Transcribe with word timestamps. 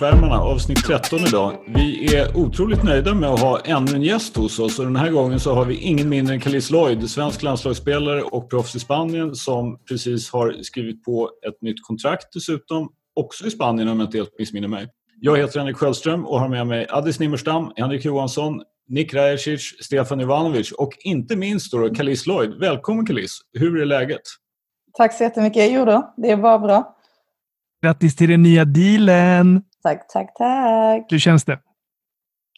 Bänkvärmarna 0.00 0.40
avsnitt 0.40 0.84
13 0.84 1.18
idag. 1.18 1.56
Vi 1.66 2.16
är 2.16 2.36
otroligt 2.36 2.82
nöjda 2.82 3.14
med 3.14 3.30
att 3.30 3.40
ha 3.40 3.60
ännu 3.60 3.92
en 3.92 4.02
gäst 4.02 4.36
hos 4.36 4.58
oss 4.58 4.78
och 4.78 4.84
den 4.84 4.96
här 4.96 5.10
gången 5.10 5.40
så 5.40 5.54
har 5.54 5.64
vi 5.64 5.76
ingen 5.76 6.08
mindre 6.08 6.34
än 6.34 6.40
Kalis 6.40 6.70
Lloyd, 6.70 7.10
svensk 7.10 7.42
landslagsspelare 7.42 8.22
och 8.22 8.50
proffs 8.50 8.76
i 8.76 8.80
Spanien 8.80 9.34
som 9.34 9.78
precis 9.88 10.32
har 10.32 10.56
skrivit 10.62 11.04
på 11.04 11.30
ett 11.48 11.62
nytt 11.62 11.82
kontrakt 11.82 12.26
dessutom, 12.34 12.88
också 13.14 13.46
i 13.46 13.50
Spanien 13.50 13.88
om 13.88 14.00
jag 14.00 14.06
inte 14.06 14.18
helt 14.18 14.38
missminner 14.38 14.68
mig. 14.68 14.88
Jag 15.20 15.36
heter 15.36 15.58
Henrik 15.58 15.76
Sköldström 15.76 16.26
och 16.26 16.40
har 16.40 16.48
med 16.48 16.66
mig 16.66 16.86
Addis 16.90 17.20
Nimmerstam, 17.20 17.72
Henrik 17.76 18.04
Johansson, 18.04 18.62
Nick 18.88 19.14
Rajacic, 19.14 19.76
Stefan 19.80 20.20
Ivanovic 20.20 20.72
och 20.72 20.92
inte 20.98 21.36
minst 21.36 21.72
då 21.72 21.94
Kalis 21.94 22.26
Lloyd. 22.26 22.54
Välkommen 22.60 23.06
Kalis! 23.06 23.38
Hur 23.52 23.80
är 23.80 23.86
läget? 23.86 24.22
Tack 24.92 25.14
så 25.14 25.22
jättemycket. 25.22 25.72
Jo 25.72 25.84
då, 25.84 26.14
det 26.16 26.30
är 26.30 26.36
bara 26.36 26.58
bra. 26.58 26.92
Grattis 27.82 28.16
till 28.16 28.28
den 28.28 28.42
nya 28.42 28.64
dealen! 28.64 29.62
Tack, 29.82 30.08
tack, 30.08 30.34
tack! 30.34 31.12
Hur 31.12 31.18
känns 31.18 31.44
det? 31.44 31.60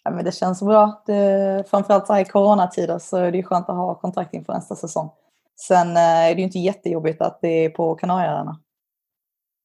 Ja, 0.04 0.10
men 0.10 0.24
det 0.24 0.32
känns 0.32 0.62
bra. 0.62 1.02
Det, 1.06 1.64
framförallt 1.70 2.06
så 2.06 2.12
här 2.12 2.20
i 2.20 2.24
coronatider 2.24 2.98
så 2.98 3.16
är 3.16 3.32
det 3.32 3.42
skönt 3.42 3.68
att 3.68 3.76
ha 3.76 3.94
kontrakt 3.94 4.34
inför 4.34 4.52
nästa 4.52 4.74
säsong. 4.76 5.10
Sen 5.56 5.96
eh, 5.96 6.02
är 6.02 6.34
det 6.34 6.40
ju 6.40 6.44
inte 6.44 6.58
jättejobbigt 6.58 7.22
att 7.22 7.38
det 7.42 7.64
är 7.64 7.70
på 7.70 7.94
Kanarieöarna. 7.94 8.60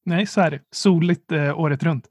Nej, 0.04 0.26
så 0.26 0.40
är 0.40 0.50
det. 0.50 0.60
Soligt 0.72 1.32
eh, 1.32 1.60
året 1.60 1.82
runt. 1.82 2.04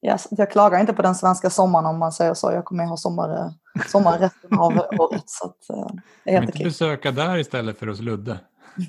Jag, 0.00 0.20
jag 0.30 0.50
klagar 0.50 0.80
inte 0.80 0.92
på 0.92 1.02
den 1.02 1.14
svenska 1.14 1.50
sommaren 1.50 1.86
om 1.86 1.98
man 1.98 2.12
säger 2.12 2.34
så. 2.34 2.52
Jag 2.52 2.64
kommer 2.64 2.84
ha 2.84 2.96
sommar, 2.96 3.30
eh, 3.30 3.50
sommar 3.86 4.18
resten 4.18 4.58
av 4.58 4.72
året. 4.98 5.22
Så 5.26 5.46
att, 5.46 5.70
eh, 5.70 5.94
det 6.24 6.30
är 6.30 6.34
helt 6.34 6.44
inte 6.44 6.56
okej. 6.56 6.64
besöka 6.64 7.10
där 7.10 7.38
istället 7.38 7.78
för 7.78 7.86
hos 7.86 8.00
Ludde. 8.00 8.38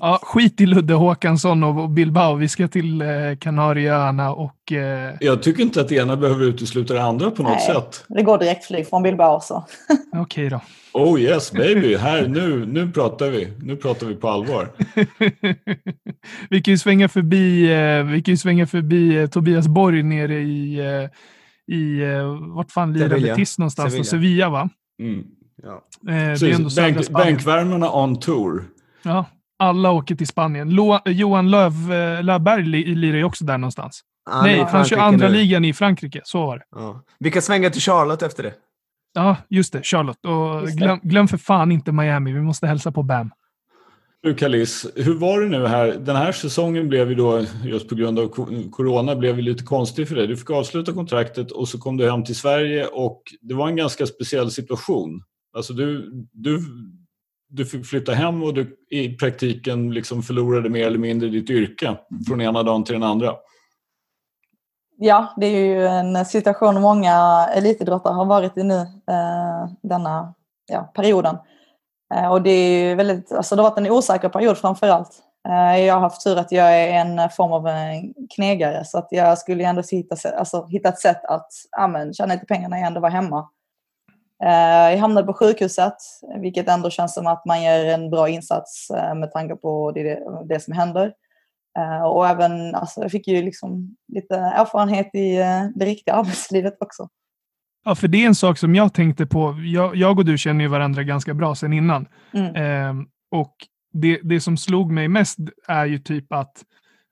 Ja, 0.00 0.20
skit 0.22 0.60
i 0.60 0.66
Ludde 0.66 0.94
Håkansson 0.94 1.64
och 1.64 1.90
Bilbao. 1.90 2.34
Vi 2.34 2.48
ska 2.48 2.68
till 2.68 3.02
eh, 3.02 3.08
Kanarieöarna 3.40 4.32
och... 4.32 4.72
Eh, 4.72 5.14
Jag 5.20 5.42
tycker 5.42 5.62
inte 5.62 5.80
att 5.80 5.88
det 5.88 5.94
ena 5.94 6.16
behöver 6.16 6.44
utesluta 6.44 6.94
det 6.94 7.02
andra 7.02 7.30
på 7.30 7.42
något 7.42 7.52
Nej. 7.52 7.74
sätt. 7.74 8.04
Det 8.08 8.22
går 8.22 8.38
direktflyg 8.38 8.88
från 8.88 9.02
Bilbao 9.02 9.40
så. 9.40 9.64
Okej 10.16 10.48
då. 10.48 10.60
Oh 10.92 11.20
yes 11.20 11.52
baby, 11.52 11.96
här 11.96 12.28
nu, 12.28 12.66
nu 12.66 12.90
pratar 12.92 13.30
vi. 13.30 13.52
Nu 13.62 13.76
pratar 13.76 14.06
vi 14.06 14.14
på 14.14 14.28
allvar. 14.28 14.68
vi 16.50 16.62
kan 16.62 16.72
ju 16.74 16.78
svänga 16.78 17.08
förbi, 17.08 17.72
eh, 17.72 18.04
vi 18.04 18.22
kan 18.22 18.32
ju 18.32 18.36
svänga 18.36 18.66
förbi 18.66 19.16
eh, 19.16 19.26
Tobias 19.26 19.68
Borg 19.68 20.02
nere 20.02 20.40
i, 20.40 20.78
eh, 20.78 21.74
i 21.76 22.02
eh, 22.02 22.54
vart 22.54 22.70
fan 22.72 22.98
Sevilla. 22.98 23.36
Betis 23.36 23.58
någonstans? 23.58 23.90
Sevilla. 23.92 24.04
Sevilla, 24.04 24.48
va? 24.48 24.68
Mm. 25.02 25.24
Ja. 25.62 25.82
Eh, 26.12 26.38
det 26.40 26.42
är 26.42 26.54
ändå 26.54 26.70
Bänk, 26.76 27.08
bänkvärmarna 27.10 27.92
on 27.92 28.20
tour. 28.20 28.64
Ja, 29.02 29.24
alla 29.60 29.90
åker 29.90 30.14
till 30.14 30.26
Spanien. 30.26 30.70
Lo, 30.70 30.98
Johan 31.06 31.50
Löv, 31.50 31.92
eh, 31.92 32.22
Löfberg 32.22 32.64
li- 32.64 32.94
lirar 32.94 33.16
ju 33.16 33.24
också 33.24 33.44
där 33.44 33.58
någonstans. 33.58 34.00
Är 34.30 34.42
Nej, 34.42 34.66
han 34.70 34.84
kör 34.84 34.96
andra 34.98 35.28
nu. 35.28 35.34
ligan 35.34 35.64
i 35.64 35.72
Frankrike. 35.72 36.20
Så 36.24 36.46
var 36.46 36.56
det. 36.58 36.64
Ja. 36.70 37.02
Vi 37.18 37.30
kan 37.30 37.42
svänga 37.42 37.70
till 37.70 37.80
Charlotte 37.82 38.22
efter 38.22 38.42
det. 38.42 38.52
Ja, 39.14 39.36
just 39.48 39.72
det. 39.72 39.82
Charlotte. 39.86 40.24
Och 40.26 40.60
Just 40.62 40.78
det. 40.78 40.84
glöm, 40.84 41.00
glöm 41.02 41.28
för 41.28 41.36
fan 41.38 41.72
inte 41.72 41.92
Miami. 41.92 42.32
Vi 42.32 42.40
måste 42.40 42.66
hälsa 42.66 42.92
på 42.92 43.02
Bam. 43.02 43.30
Du 44.22 44.34
Kalis, 44.34 44.86
hur 44.96 45.14
var 45.18 45.40
det 45.40 45.48
nu 45.48 45.66
här? 45.66 45.86
Den 46.00 46.16
här 46.16 46.32
säsongen 46.32 46.88
blev 46.88 47.08
ju 47.08 47.14
då, 47.14 47.44
just 47.64 47.88
på 47.88 47.94
grund 47.94 48.18
av 48.18 48.28
co- 48.28 48.48
corona, 48.70 49.16
blev 49.16 49.36
ju 49.36 49.42
lite 49.42 49.64
konstig 49.64 50.08
för 50.08 50.14
dig. 50.14 50.26
Du 50.26 50.36
fick 50.36 50.50
avsluta 50.50 50.92
kontraktet 50.92 51.50
och 51.50 51.68
så 51.68 51.78
kom 51.78 51.96
du 51.96 52.10
hem 52.10 52.24
till 52.24 52.36
Sverige 52.36 52.86
och 52.86 53.22
det 53.40 53.54
var 53.54 53.68
en 53.68 53.76
ganska 53.76 54.06
speciell 54.06 54.50
situation. 54.50 55.22
Alltså 55.56 55.72
du, 55.72 56.10
du, 56.32 56.60
du 57.50 57.66
fick 57.66 57.86
flytta 57.86 58.12
hem 58.12 58.42
och 58.42 58.54
du 58.54 58.76
i 58.90 59.16
praktiken 59.16 59.90
liksom 59.90 60.22
förlorade 60.22 60.68
mer 60.70 60.86
eller 60.86 60.98
mindre 60.98 61.28
ditt 61.28 61.50
yrke 61.50 61.96
från 62.28 62.40
ena 62.40 62.62
dagen 62.62 62.84
till 62.84 62.92
den 62.92 63.02
andra. 63.02 63.34
Ja, 64.96 65.34
det 65.36 65.46
är 65.46 65.64
ju 65.64 65.86
en 65.86 66.24
situation 66.24 66.80
många 66.80 67.46
elitidrottare 67.54 68.14
har 68.14 68.24
varit 68.24 68.56
i 68.56 68.62
nu 68.62 68.80
eh, 68.80 69.70
denna 69.82 70.34
ja, 70.66 70.92
perioden. 70.94 71.36
Eh, 72.14 72.32
och 72.32 72.42
det 72.42 72.50
är 72.50 72.88
ju 72.88 72.94
väldigt, 72.94 73.32
alltså 73.32 73.56
det 73.56 73.62
har 73.62 73.70
varit 73.70 73.78
en 73.78 73.92
osäker 73.92 74.28
period 74.28 74.58
framför 74.58 74.88
allt. 74.88 75.10
Eh, 75.48 75.80
jag 75.84 75.94
har 75.94 76.00
haft 76.00 76.24
tur 76.24 76.36
att 76.36 76.52
jag 76.52 76.80
är 76.80 76.88
en 76.88 77.30
form 77.30 77.52
av 77.52 77.66
en 77.66 78.14
knegare 78.34 78.84
så 78.84 78.98
att 78.98 79.08
jag 79.10 79.38
skulle 79.38 79.64
ändå 79.64 79.82
hitta, 79.90 80.16
alltså, 80.38 80.66
hitta 80.66 80.88
ett 80.88 80.98
sätt 80.98 81.24
att 81.24 81.48
ja, 81.70 81.88
men, 81.88 82.14
tjäna 82.14 82.34
lite 82.34 82.46
pengar 82.46 82.68
när 82.68 82.78
jag 82.78 82.86
ändå 82.86 83.00
var 83.00 83.10
hemma. 83.10 83.48
Eh, 84.44 84.90
jag 84.90 84.98
hamnade 84.98 85.26
på 85.26 85.32
sjukhuset, 85.32 85.96
vilket 86.40 86.68
ändå 86.68 86.90
känns 86.90 87.14
som 87.14 87.26
att 87.26 87.44
man 87.44 87.62
gör 87.62 87.84
en 87.84 88.10
bra 88.10 88.28
insats 88.28 88.90
eh, 88.90 89.14
med 89.14 89.32
tanke 89.32 89.56
på 89.56 89.92
det, 89.92 90.18
det 90.48 90.60
som 90.60 90.74
händer. 90.74 91.12
Eh, 91.78 92.02
och 92.02 92.28
även, 92.28 92.74
alltså, 92.74 93.00
jag 93.00 93.10
fick 93.10 93.28
ju 93.28 93.42
liksom 93.42 93.96
lite 94.08 94.36
erfarenhet 94.36 95.10
i 95.14 95.36
eh, 95.36 95.64
det 95.74 95.84
riktiga 95.84 96.14
arbetslivet 96.18 96.76
också. 96.80 97.08
Ja, 97.84 97.94
för 97.94 98.08
det 98.08 98.22
är 98.22 98.26
en 98.26 98.34
sak 98.34 98.58
som 98.58 98.74
jag 98.74 98.94
tänkte 98.94 99.26
på. 99.26 99.56
Jag, 99.64 99.96
jag 99.96 100.18
och 100.18 100.24
du 100.24 100.38
känner 100.38 100.64
ju 100.64 100.68
varandra 100.68 101.02
ganska 101.02 101.34
bra 101.34 101.54
sedan 101.54 101.72
innan. 101.72 102.08
Mm. 102.34 102.54
Ehm, 102.54 103.06
och 103.30 103.54
det, 103.92 104.20
det 104.22 104.40
som 104.40 104.56
slog 104.56 104.92
mig 104.92 105.08
mest 105.08 105.38
är 105.68 105.86
ju 105.86 105.98
typ 105.98 106.32
att 106.32 106.64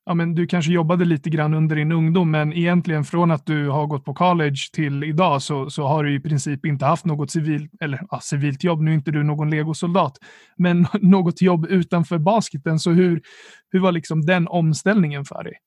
ja, 0.08 0.14
men 0.14 0.34
du 0.34 0.46
kanske 0.46 0.72
jobbade 0.72 1.04
lite 1.04 1.30
grann 1.30 1.54
under 1.54 1.76
din 1.76 1.92
ungdom, 1.92 2.30
men 2.30 2.52
egentligen 2.52 3.04
från 3.04 3.30
att 3.30 3.46
du 3.46 3.68
har 3.68 3.86
gått 3.86 4.04
på 4.04 4.14
college 4.14 4.56
till 4.72 5.04
idag 5.04 5.42
så, 5.42 5.70
så 5.70 5.82
har 5.82 6.04
du 6.04 6.14
i 6.14 6.20
princip 6.20 6.66
inte 6.66 6.84
haft 6.84 7.04
något 7.04 7.30
civilt, 7.30 7.72
eller 7.80 8.00
ja, 8.10 8.20
civilt 8.20 8.64
jobb. 8.64 8.80
Nu 8.80 8.90
är 8.90 8.94
inte 8.94 9.10
du 9.10 9.22
någon 9.22 9.50
legosoldat, 9.50 10.12
men 10.56 10.86
något 11.00 11.42
jobb 11.42 11.66
utanför 11.66 12.18
basketen. 12.18 12.78
Så 12.78 12.90
hur, 12.90 13.22
hur 13.70 13.80
var 13.80 13.92
liksom 13.92 14.26
den 14.26 14.48
omställningen 14.48 15.24
för 15.24 15.42
dig? 15.42 15.58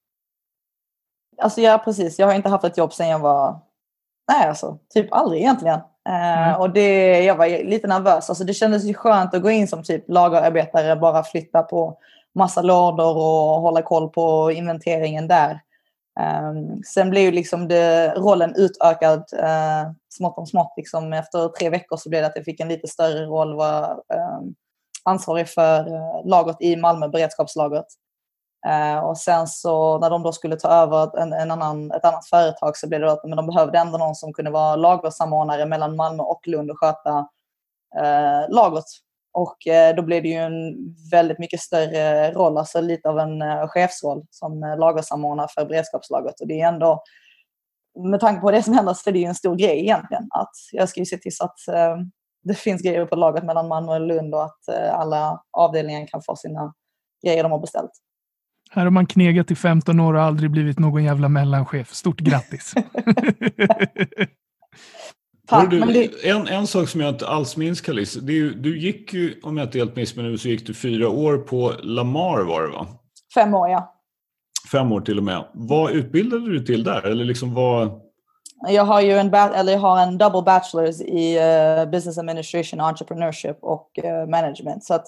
Alltså 1.42 1.62
ja, 1.62 1.82
precis. 1.86 2.20
Jag 2.20 2.28
har 2.28 2.34
inte 2.34 2.50
haft 2.50 2.64
ett 2.64 2.78
jobb 2.78 2.94
sedan 2.94 3.10
jag 3.10 3.20
var, 3.20 3.60
nej 4.32 4.48
alltså, 4.48 4.78
typ 4.94 5.14
aldrig 5.14 5.42
egentligen. 5.42 5.80
Mm. 6.10 6.60
Och 6.60 6.70
det, 6.70 7.24
jag 7.24 7.36
var 7.36 7.64
lite 7.64 7.88
nervös. 7.88 8.30
Alltså 8.30 8.44
det 8.44 8.54
kändes 8.54 8.84
ju 8.84 8.94
skönt 8.94 9.34
att 9.34 9.42
gå 9.42 9.50
in 9.50 9.68
som 9.68 9.84
typ 9.84 10.04
lagerarbetare, 10.08 10.96
bara 10.96 11.24
flytta 11.24 11.64
på 11.64 11.98
massa 12.36 12.62
lådor 12.62 13.18
och 13.18 13.62
hålla 13.62 13.82
koll 13.82 14.10
på 14.10 14.52
inventeringen 14.52 15.28
där. 15.28 15.60
Um, 16.20 16.84
sen 16.84 17.10
blev 17.10 17.24
ju 17.24 17.32
liksom 17.32 17.68
det, 17.68 18.14
rollen 18.16 18.56
utökad 18.56 19.24
uh, 19.34 19.92
smått 20.10 20.38
om 20.38 20.46
smått. 20.46 20.74
Liksom. 20.78 21.14
Efter 21.14 21.48
tre 21.48 21.70
veckor 21.70 21.98
så 21.98 22.10
blev 22.10 22.22
det 22.22 22.28
att 22.28 22.36
jag 22.36 22.46
fick 22.46 22.60
en 22.60 22.68
lite 22.68 22.88
större 22.88 23.26
roll, 23.26 23.56
var 23.56 23.92
um, 23.92 24.56
ansvarig 25.04 25.50
för 25.50 25.94
uh, 25.94 26.26
lagret 26.26 26.62
i 26.62 26.76
Malmö, 26.76 27.08
beredskapslagret. 27.08 27.86
Uh, 28.68 29.00
och 29.00 29.18
sen 29.18 29.48
så 29.48 30.00
när 30.00 30.10
de 30.10 30.24
då 30.24 30.32
skulle 30.32 30.56
ta 30.56 30.70
över 30.70 31.20
en, 31.20 31.34
en 31.34 31.52
annan, 31.52 31.92
ett 31.92 32.06
annat 32.06 32.26
företag 32.26 32.78
så 32.78 32.88
blev 32.88 33.02
det 33.02 33.12
att 33.12 33.24
men 33.24 33.38
de 33.38 33.48
behövde 33.48 33.78
ändå 33.78 33.98
någon 33.98 34.16
som 34.16 34.34
kunde 34.34 34.52
vara 34.52 34.76
lagersamordnare 34.76 35.66
mellan 35.66 35.96
Malmö 35.96 36.24
och 36.24 36.48
Lund 36.48 36.72
och 36.72 36.80
sköta 36.80 37.20
uh, 38.00 38.50
lagret. 38.50 38.86
Och 39.34 39.68
eh, 39.68 39.96
då 39.96 40.02
blev 40.02 40.24
det 40.24 40.30
ju 40.30 40.36
en 40.36 40.76
väldigt 41.12 41.40
mycket 41.40 41.60
större 41.60 42.32
roll, 42.32 42.58
alltså 42.58 42.82
lite 42.82 43.10
av 43.10 43.20
en 43.20 43.42
eh, 43.42 43.68
chefsroll 43.68 44.26
som 44.30 44.64
eh, 44.64 44.78
lagersamordnare 44.78 45.48
för 45.56 45.66
beredskapslagret. 45.66 46.42
Och 46.42 46.48
det 46.48 46.62
är 46.62 46.68
ändå, 46.68 47.04
med 48.12 48.20
tanke 48.20 48.42
på 48.42 48.52
det 48.52 48.64
som 48.64 48.74
händer 48.74 48.94
så 48.94 49.10
är 49.10 49.14
det 49.14 49.20
ju 49.20 49.26
en 49.26 49.36
stor 49.36 49.56
grej 49.56 49.80
egentligen. 49.80 50.28
Att 50.30 50.52
jag 50.72 50.90
ska 50.90 51.00
ju 51.00 51.06
se 51.06 51.18
till 51.18 51.36
så 51.36 51.46
att 51.46 51.60
det 52.44 52.54
finns 52.54 52.82
grejer 52.82 53.06
på 53.06 53.16
lagret 53.16 53.44
mellan 53.44 53.68
Malmö 53.68 53.92
och 53.92 54.02
Lund 54.02 54.36
och 54.36 54.44
att 54.44 54.70
alla 54.92 55.42
avdelningar 55.52 56.08
kan 56.08 56.22
få 56.22 56.36
sina 56.36 56.74
grejer 57.26 57.44
de 57.44 57.52
har 57.52 57.60
beställt. 57.60 57.92
Här 58.72 58.84
har 58.84 58.92
man 58.92 59.06
knegat 59.06 59.52
i 59.52 59.56
15 59.56 60.00
år 60.00 60.14
och 60.14 60.22
aldrig 60.22 60.52
blivit 60.52 60.80
någon 60.80 61.04
jävla 61.04 61.30
mellanchef. 61.30 61.94
Stort 61.94 62.20
grattis! 62.20 62.74
Du, 65.70 65.80
det, 65.80 66.30
en, 66.30 66.48
en 66.48 66.68
sak 66.68 66.90
som 66.90 67.02
jag 67.02 67.10
inte 67.10 67.28
alls 67.28 67.58
minns 67.58 67.82
Kalis, 67.82 68.14
det 68.14 68.34
är 68.34 68.36
ju, 68.36 68.54
du 68.54 68.80
gick 68.80 69.14
ju, 69.14 69.40
om 69.44 69.58
jag 69.58 69.68
inte 69.68 69.78
helt 69.78 69.96
missminner 69.96 70.30
mig, 70.30 70.38
så 70.38 70.48
gick 70.48 70.68
du 70.68 70.74
fyra 70.74 71.10
år 71.10 71.38
på 71.38 71.74
Lamar 71.84 72.42
var 72.42 72.62
det 72.62 72.68
va? 72.68 72.88
fem 73.34 73.54
år 73.54 73.70
ja. 73.70 73.96
Fem 74.72 74.92
år 74.92 75.02
till 75.02 75.18
och 75.18 75.24
med. 75.24 75.46
Vad 75.54 75.92
utbildade 75.92 76.52
du 76.52 76.60
till 76.66 76.84
där? 76.84 77.06
Eller 77.06 77.26
liksom 77.26 77.54
vad... 77.54 78.02
Jag 78.68 78.84
har 78.84 79.02
ju 79.02 79.18
en, 79.18 79.34
eller 79.34 79.72
jag 79.72 79.80
har 79.80 80.04
en 80.04 80.18
double 80.18 80.42
bachelors 80.42 81.02
i 81.02 81.38
eh, 81.38 81.86
business 81.86 82.18
administration, 82.18 82.80
entrepreneurship 82.80 83.58
och 83.62 84.00
eh, 84.04 84.28
management. 84.28 84.84
Så 84.84 84.94
att 84.94 85.08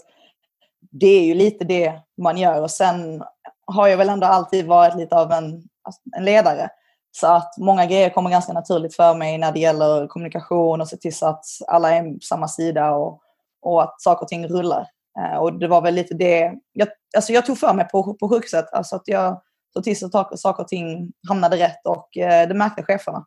det 0.92 1.08
är 1.08 1.26
ju 1.26 1.34
lite 1.34 1.66
det 1.66 1.94
man 2.22 2.38
gör. 2.38 2.62
Och 2.62 2.72
sen 2.72 3.24
har 3.66 3.88
jag 3.88 3.98
väl 3.98 4.10
ändå 4.10 4.28
alltid 4.28 4.66
varit 4.66 4.96
lite 4.96 5.16
av 5.16 5.32
en, 5.32 5.64
alltså, 5.84 6.02
en 6.18 6.26
ledare. 6.26 6.70
Så 7.16 7.28
att 7.28 7.58
många 7.58 7.86
grejer 7.86 8.10
kommer 8.10 8.30
ganska 8.30 8.54
naturligt 8.54 8.96
för 8.96 9.16
mig 9.16 9.38
när 9.38 9.52
det 9.52 9.60
gäller 9.60 10.08
kommunikation 10.08 10.82
och 10.82 10.88
se 10.88 10.98
till 10.98 11.16
så 11.16 11.28
att 11.28 11.46
alla 11.68 11.92
är 11.92 12.04
på 12.04 12.20
samma 12.22 12.48
sida 12.48 12.92
och, 12.92 13.22
och 13.62 13.84
att 13.84 14.02
saker 14.02 14.24
och 14.24 14.28
ting 14.28 14.48
rullar. 14.48 14.88
Eh, 15.20 15.38
och 15.38 15.60
det 15.60 15.68
var 15.68 15.82
väl 15.82 15.94
lite 15.94 16.14
det, 16.14 16.54
jag, 16.74 16.88
alltså 17.16 17.34
jag 17.34 17.46
tog 17.46 17.58
för 17.58 17.74
mig 17.74 17.88
på, 17.88 18.14
på 18.14 18.30
sjukhuset, 18.30 18.74
alltså 18.74 18.96
att 18.96 19.08
jag 19.08 19.42
såg 19.74 19.84
till 19.84 20.00
så 20.00 20.18
att 20.18 20.40
saker 20.40 20.64
och 20.64 20.68
ting 20.70 21.12
hamnade 21.28 21.58
rätt 21.58 21.86
och 21.86 22.18
eh, 22.18 22.48
det 22.48 22.54
märkte 22.54 22.84
cheferna. 22.84 23.26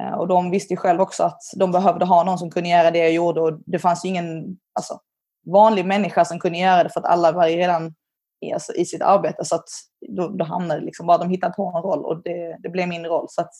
Eh, 0.00 0.12
Och 0.12 0.28
de 0.28 0.50
visste 0.50 0.74
ju 0.74 0.76
själv 0.76 1.00
också 1.00 1.22
att 1.22 1.40
de 1.56 1.72
behövde 1.72 2.04
ha 2.04 2.24
någon 2.24 2.38
som 2.38 2.50
kunde 2.50 2.68
göra 2.68 2.90
det 2.90 2.98
jag 2.98 3.12
gjorde 3.12 3.40
och 3.40 3.58
det 3.66 3.78
fanns 3.78 4.04
ju 4.04 4.08
ingen 4.08 4.56
alltså, 4.74 5.00
vanlig 5.46 5.86
människa 5.86 6.24
som 6.24 6.38
kunde 6.38 6.58
göra 6.58 6.82
det 6.84 6.90
för 6.90 7.00
att 7.00 7.06
alla 7.06 7.32
var 7.32 7.46
ju 7.46 7.56
redan 7.56 7.94
i, 8.40 8.52
alltså, 8.52 8.72
i 8.72 8.84
sitt 8.84 9.02
arbete. 9.02 9.44
Så 9.44 9.54
att 9.54 9.68
då, 10.08 10.28
då 10.28 10.44
hamnade 10.44 10.80
det 10.80 10.86
liksom 10.86 11.06
bara, 11.06 11.18
de 11.18 11.30
hittade 11.30 11.52
på 11.52 11.72
en 11.76 11.82
roll 11.82 12.04
och 12.04 12.22
det, 12.22 12.56
det 12.62 12.68
blev 12.68 12.88
min 12.88 13.04
roll. 13.04 13.26
Så 13.28 13.40
att 13.40 13.50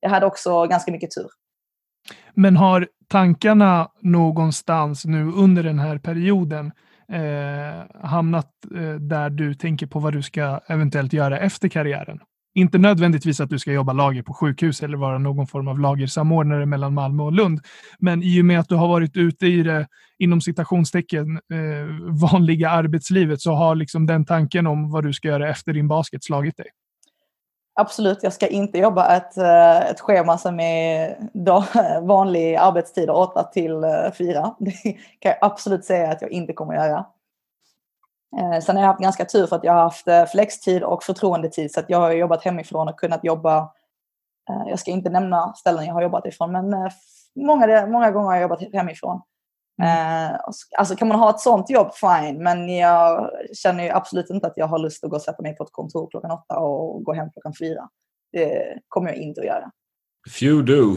jag 0.00 0.10
hade 0.10 0.26
också 0.26 0.66
ganska 0.66 0.92
mycket 0.92 1.10
tur. 1.10 1.28
Men 2.34 2.56
har 2.56 2.88
tankarna 3.08 3.90
någonstans 4.00 5.04
nu 5.04 5.32
under 5.32 5.62
den 5.62 5.78
här 5.78 5.98
perioden 5.98 6.72
eh, 7.12 8.06
hamnat 8.08 8.50
eh, 8.76 8.94
där 8.94 9.30
du 9.30 9.54
tänker 9.54 9.86
på 9.86 9.98
vad 9.98 10.12
du 10.12 10.22
ska 10.22 10.60
eventuellt 10.66 11.12
göra 11.12 11.38
efter 11.38 11.68
karriären? 11.68 12.20
Inte 12.54 12.78
nödvändigtvis 12.78 13.40
att 13.40 13.50
du 13.50 13.58
ska 13.58 13.72
jobba 13.72 13.92
lager 13.92 14.22
på 14.22 14.34
sjukhus 14.34 14.82
eller 14.82 14.96
vara 14.96 15.18
någon 15.18 15.46
form 15.46 15.68
av 15.68 15.80
lagersamordnare 15.80 16.66
mellan 16.66 16.94
Malmö 16.94 17.22
och 17.22 17.32
Lund. 17.32 17.60
Men 17.98 18.22
i 18.22 18.40
och 18.40 18.44
med 18.44 18.60
att 18.60 18.68
du 18.68 18.74
har 18.74 18.88
varit 18.88 19.16
ute 19.16 19.46
i 19.46 19.62
det, 19.62 19.86
inom 20.18 20.40
citationstecken, 20.40 21.36
eh, 21.36 22.20
vanliga 22.32 22.70
arbetslivet 22.70 23.40
så 23.40 23.52
har 23.52 23.74
liksom 23.74 24.06
den 24.06 24.24
tanken 24.24 24.66
om 24.66 24.90
vad 24.90 25.04
du 25.04 25.12
ska 25.12 25.28
göra 25.28 25.50
efter 25.50 25.72
din 25.72 25.88
basket 25.88 26.24
slagit 26.24 26.56
dig. 26.56 26.66
Absolut, 27.74 28.18
jag 28.22 28.32
ska 28.32 28.46
inte 28.46 28.78
jobba 28.78 29.16
ett, 29.16 29.36
eh, 29.36 29.90
ett 29.90 30.00
schema 30.00 30.38
som 30.38 30.60
är 30.60 31.16
då, 31.32 31.64
eh, 31.74 32.02
vanlig 32.02 32.54
arbetstid, 32.54 33.10
8 33.10 33.42
till 33.42 33.84
eh, 33.84 34.12
4. 34.18 34.54
Det 34.58 34.72
kan 35.18 35.30
jag 35.30 35.38
absolut 35.40 35.84
säga 35.84 36.10
att 36.10 36.22
jag 36.22 36.30
inte 36.30 36.52
kommer 36.52 36.74
att 36.74 36.86
göra. 36.86 37.06
Eh, 38.38 38.60
sen 38.60 38.76
har 38.76 38.82
jag 38.82 38.88
haft 38.88 39.02
ganska 39.02 39.24
tur 39.24 39.46
för 39.46 39.56
att 39.56 39.64
jag 39.64 39.72
har 39.72 39.82
haft 39.82 40.08
eh, 40.08 40.26
flextid 40.26 40.82
och 40.82 41.02
förtroendetid 41.02 41.72
så 41.72 41.80
att 41.80 41.90
jag 41.90 41.98
har 41.98 42.12
jobbat 42.12 42.44
hemifrån 42.44 42.88
och 42.88 43.00
kunnat 43.00 43.24
jobba, 43.24 43.58
eh, 44.50 44.68
jag 44.68 44.78
ska 44.78 44.90
inte 44.90 45.10
nämna 45.10 45.54
ställen 45.54 45.84
jag 45.84 45.94
har 45.94 46.02
jobbat 46.02 46.26
ifrån, 46.26 46.52
men 46.52 46.72
eh, 46.72 46.92
många, 47.34 47.86
många 47.86 48.10
gånger 48.10 48.26
har 48.26 48.34
jag 48.34 48.42
jobbat 48.42 48.72
hemifrån. 48.72 49.22
Mm. 49.82 50.26
Eh, 50.26 50.40
alltså 50.78 50.96
kan 50.96 51.08
man 51.08 51.18
ha 51.18 51.30
ett 51.30 51.40
sånt 51.40 51.70
jobb, 51.70 51.94
fine, 51.94 52.42
men 52.42 52.76
jag 52.76 53.30
känner 53.52 53.84
ju 53.84 53.90
absolut 53.90 54.30
inte 54.30 54.46
att 54.46 54.56
jag 54.56 54.66
har 54.66 54.78
lust 54.78 55.04
att 55.04 55.10
gå 55.10 55.16
och 55.16 55.22
sätta 55.22 55.42
mig 55.42 55.56
på 55.56 55.64
ett 55.64 55.72
kontor 55.72 56.10
klockan 56.10 56.30
åtta 56.30 56.58
och 56.58 57.04
gå 57.04 57.12
hem 57.12 57.30
klockan 57.32 57.52
fyra. 57.60 57.88
Det 58.32 58.78
kommer 58.88 59.08
jag 59.08 59.16
inte 59.16 59.40
att 59.40 59.46
göra. 59.46 59.70
Few 60.38 60.62
do. 60.62 60.96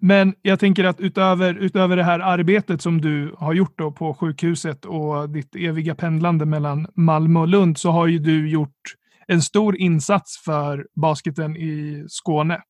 Men 0.00 0.34
jag 0.42 0.60
tänker 0.60 0.84
att 0.84 1.00
utöver, 1.00 1.54
utöver 1.54 1.96
det 1.96 2.02
här 2.02 2.20
arbetet 2.20 2.82
som 2.82 3.00
du 3.00 3.34
har 3.38 3.52
gjort 3.52 3.78
då 3.78 3.92
på 3.92 4.14
sjukhuset 4.14 4.84
och 4.84 5.30
ditt 5.30 5.56
eviga 5.56 5.94
pendlande 5.94 6.46
mellan 6.46 6.86
Malmö 6.94 7.40
och 7.40 7.48
Lund 7.48 7.78
så 7.78 7.90
har 7.90 8.06
ju 8.06 8.18
du 8.18 8.50
gjort 8.50 8.94
en 9.26 9.42
stor 9.42 9.76
insats 9.76 10.44
för 10.44 10.86
basketen 10.94 11.56
i 11.56 12.04
Skåne. 12.08 12.62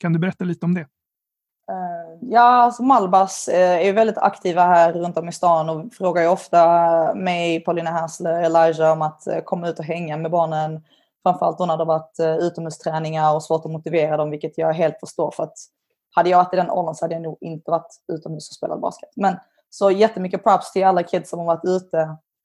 Kan 0.00 0.12
du 0.12 0.18
berätta 0.18 0.44
lite 0.44 0.66
om 0.66 0.74
det? 0.74 0.80
Eh, 0.80 2.18
ja, 2.20 2.40
alltså 2.40 2.82
Malbas 2.82 3.48
eh, 3.48 3.86
är 3.88 3.92
väldigt 3.92 4.18
aktiva 4.18 4.62
här 4.62 4.92
runt 4.92 5.18
om 5.18 5.28
i 5.28 5.32
stan 5.32 5.68
och 5.68 5.92
frågar 5.92 6.22
ju 6.22 6.28
ofta 6.28 7.14
mig, 7.14 7.60
Paulina 7.60 7.90
Hansler, 7.90 8.42
Elijah 8.42 8.92
om 8.92 9.02
att 9.02 9.26
eh, 9.26 9.40
komma 9.40 9.68
ut 9.68 9.78
och 9.78 9.84
hänga 9.84 10.16
med 10.16 10.30
barnen. 10.30 10.84
Framförallt 11.22 11.58
då 11.58 11.66
när 11.66 11.76
det 11.76 11.84
varit 11.84 12.16
utomhusträningar 12.40 13.34
och 13.34 13.42
svårt 13.42 13.64
att 13.64 13.70
motivera 13.70 14.16
dem, 14.16 14.30
vilket 14.30 14.58
jag 14.58 14.72
helt 14.72 15.00
förstår 15.00 15.30
för 15.30 15.42
att 15.42 15.56
hade 16.10 16.30
jag 16.30 16.38
varit 16.38 16.54
i 16.54 16.56
den 16.56 16.70
åldern 16.70 16.94
så 16.94 17.04
hade 17.04 17.14
jag 17.14 17.22
nog 17.22 17.38
inte 17.40 17.70
varit 17.70 17.96
utomhus 18.12 18.48
och 18.50 18.54
spelat 18.54 18.80
basket. 18.80 19.10
Men 19.16 19.36
så 19.70 19.90
jättemycket 19.90 20.44
props 20.44 20.72
till 20.72 20.84
alla 20.84 21.02
kids 21.02 21.30
som 21.30 21.38
har 21.38 21.46
varit 21.46 21.64
ute 21.64 21.98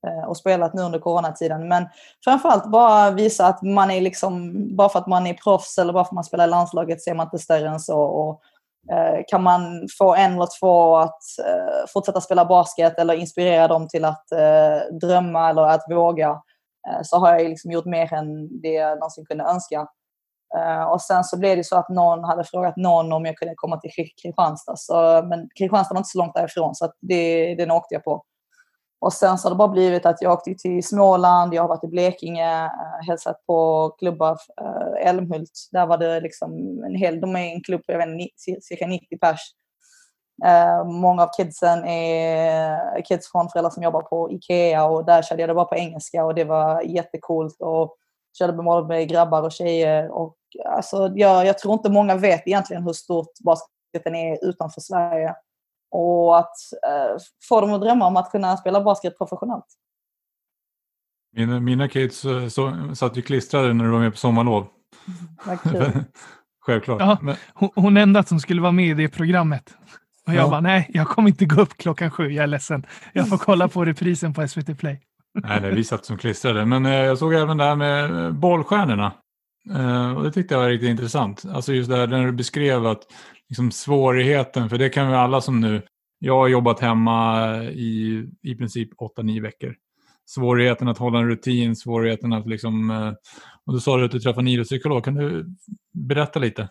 eh, 0.07 0.27
och 0.27 0.37
spelat 0.37 0.73
nu 0.73 0.81
under 0.81 0.99
coronatiden. 0.99 1.67
Men 1.67 1.85
framförallt 2.23 2.71
bara 2.71 3.11
visa 3.11 3.47
att 3.47 3.61
man 3.61 3.91
är 3.91 4.01
liksom, 4.01 4.53
bara 4.75 4.89
för 4.89 4.99
att 4.99 5.07
man 5.07 5.27
är 5.27 5.33
proffs 5.33 5.77
eller 5.77 5.93
bara 5.93 6.03
för 6.03 6.09
att 6.09 6.15
man 6.15 6.23
spelar 6.23 6.47
i 6.47 6.49
landslaget 6.49 7.01
så 7.01 7.09
är 7.09 7.15
man 7.15 7.27
inte 7.27 7.39
större 7.39 7.69
än 7.69 7.79
så. 7.79 7.99
Och, 8.01 8.41
eh, 8.93 9.19
kan 9.27 9.43
man 9.43 9.87
få 9.97 10.15
en 10.15 10.33
eller 10.33 10.59
två 10.59 10.95
att 10.95 11.21
eh, 11.45 11.85
fortsätta 11.93 12.21
spela 12.21 12.45
basket 12.45 12.99
eller 12.99 13.13
inspirera 13.13 13.67
dem 13.67 13.87
till 13.87 14.05
att 14.05 14.31
eh, 14.31 14.97
drömma 15.01 15.49
eller 15.49 15.61
att 15.61 15.85
våga 15.89 16.29
eh, 16.89 16.99
så 17.03 17.17
har 17.17 17.33
jag 17.33 17.49
liksom 17.49 17.71
gjort 17.71 17.85
mer 17.85 18.13
än 18.13 18.61
det 18.61 18.73
jag 18.73 18.99
någonsin 18.99 19.25
kunde 19.25 19.43
önska. 19.43 19.87
Eh, 20.57 20.83
och 20.83 21.01
sen 21.01 21.23
så 21.23 21.39
blev 21.39 21.57
det 21.57 21.63
så 21.63 21.77
att 21.77 21.89
någon 21.89 22.23
hade 22.23 22.43
frågat 22.43 22.77
någon 22.77 23.13
om 23.13 23.25
jag 23.25 23.37
kunde 23.37 23.53
komma 23.57 23.77
till 23.77 23.91
Kristianstad. 24.21 24.77
Så, 24.77 25.23
men 25.29 25.49
Kristianstad 25.59 25.93
var 25.93 25.99
inte 25.99 26.09
så 26.09 26.17
långt 26.17 26.35
därifrån 26.35 26.75
så 26.75 26.91
det, 27.01 27.55
den 27.55 27.71
åkte 27.71 27.95
jag 27.95 28.03
på. 28.03 28.23
Och 28.99 29.13
sen 29.13 29.37
så 29.37 29.45
har 29.45 29.49
det 29.49 29.57
bara 29.57 29.67
blivit 29.67 30.05
att 30.05 30.21
jag 30.21 30.33
åkte 30.33 30.55
till 30.55 30.83
Småland, 30.83 31.53
jag 31.53 31.63
har 31.63 31.69
varit 31.69 31.83
i 31.83 31.87
Blekinge, 31.87 32.65
eh, 32.65 33.07
hälsat 33.07 33.45
på 33.47 33.89
klubbar, 33.99 34.37
eh, 34.61 35.09
Älmhult. 35.09 35.69
Där 35.71 35.85
var 35.85 35.97
det 35.97 36.19
liksom 36.19 36.53
en 36.85 36.95
hel, 36.95 37.21
de 37.21 37.35
är 37.35 37.53
en 37.53 37.63
klubb 37.63 37.85
på 37.85 37.91
jag 37.91 37.97
vet, 37.97 38.63
cirka 38.63 38.87
90 38.87 39.17
pers. 39.17 39.39
Många 40.85 41.23
av 41.23 41.29
kidsen 41.37 41.85
är 41.85 43.01
kids 43.05 43.31
från 43.31 43.49
föräldrar 43.49 43.69
som 43.69 43.83
jobbar 43.83 44.01
på 44.01 44.31
Ikea 44.31 44.85
och 44.85 45.05
där 45.05 45.21
körde 45.21 45.41
jag 45.41 45.49
det 45.49 45.53
bara 45.53 45.65
på 45.65 45.75
engelska 45.75 46.25
och 46.25 46.35
det 46.35 46.43
var 46.43 46.81
jättekult. 46.81 47.55
Och 47.59 47.97
körde 48.37 48.63
med, 48.63 48.85
med 48.87 49.09
grabbar 49.09 49.41
och 49.41 49.51
tjejer. 49.51 50.11
Och, 50.11 50.35
alltså, 50.65 51.11
jag, 51.15 51.45
jag 51.45 51.59
tror 51.59 51.73
inte 51.73 51.89
många 51.89 52.15
vet 52.15 52.47
egentligen 52.47 52.83
hur 52.83 52.93
stort 52.93 53.39
basketen 53.39 54.15
är 54.15 54.49
utanför 54.49 54.81
Sverige. 54.81 55.35
Och 55.91 56.37
att 56.37 56.55
eh, 56.87 57.17
få 57.49 57.61
dem 57.61 57.73
att 57.73 57.81
drömma 57.81 58.07
om 58.07 58.17
att 58.17 58.31
kunna 58.31 58.57
spela 58.57 58.81
basket 58.81 59.17
professionellt. 59.17 59.65
Mina, 61.35 61.59
mina 61.59 61.87
kids 61.87 62.25
eh, 62.25 62.47
så, 62.47 62.73
satt 62.95 63.17
ju 63.17 63.21
klistrade 63.21 63.73
när 63.73 63.85
du 63.85 63.91
var 63.91 63.99
med 63.99 64.11
på 64.11 64.17
sommarlov. 64.17 64.67
Självklart. 66.65 67.01
Ja, 67.01 67.17
Men... 67.21 67.35
hon, 67.53 67.69
hon 67.75 67.93
nämnde 67.93 68.19
att 68.19 68.29
hon 68.29 68.39
skulle 68.39 68.61
vara 68.61 68.71
med 68.71 68.85
i 68.85 68.93
det 68.93 69.09
programmet. 69.09 69.73
Och 70.27 70.33
jag 70.33 70.45
ja. 70.45 70.49
bara, 70.49 70.61
nej, 70.61 70.89
jag 70.93 71.07
kommer 71.07 71.29
inte 71.29 71.45
gå 71.45 71.61
upp 71.61 71.77
klockan 71.77 72.11
sju, 72.11 72.31
jag 72.31 72.43
är 72.43 72.47
ledsen. 72.47 72.85
Jag 73.13 73.29
får 73.29 73.37
kolla 73.47 73.67
på 73.67 73.85
reprisen 73.85 74.33
på 74.33 74.47
SVT 74.47 74.77
Play. 74.79 75.01
Nej, 75.43 75.61
nej, 75.61 75.75
vi 75.75 75.83
satt 75.83 76.05
som 76.05 76.17
klistrade. 76.17 76.65
Men 76.65 76.85
eh, 76.85 76.93
jag 76.93 77.17
såg 77.17 77.33
även 77.33 77.57
det 77.57 77.63
här 77.63 77.75
med 77.75 78.25
eh, 78.25 78.31
bollstjärnorna. 78.31 79.13
Eh, 79.73 80.17
och 80.17 80.23
det 80.23 80.31
tyckte 80.31 80.53
jag 80.53 80.61
var 80.61 80.69
riktigt 80.69 80.89
intressant. 80.89 81.45
Alltså 81.45 81.73
just 81.73 81.89
det 81.89 81.97
här 81.97 82.07
när 82.07 82.25
du 82.25 82.31
beskrev 82.31 82.85
att 82.85 83.01
liksom, 83.49 83.71
svårigheten, 83.71 84.69
för 84.69 84.77
det 84.77 84.89
kan 84.89 85.07
vi 85.07 85.13
alla 85.13 85.41
som 85.41 85.61
nu, 85.61 85.81
jag 86.19 86.37
har 86.37 86.47
jobbat 86.47 86.79
hemma 86.79 87.55
i 87.63 88.23
i 88.41 88.55
princip 88.55 88.89
8-9 89.17 89.41
veckor. 89.41 89.75
Svårigheten 90.25 90.87
att 90.87 90.97
hålla 90.97 91.19
en 91.19 91.27
rutin, 91.27 91.75
svårigheten 91.75 92.33
att 92.33 92.47
liksom, 92.47 92.91
eh, 92.91 93.13
och 93.65 93.73
du 93.73 93.79
sa 93.79 94.05
att 94.05 94.11
du 94.11 94.19
träffade 94.19 94.43
en 94.43 94.47
idrottspsykolog. 94.47 95.03
Kan 95.03 95.15
du 95.15 95.45
berätta 95.93 96.39
lite? 96.39 96.69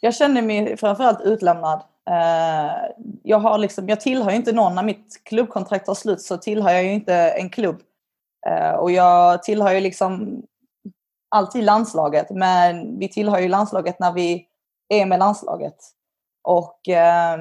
Jag 0.00 0.14
känner 0.14 0.42
mig 0.42 0.76
framförallt 0.76 1.20
utlämnad. 1.24 1.82
Eh, 2.10 2.72
jag, 3.22 3.38
har 3.38 3.58
liksom, 3.58 3.88
jag 3.88 4.00
tillhör 4.00 4.30
ju 4.30 4.36
inte 4.36 4.52
någon, 4.52 4.74
när 4.74 4.82
mitt 4.82 5.20
klubbkontrakt 5.24 5.86
tar 5.86 5.94
slut 5.94 6.20
så 6.20 6.36
tillhör 6.36 6.70
jag 6.70 6.84
ju 6.84 6.92
inte 6.92 7.14
en 7.14 7.50
klubb. 7.50 7.82
Eh, 8.46 8.72
och 8.72 8.90
jag 8.90 9.42
tillhör 9.42 9.72
ju 9.72 9.80
liksom 9.80 10.42
alltid 11.28 11.64
landslaget, 11.64 12.30
men 12.30 12.98
vi 12.98 13.08
tillhör 13.08 13.38
ju 13.38 13.48
landslaget 13.48 13.98
när 13.98 14.12
vi 14.12 14.46
är 14.88 15.06
med 15.06 15.18
landslaget. 15.18 15.76
Och 16.42 16.88
eh, 16.88 17.38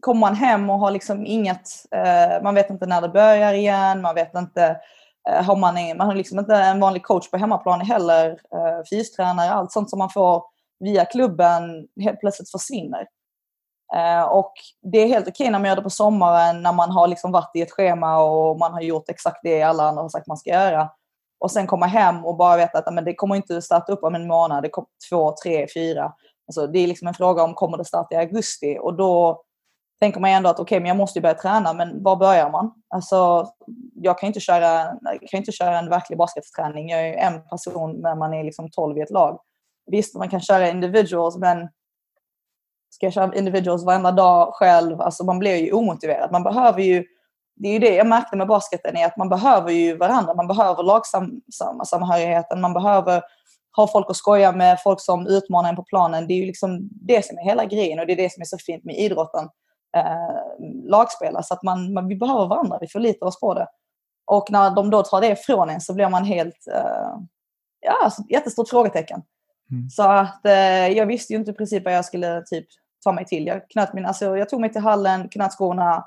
kommer 0.00 0.20
man 0.20 0.34
hem 0.34 0.70
och 0.70 0.78
har 0.78 0.90
liksom 0.90 1.26
inget, 1.26 1.68
eh, 1.90 2.42
man 2.42 2.54
vet 2.54 2.70
inte 2.70 2.86
när 2.86 3.00
det 3.00 3.08
börjar 3.08 3.54
igen, 3.54 4.02
man 4.02 4.14
vet 4.14 4.34
inte, 4.34 4.80
eh, 5.28 5.42
har 5.42 5.56
man, 5.56 5.96
man 5.96 6.06
har 6.06 6.14
liksom 6.14 6.38
inte 6.38 6.54
en 6.54 6.80
vanlig 6.80 7.02
coach 7.02 7.30
på 7.30 7.36
hemmaplan 7.36 7.80
heller, 7.80 8.30
eh, 8.30 8.84
fystränare, 8.90 9.50
allt 9.50 9.72
sånt 9.72 9.90
som 9.90 9.98
man 9.98 10.10
får 10.10 10.42
via 10.80 11.04
klubben 11.04 11.88
helt 12.00 12.20
plötsligt 12.20 12.50
försvinner. 12.50 13.06
Eh, 13.96 14.22
och 14.22 14.52
det 14.82 14.98
är 14.98 15.06
helt 15.06 15.28
okej 15.28 15.50
när 15.50 15.58
man 15.58 15.68
gör 15.68 15.76
det 15.76 15.82
på 15.82 15.90
sommaren 15.90 16.62
när 16.62 16.72
man 16.72 16.90
har 16.90 17.08
liksom 17.08 17.32
varit 17.32 17.50
i 17.54 17.62
ett 17.62 17.72
schema 17.72 18.18
och 18.18 18.58
man 18.58 18.72
har 18.72 18.80
gjort 18.80 19.08
exakt 19.08 19.40
det 19.42 19.62
alla 19.62 19.88
andra 19.88 20.02
har 20.02 20.08
sagt 20.08 20.26
man 20.26 20.36
ska 20.36 20.50
göra. 20.50 20.90
Och 21.40 21.50
sen 21.50 21.66
komma 21.66 21.86
hem 21.86 22.24
och 22.24 22.36
bara 22.36 22.56
veta 22.56 22.78
att 22.78 22.94
men 22.94 23.04
det 23.04 23.14
kommer 23.14 23.36
inte 23.36 23.62
starta 23.62 23.92
upp 23.92 24.04
om 24.04 24.14
en 24.14 24.26
månad, 24.26 24.62
det 24.62 24.68
kommer 24.68 24.88
två, 25.10 25.34
tre, 25.42 25.66
fyra. 25.74 26.12
Alltså, 26.46 26.66
det 26.66 26.78
är 26.78 26.86
liksom 26.86 27.08
en 27.08 27.14
fråga 27.14 27.42
om 27.42 27.54
kommer 27.54 27.76
det 27.76 27.84
starta 27.84 28.14
i 28.14 28.18
augusti 28.18 28.78
och 28.80 28.96
då 28.96 29.42
tänker 30.00 30.20
man 30.20 30.30
ändå 30.30 30.50
att 30.50 30.60
okej, 30.60 30.62
okay, 30.62 30.80
men 30.80 30.88
jag 30.88 30.96
måste 30.96 31.18
ju 31.18 31.22
börja 31.22 31.34
träna, 31.34 31.72
men 31.72 32.02
var 32.02 32.16
börjar 32.16 32.50
man? 32.50 32.72
Alltså, 32.88 33.48
jag 33.94 34.18
kan 34.18 34.26
inte 34.26 34.40
köra, 34.40 34.84
kan 35.30 35.38
inte 35.38 35.52
köra 35.52 35.78
en 35.78 35.90
verklig 35.90 36.18
basketträning. 36.18 36.88
Jag 36.88 37.08
är 37.08 37.14
en 37.14 37.48
person 37.48 38.00
när 38.00 38.14
man 38.14 38.34
är 38.34 38.44
liksom 38.44 38.70
12 38.70 38.98
i 38.98 39.00
ett 39.00 39.10
lag. 39.10 39.40
Visst, 39.86 40.14
man 40.14 40.28
kan 40.28 40.40
köra 40.40 40.68
individuals, 40.68 41.36
men 41.36 41.68
ska 42.94 43.06
jag 43.06 43.12
köra 43.12 43.34
individuals 43.34 43.84
varenda 43.84 44.12
dag 44.12 44.54
själv? 44.54 45.00
Alltså 45.00 45.24
man 45.24 45.38
blir 45.38 45.56
ju 45.56 45.72
omotiverad. 45.72 46.32
Man 46.32 46.42
behöver 46.42 46.82
ju, 46.82 47.04
det 47.56 47.68
är 47.68 47.72
ju 47.72 47.78
det 47.78 47.94
jag 47.94 48.06
märkte 48.06 48.36
med 48.36 48.46
basketen, 48.46 48.96
är 48.96 49.06
att 49.06 49.16
man 49.16 49.28
behöver 49.28 49.72
ju 49.72 49.96
varandra. 49.96 50.34
Man 50.34 50.46
behöver 50.46 50.82
lagsamhörigheten, 50.82 52.60
man 52.60 52.74
behöver 52.74 53.22
ha 53.76 53.88
folk 53.88 54.10
att 54.10 54.16
skoja 54.16 54.52
med, 54.52 54.80
folk 54.82 55.00
som 55.00 55.26
utmanar 55.26 55.68
en 55.68 55.76
på 55.76 55.82
planen. 55.84 56.26
Det 56.26 56.34
är 56.34 56.38
ju 56.38 56.46
liksom 56.46 56.88
det 56.90 57.24
som 57.24 57.38
är 57.38 57.42
hela 57.42 57.64
grejen 57.64 57.98
och 57.98 58.06
det 58.06 58.12
är 58.12 58.16
det 58.16 58.32
som 58.32 58.40
är 58.40 58.44
så 58.44 58.58
fint 58.58 58.84
med 58.84 58.98
idrotten. 58.98 59.48
Eh, 59.96 60.64
lagspel, 60.84 61.36
så 61.42 61.54
att 61.54 61.62
man, 61.62 61.92
man, 61.92 62.08
vi 62.08 62.16
behöver 62.16 62.46
varandra, 62.46 62.78
vi 62.80 62.88
förlitar 62.88 63.26
oss 63.26 63.40
på 63.40 63.54
det. 63.54 63.66
Och 64.26 64.50
när 64.50 64.70
de 64.70 64.90
då 64.90 65.02
tar 65.02 65.20
det 65.20 65.28
ifrån 65.28 65.70
en 65.70 65.80
så 65.80 65.94
blir 65.94 66.08
man 66.08 66.24
helt, 66.24 66.66
eh, 66.74 67.16
ja, 67.80 68.04
alltså, 68.04 68.22
jättestort 68.28 68.68
frågetecken. 68.68 69.22
Mm. 69.70 69.90
Så 69.90 70.02
att 70.02 70.46
eh, 70.46 70.88
jag 70.88 71.06
visste 71.06 71.32
ju 71.32 71.38
inte 71.38 71.50
i 71.50 71.54
princip 71.54 71.84
vad 71.84 71.94
jag 71.94 72.04
skulle 72.04 72.42
typ 72.42 72.66
ta 73.04 73.12
mig 73.12 73.24
till. 73.24 73.46
Jag, 73.46 73.70
knöt 73.70 73.92
min, 73.92 74.06
alltså, 74.06 74.36
jag 74.36 74.48
tog 74.48 74.60
mig 74.60 74.72
till 74.72 74.80
hallen, 74.80 75.28
knöt 75.28 75.52
skorna, 75.52 76.04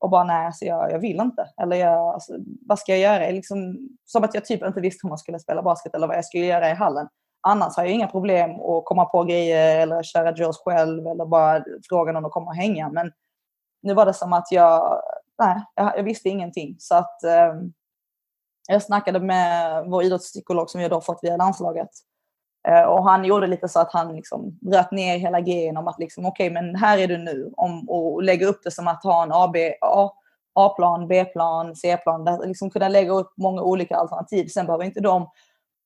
och 0.00 0.10
bara 0.10 0.24
nej, 0.24 0.46
alltså 0.46 0.64
jag, 0.64 0.92
jag 0.92 0.98
vill 0.98 1.20
inte. 1.20 1.48
Eller 1.62 1.76
jag, 1.76 2.14
alltså, 2.14 2.32
vad 2.66 2.78
ska 2.78 2.92
jag 2.96 3.00
göra? 3.00 3.30
Liksom, 3.30 3.88
som 4.04 4.24
att 4.24 4.34
jag 4.34 4.44
typ 4.44 4.62
inte 4.62 4.80
visste 4.80 5.06
hur 5.06 5.08
man 5.08 5.18
skulle 5.18 5.38
spela 5.38 5.62
basket 5.62 5.94
eller 5.94 6.06
vad 6.06 6.16
jag 6.16 6.24
skulle 6.24 6.44
göra 6.44 6.70
i 6.70 6.74
hallen. 6.74 7.08
Annars 7.40 7.76
har 7.76 7.84
jag 7.84 7.92
inga 7.92 8.06
problem 8.06 8.50
att 8.50 8.84
komma 8.84 9.04
på 9.04 9.24
grejer 9.24 9.80
eller 9.80 10.02
köra 10.02 10.32
drills 10.32 10.58
själv 10.58 11.06
eller 11.06 11.26
bara 11.26 11.64
fråga 11.88 12.12
någon 12.12 12.24
att 12.24 12.32
komma 12.32 12.46
och 12.46 12.56
hänga. 12.56 12.88
Men 12.88 13.12
nu 13.82 13.94
var 13.94 14.06
det 14.06 14.14
som 14.14 14.32
att 14.32 14.52
jag, 14.52 15.02
nej, 15.38 15.64
jag, 15.74 15.98
jag 15.98 16.02
visste 16.02 16.28
ingenting. 16.28 16.76
Så 16.78 16.94
att 16.94 17.24
eh, 17.24 17.54
jag 18.68 18.82
snackade 18.82 19.20
med 19.20 19.84
vår 19.86 20.02
idrottspsykolog 20.02 20.70
som 20.70 20.80
jag 20.80 20.90
då 20.90 21.00
fått 21.00 21.20
via 21.22 21.36
landslaget. 21.36 21.90
Eh, 22.68 22.82
och 22.82 23.04
han 23.04 23.24
gjorde 23.24 23.46
lite 23.46 23.68
så 23.68 23.80
att 23.80 23.92
han 23.92 24.16
liksom 24.16 24.58
bröt 24.60 24.90
ner 24.90 25.18
hela 25.18 25.40
grejen 25.40 25.76
om 25.76 25.88
att 25.88 25.98
liksom, 25.98 26.26
okej, 26.26 26.50
okay, 26.50 26.62
men 26.62 26.74
här 26.74 26.98
är 26.98 27.08
du 27.08 27.18
nu. 27.18 27.52
Om, 27.56 27.88
och 27.88 28.22
lägga 28.22 28.46
upp 28.46 28.60
det 28.64 28.70
som 28.70 28.88
att 28.88 29.04
ha 29.04 29.22
en 29.22 29.32
AB, 29.32 29.56
A, 29.80 30.10
A-plan, 30.54 31.08
B-plan, 31.08 31.76
C-plan. 31.76 32.40
Liksom 32.44 32.70
kunna 32.70 32.88
lägga 32.88 33.12
upp 33.12 33.32
många 33.36 33.62
olika 33.62 33.96
alternativ. 33.96 34.46
Sen 34.46 34.66
behöver 34.66 34.84
inte 34.84 35.00
de 35.00 35.28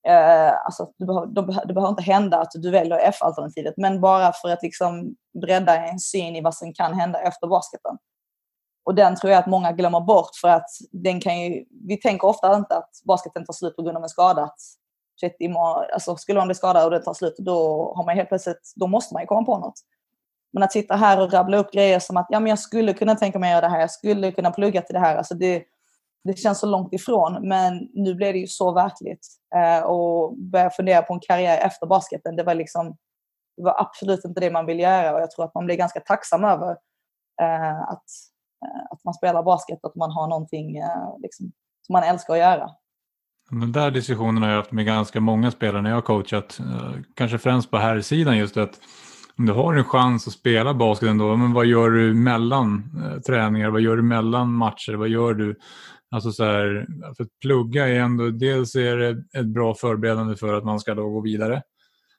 Eh, 0.09 0.53
alltså, 0.65 0.93
det, 0.99 1.07
behöver, 1.07 1.67
det 1.67 1.75
behöver 1.75 1.89
inte 1.89 2.03
hända 2.03 2.39
att 2.39 2.51
du 2.55 2.71
väljer 2.71 2.99
F-alternativet, 2.99 3.75
men 3.77 4.01
bara 4.01 4.33
för 4.33 4.49
att 4.49 4.63
liksom 4.63 5.15
bredda 5.43 5.77
en 5.77 5.99
syn 5.99 6.37
i 6.37 6.41
vad 6.41 6.55
som 6.55 6.75
kan 6.75 6.95
hända 6.95 7.21
efter 7.21 7.47
basketen. 7.47 7.99
Och 8.85 8.95
den 8.95 9.17
tror 9.17 9.33
jag 9.33 9.39
att 9.39 9.47
många 9.47 9.73
glömmer 9.73 10.01
bort 10.01 10.31
för 10.41 10.49
att 10.49 10.67
den 10.93 11.21
kan 11.21 11.41
ju, 11.41 11.65
vi 11.89 11.97
tänker 11.97 12.29
ofta 12.29 12.57
inte 12.57 12.77
att 12.77 12.91
basketen 13.05 13.45
tar 13.47 13.53
slut 13.53 13.77
på 13.77 13.83
grund 13.83 13.97
av 13.97 14.03
en 14.03 14.09
skada. 14.09 14.51
Att, 15.27 15.93
alltså, 15.93 16.17
skulle 16.17 16.39
man 16.39 16.49
bli 16.49 16.55
skadad 16.55 16.85
och 16.85 16.91
det 16.91 17.03
tar 17.03 17.15
slut, 17.15 17.35
då 17.39 17.93
har 17.97 18.05
man 18.05 18.17
helt 18.17 18.29
plötsligt, 18.29 18.73
då 18.77 18.87
måste 18.87 19.15
man 19.15 19.23
ju 19.23 19.27
komma 19.27 19.45
på 19.45 19.59
något. 19.59 19.81
Men 20.53 20.63
att 20.63 20.73
sitta 20.73 20.97
här 20.97 21.21
och 21.21 21.33
rabbla 21.33 21.57
upp 21.57 21.73
grejer 21.73 21.99
som 21.99 22.17
att 22.17 22.27
ja, 22.31 22.41
men 22.41 22.51
jag 22.51 22.59
skulle 22.59 22.93
kunna 22.93 23.15
tänka 23.15 23.39
mig 23.39 23.53
att 23.53 23.57
göra 23.57 23.69
det 23.69 23.75
här, 23.75 23.81
jag 23.81 23.91
skulle 23.91 24.33
kunna 24.33 24.51
plugga 24.51 24.83
till 24.83 24.95
det 24.95 25.01
här. 25.01 25.17
Alltså 25.17 25.35
det, 25.35 25.65
det 26.25 26.39
känns 26.39 26.59
så 26.59 26.67
långt 26.67 26.93
ifrån, 26.93 27.49
men 27.49 27.89
nu 27.93 28.15
blev 28.15 28.33
det 28.33 28.39
ju 28.39 28.47
så 28.47 28.73
verkligt. 28.73 29.27
Eh, 29.55 29.85
och 29.85 30.39
börja 30.39 30.71
fundera 30.71 31.03
på 31.03 31.15
en 31.15 31.21
karriär 31.21 31.59
efter 31.59 31.87
basketen, 31.87 32.37
det 32.37 32.43
var 32.43 32.55
liksom 32.55 32.97
det 33.57 33.63
var 33.63 33.81
absolut 33.81 34.25
inte 34.25 34.41
det 34.41 34.51
man 34.51 34.67
vill 34.67 34.81
göra 34.81 35.15
och 35.15 35.21
jag 35.21 35.31
tror 35.31 35.45
att 35.45 35.55
man 35.55 35.65
blir 35.65 35.77
ganska 35.77 36.01
tacksam 36.01 36.45
över 36.45 36.71
eh, 37.43 37.83
att, 37.83 38.05
eh, 38.65 38.83
att 38.91 39.05
man 39.05 39.15
spelar 39.15 39.43
basket 39.43 39.79
och 39.83 39.91
att 39.91 39.97
man 39.97 40.11
har 40.11 40.29
någonting 40.29 40.77
eh, 40.77 41.17
liksom, 41.19 41.53
som 41.87 41.93
man 41.93 42.03
älskar 42.03 42.35
att 42.35 42.41
göra. 42.41 42.71
Den 43.61 43.73
där 43.73 43.91
diskussionen 43.91 44.43
har 44.43 44.51
jag 44.51 44.57
haft 44.57 44.73
med 44.73 44.87
ganska 44.87 45.21
många 45.21 45.51
spelare 45.51 45.83
när 45.83 45.91
jag 45.91 45.97
har 45.97 46.03
coachat, 46.03 46.61
eh, 46.61 46.93
kanske 47.15 47.39
främst 47.39 47.71
på 47.71 47.77
här 47.77 48.01
sidan 48.01 48.39
just 48.39 48.57
att 48.57 48.81
om 49.39 49.47
du 49.47 49.53
har 49.53 49.75
en 49.75 49.85
chans 49.85 50.27
att 50.27 50.33
spela 50.33 50.75
basket 50.75 51.09
ändå, 51.09 51.37
men 51.37 51.53
vad 51.53 51.67
gör 51.67 51.91
du 51.91 52.15
mellan 52.15 52.85
eh, 53.05 53.21
träningar, 53.21 53.71
vad 53.71 53.81
gör 53.81 53.97
du 53.97 54.03
mellan 54.03 54.53
matcher, 54.53 54.93
vad 54.93 55.09
gör 55.09 55.35
du 55.35 55.57
Alltså 56.13 56.33
så 56.33 56.45
här, 56.45 56.87
för 57.17 57.25
att 57.25 57.39
plugga 57.41 57.89
är 57.89 58.01
ändå, 58.01 58.31
dels 58.31 58.75
är 58.75 58.97
det 58.97 59.39
ett 59.39 59.47
bra 59.47 59.75
förberedande 59.75 60.37
för 60.37 60.55
att 60.55 60.65
man 60.65 60.81
ska 60.81 60.95
då 60.95 61.09
gå 61.11 61.21
vidare. 61.21 61.63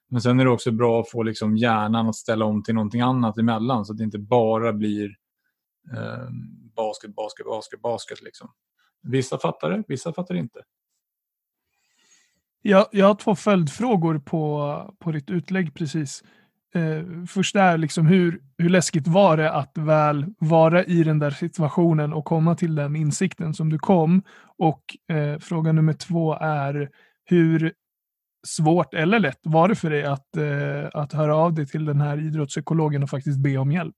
Men 0.09 0.21
sen 0.21 0.39
är 0.39 0.45
det 0.45 0.51
också 0.51 0.71
bra 0.71 1.01
att 1.01 1.09
få 1.09 1.23
liksom 1.23 1.57
hjärnan 1.57 2.09
att 2.09 2.15
ställa 2.15 2.45
om 2.45 2.63
till 2.63 2.75
någonting 2.75 3.01
annat 3.01 3.37
emellan 3.37 3.85
så 3.85 3.93
att 3.93 3.97
det 3.97 4.03
inte 4.03 4.19
bara 4.19 4.73
blir 4.73 5.05
eh, 5.93 6.29
basket, 6.75 7.15
basket, 7.15 7.45
basket, 7.45 7.81
basket. 7.81 8.21
Liksom. 8.21 8.49
Vissa 9.03 9.37
fattar 9.37 9.69
det, 9.69 9.83
vissa 9.87 10.13
fattar 10.13 10.33
det 10.33 10.39
inte. 10.39 10.59
Jag, 12.65 12.87
jag 12.91 13.07
har 13.07 13.15
två 13.15 13.35
följdfrågor 13.35 14.19
på, 14.19 14.93
på 14.99 15.11
ditt 15.11 15.29
utlägg 15.29 15.73
precis 15.73 16.23
eh, 16.75 17.25
först 17.27 17.55
är 17.55 17.77
liksom 17.77 18.07
hur, 18.07 18.41
hur 18.57 18.69
läskigt 18.69 19.07
var 19.07 19.37
det 19.37 19.51
att 19.51 19.71
väl 19.77 20.25
vara 20.39 20.83
i 20.83 21.03
den 21.03 21.19
där 21.19 21.31
situationen 21.31 22.13
och 22.13 22.25
komma 22.25 22.55
till 22.55 22.75
den 22.75 22.95
insikten 22.95 23.53
som 23.53 23.69
du 23.69 23.79
kom? 23.79 24.23
Och 24.57 25.13
eh, 25.15 25.39
fråga 25.39 25.71
nummer 25.71 25.93
två 25.93 26.33
är 26.41 26.89
hur 27.25 27.73
svårt 28.47 28.93
eller 28.93 29.19
lätt 29.19 29.39
var 29.43 29.67
det 29.67 29.75
för 29.75 29.89
dig 29.89 30.03
att, 30.03 30.37
eh, 30.37 31.01
att 31.01 31.13
höra 31.13 31.35
av 31.35 31.53
dig 31.53 31.67
till 31.67 31.85
den 31.85 32.01
här 32.01 32.17
idrottspsykologen 32.27 33.03
och 33.03 33.09
faktiskt 33.09 33.39
be 33.39 33.57
om 33.57 33.71
hjälp? 33.71 33.95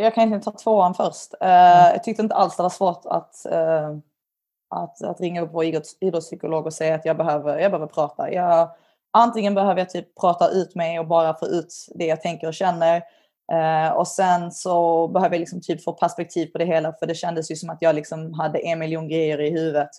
Jag 0.00 0.14
kan 0.14 0.32
inte 0.32 0.44
ta 0.44 0.58
tvåan 0.58 0.94
först. 0.94 1.34
Uh, 1.42 1.48
jag 1.92 2.04
tyckte 2.04 2.22
inte 2.22 2.34
alls 2.34 2.56
det 2.56 2.62
var 2.62 2.70
svårt 2.70 3.02
att, 3.04 3.34
uh, 3.52 3.98
att, 4.70 5.04
att 5.04 5.20
ringa 5.20 5.40
upp 5.40 5.50
vår 5.52 5.64
idrotts, 5.64 5.96
idrottspsykolog 6.00 6.66
och 6.66 6.72
säga 6.72 6.94
att 6.94 7.04
jag 7.04 7.16
behöver, 7.16 7.58
jag 7.58 7.70
behöver 7.70 7.92
prata. 7.92 8.32
Jag, 8.32 8.70
antingen 9.10 9.54
behöver 9.54 9.80
jag 9.80 9.90
typ 9.90 10.20
prata 10.20 10.48
ut 10.48 10.74
mig 10.74 10.98
och 10.98 11.06
bara 11.06 11.34
få 11.34 11.46
ut 11.46 11.74
det 11.94 12.06
jag 12.06 12.22
tänker 12.22 12.46
och 12.46 12.54
känner. 12.54 13.02
Eh, 13.52 13.92
och 13.92 14.08
sen 14.08 14.52
så 14.52 15.08
behöver 15.08 15.34
jag 15.34 15.40
liksom 15.40 15.60
typ 15.60 15.84
få 15.84 15.92
perspektiv 15.92 16.46
på 16.46 16.58
det 16.58 16.64
hela 16.64 16.92
för 16.92 17.06
det 17.06 17.14
kändes 17.14 17.50
ju 17.50 17.56
som 17.56 17.70
att 17.70 17.82
jag 17.82 17.94
liksom 17.94 18.34
hade 18.34 18.58
en 18.58 18.78
miljon 18.78 19.08
grejer 19.08 19.40
i 19.40 19.50
huvudet 19.50 19.90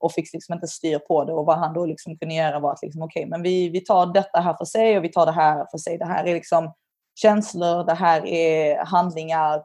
och 0.00 0.12
fick 0.12 0.32
liksom 0.32 0.54
inte 0.54 0.66
styr 0.66 0.98
på 0.98 1.24
det. 1.24 1.32
Och 1.32 1.46
vad 1.46 1.58
han 1.58 1.74
då 1.74 1.86
liksom 1.86 2.18
kunde 2.18 2.34
göra 2.34 2.60
var 2.60 2.72
att 2.72 2.82
liksom, 2.82 3.02
okej, 3.02 3.20
okay, 3.20 3.30
men 3.30 3.42
vi, 3.42 3.68
vi 3.68 3.80
tar 3.80 4.06
detta 4.06 4.40
här 4.40 4.54
för 4.54 4.64
sig 4.64 4.98
och 4.98 5.04
vi 5.04 5.08
tar 5.08 5.26
det 5.26 5.32
här 5.32 5.66
för 5.70 5.78
sig. 5.78 5.98
Det 5.98 6.04
här 6.04 6.24
är 6.24 6.34
liksom 6.34 6.72
känslor, 7.14 7.84
det 7.84 7.94
här 7.94 8.26
är 8.26 8.84
handlingar, 8.84 9.62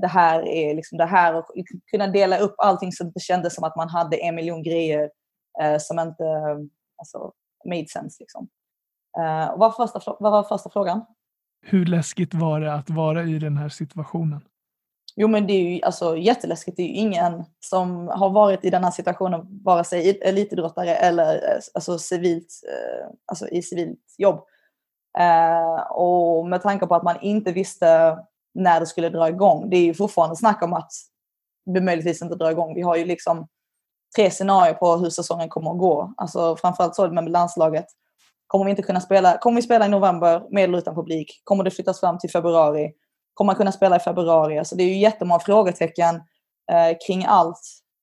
det 0.00 0.06
här 0.06 0.48
är 0.48 0.74
liksom 0.74 0.98
det 0.98 1.06
här 1.06 1.34
och 1.34 1.46
kunna 1.90 2.06
dela 2.06 2.38
upp 2.38 2.54
allting 2.58 2.92
så 2.92 3.06
att 3.06 3.14
det 3.14 3.20
kändes 3.20 3.54
som 3.54 3.64
att 3.64 3.76
man 3.76 3.88
hade 3.88 4.16
en 4.16 4.34
miljon 4.34 4.62
grejer 4.62 5.10
eh, 5.62 5.78
som 5.78 5.98
inte 5.98 6.24
alltså, 6.96 7.32
made 7.68 7.88
sense. 7.88 8.16
Liksom. 8.20 8.48
Uh, 9.18 9.58
vad, 9.58 9.58
var 9.58 9.88
första, 9.88 10.16
vad 10.20 10.32
var 10.32 10.42
första 10.42 10.70
frågan? 10.70 11.04
Hur 11.62 11.86
läskigt 11.86 12.34
var 12.34 12.60
det 12.60 12.74
att 12.74 12.90
vara 12.90 13.22
i 13.22 13.38
den 13.38 13.56
här 13.56 13.68
situationen? 13.68 14.40
Jo 15.16 15.28
men 15.28 15.46
det 15.46 15.52
är 15.52 15.74
ju 15.74 15.82
alltså, 15.82 16.16
jätteläskigt. 16.16 16.76
Det 16.76 16.82
är 16.82 16.86
ju 16.86 16.94
ingen 16.94 17.44
som 17.60 18.08
har 18.08 18.30
varit 18.30 18.64
i 18.64 18.70
den 18.70 18.84
här 18.84 18.90
situationen, 18.90 19.62
vare 19.64 19.84
sig 19.84 20.20
elitidrottare 20.22 20.96
eller 20.96 21.34
eh, 21.34 21.60
alltså, 21.74 21.98
civilt, 21.98 22.46
alltså, 23.26 23.48
i 23.48 23.62
civilt 23.62 24.14
jobb. 24.18 24.44
Och 25.90 26.46
med 26.46 26.62
tanke 26.62 26.86
på 26.86 26.94
att 26.94 27.02
man 27.02 27.20
inte 27.20 27.52
visste 27.52 28.18
när 28.56 28.80
det 28.80 28.86
skulle 28.86 29.08
dra 29.08 29.28
igång. 29.28 29.70
Det 29.70 29.76
är 29.76 29.84
ju 29.84 29.94
fortfarande 29.94 30.36
snack 30.36 30.62
om 30.62 30.72
att 30.72 30.92
det 31.74 31.80
möjligtvis 31.80 32.22
inte 32.22 32.34
drar 32.34 32.50
igång. 32.50 32.74
Vi 32.74 32.82
har 32.82 32.96
ju 32.96 33.04
liksom 33.04 33.48
tre 34.16 34.30
scenarier 34.30 34.74
på 34.74 34.96
hur 34.96 35.10
säsongen 35.10 35.48
kommer 35.48 35.70
att 35.70 35.78
gå. 35.78 36.14
Alltså 36.16 36.56
framförallt 36.56 36.94
så 36.94 37.08
med 37.08 37.30
landslaget. 37.30 37.86
Kommer 38.46 38.64
vi 38.64 38.70
inte 38.70 38.82
kunna 38.82 39.00
spela? 39.00 39.38
Kommer 39.38 39.56
vi 39.56 39.62
spela 39.62 39.86
i 39.86 39.88
november 39.88 40.42
med 40.50 40.64
eller 40.64 40.78
utan 40.78 40.94
publik? 40.94 41.40
Kommer 41.44 41.64
det 41.64 41.70
flyttas 41.70 42.00
fram 42.00 42.18
till 42.18 42.30
februari? 42.30 42.92
Kommer 43.34 43.46
man 43.46 43.56
kunna 43.56 43.72
spela 43.72 43.96
i 43.96 44.00
februari? 44.00 44.58
Alltså 44.58 44.76
det 44.76 44.82
är 44.82 44.88
ju 44.88 44.98
jättemånga 44.98 45.40
frågetecken 45.40 46.14
eh, 46.72 46.96
kring 47.06 47.24
allt. 47.28 47.60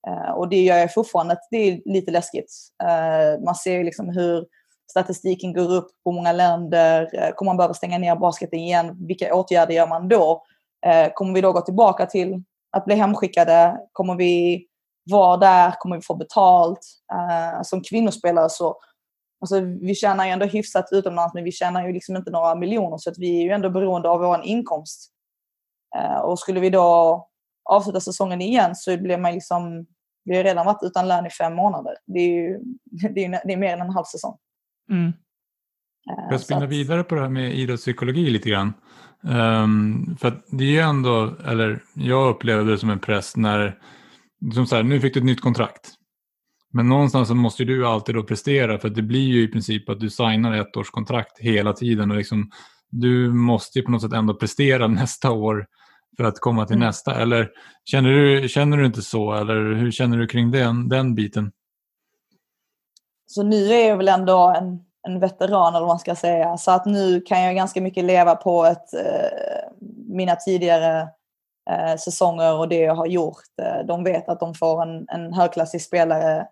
Eh, 0.08 0.30
och 0.30 0.48
det 0.48 0.62
gör 0.62 0.76
jag 0.76 0.94
fortfarande 0.94 1.36
det 1.50 1.56
är 1.56 1.80
lite 1.84 2.10
läskigt. 2.10 2.52
Eh, 2.82 3.44
man 3.44 3.54
ser 3.54 3.84
liksom 3.84 4.08
hur 4.08 4.44
statistiken 4.90 5.52
går 5.52 5.72
upp 5.72 5.88
på 6.04 6.12
många 6.12 6.32
länder. 6.32 7.10
Eh, 7.12 7.30
kommer 7.34 7.48
man 7.48 7.56
behöva 7.56 7.74
stänga 7.74 7.98
ner 7.98 8.16
basketen 8.16 8.58
igen? 8.58 9.06
Vilka 9.06 9.34
åtgärder 9.34 9.74
gör 9.74 9.86
man 9.86 10.08
då? 10.08 10.42
Eh, 10.86 11.12
kommer 11.14 11.34
vi 11.34 11.40
då 11.40 11.52
gå 11.52 11.60
tillbaka 11.60 12.06
till 12.06 12.42
att 12.76 12.84
bli 12.84 12.94
hemskickade? 12.94 13.78
Kommer 13.92 14.14
vi 14.14 14.66
vara 15.10 15.36
där, 15.36 15.74
kommer 15.78 15.96
vi 15.96 16.02
få 16.02 16.14
betalt? 16.14 16.80
Eh, 17.12 17.62
som 17.62 17.80
kvinnospelare 17.80 18.50
så 18.50 18.76
Alltså, 19.40 19.60
vi 19.60 19.94
tjänar 19.94 20.24
ju 20.26 20.30
ändå 20.30 20.46
hyfsat 20.46 20.88
utomlands 20.92 21.34
men 21.34 21.44
vi 21.44 21.52
tjänar 21.52 21.86
ju 21.86 21.92
liksom 21.92 22.16
inte 22.16 22.30
några 22.30 22.54
miljoner 22.54 22.96
så 22.98 23.10
att 23.10 23.18
vi 23.18 23.38
är 23.38 23.42
ju 23.42 23.50
ändå 23.50 23.70
beroende 23.70 24.08
av 24.08 24.20
vår 24.20 24.40
inkomst. 24.44 25.10
Och 26.22 26.38
skulle 26.38 26.60
vi 26.60 26.70
då 26.70 27.28
avsluta 27.70 28.00
säsongen 28.00 28.40
igen 28.40 28.74
så 28.74 28.96
blir 28.96 29.18
man 29.18 29.32
liksom, 29.32 29.86
vi 30.24 30.36
har 30.36 30.44
redan 30.44 30.66
varit 30.66 30.82
utan 30.82 31.08
lön 31.08 31.26
i 31.26 31.30
fem 31.30 31.54
månader. 31.54 31.96
Det 32.06 32.20
är 32.20 32.28
ju 32.28 32.60
det 33.14 33.24
är, 33.24 33.46
det 33.46 33.52
är 33.52 33.56
mer 33.56 33.72
än 33.72 33.80
en 33.80 33.90
halv 33.90 34.04
säsong. 34.04 34.36
Mm. 34.90 35.06
Uh, 35.06 35.12
jag 36.30 36.40
spinna 36.40 36.66
vidare 36.66 37.04
på 37.04 37.14
det 37.14 37.20
här 37.20 37.28
med 37.28 37.58
idrottspsykologi 37.58 38.30
lite 38.30 38.50
grann. 38.50 38.72
Um, 39.22 40.16
för 40.20 40.42
det 40.50 40.64
är 40.64 40.70
ju 40.70 40.78
ändå, 40.78 41.36
eller 41.44 41.82
jag 41.94 42.30
upplevde 42.30 42.70
det 42.70 42.78
som 42.78 42.90
en 42.90 42.98
press 42.98 43.36
när 43.36 43.78
som 44.54 44.66
så 44.66 44.76
här, 44.76 44.82
nu 44.82 45.00
fick 45.00 45.14
du 45.14 45.20
ett 45.20 45.26
nytt 45.26 45.40
kontrakt. 45.40 45.90
Men 46.72 46.88
någonstans 46.88 47.28
så 47.28 47.34
måste 47.34 47.64
du 47.64 47.86
alltid 47.86 48.14
då 48.14 48.22
prestera 48.22 48.78
för 48.78 48.88
det 48.88 49.02
blir 49.02 49.28
ju 49.28 49.42
i 49.42 49.48
princip 49.48 49.88
att 49.88 50.00
du 50.00 50.10
signar 50.10 50.56
ett 50.56 50.76
års 50.76 50.90
kontrakt 50.90 51.38
hela 51.38 51.72
tiden 51.72 52.10
och 52.10 52.16
liksom, 52.16 52.50
du 52.90 53.32
måste 53.32 53.78
ju 53.78 53.84
på 53.84 53.90
något 53.90 54.02
sätt 54.02 54.12
ändå 54.12 54.34
prestera 54.34 54.86
nästa 54.88 55.30
år 55.30 55.66
för 56.16 56.24
att 56.24 56.40
komma 56.40 56.66
till 56.66 56.76
mm. 56.76 56.86
nästa. 56.86 57.14
Eller 57.14 57.50
känner 57.84 58.10
du, 58.10 58.48
känner 58.48 58.76
du 58.76 58.86
inte 58.86 59.02
så 59.02 59.32
eller 59.34 59.74
hur 59.74 59.90
känner 59.90 60.18
du 60.18 60.26
kring 60.26 60.50
den, 60.50 60.88
den 60.88 61.14
biten? 61.14 61.52
Så 63.26 63.42
nu 63.42 63.72
är 63.72 63.88
jag 63.88 63.96
väl 63.96 64.08
ändå 64.08 64.54
en, 64.56 64.84
en 65.08 65.20
veteran 65.20 65.74
eller 65.74 65.80
vad 65.80 65.88
man 65.88 65.98
ska 65.98 66.14
säga. 66.14 66.56
Så 66.56 66.70
att 66.70 66.86
nu 66.86 67.20
kan 67.20 67.42
jag 67.42 67.54
ganska 67.54 67.80
mycket 67.80 68.04
leva 68.04 68.34
på 68.34 68.64
ett, 68.64 68.94
eh, 68.94 69.68
mina 70.08 70.36
tidigare 70.36 71.08
eh, 71.70 71.96
säsonger 71.96 72.58
och 72.58 72.68
det 72.68 72.78
jag 72.78 72.94
har 72.94 73.06
gjort. 73.06 73.44
Eh, 73.62 73.86
de 73.86 74.04
vet 74.04 74.28
att 74.28 74.40
de 74.40 74.54
får 74.54 74.82
en, 74.82 75.06
en 75.08 75.32
högklassig 75.32 75.82
spelare 75.82 76.46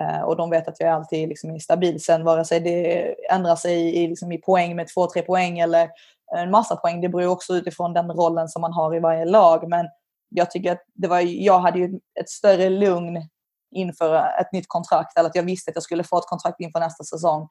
eh, 0.00 0.20
och 0.20 0.36
de 0.36 0.50
vet 0.50 0.68
att 0.68 0.80
jag 0.80 0.88
alltid 0.88 1.28
liksom 1.28 1.50
är 1.50 1.58
stabil. 1.58 2.00
Sen 2.00 2.24
vare 2.24 2.44
sig 2.44 2.60
det 2.60 3.14
ändrar 3.30 3.56
sig 3.56 3.96
i, 3.96 4.08
liksom 4.08 4.32
i 4.32 4.38
poäng 4.38 4.76
med 4.76 4.88
två, 4.94 5.06
tre 5.06 5.22
poäng 5.22 5.58
eller 5.58 5.88
en 6.36 6.50
massa 6.50 6.76
poäng, 6.76 7.00
det 7.00 7.08
beror 7.08 7.26
också 7.26 7.54
utifrån 7.54 7.92
den 7.92 8.10
rollen 8.10 8.48
som 8.48 8.60
man 8.60 8.72
har 8.72 8.96
i 8.96 9.00
varje 9.00 9.24
lag. 9.24 9.68
Men 9.68 9.86
jag 10.28 10.50
tycker 10.50 10.72
att 10.72 10.82
det 10.94 11.08
var, 11.08 11.20
jag 11.20 11.58
hade 11.58 11.78
ju 11.78 12.00
ett 12.20 12.28
större 12.28 12.68
lugn 12.68 13.28
inför 13.76 14.14
ett 14.40 14.52
nytt 14.52 14.68
kontrakt, 14.68 15.18
eller 15.18 15.28
att 15.28 15.36
jag 15.36 15.42
visste 15.42 15.70
att 15.70 15.76
jag 15.76 15.82
skulle 15.82 16.04
få 16.04 16.18
ett 16.18 16.26
kontrakt 16.26 16.60
inför 16.60 16.80
nästa 16.80 17.04
säsong 17.04 17.48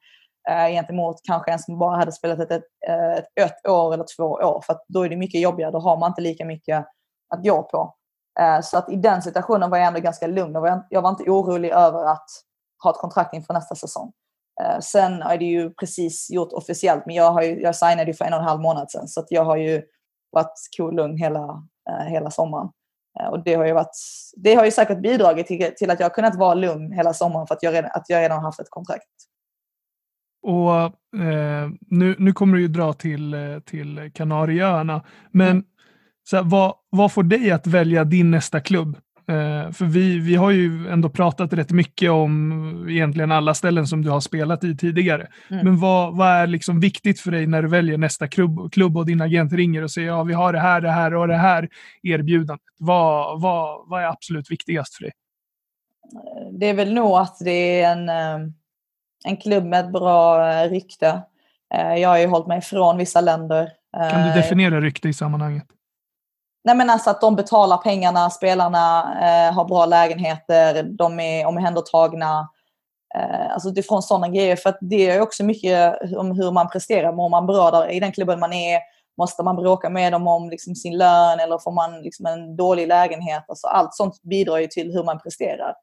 eh, 0.50 0.68
gentemot 0.68 1.20
kanske 1.24 1.52
en 1.52 1.58
som 1.58 1.78
bara 1.78 1.96
hade 1.96 2.12
spelat 2.12 2.38
ett, 2.38 2.50
ett, 2.50 2.64
ett, 2.88 3.26
ett 3.40 3.68
år 3.68 3.94
eller 3.94 4.04
två 4.16 4.24
år. 4.24 4.62
För 4.66 4.76
då 4.88 5.04
är 5.04 5.08
det 5.08 5.16
mycket 5.16 5.40
jobbigare, 5.40 5.70
då 5.70 5.78
har 5.78 5.96
man 5.96 6.10
inte 6.10 6.22
lika 6.22 6.44
mycket 6.44 6.86
att 7.34 7.44
gå 7.44 7.62
på. 7.62 7.94
Eh, 8.40 8.60
så 8.60 8.78
att 8.78 8.90
i 8.90 8.96
den 8.96 9.22
situationen 9.22 9.70
var 9.70 9.78
jag 9.78 9.86
ändå 9.86 10.00
ganska 10.00 10.26
lugn 10.26 10.56
och 10.56 10.68
jag 10.88 11.02
var 11.02 11.10
inte 11.10 11.30
orolig 11.30 11.70
över 11.70 12.04
att 12.04 12.26
ha 12.82 12.90
ett 12.90 12.96
kontrakt 12.96 13.34
inför 13.34 13.54
nästa 13.54 13.74
säsong. 13.74 14.12
Eh, 14.62 14.78
sen 14.80 15.22
är 15.22 15.38
det 15.38 15.44
ju 15.44 15.74
precis 15.74 16.30
gjort 16.30 16.52
officiellt, 16.52 17.06
men 17.06 17.14
jag, 17.14 17.30
har 17.30 17.42
ju, 17.42 17.60
jag 17.60 17.76
signade 17.76 18.04
ju 18.04 18.14
för 18.14 18.24
en 18.24 18.32
och 18.32 18.38
en 18.38 18.44
halv 18.44 18.60
månad 18.60 18.90
sedan 18.90 19.08
så 19.08 19.20
att 19.20 19.30
jag 19.30 19.44
har 19.44 19.56
ju 19.56 19.82
varit 20.30 20.52
cool 20.76 20.96
lugn 20.96 21.16
hela, 21.16 21.62
eh, 21.90 22.06
hela 22.06 22.30
sommaren. 22.30 22.68
Och 23.30 23.44
det 23.44 23.54
har 23.54 23.66
ju, 23.66 23.72
varit, 23.72 23.96
det 24.36 24.54
har 24.54 24.64
ju 24.64 24.70
säkert 24.70 25.02
bidragit 25.02 25.46
till, 25.46 25.72
till 25.76 25.90
att 25.90 26.00
jag 26.00 26.04
har 26.04 26.14
kunnat 26.14 26.36
vara 26.36 26.54
lugn 26.54 26.92
hela 26.92 27.14
sommaren 27.14 27.46
för 27.46 27.54
att 27.54 27.62
jag 27.62 27.74
redan, 27.74 27.90
att 27.94 28.04
jag 28.08 28.20
redan 28.20 28.42
haft 28.42 28.60
ett 28.60 28.70
kontrakt. 28.70 29.08
Och 30.42 30.72
eh, 31.22 31.70
nu, 31.80 32.16
nu 32.18 32.32
kommer 32.32 32.56
du 32.56 32.62
ju 32.62 32.68
dra 32.68 32.92
till, 32.92 33.36
till 33.64 34.10
Kanarieöarna, 34.14 35.04
men 35.30 35.50
mm 35.50 35.64
så 36.30 36.36
här, 36.36 36.44
vad, 36.44 36.74
vad 36.90 37.12
får 37.12 37.22
dig 37.22 37.50
att 37.50 37.66
välja 37.66 38.04
din 38.04 38.30
nästa 38.30 38.60
klubb? 38.60 38.98
Eh, 39.28 39.72
för 39.72 39.84
vi, 39.84 40.18
vi 40.18 40.34
har 40.34 40.50
ju 40.50 40.88
ändå 40.88 41.08
pratat 41.08 41.52
rätt 41.52 41.70
mycket 41.70 42.10
om 42.10 42.86
egentligen 42.90 43.32
alla 43.32 43.54
ställen 43.54 43.86
som 43.86 44.02
du 44.02 44.10
har 44.10 44.20
spelat 44.20 44.64
i 44.64 44.76
tidigare. 44.76 45.26
Mm. 45.50 45.64
Men 45.64 45.80
vad, 45.80 46.16
vad 46.16 46.28
är 46.28 46.46
liksom 46.46 46.80
viktigt 46.80 47.20
för 47.20 47.30
dig 47.30 47.46
när 47.46 47.62
du 47.62 47.68
väljer 47.68 47.98
nästa 47.98 48.28
klubb, 48.28 48.72
klubb 48.72 48.96
och 48.96 49.06
din 49.06 49.20
agent 49.20 49.52
ringer 49.52 49.82
och 49.82 49.90
säger 49.90 50.08
ja, 50.08 50.22
vi 50.22 50.34
har 50.34 50.52
det 50.52 50.60
här, 50.60 50.80
det 50.80 50.90
här 50.90 51.14
och 51.14 51.28
det 51.28 51.36
här 51.36 51.68
erbjudandet. 52.02 52.66
Vad, 52.78 53.40
vad, 53.40 53.88
vad 53.88 54.02
är 54.02 54.06
absolut 54.06 54.50
viktigast 54.50 54.94
för 54.94 55.02
dig? 55.02 55.12
Det 56.52 56.66
är 56.66 56.74
väl 56.74 56.94
nog 56.94 57.18
att 57.18 57.36
det 57.40 57.80
är 57.80 57.92
en, 57.92 58.08
eh, 58.08 58.48
en 59.24 59.36
klubb 59.36 59.64
med 59.64 59.84
ett 59.84 59.92
bra 59.92 60.50
eh, 60.52 60.70
rykte. 60.70 61.22
Jag 61.98 62.08
har 62.08 62.18
ju 62.18 62.26
hållit 62.26 62.46
mig 62.46 62.58
ifrån 62.58 62.98
vissa 62.98 63.20
länder. 63.20 63.70
Kan 64.10 64.28
du 64.28 64.34
definiera 64.34 64.80
rykte 64.80 65.08
i 65.08 65.12
sammanhanget? 65.12 65.66
Nej 66.66 66.76
men 66.76 66.90
alltså 66.90 67.10
att 67.10 67.20
de 67.20 67.36
betalar 67.36 67.76
pengarna, 67.76 68.30
spelarna 68.30 69.14
eh, 69.22 69.54
har 69.54 69.64
bra 69.64 69.86
lägenheter, 69.86 70.82
de 70.82 71.20
är 71.20 71.46
omhändertagna. 71.46 72.48
Eh, 73.16 73.52
alltså 73.52 73.68
utifrån 73.68 74.02
sådana 74.02 74.28
grejer. 74.28 74.56
För 74.56 74.70
att 74.70 74.78
det 74.80 75.10
är 75.10 75.20
också 75.20 75.44
mycket 75.44 75.98
om 76.16 76.30
hur 76.30 76.52
man 76.52 76.68
presterar. 76.68 77.12
Mår 77.12 77.28
man 77.28 77.46
bra 77.46 77.70
där, 77.70 77.90
i 77.90 78.00
den 78.00 78.12
klubben 78.12 78.40
man 78.40 78.52
är? 78.52 78.80
Måste 79.18 79.42
man 79.42 79.56
bråka 79.56 79.90
med 79.90 80.12
dem 80.12 80.26
om 80.26 80.50
liksom, 80.50 80.74
sin 80.74 80.98
lön 80.98 81.40
eller 81.40 81.58
får 81.58 81.72
man 81.72 82.02
liksom, 82.02 82.26
en 82.26 82.56
dålig 82.56 82.88
lägenhet? 82.88 83.44
Alltså, 83.48 83.66
allt 83.66 83.94
sånt 83.94 84.22
bidrar 84.22 84.58
ju 84.58 84.66
till 84.66 84.92
hur 84.92 85.04
man 85.04 85.18
presterar. 85.18 85.74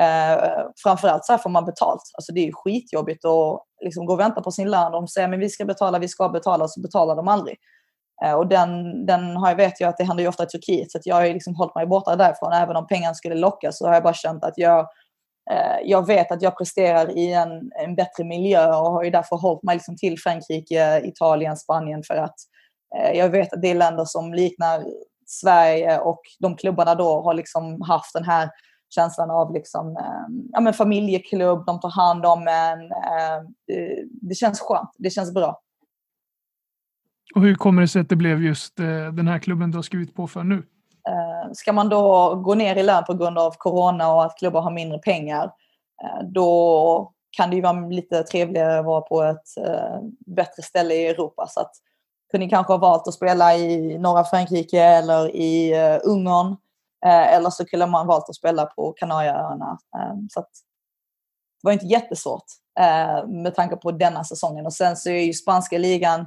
Eh, 0.00 0.64
framförallt 0.82 1.24
så 1.24 1.32
här 1.32 1.38
får 1.38 1.50
man 1.50 1.64
betalt. 1.64 2.02
Alltså, 2.14 2.32
det 2.32 2.40
är 2.40 2.46
ju 2.46 2.52
skitjobbigt 2.52 3.24
att 3.24 3.60
liksom, 3.84 4.06
gå 4.06 4.12
och 4.12 4.20
vänta 4.20 4.40
på 4.40 4.50
sin 4.50 4.70
lön. 4.70 4.92
De 4.92 5.08
säger 5.08 5.32
att 5.32 5.38
vi 5.38 5.48
ska 5.48 5.64
betala, 5.64 5.98
vi 5.98 6.08
ska 6.08 6.28
betala, 6.28 6.64
och 6.64 6.70
så 6.70 6.80
betalar 6.80 7.16
de 7.16 7.28
aldrig. 7.28 7.56
Eh, 8.24 8.32
och 8.32 8.46
den, 8.46 9.06
den 9.06 9.36
har 9.36 9.48
jag 9.48 9.56
vet 9.56 9.80
jag 9.80 9.88
att 9.88 9.96
det 9.96 10.04
händer 10.04 10.22
ju 10.22 10.28
ofta 10.28 10.44
i 10.44 10.46
Turkiet, 10.46 10.92
så 10.92 10.98
jag 11.04 11.14
har 11.14 11.26
liksom 11.26 11.54
hållit 11.54 11.74
mig 11.74 11.86
borta 11.86 12.16
därifrån. 12.16 12.52
Även 12.52 12.76
om 12.76 12.86
pengarna 12.86 13.14
skulle 13.14 13.34
locka 13.34 13.72
så 13.72 13.86
har 13.86 13.94
jag 13.94 14.02
bara 14.02 14.14
känt 14.14 14.44
att 14.44 14.58
jag, 14.58 14.80
eh, 15.50 15.78
jag 15.84 16.06
vet 16.06 16.32
att 16.32 16.42
jag 16.42 16.58
presterar 16.58 17.18
i 17.18 17.32
en, 17.32 17.50
en 17.84 17.94
bättre 17.94 18.24
miljö 18.24 18.66
och 18.66 18.92
har 18.92 19.04
ju 19.04 19.10
därför 19.10 19.36
hållit 19.36 19.62
mig 19.62 19.76
liksom 19.76 19.96
till 19.96 20.18
Frankrike, 20.18 21.00
Italien, 21.04 21.56
Spanien 21.56 22.02
för 22.06 22.14
att 22.14 22.36
eh, 22.96 23.18
jag 23.18 23.28
vet 23.28 23.52
att 23.52 23.62
det 23.62 23.70
är 23.70 23.74
länder 23.74 24.04
som 24.04 24.34
liknar 24.34 24.84
Sverige 25.26 25.98
och 25.98 26.20
de 26.38 26.56
klubbarna 26.56 26.94
då 26.94 27.22
har 27.22 27.34
liksom 27.34 27.82
haft 27.82 28.12
den 28.14 28.24
här 28.24 28.50
känslan 28.94 29.30
av 29.30 29.52
liksom, 29.52 29.96
ehm, 29.96 30.48
ja, 30.52 30.60
men 30.60 30.72
familjeklubb, 30.72 31.66
de 31.66 31.80
tar 31.80 31.90
hand 31.90 32.26
om 32.26 32.48
en. 32.48 32.80
Eh, 32.80 33.42
det, 33.66 34.04
det 34.28 34.34
känns 34.34 34.60
skönt, 34.60 34.90
det 34.98 35.10
känns 35.10 35.34
bra. 35.34 35.60
Och 37.34 37.42
hur 37.42 37.54
kommer 37.54 37.82
det 37.82 37.88
sig 37.88 38.02
att 38.02 38.08
det 38.08 38.16
blev 38.16 38.42
just 38.42 38.80
eh, 38.80 38.86
den 39.12 39.28
här 39.28 39.38
klubben 39.38 39.70
du 39.70 39.78
har 39.78 39.82
skrivit 39.82 40.14
på 40.14 40.26
för 40.26 40.44
nu? 40.44 40.54
Eh, 41.08 41.52
ska 41.52 41.72
man 41.72 41.88
då 41.88 42.34
gå 42.34 42.54
ner 42.54 42.76
i 42.76 42.82
lön 42.82 43.04
på 43.04 43.14
grund 43.14 43.38
av 43.38 43.50
corona 43.50 44.12
och 44.12 44.24
att 44.24 44.38
klubbar 44.38 44.60
har 44.60 44.70
mindre 44.70 44.98
pengar, 44.98 45.44
eh, 46.04 46.22
då 46.28 47.12
kan 47.30 47.50
det 47.50 47.56
ju 47.56 47.62
vara 47.62 47.88
lite 47.88 48.22
trevligare 48.22 48.78
att 48.78 48.84
vara 48.84 49.00
på 49.00 49.22
ett 49.22 49.56
eh, 49.66 50.00
bättre 50.26 50.62
ställe 50.62 50.94
i 50.94 51.06
Europa. 51.06 51.46
Så 51.46 51.60
att, 51.60 51.72
kunde 52.30 52.48
kanske 52.48 52.72
ha 52.72 52.78
valt 52.78 53.08
att 53.08 53.14
spela 53.14 53.56
i 53.56 53.98
norra 53.98 54.24
Frankrike 54.24 54.82
eller 54.82 55.36
i 55.36 55.72
eh, 55.72 55.98
Ungern. 56.04 56.56
Eh, 57.06 57.34
eller 57.34 57.50
så 57.50 57.64
kunde 57.64 57.86
man 57.86 58.06
valt 58.06 58.28
att 58.28 58.36
spela 58.36 58.66
på 58.66 58.92
Kanarieöarna. 58.92 59.78
Så 60.30 60.40
att, 60.40 60.50
det 61.62 61.66
var 61.66 61.72
inte 61.72 61.86
jättesvårt 61.86 62.44
med 63.26 63.54
tanke 63.54 63.76
på 63.76 63.92
denna 63.92 64.24
säsongen. 64.24 64.66
Och 64.66 64.72
sen 64.72 64.96
så 64.96 65.10
är 65.10 65.24
ju 65.24 65.32
spanska 65.32 65.78
ligan 65.78 66.20
Eh, 66.20 66.26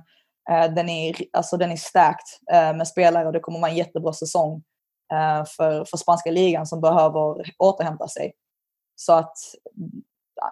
den 0.49 0.89
är, 0.89 1.15
alltså 1.34 1.58
den 1.58 1.71
är 1.71 1.75
stärkt 1.75 2.39
eh, 2.54 2.75
med 2.75 2.88
spelare 2.88 3.27
och 3.27 3.34
det 3.34 3.39
kommer 3.39 3.60
vara 3.60 3.71
en 3.71 3.77
jättebra 3.77 4.13
säsong 4.13 4.63
eh, 5.13 5.45
för, 5.45 5.86
för 5.86 5.97
spanska 5.97 6.32
ligan 6.32 6.65
som 6.65 6.82
behöver 6.82 7.43
återhämta 7.58 8.08
sig. 8.08 8.34
Så 8.95 9.13
att 9.13 9.38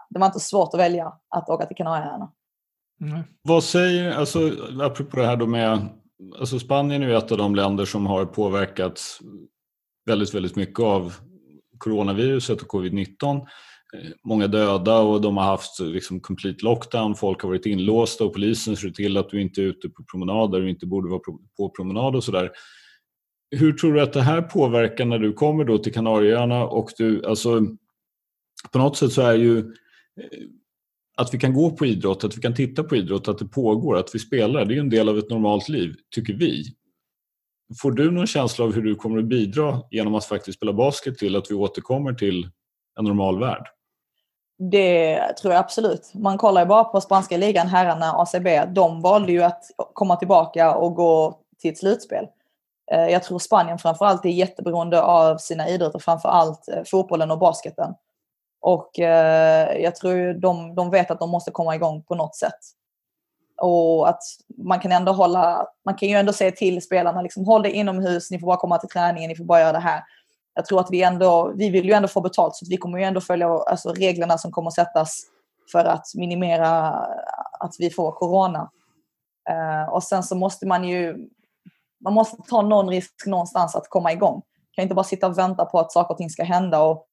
det 0.10 0.19
var 0.19 0.28
inte 0.28 0.39
svårt 0.39 0.73
att 0.73 0.80
välja 0.80 1.13
att 1.36 1.49
åka 1.49 1.65
till 1.65 1.78
Kanarieöarna. 1.78 2.32
Mm. 3.02 3.23
Vad 3.41 3.63
säger, 3.63 4.12
alltså 4.12 4.39
apropå 4.82 5.17
det 5.17 5.25
här 5.25 5.36
då 5.36 5.47
med, 5.47 5.89
alltså 6.39 6.60
Spanien 6.60 7.04
är 7.04 7.08
ju 7.08 7.17
ett 7.17 7.32
av 7.32 7.38
de 7.38 7.56
länder 7.56 7.86
som 7.86 8.08
har 8.08 8.25
påverkats 8.25 9.19
väldigt, 10.06 10.34
väldigt 10.34 10.56
mycket 10.56 10.80
av 10.80 11.13
coronaviruset 11.78 12.62
och 12.62 12.67
covid-19. 12.67 13.47
Många 14.23 14.47
döda 14.47 14.99
och 14.99 15.21
de 15.21 15.38
har 15.38 15.43
haft 15.43 15.80
liksom 15.80 16.19
complete 16.19 16.65
lockdown. 16.65 17.15
Folk 17.15 17.41
har 17.41 17.49
varit 17.49 17.65
inlåsta 17.65 18.23
och 18.23 18.34
polisen 18.34 18.78
ser 18.78 18.89
till 18.89 19.17
att 19.17 19.30
du 19.30 19.41
inte 19.41 19.62
är 19.62 19.65
ute 19.65 19.89
på 19.89 20.04
promenader 20.04 20.62
och 20.62 20.69
inte 20.69 20.86
borde 20.86 21.10
vara 21.10 21.21
på 21.58 21.69
promenad 21.69 22.15
och 22.15 22.23
sådär. 22.23 22.52
Hur 23.52 23.73
tror 23.73 23.93
du 23.93 24.02
att 24.02 24.13
det 24.13 24.21
här 24.21 24.41
påverkar 24.41 25.06
när 25.06 25.19
du 25.19 25.34
kommer 25.34 25.63
då 25.63 25.78
till 25.78 25.93
Kanarieöarna 25.93 26.63
och 26.63 26.89
du, 26.97 27.25
alltså 27.25 27.62
på 28.71 28.80
något 28.80 28.97
sätt 28.97 29.12
så 29.12 29.21
är 29.21 29.36
ju 29.36 29.58
eh, 29.60 29.65
att 31.17 31.34
vi 31.34 31.39
kan 31.39 31.54
gå 31.54 31.71
på 31.71 31.86
idrott, 31.86 32.23
att 32.23 32.38
vi 32.38 32.41
kan 32.41 32.56
titta 32.56 32.84
på 32.84 32.95
idrott, 32.95 33.28
att 33.28 33.38
det 33.38 33.45
pågår, 33.45 33.97
att 33.97 34.15
vi 34.15 34.19
spelar, 34.19 34.65
det 34.65 34.73
är 34.73 34.75
ju 34.75 34.80
en 34.80 34.89
del 34.89 35.10
av 35.10 35.17
ett 35.17 35.30
normalt 35.30 35.69
liv, 35.69 35.95
tycker 36.15 36.34
vi. 36.34 36.63
Får 37.82 37.91
du 37.91 38.12
någon 38.12 38.28
känsla 38.28 38.65
av 38.65 38.73
hur 38.73 38.82
du 38.82 38.95
kommer 38.95 39.19
att 39.19 39.25
bidra 39.25 39.82
genom 39.91 40.15
att 40.15 40.25
faktiskt 40.25 40.58
spela 40.58 40.73
basket 40.73 41.17
till 41.17 41.36
att 41.36 41.52
vi 41.52 41.56
återkommer 41.56 42.13
till 42.13 42.49
en 42.99 43.06
normal 43.06 43.39
värld? 43.39 43.67
Det 44.62 45.22
tror 45.41 45.54
jag 45.54 45.60
absolut. 45.60 46.13
Man 46.13 46.38
kollar 46.38 46.62
ju 46.62 46.67
bara 46.67 46.84
på 46.84 47.02
spanska 47.02 47.38
ligan, 47.38 47.67
herrarna, 47.67 48.13
ACB. 48.22 48.65
De 48.65 49.02
valde 49.02 49.32
ju 49.32 49.43
att 49.43 49.63
komma 49.93 50.15
tillbaka 50.15 50.76
och 50.76 50.95
gå 50.95 51.39
till 51.62 51.72
ett 51.72 51.78
slutspel. 51.78 52.28
Eh, 52.91 53.08
jag 53.08 53.24
tror 53.24 53.39
Spanien 53.39 53.78
framförallt 53.78 54.26
är 54.26 54.30
jätteberoende 54.30 55.02
av 55.02 55.38
sina 55.38 55.69
idrotter, 55.69 56.00
framförallt 56.00 56.67
eh, 56.67 56.84
fotbollen 56.86 57.32
och 57.32 57.39
basketen. 57.39 57.93
Och 58.62 59.00
eh, 59.00 59.82
jag 59.82 59.95
tror 59.95 60.34
de, 60.34 60.76
de 60.76 60.89
vet 60.89 61.12
att 61.12 61.19
de 61.19 61.30
måste 61.30 61.52
komma 61.52 61.76
igång 61.76 62.04
på 62.04 62.15
något 62.15 62.36
sätt. 62.36 62.60
Och 63.62 64.10
att 64.10 64.22
man 64.58 64.80
kan 64.80 64.91
ändå 64.91 65.12
hålla, 65.12 65.67
man 65.86 65.95
kan 65.95 66.10
ju 66.10 66.15
ändå 66.15 66.34
säga 66.34 66.52
till 66.52 66.82
spelarna, 66.82 67.22
liksom, 67.22 67.45
håll 67.45 67.62
dig 67.62 67.72
inomhus, 67.72 68.32
ni 68.32 68.39
får 68.39 68.48
bara 68.48 68.58
komma 68.58 68.78
till 68.78 68.89
träningen, 68.89 69.30
ni 69.30 69.36
får 69.36 69.43
bara 69.43 69.60
göra 69.60 69.72
det 69.72 69.80
här 69.80 70.04
jag 70.60 70.65
tror 70.65 70.80
att 70.80 70.91
vi 70.91 71.04
ändå, 71.04 71.52
vi 71.56 71.69
vill 71.69 71.86
ju 71.86 71.91
ändå 71.91 72.08
få 72.08 72.22
betalt 72.22 72.56
så 72.56 72.65
vi 72.69 72.78
kommer 72.78 72.98
ju 72.98 73.04
ändå 73.04 73.22
följa 73.22 73.48
alltså, 73.48 73.93
reglerna 73.93 74.38
som 74.38 74.52
kommer 74.52 74.69
sättas 74.69 75.24
för 75.72 75.86
att 75.86 76.06
minimera 76.15 76.69
att 77.60 77.76
vi 77.80 77.89
får 77.89 78.12
corona. 78.12 78.69
Uh, 79.50 79.93
och 79.93 80.04
sen 80.04 80.24
så 80.24 80.36
måste 80.36 80.67
man 80.67 80.84
ju, 80.84 81.30
man 82.04 82.13
måste 82.13 82.38
ta 82.50 82.62
någon 82.62 82.89
risk 82.89 83.13
någonstans 83.26 83.76
att 83.76 83.89
komma 83.89 84.12
igång. 84.12 84.34
Man 84.34 84.43
kan 84.76 84.84
inte 84.84 84.95
bara 84.95 85.04
sitta 85.04 85.28
och 85.28 85.38
vänta 85.38 85.65
på 85.65 85.80
att 85.80 85.91
saker 85.91 86.12
och 86.13 86.17
ting 86.17 86.30
ska 86.30 86.43
hända. 86.43 86.82
Och, 86.82 87.06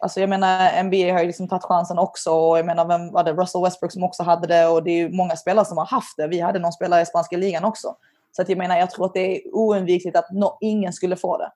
alltså 0.00 0.20
jag 0.20 0.28
menar, 0.28 0.82
NBA 0.82 1.12
har 1.12 1.20
ju 1.20 1.26
liksom 1.26 1.48
tagit 1.48 1.64
chansen 1.64 1.98
också 1.98 2.30
och 2.30 2.58
jag 2.58 2.66
menar, 2.66 2.84
vem 2.84 3.12
var 3.12 3.24
det? 3.24 3.32
Russell 3.32 3.62
Westbrook 3.62 3.92
som 3.92 4.04
också 4.04 4.22
hade 4.22 4.46
det 4.46 4.66
och 4.66 4.82
det 4.82 4.90
är 4.90 4.96
ju 4.96 5.12
många 5.12 5.36
spelare 5.36 5.64
som 5.64 5.78
har 5.78 5.86
haft 5.86 6.16
det. 6.16 6.26
Vi 6.26 6.40
hade 6.40 6.58
någon 6.58 6.72
spelare 6.72 7.02
i 7.02 7.06
spanska 7.06 7.36
ligan 7.36 7.64
också. 7.64 7.96
Så 8.36 8.42
att 8.42 8.48
jag 8.48 8.58
menar, 8.58 8.76
jag 8.78 8.90
tror 8.90 9.06
att 9.06 9.14
det 9.14 9.36
är 9.36 9.54
oundvikligt 9.54 10.16
att 10.16 10.30
no, 10.30 10.58
ingen 10.60 10.92
skulle 10.92 11.16
få 11.16 11.38
det. 11.38 11.52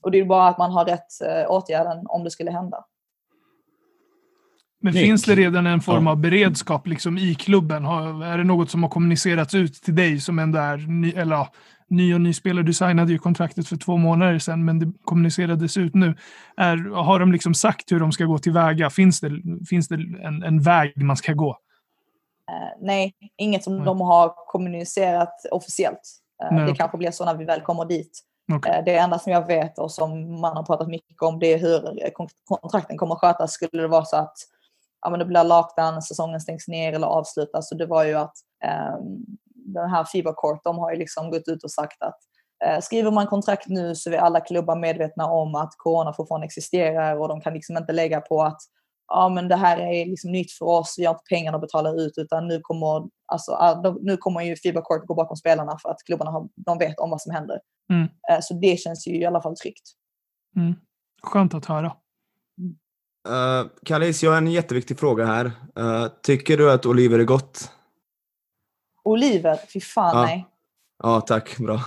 Och 0.00 0.10
det 0.10 0.18
är 0.18 0.24
bara 0.24 0.48
att 0.48 0.58
man 0.58 0.70
har 0.72 0.84
rätt 0.84 1.22
eh, 1.26 1.50
åtgärden 1.50 2.06
om 2.06 2.24
det 2.24 2.30
skulle 2.30 2.50
hända. 2.50 2.84
Men 4.82 4.94
Nick. 4.94 5.04
finns 5.04 5.24
det 5.24 5.34
redan 5.34 5.66
en 5.66 5.80
form 5.80 6.06
av 6.06 6.16
beredskap 6.16 6.86
liksom, 6.86 7.18
i 7.18 7.34
klubben? 7.34 7.84
Har, 7.84 8.24
är 8.24 8.38
det 8.38 8.44
något 8.44 8.70
som 8.70 8.82
har 8.82 8.90
kommunicerats 8.90 9.54
ut 9.54 9.74
till 9.74 9.94
dig 9.94 10.20
som 10.20 10.38
ändå 10.38 10.58
är 10.58 10.76
ny, 10.76 11.12
eller, 11.12 11.36
ja, 11.36 11.48
ny 11.88 12.14
och 12.14 12.20
ny 12.20 12.32
spelare? 12.32 12.64
Du 12.64 12.74
signade 12.74 13.12
ju 13.12 13.18
kontraktet 13.18 13.68
för 13.68 13.76
två 13.76 13.96
månader 13.96 14.38
sedan, 14.38 14.64
men 14.64 14.78
det 14.78 14.92
kommunicerades 15.04 15.76
ut 15.76 15.94
nu. 15.94 16.14
Är, 16.56 16.94
har 16.94 17.18
de 17.20 17.32
liksom 17.32 17.54
sagt 17.54 17.92
hur 17.92 18.00
de 18.00 18.12
ska 18.12 18.24
gå 18.24 18.38
tillväga? 18.38 18.90
Finns 18.90 19.20
det, 19.20 19.30
finns 19.68 19.88
det 19.88 19.94
en, 19.94 20.42
en 20.42 20.62
väg 20.62 21.02
man 21.02 21.16
ska 21.16 21.32
gå? 21.32 21.50
Uh, 21.50 22.86
nej, 22.86 23.14
inget 23.36 23.64
som 23.64 23.72
mm. 23.72 23.84
de 23.84 24.00
har 24.00 24.32
kommunicerat 24.46 25.34
officiellt. 25.50 26.20
Uh, 26.52 26.66
det 26.66 26.74
kanske 26.74 26.98
blir 26.98 27.10
så 27.10 27.24
när 27.24 27.34
vi 27.34 27.44
väl 27.44 27.60
kommer 27.60 27.84
dit. 27.84 28.20
Okay. 28.56 28.78
Eh, 28.78 28.84
det 28.84 28.96
enda 28.96 29.18
som 29.18 29.32
jag 29.32 29.46
vet 29.46 29.78
och 29.78 29.92
som 29.92 30.40
man 30.40 30.56
har 30.56 30.62
pratat 30.62 30.88
mycket 30.88 31.22
om 31.22 31.38
det 31.38 31.52
är 31.52 31.58
hur 31.58 32.10
kontrakten 32.46 32.98
kommer 32.98 33.14
att 33.14 33.20
skötas. 33.20 33.52
Skulle 33.52 33.82
det 33.82 33.88
vara 33.88 34.04
så 34.04 34.16
att 34.16 34.36
ja, 35.02 35.10
men 35.10 35.18
det 35.18 35.24
blir 35.24 35.44
lockdown, 35.44 36.02
säsongen 36.02 36.40
stängs 36.40 36.68
ner 36.68 36.92
eller 36.92 37.06
avslutas. 37.06 37.68
Så 37.68 37.74
det 37.74 37.86
var 37.86 38.04
ju 38.04 38.14
att 38.14 38.34
um, 38.96 39.26
den 39.54 39.90
här 39.90 40.04
Fiba 40.04 40.32
Court, 40.32 40.60
de 40.64 40.78
har 40.78 40.92
ju 40.92 40.98
liksom 40.98 41.30
gått 41.30 41.48
ut 41.48 41.64
och 41.64 41.70
sagt 41.70 42.02
att 42.02 42.18
uh, 42.66 42.80
skriver 42.80 43.10
man 43.10 43.26
kontrakt 43.26 43.68
nu 43.68 43.94
så 43.94 44.10
är 44.10 44.18
alla 44.18 44.40
klubbar 44.40 44.76
medvetna 44.76 45.26
om 45.26 45.54
att 45.54 45.74
corona 45.76 46.12
fortfarande 46.12 46.44
existerar 46.44 47.16
och 47.16 47.28
de 47.28 47.40
kan 47.40 47.54
liksom 47.54 47.76
inte 47.76 47.92
lägga 47.92 48.20
på 48.20 48.42
att 48.42 48.60
ja, 49.10 49.28
men 49.28 49.48
det 49.48 49.56
här 49.56 49.78
är 49.78 50.06
liksom 50.06 50.32
nytt 50.32 50.52
för 50.52 50.66
oss, 50.66 50.94
vi 50.98 51.04
har 51.04 51.14
inte 51.14 51.24
pengarna 51.28 51.56
att 51.56 51.60
betala 51.62 51.90
ut 51.90 52.12
utan 52.16 52.48
nu 52.48 52.60
kommer, 52.62 53.08
alltså, 53.26 53.52
ah, 53.52 53.94
nu 54.00 54.16
kommer 54.16 54.42
ju 54.42 54.56
Fiba 54.56 54.80
gå 55.06 55.14
bakom 55.14 55.36
spelarna 55.36 55.78
för 55.82 55.88
att 55.90 56.02
klubbarna 56.06 56.30
har, 56.30 56.48
de 56.56 56.78
vet 56.78 56.98
om 56.98 57.10
vad 57.10 57.20
som 57.22 57.32
händer. 57.34 57.60
Mm. 57.92 58.02
Eh, 58.30 58.38
Så 58.40 58.54
det 58.54 58.80
känns 58.80 59.06
ju 59.06 59.16
i 59.16 59.24
alla 59.24 59.42
fall 59.42 59.56
tryggt. 59.56 59.82
Mm. 60.56 60.74
Skönt 61.22 61.54
att 61.54 61.66
höra. 61.66 61.92
Uh, 63.28 63.68
Kallis, 63.84 64.22
jag 64.22 64.30
har 64.30 64.38
en 64.38 64.46
jätteviktig 64.46 64.98
fråga 64.98 65.26
här. 65.26 65.46
Eh, 65.78 66.06
tycker 66.22 66.56
du 66.56 66.72
att 66.72 66.86
Oliver 66.86 67.18
är 67.18 67.24
gott? 67.24 67.70
Oliver, 69.04 69.58
fy 69.72 69.80
fan 69.80 70.16
Ja. 70.16 70.22
nej. 70.22 70.46
Ja, 71.02 71.20
tack. 71.20 71.58
Bra. 71.58 71.80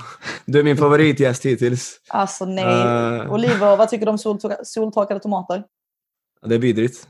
Du 0.45 0.59
är 0.59 0.63
min 0.63 0.77
favoritgäst 0.77 1.45
hittills. 1.45 2.01
Alltså 2.09 2.45
nej. 2.45 2.63
Eh. 3.21 3.33
Oliver, 3.33 3.77
vad 3.77 3.89
tycker 3.89 4.05
du 4.05 4.09
om 4.12 4.17
soltorka- 4.17 4.63
soltorkade 4.63 5.19
tomater? 5.19 5.63
Det 6.45 6.56
är 6.56 6.60
vidrigt. 6.60 7.08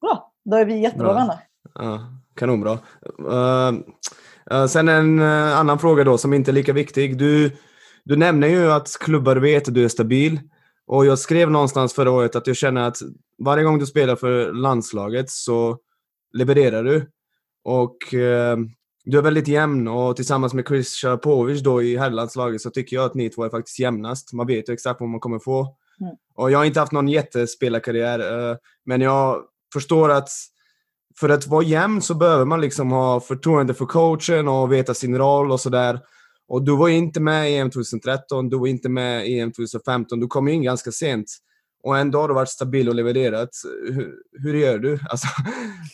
Bra, 0.00 0.32
då 0.44 0.56
är 0.56 0.64
vi 0.64 0.80
jättebra 0.80 1.06
Bra. 1.06 1.14
vänner. 1.14 1.38
Ja, 1.74 2.00
kanonbra. 2.36 2.78
Uh, 3.20 3.72
uh, 4.52 4.66
sen 4.66 4.88
en 4.88 5.18
uh, 5.18 5.58
annan 5.58 5.78
fråga 5.78 6.04
då 6.04 6.18
som 6.18 6.32
inte 6.32 6.50
är 6.50 6.52
lika 6.52 6.72
viktig. 6.72 7.18
Du, 7.18 7.56
du 8.04 8.16
nämner 8.16 8.48
ju 8.48 8.72
att 8.72 8.96
klubbar 9.00 9.36
vet 9.36 9.68
att 9.68 9.74
du 9.74 9.84
är 9.84 9.88
stabil. 9.88 10.40
Och 10.86 11.06
jag 11.06 11.18
skrev 11.18 11.50
någonstans 11.50 11.94
förra 11.94 12.10
året 12.10 12.36
att 12.36 12.46
jag 12.46 12.56
känner 12.56 12.88
att 12.88 12.96
varje 13.44 13.64
gång 13.64 13.78
du 13.78 13.86
spelar 13.86 14.16
för 14.16 14.52
landslaget 14.52 15.30
så 15.30 15.78
levererar 16.32 16.84
du. 16.84 17.10
Och 17.64 18.14
eh, 18.14 18.58
du 19.04 19.18
är 19.18 19.22
väldigt 19.22 19.48
jämn 19.48 19.88
och 19.88 20.16
tillsammans 20.16 20.54
med 20.54 20.68
Chris 20.68 20.94
Shapovic 20.94 21.60
då 21.62 21.82
i 21.82 21.96
herrlandslaget 21.96 22.60
så 22.60 22.70
tycker 22.70 22.96
jag 22.96 23.04
att 23.04 23.14
ni 23.14 23.30
två 23.30 23.44
är 23.44 23.50
faktiskt 23.50 23.78
jämnast. 23.78 24.32
Man 24.32 24.46
vet 24.46 24.68
ju 24.68 24.72
exakt 24.72 25.00
vad 25.00 25.08
man 25.08 25.20
kommer 25.20 25.38
få. 25.38 25.76
Mm. 26.00 26.14
Och 26.34 26.50
jag 26.50 26.58
har 26.58 26.64
inte 26.64 26.80
haft 26.80 26.92
någon 26.92 27.08
jättespelarkarriär, 27.08 28.50
eh, 28.50 28.56
men 28.86 29.00
jag 29.00 29.42
förstår 29.72 30.10
att 30.10 30.28
för 31.20 31.28
att 31.28 31.46
vara 31.46 31.62
jämn 31.64 32.02
så 32.02 32.14
behöver 32.14 32.44
man 32.44 32.60
liksom 32.60 32.90
ha 32.90 33.20
förtroende 33.20 33.74
för 33.74 33.86
coachen 33.86 34.48
och 34.48 34.72
veta 34.72 34.94
sin 34.94 35.18
roll 35.18 35.52
och 35.52 35.60
sådär. 35.60 36.00
Och 36.48 36.62
du 36.62 36.76
var 36.76 36.88
inte 36.88 37.20
med 37.20 37.50
i 37.50 37.56
EM 37.56 37.70
2013, 37.70 38.48
du 38.48 38.58
var 38.58 38.66
inte 38.66 38.88
med 38.88 39.26
i 39.28 39.38
EM 39.38 39.52
2015, 39.52 40.20
du 40.20 40.26
kom 40.26 40.48
in 40.48 40.62
ganska 40.62 40.90
sent. 40.90 41.26
Och 41.82 41.98
ändå 41.98 42.20
har 42.20 42.28
du 42.28 42.34
varit 42.34 42.48
stabil 42.48 42.88
och 42.88 42.94
levererat. 42.94 43.48
Hur, 43.88 44.14
hur 44.42 44.54
gör 44.54 44.78
du? 44.78 44.98
Alltså, 45.10 45.26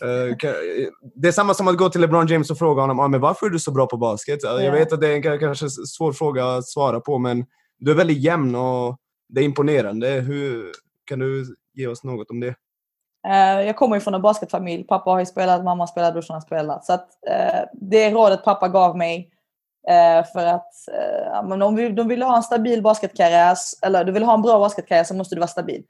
eh, 0.04 0.88
det 1.14 1.28
är 1.28 1.32
samma 1.32 1.54
som 1.54 1.68
att 1.68 1.76
gå 1.76 1.88
till 1.88 2.00
LeBron 2.00 2.26
James 2.26 2.50
och 2.50 2.58
fråga 2.58 2.80
honom 2.80 3.00
ah, 3.00 3.08
men 3.08 3.20
varför 3.20 3.46
är 3.46 3.50
du 3.50 3.58
så 3.58 3.70
bra 3.70 3.86
på 3.86 3.96
basket. 3.96 4.42
Jag 4.42 4.64
Ja. 4.64 4.72
vet 4.72 4.92
att 4.92 5.00
det 5.00 5.08
är 5.08 5.12
en 5.32 5.40
kanske 5.40 5.70
svår 5.70 6.12
fråga 6.12 6.54
att 6.56 6.66
svara 6.66 7.00
på, 7.00 7.18
men 7.18 7.44
du 7.78 7.90
är 7.90 7.94
väldigt 7.94 8.18
jämn 8.22 8.54
och 8.54 8.96
det 9.28 9.40
är 9.40 9.44
imponerande. 9.44 10.08
Hur, 10.08 10.72
kan 11.04 11.18
du 11.18 11.56
ge 11.74 11.86
oss 11.86 12.04
något 12.04 12.30
om 12.30 12.40
det? 12.40 12.54
Eh, 13.28 13.60
jag 13.66 13.76
kommer 13.76 13.96
ju 13.96 14.00
från 14.00 14.14
en 14.14 14.22
basketfamilj. 14.22 14.84
Pappa 14.84 15.10
har 15.10 15.18
ju 15.20 15.26
spelat, 15.26 15.64
mamma 15.64 15.82
har 15.82 15.86
spelat, 15.86 16.12
brorsan 16.12 16.34
har 16.34 16.40
spelat. 16.40 16.84
Så 16.84 16.92
att, 16.92 17.08
eh, 17.28 17.60
det 17.72 18.10
rådet 18.10 18.44
pappa 18.44 18.68
gav 18.68 18.96
mig 18.96 19.30
eh, 19.88 20.26
för 20.32 20.46
att 20.46 20.72
men 21.48 21.62
om 21.62 21.94
de 21.94 22.08
vill 22.08 22.22
ha 22.22 22.36
en 22.36 22.42
stabil 22.42 22.82
basketkarriär, 22.82 23.56
eller 23.82 24.04
du 24.04 24.12
vill 24.12 24.22
ha 24.22 24.34
en 24.34 24.42
bra 24.42 24.58
basketkarriär 24.58 25.04
så 25.04 25.14
måste 25.14 25.34
du 25.34 25.38
vara 25.38 25.48
stabil. 25.48 25.84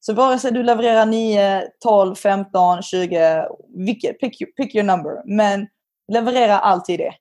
Så 0.00 0.14
vare 0.14 0.38
sig 0.38 0.52
du 0.52 0.62
levererar 0.62 1.06
9, 1.06 1.62
12, 1.82 2.14
15, 2.14 2.82
20, 2.82 3.48
vilket, 3.68 4.20
pick, 4.20 4.40
your- 4.40 4.52
pick 4.56 4.74
your 4.74 4.86
number. 4.86 5.22
Men 5.24 5.66
leverera 6.12 6.58
alltid 6.58 6.98
det. 6.98 7.12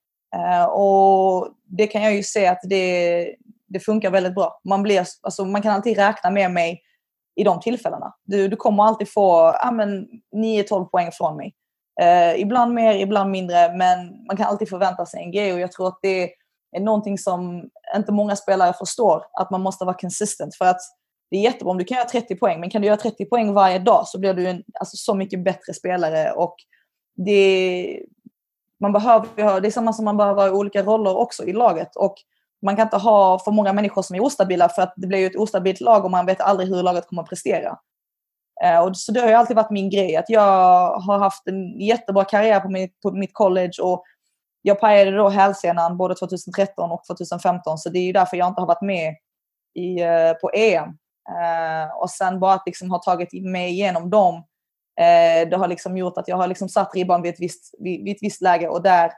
Och 0.70 1.48
det 1.64 1.88
kan 1.88 2.04
jag 2.04 2.16
ju 2.16 2.24
se 2.24 2.48
att 2.48 2.60
det, 2.64 3.36
det 3.68 3.80
funkar 3.80 4.12
väldigt 4.12 4.36
bra. 4.36 4.62
Man, 4.70 4.84
blir, 4.84 5.06
alltså, 5.22 5.46
man 5.46 5.62
kan 5.62 5.72
alltid 5.72 5.98
räkna 5.98 6.30
med 6.30 6.52
mig 6.52 6.82
i 7.36 7.44
de 7.44 7.60
tillfällena. 7.60 8.14
Du, 8.24 8.48
du 8.48 8.56
kommer 8.56 8.84
alltid 8.84 9.14
få 9.14 9.56
ja, 9.64 9.72
men 9.72 10.08
9-12 10.36 10.86
poäng 10.86 11.12
från 11.12 11.38
mig. 11.38 11.56
Eh, 12.02 12.42
ibland 12.42 12.74
mer, 12.74 12.96
ibland 12.96 13.32
mindre, 13.32 13.78
men 13.78 14.26
man 14.28 14.38
kan 14.38 14.46
alltid 14.46 14.70
förvänta 14.70 15.06
sig 15.06 15.24
en 15.24 15.32
grej 15.32 15.54
och 15.54 15.60
jag 15.60 15.72
tror 15.72 15.88
att 15.88 16.00
det 16.02 16.30
är 16.78 16.80
någonting 16.80 17.18
som 17.18 17.70
inte 17.96 18.12
många 18.12 18.36
spelare 18.36 18.74
förstår, 18.74 19.24
att 19.40 19.52
man 19.52 19.62
måste 19.62 19.86
vara 19.86 19.98
consistent. 19.98 20.56
För 20.56 20.66
att 20.66 20.80
det 21.32 21.38
är 21.38 21.42
jättebra 21.42 21.72
om 21.72 21.78
du 21.78 21.84
kan 21.84 21.98
göra 21.98 22.08
30 22.08 22.36
poäng, 22.36 22.60
men 22.60 22.70
kan 22.70 22.82
du 22.82 22.88
göra 22.88 22.98
30 22.98 23.26
poäng 23.26 23.54
varje 23.54 23.80
dag 23.80 24.08
så 24.08 24.20
blir 24.20 24.34
du 24.34 24.48
en 24.48 24.64
alltså, 24.80 24.98
så 24.98 25.16
mycket 25.16 25.44
bättre 25.44 25.74
spelare. 25.74 26.32
Och 26.32 26.56
det, 27.26 28.00
man 28.80 28.94
behöver, 28.94 29.62
det 29.62 29.68
är 29.68 29.72
samma 29.72 29.94
som 29.94 30.06
man 30.06 30.18
behöver 30.18 30.50
ha 30.50 30.58
olika 30.58 30.84
roller 30.84 31.18
också 31.18 31.44
i 31.44 31.54
laget. 31.54 31.96
Och 31.96 32.16
man 32.66 32.76
kan 32.76 32.88
inte 32.88 32.98
ha 32.98 33.40
för 33.40 33.52
många 33.52 33.74
människor 33.74 34.02
som 34.02 34.16
är 34.16 34.24
ostabila 34.24 34.70
för 34.70 34.82
att 34.82 34.94
det 34.96 35.08
blir 35.08 35.20
ju 35.20 35.26
ett 35.26 35.36
ostabilt 35.36 35.82
lag 35.82 36.06
och 36.06 36.12
man 36.12 36.26
vet 36.26 36.42
aldrig 36.42 36.70
hur 36.70 36.84
laget 36.84 37.08
kommer 37.08 37.22
att 37.22 37.30
prestera. 37.30 37.78
Eh, 38.64 38.80
och 38.80 38.98
så 38.98 39.12
det 39.12 39.20
har 39.20 39.28
ju 39.28 39.34
alltid 39.34 39.56
varit 39.56 39.72
min 39.72 39.90
grej 39.90 40.16
att 40.16 40.30
jag 40.30 41.00
har 41.00 41.20
haft 41.20 41.48
en 41.48 41.80
jättebra 41.80 42.24
karriär 42.24 42.60
på 42.60 42.70
mitt, 42.70 43.02
på 43.02 43.12
mitt 43.12 43.34
college 43.34 43.82
och 43.82 44.04
jag 44.62 44.80
pajade 44.80 45.12
då 45.12 45.30
hälsenan 45.30 45.98
både 45.98 46.16
2013 46.16 46.92
och 46.92 47.04
2015 47.06 47.78
så 47.78 47.90
det 47.90 48.00
är 48.00 48.04
ju 48.04 48.12
därför 48.12 48.38
jag 48.38 48.48
inte 48.48 48.62
har 48.62 48.68
varit 48.68 48.82
med 48.82 49.16
i, 49.76 50.02
eh, 50.02 50.34
på 50.42 50.52
EM. 50.54 50.98
Eh, 51.30 51.98
och 52.02 52.10
sen 52.10 52.40
bara 52.40 52.54
att 52.54 52.64
liksom 52.66 52.92
ha 52.92 53.00
tagit 53.00 53.34
mig 53.34 53.70
igenom 53.70 54.10
dem 54.10 54.36
eh, 55.00 55.50
det 55.50 55.58
har 55.58 55.68
liksom 55.68 55.98
gjort 55.98 56.18
att 56.18 56.28
jag 56.28 56.38
har 56.38 56.48
liksom 56.48 56.70
satt 56.70 56.96
ribban 56.96 57.22
vid 57.22 57.34
ett 57.34 57.40
visst, 57.40 57.76
vid, 57.80 58.04
vid 58.04 58.16
ett 58.16 58.24
visst 58.24 58.42
läge 58.42 58.68
och 58.68 58.84
där, 58.84 59.12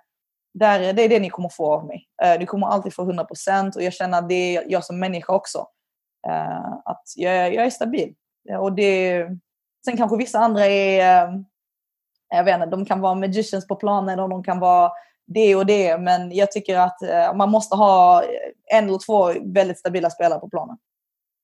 där, 0.59 0.93
det 0.93 1.01
är 1.01 1.09
det 1.09 1.19
ni 1.19 1.29
kommer 1.29 1.49
få 1.49 1.71
av 1.71 1.85
mig. 1.85 2.07
Eh, 2.23 2.39
ni 2.39 2.45
kommer 2.45 2.67
alltid 2.67 2.93
få 2.93 3.03
100 3.03 3.23
procent 3.23 3.75
och 3.75 3.83
jag 3.83 3.93
känner 3.93 4.17
att 4.17 4.29
det 4.29 4.55
är 4.55 4.63
jag 4.67 4.85
som 4.85 4.99
människa 4.99 5.33
också. 5.33 5.67
Eh, 6.27 6.73
att 6.85 7.03
jag, 7.15 7.53
jag 7.53 7.65
är 7.65 7.69
stabil. 7.69 8.13
Eh, 8.49 8.57
och 8.57 8.73
det, 8.73 9.25
sen 9.85 9.97
kanske 9.97 10.17
vissa 10.17 10.39
andra 10.39 10.65
är, 10.65 11.27
eh, 11.27 11.33
jag 12.29 12.43
vet 12.43 12.55
inte, 12.55 12.65
de 12.65 12.85
kan 12.85 13.01
vara 13.01 13.15
magicians 13.15 13.67
på 13.67 13.75
planen 13.75 14.19
och 14.19 14.29
de 14.29 14.43
kan 14.43 14.59
vara 14.59 14.91
det 15.27 15.55
och 15.55 15.65
det. 15.65 15.97
Men 15.97 16.31
jag 16.31 16.51
tycker 16.51 16.77
att 16.79 17.01
eh, 17.01 17.35
man 17.35 17.49
måste 17.49 17.75
ha 17.75 18.23
en 18.73 18.87
eller 18.87 19.05
två 19.05 19.33
väldigt 19.53 19.79
stabila 19.79 20.09
spelare 20.09 20.39
på 20.39 20.49
planen. 20.49 20.77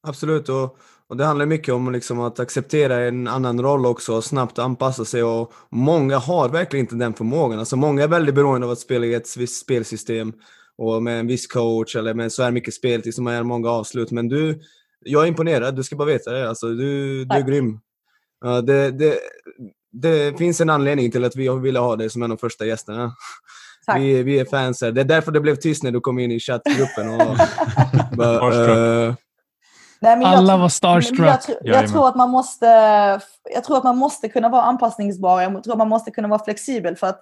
Absolut, 0.08 0.50
och, 0.50 0.78
och 1.14 1.18
det 1.18 1.26
handlar 1.26 1.46
mycket 1.46 1.74
om 1.74 1.92
liksom 1.92 2.20
att 2.20 2.40
acceptera 2.40 3.00
en 3.00 3.28
annan 3.28 3.62
roll 3.62 3.86
också 3.86 4.16
och 4.16 4.24
snabbt 4.24 4.60
anpassa 4.60 5.06
sig. 5.06 5.24
Och 5.24 5.54
många 5.70 6.18
har 6.18 6.50
verkligen 6.50 6.86
inte 6.86 6.96
den 6.96 7.14
förmågan. 7.14 7.60
Alltså 7.60 7.76
många 7.76 8.04
är 8.04 8.08
väldigt 8.08 8.36
beroende 8.36 8.68
av 8.68 8.72
att 8.72 8.80
spela 8.80 9.06
i 9.06 9.14
ett 9.14 9.38
visst 9.38 9.62
spelsystem 9.62 10.34
och 10.78 11.04
med 11.04 11.20
en 11.20 11.28
viss 11.28 11.48
coach 11.48 11.96
eller 11.96 12.14
med 12.14 12.32
så 12.32 12.44
här 12.44 12.52
mycket 12.52 12.74
speltid 12.74 13.16
som 13.16 13.28
är 13.28 13.44
många 13.44 13.70
avslut. 13.70 14.12
Men 14.12 14.28
du, 14.28 14.60
jag 15.00 15.24
är 15.24 15.28
imponerad, 15.28 15.76
du 15.76 15.84
ska 15.84 15.96
bara 15.96 16.08
veta 16.08 16.32
det. 16.32 16.50
Alltså, 16.50 16.68
du, 16.68 17.26
du 17.26 17.36
är 17.36 17.42
grym. 17.42 17.80
Det, 18.64 18.92
det, 18.92 19.20
det 19.92 20.38
finns 20.38 20.62
en 20.62 20.70
anledning 20.70 21.12
till 21.12 21.26
att 21.26 21.36
vi 21.36 21.50
ville 21.50 21.80
ha 21.80 21.96
dig 21.96 22.10
som 22.10 22.24
en 22.24 22.32
av 22.32 22.38
de 22.38 22.42
första 22.42 22.66
gästerna. 22.66 23.16
Tack. 23.86 24.02
Vi, 24.02 24.24
vi 24.24 24.40
är 24.40 24.46
fans 24.46 24.82
här. 24.82 24.92
Det 24.92 25.02
är 25.02 25.06
därför 25.06 25.32
det 25.32 25.40
blev 25.40 25.56
tyst 25.56 25.84
när 25.84 25.92
du 25.92 26.00
kom 26.00 26.20
in 26.20 26.32
i 26.32 26.40
chattgruppen. 26.40 27.10
Och, 27.10 27.38
bara, 28.18 29.16
Nej, 30.04 30.18
men 30.18 30.22
jag 30.22 30.38
Alla 30.38 30.54
tror- 30.54 30.62
var 30.62 30.70
starstruck. 30.70 31.20
Jag, 31.20 31.40
jag, 31.48 31.68
Jajamän. 31.68 31.92
tror 31.92 32.08
att 32.08 32.16
man 32.16 32.30
måste, 32.30 32.66
jag 33.54 33.64
tror 33.64 33.78
att 33.78 33.84
man 33.84 33.98
måste 33.98 34.30
kunna 34.30 34.50
vara 34.50 34.62
anpassningsbar. 34.62 35.42
Jag 35.42 35.64
tror 35.64 35.74
att 35.74 35.78
man 35.78 35.90
måste 35.90 36.12
kunna 36.12 36.28
vara 36.28 36.44
flexibel. 36.44 36.96
För 36.96 37.08
att 37.08 37.20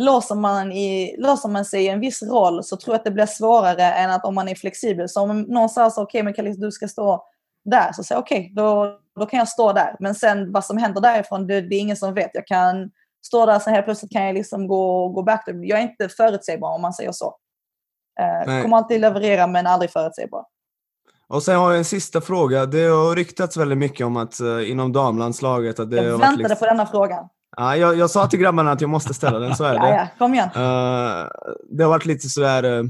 låser 0.00 0.34
man, 0.34 0.72
i, 0.72 1.16
låser 1.18 1.48
man 1.48 1.64
sig 1.64 1.84
i 1.84 1.88
en 1.88 2.00
viss 2.00 2.22
roll 2.22 2.64
så 2.64 2.76
tror 2.76 2.94
jag 2.94 2.98
att 2.98 3.04
det 3.04 3.10
blir 3.10 3.26
svårare 3.26 3.82
än 3.92 4.10
att 4.10 4.24
om 4.24 4.34
man 4.34 4.48
är 4.48 4.54
flexibel. 4.54 5.08
Så 5.08 5.20
om 5.22 5.40
någon 5.42 5.68
säger 5.68 5.90
så, 5.90 6.02
okej 6.02 6.22
men 6.22 6.34
Kalis, 6.34 6.56
du 6.56 6.70
ska 6.70 6.88
stå 6.88 7.24
där. 7.64 7.92
Så 7.92 8.04
säger 8.04 8.16
jag 8.16 8.22
okej, 8.22 8.52
då, 8.56 8.98
då 9.20 9.26
kan 9.26 9.38
jag 9.38 9.48
stå 9.48 9.72
där. 9.72 9.96
Men 10.00 10.14
sen 10.14 10.52
vad 10.52 10.64
som 10.64 10.78
händer 10.78 11.00
därifrån, 11.00 11.46
det, 11.46 11.60
det 11.60 11.76
är 11.76 11.80
ingen 11.80 11.96
som 11.96 12.14
vet. 12.14 12.30
Jag 12.34 12.46
kan 12.46 12.90
stå 13.26 13.46
där, 13.46 13.58
sen 13.58 13.72
helt 13.74 13.86
plötsligt 13.86 14.12
kan 14.12 14.24
jag 14.24 14.34
liksom 14.34 14.66
gå, 14.68 15.08
gå 15.08 15.22
back. 15.22 15.44
Jag 15.46 15.78
är 15.78 15.82
inte 15.82 16.08
förutsägbar 16.08 16.74
om 16.74 16.82
man 16.82 16.92
säger 16.92 17.12
så. 17.12 17.36
Eh, 18.20 18.62
kommer 18.62 18.76
alltid 18.76 19.00
leverera 19.00 19.46
men 19.46 19.66
aldrig 19.66 19.90
förutsägbar. 19.90 20.44
Och 21.32 21.42
sen 21.42 21.56
har 21.56 21.70
jag 21.70 21.78
en 21.78 21.84
sista 21.84 22.20
fråga. 22.20 22.66
Det 22.66 22.84
har 22.84 23.16
ryktats 23.16 23.56
väldigt 23.56 23.78
mycket 23.78 24.06
om 24.06 24.16
att 24.16 24.40
uh, 24.40 24.70
inom 24.70 24.92
damlandslaget 24.92 25.80
att 25.80 25.90
det 25.90 25.96
Jag 25.96 26.18
väntade 26.18 26.36
liksom... 26.36 26.56
på 26.56 26.64
denna 26.64 26.86
frågan. 26.86 27.28
ja, 27.56 27.76
jag, 27.76 27.98
jag 27.98 28.10
sa 28.10 28.26
till 28.26 28.38
grabbarna 28.38 28.72
att 28.72 28.80
jag 28.80 28.90
måste 28.90 29.14
ställa 29.14 29.38
den, 29.38 29.56
så 29.56 29.64
är 29.64 29.74
Ja, 29.74 29.82
det. 29.82 29.90
ja, 29.90 30.08
kom 30.18 30.34
igen. 30.34 30.48
Eh, 30.54 31.28
det 31.70 31.82
har 31.82 31.88
varit 31.88 32.04
lite 32.04 32.28
sådär 32.28 32.64
uh, 32.64 32.84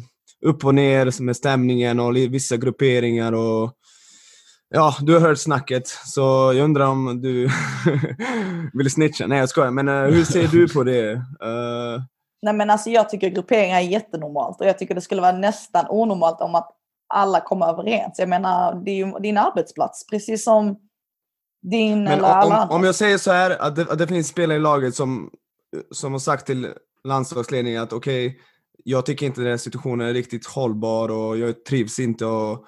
upp 0.47 0.65
och 0.65 0.75
ner 0.75 1.23
med 1.23 1.37
stämningen 1.37 2.01
och 2.01 2.17
vissa 2.17 2.57
grupperingar 2.57 3.33
och 3.33 3.73
Ja, 4.75 4.95
du 5.01 5.13
har 5.13 5.21
hört 5.21 5.39
snacket, 5.39 5.89
så 5.89 6.21
jag 6.55 6.65
undrar 6.65 6.87
om 6.87 7.21
du 7.23 7.51
vill 8.73 8.91
snitcha? 8.91 9.27
Nej, 9.27 9.39
jag 9.39 9.49
skojar. 9.49 9.71
Men 9.71 9.89
eh, 9.89 9.95
hur 9.95 10.25
ser 10.25 10.47
du 10.47 10.69
på 10.69 10.85
det? 10.85 11.23
Nej, 12.43 12.55
men 12.55 12.71
alltså, 12.71 12.91
jag 12.91 13.09
tycker 13.09 13.29
grupperingar 13.29 13.77
är 13.77 13.81
jättenormalt 13.81 14.61
och 14.61 14.67
jag 14.67 14.79
tycker 14.79 14.95
det 14.95 15.01
skulle 15.01 15.21
vara 15.21 15.33
nästan 15.33 15.87
onormalt 15.89 16.41
om 16.41 16.55
att 16.55 16.71
alla 17.13 17.41
kommer 17.41 17.67
överens. 17.67 18.19
Jag 18.19 18.29
menar, 18.29 18.75
det 18.85 18.91
är 18.91 18.95
ju 18.95 19.13
din 19.13 19.39
arbetsplats, 19.39 20.07
precis 20.07 20.45
som 20.45 20.79
din 21.63 22.05
Men 22.05 22.13
eller 22.13 22.29
alla 22.29 22.47
om, 22.47 22.53
andra. 22.53 22.75
om 22.75 22.85
jag 22.85 22.95
säger 22.95 23.19
så 23.19 23.33
här, 23.33 23.63
att 23.63 23.77
det, 23.77 23.83
att 23.83 23.99
det 23.99 24.07
finns 24.07 24.29
spelare 24.29 24.57
i 24.57 24.61
laget 24.61 24.95
som, 24.95 25.31
som 25.91 26.13
har 26.13 26.19
sagt 26.19 26.47
till 26.47 26.69
landslagsledningen 27.05 27.83
att 27.83 27.93
okej, 27.93 28.41
jag 28.85 29.07
tycker 29.07 29.27
inte 29.27 29.41
den 29.41 29.51
här 29.51 29.57
situationen 29.57 30.09
är 30.09 30.13
riktigt 30.15 30.47
hållbar 30.47 31.09
och 31.09 31.39
jag 31.39 31.65
trivs 31.65 31.99
inte 31.99 32.27
och 32.27 32.67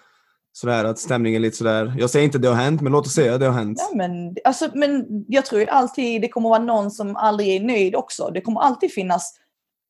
sådär, 0.52 0.85
att 0.85 0.98
stämningen 0.98 1.40
är 1.40 1.42
lite 1.42 1.57
sådär. 1.57 1.94
Jag 1.98 2.11
säger 2.11 2.24
inte 2.24 2.38
det 2.38 2.48
har 2.48 2.54
hänt, 2.54 2.80
men 2.80 2.92
låt 2.92 3.07
oss 3.07 3.14
säga 3.14 3.35
att 3.35 3.40
det 3.40 3.46
har 3.46 3.52
hänt. 3.52 3.78
Ja, 3.80 3.96
men, 3.96 4.37
alltså, 4.44 4.68
men 4.74 5.04
jag 5.28 5.46
tror 5.46 5.61
ju 5.61 5.66
alltid 5.66 6.22
det 6.22 6.28
kommer 6.28 6.48
vara 6.48 6.62
någon 6.62 6.90
som 6.90 7.16
aldrig 7.16 7.48
är 7.48 7.61
nöjd 7.61 7.96
också. 7.96 8.30
Det 8.35 8.40
kommer 8.40 8.61
alltid 8.61 8.92
finnas 8.92 9.35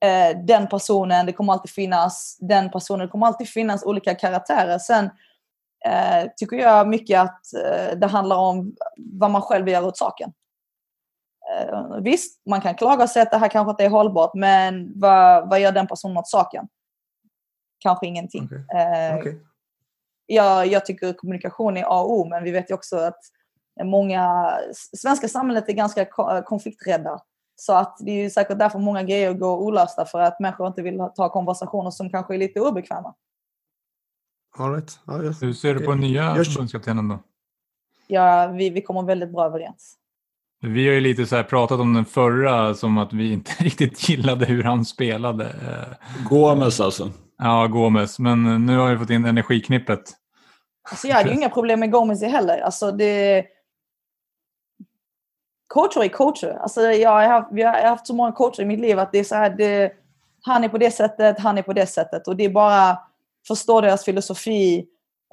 eh, 0.01 0.39
den 0.45 0.67
personen, 0.67 1.27
det 1.27 1.33
kommer 1.33 1.53
alltid 1.53 1.71
finnas 1.71 2.37
den 2.41 2.71
personen, 2.71 3.07
det 3.07 3.11
kommer 3.11 3.27
alltid 3.27 3.49
finnas 3.49 3.85
olika 3.85 4.15
karaktärer. 4.15 4.79
Sen 4.79 5.05
eh, 5.87 6.31
tycker 6.37 6.57
jag 6.57 6.89
mycket 6.89 7.21
att 7.21 7.41
eh, 7.55 7.99
det 7.99 8.07
handlar 8.07 8.37
om 8.37 8.77
vad 8.97 9.31
man 9.31 9.43
själv 9.43 9.69
gör 9.69 9.85
åt 9.87 9.97
saken. 9.99 10.33
Eh, 11.53 11.97
visst, 12.01 12.47
man 12.47 12.61
kan 12.61 12.75
klaga 12.75 13.03
och 13.03 13.11
säga 13.11 13.23
att 13.23 13.31
det 13.31 13.39
här 13.39 13.49
kanske 13.49 13.71
inte 13.71 13.85
är 13.85 13.91
hållbart, 13.91 14.35
men 14.35 15.01
vad, 15.01 15.51
vad 15.51 15.61
gör 15.61 15.73
den 15.73 15.87
personen 15.87 16.17
åt 16.17 16.29
saken? 16.29 16.69
Kanske 17.79 18.07
ingenting. 18.07 18.45
Okej. 18.45 18.81
Eh, 18.81 19.17
Okej. 19.17 19.41
jag, 20.27 20.67
jag 20.67 20.87
tycker 20.87 21.13
kommunikation 21.13 21.77
är 21.77 21.83
A 21.85 22.01
och 22.01 22.13
O, 22.13 22.29
men 22.29 22.45
vi 22.45 22.51
vet 22.51 22.71
ju 22.71 22.75
också 22.75 22.97
att 22.97 23.19
många, 23.85 24.55
svenska 24.97 25.29
samhället 25.29 25.69
är 25.69 25.73
ganska 25.73 26.05
ko- 26.05 26.43
konflikträdda. 26.43 27.21
Så 27.57 27.73
att 27.73 27.97
det 28.01 28.11
är 28.11 28.23
ju 28.23 28.31
säkert 28.31 28.59
därför 28.59 28.79
många 28.79 29.03
grejer 29.03 29.33
går 29.35 29.57
olösta, 29.57 30.05
för 30.05 30.21
att 30.21 30.41
människor 30.41 30.67
inte 30.67 30.83
vill 30.83 31.09
ta 31.17 31.29
konversationer 31.29 31.91
som 31.91 32.11
kanske 32.11 32.35
är 32.35 32.39
lite 32.39 32.61
obekväma. 32.61 33.15
All 34.59 34.73
right. 34.73 34.99
Ja, 35.07 35.23
yes. 35.23 35.43
Hur 35.43 35.53
ser 35.53 35.75
du 35.75 35.81
på 35.81 35.95
nya 35.95 36.23
Jag- 36.23 36.47
förbundskaptenen 36.47 37.09
då? 37.09 37.19
Ja, 38.07 38.47
vi, 38.47 38.71
vi 38.71 38.83
kommer 38.83 39.03
väldigt 39.03 39.33
bra 39.33 39.45
överens. 39.45 39.97
Vi 40.61 40.87
har 40.87 40.95
ju 40.95 41.01
lite 41.01 41.27
så 41.27 41.37
här 41.37 41.43
pratat 41.43 41.81
om 41.81 41.95
den 41.95 42.05
förra 42.05 42.75
som 42.75 42.99
att 42.99 43.13
vi 43.13 43.33
inte 43.33 43.53
riktigt 43.65 44.09
gillade 44.09 44.47
hur 44.47 44.63
han 44.63 44.85
spelade. 44.85 45.45
Eh, 45.45 46.25
Gomes 46.29 46.81
alltså. 46.81 47.11
Ja, 47.39 47.67
Gomes. 47.67 48.19
Men 48.19 48.67
nu 48.67 48.77
har 48.77 48.91
vi 48.91 48.99
fått 48.99 49.11
in 49.11 49.25
energiknippet. 49.25 50.01
Alltså 50.91 51.09
jag 51.09 51.17
hade 51.17 51.29
ju 51.29 51.35
inga 51.35 51.49
problem 51.49 51.81
med 51.81 51.91
Gomez 51.93 52.23
heller. 52.23 52.59
Alltså 52.61 52.93
det... 52.93 53.45
Coacher 55.75 56.05
är 56.05 56.09
coacher. 56.09 56.59
Alltså 56.61 56.83
jag, 56.83 57.11
har 57.11 57.23
haft, 57.23 57.49
jag 57.53 57.73
har 57.73 57.89
haft 57.89 58.07
så 58.07 58.15
många 58.15 58.33
coacher 58.33 58.63
i 58.63 58.65
mitt 58.65 58.81
liv 58.81 58.99
att 58.99 59.13
det 59.13 59.19
är 59.19 59.25
så 59.25 59.35
här, 59.35 59.51
det, 59.51 59.93
han 60.43 60.65
är 60.65 60.69
på 60.69 60.79
det 60.79 60.91
sättet, 60.91 61.39
han 61.41 61.59
är 61.59 61.63
på 61.63 61.73
det 61.73 61.87
sättet. 61.87 62.29
Och 62.29 62.37
det 62.37 62.45
är 62.45 62.49
bara 62.49 62.99
förstå 63.49 63.81
deras 63.81 64.05
filosofi 64.05 64.87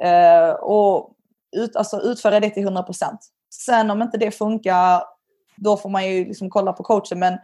eh, 0.04 0.49
och 0.49 1.12
ut, 1.58 1.75
alltså 1.75 2.01
utföra 2.01 2.39
det 2.39 2.49
till 2.49 2.63
100 2.63 2.84
procent. 2.84 3.19
Sen 3.65 3.91
om 3.91 4.01
inte 4.01 4.17
det 4.17 4.32
funkar, 4.32 5.04
då 5.58 5.77
får 5.77 5.89
man 5.89 6.08
ju 6.10 6.25
liksom 6.25 6.49
kolla 6.49 6.73
på 6.73 6.84
coachen. 6.84 7.19
Men 7.19 7.38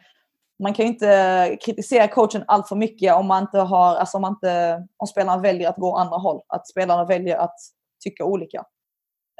man 0.63 0.73
kan 0.73 0.85
ju 0.85 0.91
inte 0.91 1.57
kritisera 1.61 2.07
coachen 2.07 2.43
allt 2.47 2.67
för 2.67 2.75
mycket 2.75 3.15
om 3.15 3.27
man 3.27 3.43
inte 3.43 3.59
har, 3.59 3.95
alltså 3.95 4.17
om, 4.17 4.21
man 4.21 4.31
inte, 4.31 4.83
om 4.97 5.07
spelarna 5.07 5.41
väljer 5.41 5.69
att 5.69 5.77
gå 5.77 5.95
andra 5.95 6.17
håll. 6.17 6.41
Att 6.47 6.67
spelarna 6.67 7.05
väljer 7.05 7.37
att 7.37 7.55
tycka 8.03 8.23
olika. 8.25 8.57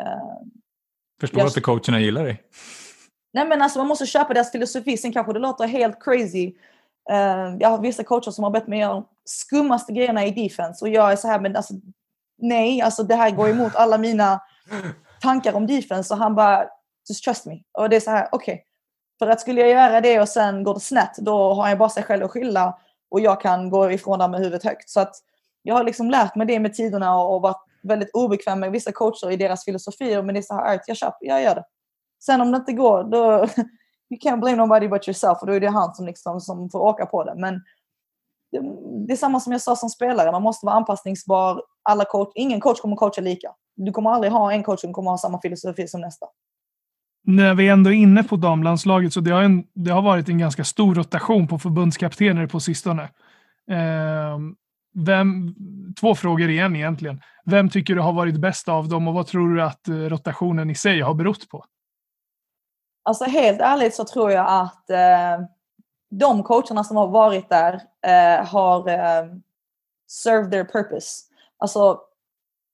Eh, 0.02 0.48
Förstår 1.20 1.40
Jag- 1.40 1.48
att 1.48 1.62
coacherna 1.62 2.00
gillar 2.00 2.24
dig. 2.24 2.44
Nej 3.34 3.48
men 3.48 3.62
alltså 3.62 3.80
man 3.80 3.88
måste 3.88 4.06
köpa 4.06 4.34
deras 4.34 4.52
filosofi. 4.52 4.98
Sen 4.98 5.14
kanske 5.14 5.34
det 5.34 5.40
låter 5.40 5.68
helt 5.68 6.04
crazy. 6.04 6.54
Uh, 7.12 7.58
jag 7.60 7.70
har 7.70 7.82
vissa 7.82 8.04
coacher 8.04 8.32
som 8.32 8.44
har 8.44 8.52
bett 8.52 8.68
mig 8.68 8.80
göra 8.80 8.94
de 8.94 9.08
skummaste 9.26 9.94
grejerna 9.94 10.26
i 10.26 10.32
defense. 10.32 10.86
Och 10.86 10.90
jag 10.90 11.12
är 11.12 11.16
så 11.16 11.28
här, 11.28 11.40
men 11.40 11.56
alltså 11.56 11.74
nej, 12.38 12.82
alltså 12.82 13.04
det 13.04 13.16
här 13.16 13.32
går 13.32 13.50
emot 13.50 13.76
alla 13.76 13.98
mina 13.98 14.42
tankar 15.22 15.54
om 15.54 15.68
defense. 15.68 16.14
Och 16.14 16.20
han 16.20 16.36
bara, 16.36 16.66
just 17.10 17.24
trust 17.24 17.46
me. 17.46 17.60
Och 17.78 17.90
det 17.90 17.96
är 17.96 18.00
så 18.00 18.12
här, 18.12 18.28
okej. 18.32 18.64
För 19.20 19.28
att 19.28 19.42
skulle 19.42 19.62
jag 19.62 19.70
göra 19.70 20.02
det 20.02 20.22
och 20.22 20.30
sen 20.30 20.64
går 20.64 20.74
det 20.74 20.80
snett, 20.80 21.18
då 21.18 21.54
har 21.54 21.70
jag 21.70 21.78
bara 21.78 21.90
sig 21.90 22.04
själv 22.04 22.26
att 22.26 22.32
skylla. 22.32 22.78
Och 23.12 23.20
jag 23.20 23.42
kan 23.42 23.70
gå 23.70 23.92
ifrån 23.92 24.20
där 24.20 24.28
med 24.28 24.40
huvudet 24.40 24.64
högt. 24.64 24.90
Så 24.90 25.00
att 25.00 25.16
jag 25.62 25.76
har 25.76 25.84
liksom 25.84 26.12
lärt 26.12 26.36
mig 26.36 26.48
det 26.48 26.60
med 26.60 26.74
tiderna 26.74 27.20
och, 27.20 27.36
och 27.36 27.42
varit 27.42 27.64
väldigt 27.84 28.12
obekväm 28.14 28.60
med 28.60 28.72
vissa 28.72 28.92
coacher 28.92 29.32
i 29.32 29.38
deras 29.38 29.66
filosofier. 29.66 30.22
Men 30.22 30.36
det 30.36 30.40
är 30.40 30.42
så 30.42 30.54
här, 30.54 30.80
jag 30.88 30.98
köper, 30.98 31.28
jag 31.28 31.42
gör 31.42 31.56
det. 31.56 31.64
Sen 32.20 32.42
om 32.42 32.52
det 32.52 32.58
inte 32.58 32.74
går, 32.74 33.04
då 33.04 33.20
you 34.10 34.20
can't 34.22 34.40
blame 34.40 34.56
nobody 34.56 34.88
but 34.88 35.08
yourself. 35.08 35.38
Och 35.42 35.48
då 35.48 35.54
är 35.54 35.60
det 35.60 35.70
han 35.70 35.96
som, 35.96 36.06
liksom, 36.06 36.42
som 36.42 36.70
får 36.70 36.80
åka 36.80 37.06
på 37.06 37.24
det. 37.24 37.36
Men 37.38 37.54
det, 38.52 38.62
det 39.08 39.14
är 39.14 39.18
samma 39.18 39.40
som 39.40 39.52
jag 39.52 39.62
sa 39.62 39.76
som 39.76 39.90
spelare. 39.90 40.32
Man 40.32 40.42
måste 40.42 40.66
vara 40.66 40.76
anpassningsbar. 40.76 41.62
Alla 41.84 42.06
coach, 42.06 42.32
ingen 42.36 42.60
coach 42.60 42.82
kommer 42.82 42.96
coacha 42.96 43.22
lika. 43.22 43.50
Du 43.76 43.92
kommer 43.92 44.10
aldrig 44.10 44.34
ha 44.34 44.54
en 44.54 44.64
coach 44.64 44.82
som 44.82 44.94
kommer 44.94 45.12
ha 45.12 45.18
samma 45.18 45.42
filosofi 45.42 45.88
som 45.88 46.02
nästa. 46.02 46.26
När 47.24 47.54
vi 47.54 47.70
ändå 47.70 47.90
är 47.90 47.94
inne 47.94 48.24
på 48.24 48.36
damlandslaget 48.36 49.14
så 49.14 49.20
det 49.20 49.32
har, 49.32 49.42
en, 49.42 49.64
det 49.74 49.92
har 49.92 50.02
varit 50.02 50.30
en 50.30 50.38
ganska 50.38 50.64
stor 50.64 50.96
rotation 50.96 51.48
på 51.48 51.60
förbundskaptener 51.60 52.48
på 52.48 52.60
sistone. 52.60 53.04
Eh, 53.72 54.38
vem, 55.06 55.56
två 56.00 56.16
frågor 56.16 56.50
igen 56.50 56.76
egentligen. 56.76 57.22
Vem 57.46 57.70
tycker 57.70 57.96
du 57.96 58.02
har 58.02 58.14
varit 58.14 58.38
bäst 58.38 58.70
av 58.70 58.90
dem 58.90 59.08
och 59.08 59.14
vad 59.14 59.28
tror 59.28 59.56
du 59.56 59.62
att 59.62 59.88
eh, 59.88 59.94
rotationen 59.94 60.70
i 60.70 60.76
sig 60.76 61.02
har 61.02 61.14
berott 61.14 61.50
på? 61.50 61.66
Alltså 63.08 63.26
helt 63.26 63.62
ärligt 63.62 63.96
så 63.96 64.06
tror 64.06 64.32
jag 64.32 64.46
att 64.50 64.90
eh, 64.90 65.46
de 66.10 66.44
coacherna 66.44 66.84
som 66.84 66.98
har 66.98 67.08
varit 67.08 67.50
där 67.50 67.82
eh, 68.08 68.46
har 68.46 68.90
eh, 68.90 69.26
served 70.08 70.52
their 70.52 70.64
purpose. 70.64 71.24
Alltså 71.58 72.02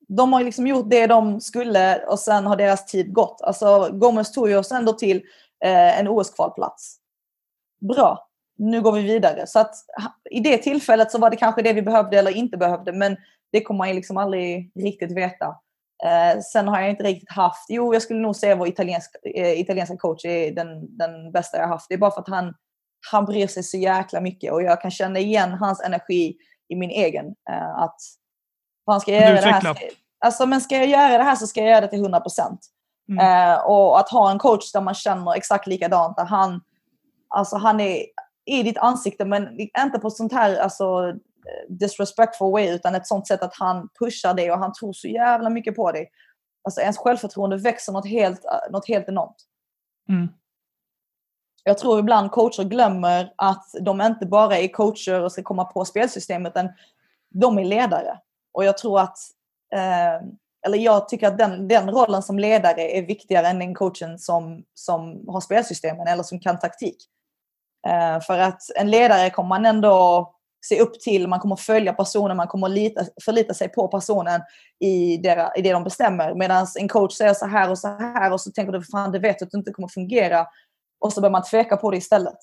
de 0.08 0.34
har 0.34 0.43
liksom 0.43 0.67
gjort 0.67 0.89
det 0.89 1.08
de 1.08 1.41
skulle 1.41 2.06
och 2.06 2.19
sen 2.19 2.46
har 2.46 2.56
deras 2.56 2.86
tid 2.86 3.13
gått. 3.13 3.41
Alltså 3.41 3.89
Gomes 3.91 4.32
tog 4.32 4.50
ju 4.50 4.58
oss 4.58 4.72
ändå 4.72 4.93
till 4.93 5.17
eh, 5.63 6.00
en 6.00 6.08
OS-kvalplats. 6.08 6.96
Bra, 7.82 8.28
nu 8.58 8.82
går 8.82 8.91
vi 8.91 9.02
vidare. 9.02 9.48
Så 9.48 9.60
att 9.60 9.76
i 10.32 10.39
det 10.39 10.58
tillfället 10.58 11.12
så 11.12 11.17
var 11.17 11.30
det 11.30 11.36
kanske 11.36 11.62
det 11.62 11.74
vi 11.74 11.82
behövde 11.82 12.19
eller 12.19 12.38
inte 12.38 12.58
behövde 12.58 12.93
men 12.93 13.17
det 13.52 13.62
kommer 13.62 13.78
man 13.78 13.89
ju 13.89 13.93
liksom 13.93 14.17
aldrig 14.17 14.72
riktigt 14.76 15.12
veta. 15.12 15.56
Eh, 16.04 16.39
sen 16.39 16.68
har 16.68 16.82
jag 16.82 16.89
inte 16.89 17.04
riktigt 17.04 17.32
haft, 17.32 17.66
jo 17.70 17.94
jag 17.94 18.02
skulle 18.02 18.20
nog 18.20 18.36
säga 18.36 18.56
vår 18.56 18.68
italiensk, 18.68 19.16
eh, 19.36 19.60
italienska 19.60 19.98
coach 19.98 20.26
är 20.26 20.52
den, 20.52 20.98
den 20.98 21.32
bästa 21.32 21.58
jag 21.58 21.63
har 21.63 21.70
haft. 21.70 21.89
Det 21.89 21.94
är 21.94 22.00
bara 22.00 22.12
för 22.12 22.22
att 22.22 22.30
han, 22.30 22.54
han 23.12 23.26
bryr 23.26 23.48
sig 23.48 23.63
så 23.63 23.78
jäkla 23.78 24.22
mycket 24.22 24.54
och 24.54 24.63
jag 24.63 24.82
kan 24.82 24.92
känna 24.92 25.20
igen 25.20 25.52
hans 25.52 25.82
energi 25.82 26.36
i 26.70 26.76
min 26.76 26.89
egen. 26.89 27.26
Eh, 27.50 27.80
att 27.80 27.98
han 28.86 29.02
ska 29.02 29.12
göra 29.12 29.42
det 29.42 29.48
här. 29.48 29.60
Ska, 29.60 29.76
alltså, 30.26 30.46
men 30.46 30.62
ska 30.62 30.78
jag 30.78 30.88
göra 30.88 31.18
det 31.18 31.24
här 31.24 31.36
så 31.36 31.48
ska 31.48 31.60
jag 31.60 31.70
göra 31.70 31.82
det 31.82 31.88
till 31.88 32.02
100 32.02 32.20
procent. 32.20 32.60
Mm. 33.10 33.52
Eh, 33.52 33.58
och 33.58 34.00
att 34.00 34.10
ha 34.10 34.32
en 34.32 34.39
coach 34.39 34.72
där 34.72 34.82
man 34.82 34.94
känner 34.94 35.36
exakt 35.36 35.68
likadant. 35.68 36.18
Där 36.18 36.26
han, 36.26 36.62
alltså, 37.30 37.58
han 37.58 37.80
är 37.80 38.06
i 38.46 38.63
ditt 38.63 38.78
ansikte 38.78 39.26
men 39.26 39.60
inte 39.60 40.00
på 40.02 40.10
sånt 40.10 40.34
här 40.34 40.58
alltså, 40.58 41.13
disrespectful 41.70 42.52
way 42.52 42.70
utan 42.70 42.96
ett 42.96 43.08
sånt 43.08 43.28
sätt 43.28 43.44
att 43.44 43.56
han 43.56 43.90
pushar 44.00 44.34
dig 44.34 44.52
och 44.52 44.60
han 44.60 44.74
tror 44.74 44.94
så 44.94 45.08
jävla 45.08 45.50
mycket 45.50 45.76
på 45.76 45.92
dig. 45.92 46.10
Alltså 46.64 46.82
ens 46.82 46.98
självförtroende 46.98 47.58
växer 47.58 47.94
något 47.94 48.08
helt, 48.08 48.46
eh, 48.46 48.72
något 48.72 48.88
helt 48.88 49.10
enormt. 49.10 49.36
Mm. 50.10 50.28
Jag 51.64 51.78
tror 51.78 52.00
ibland 52.00 52.32
coacher 52.32 52.64
glömmer 52.64 53.34
att 53.38 53.66
de 53.82 54.02
inte 54.02 54.26
bara 54.26 54.58
är 54.58 54.68
coacher 54.68 55.22
och 55.22 55.32
ska 55.32 55.44
komma 55.44 55.66
på 55.66 55.86
spelsystemet 55.86 56.52
utan 56.52 56.70
de 57.30 57.58
är 57.58 57.66
ledare. 57.66 58.20
Och 58.54 58.66
jag 58.66 58.78
tror 58.78 59.00
att, 59.00 59.18
eh, 59.74 60.28
eller 60.66 60.78
jag 60.78 61.10
tycker 61.10 61.28
att 61.28 61.38
den, 61.38 61.68
den 61.68 61.92
rollen 61.92 62.24
som 62.24 62.40
ledare 62.40 62.98
är 62.98 63.06
viktigare 63.06 63.48
än 63.48 63.60
den 63.60 63.76
coachen 63.76 64.20
som, 64.20 64.64
som 64.74 65.28
har 65.28 65.42
spelsystemen 65.42 66.08
eller 66.08 66.24
som 66.24 66.40
kan 66.40 66.60
taktik. 66.60 66.98
Eh, 67.88 68.20
för 68.20 68.40
att 68.40 68.62
en 68.76 68.92
ledare 68.92 69.30
kommer 69.30 69.50
man 69.50 69.66
ändå 69.66 70.30
se 70.63 70.82
upp 70.82 70.99
till, 70.99 71.28
man 71.28 71.39
kommer 71.39 71.56
följa 71.56 71.93
personen, 71.93 72.38
man 72.38 72.47
kommer 72.47 72.69
lita, 72.69 73.02
förlita 73.26 73.54
sig 73.54 73.69
på 73.69 73.88
personen 73.88 74.41
i 74.80 75.17
det, 75.17 75.52
i 75.58 75.62
det 75.62 75.71
de 75.71 75.84
bestämmer. 75.84 76.36
Medan 76.36 76.67
en 76.80 76.88
coach 76.88 77.13
säger 77.13 77.34
så 77.34 77.45
här 77.45 77.71
och 77.71 77.80
så 77.80 77.88
här 77.88 78.34
och 78.34 78.41
så 78.41 78.52
tänker 78.52 78.73
du, 78.73 78.84
fan 78.84 79.12
det 79.12 79.19
vet 79.19 79.39
du 79.39 79.45
att 79.45 79.52
det 79.52 79.58
inte 79.58 79.71
kommer 79.71 79.88
fungera. 79.88 80.47
Och 80.99 81.13
så 81.13 81.21
börjar 81.21 81.32
man 81.32 81.43
tveka 81.43 81.78
på 81.78 81.91
det 81.91 81.97
istället. 81.97 82.38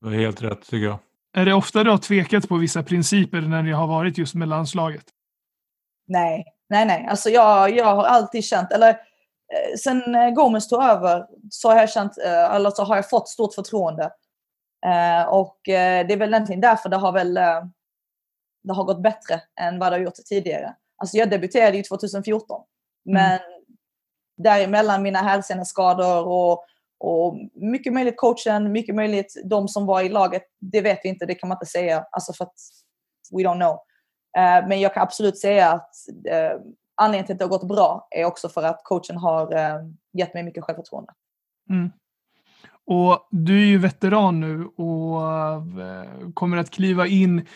Det 0.00 0.06
var 0.06 0.14
helt 0.14 0.42
rätt 0.42 0.62
tycker 0.62 0.86
jag. 0.86 0.98
Är 1.36 1.44
det 1.44 1.54
ofta 1.54 1.84
du 1.84 1.90
har 1.90 1.98
tvekat 1.98 2.48
på 2.48 2.56
vissa 2.56 2.82
principer 2.82 3.40
när 3.40 3.62
ni 3.62 3.72
har 3.72 3.86
varit 3.86 4.18
just 4.18 4.34
med 4.34 4.48
landslaget? 4.48 5.04
Nej, 6.06 6.44
nej, 6.68 6.86
nej. 6.86 7.06
Alltså 7.10 7.30
jag, 7.30 7.76
jag 7.76 7.96
har 7.96 8.04
alltid 8.04 8.44
känt, 8.44 8.72
eller 8.72 8.88
eh, 8.88 9.76
sen 9.82 10.14
eh, 10.14 10.30
Gomes 10.30 10.68
tog 10.68 10.82
över 10.82 11.26
så 11.50 11.68
har 11.68 11.76
jag 11.76 11.90
känt, 11.90 12.18
eh, 12.24 12.54
eller 12.54 12.70
så 12.70 12.84
har 12.84 12.96
jag 12.96 13.10
fått 13.10 13.28
stort 13.28 13.54
förtroende. 13.54 14.10
Eh, 14.86 15.28
och 15.28 15.68
eh, 15.68 16.06
det 16.06 16.14
är 16.14 16.16
väl 16.16 16.34
egentligen 16.34 16.60
därför 16.60 16.88
det 16.88 16.96
har 16.96 17.12
väl 17.12 17.36
eh, 17.36 17.64
det 18.62 18.72
har 18.72 18.84
gått 18.84 19.02
bättre 19.02 19.40
än 19.60 19.78
vad 19.78 19.92
det 19.92 19.96
har 19.96 20.02
gjort 20.02 20.14
tidigare. 20.14 20.74
Alltså 20.96 21.16
jag 21.16 21.30
debuterade 21.30 21.76
ju 21.76 21.82
2014. 21.82 22.62
Men 23.04 23.40
däremellan 24.36 25.02
mina 25.02 25.18
hälseneskador 25.18 26.26
och, 26.26 26.64
och 26.98 27.36
mycket 27.54 27.92
möjligt 27.92 28.16
coachen, 28.16 28.72
mycket 28.72 28.94
möjligt 28.94 29.42
de 29.44 29.68
som 29.68 29.86
var 29.86 30.02
i 30.02 30.08
laget, 30.08 30.42
det 30.60 30.80
vet 30.80 31.00
vi 31.04 31.08
inte, 31.08 31.26
det 31.26 31.34
kan 31.34 31.48
man 31.48 31.56
inte 31.56 31.66
säga. 31.66 32.06
Alltså 32.10 32.32
för 32.32 32.44
att 32.44 32.54
we 33.32 33.42
don't 33.42 33.56
know. 33.56 33.78
Men 34.68 34.80
jag 34.80 34.94
kan 34.94 35.02
absolut 35.02 35.38
säga 35.38 35.72
att 35.72 35.94
anledningen 36.94 37.26
till 37.26 37.32
att 37.32 37.38
det 37.38 37.44
har 37.44 37.58
gått 37.58 37.68
bra 37.68 38.08
är 38.10 38.24
också 38.24 38.48
för 38.48 38.62
att 38.62 38.80
coachen 38.84 39.16
har 39.16 39.54
gett 40.12 40.34
mig 40.34 40.42
mycket 40.42 40.64
självförtroende. 40.64 41.12
Mm. 41.70 41.90
Och 42.90 43.28
du 43.30 43.62
är 43.62 43.66
ju 43.66 43.78
veteran 43.78 44.40
nu 44.40 44.64
och 44.64 45.22
eh, 45.22 45.62
kommer 46.34 46.56
att 46.56 46.70
kliva 46.70 47.06
in 47.06 47.46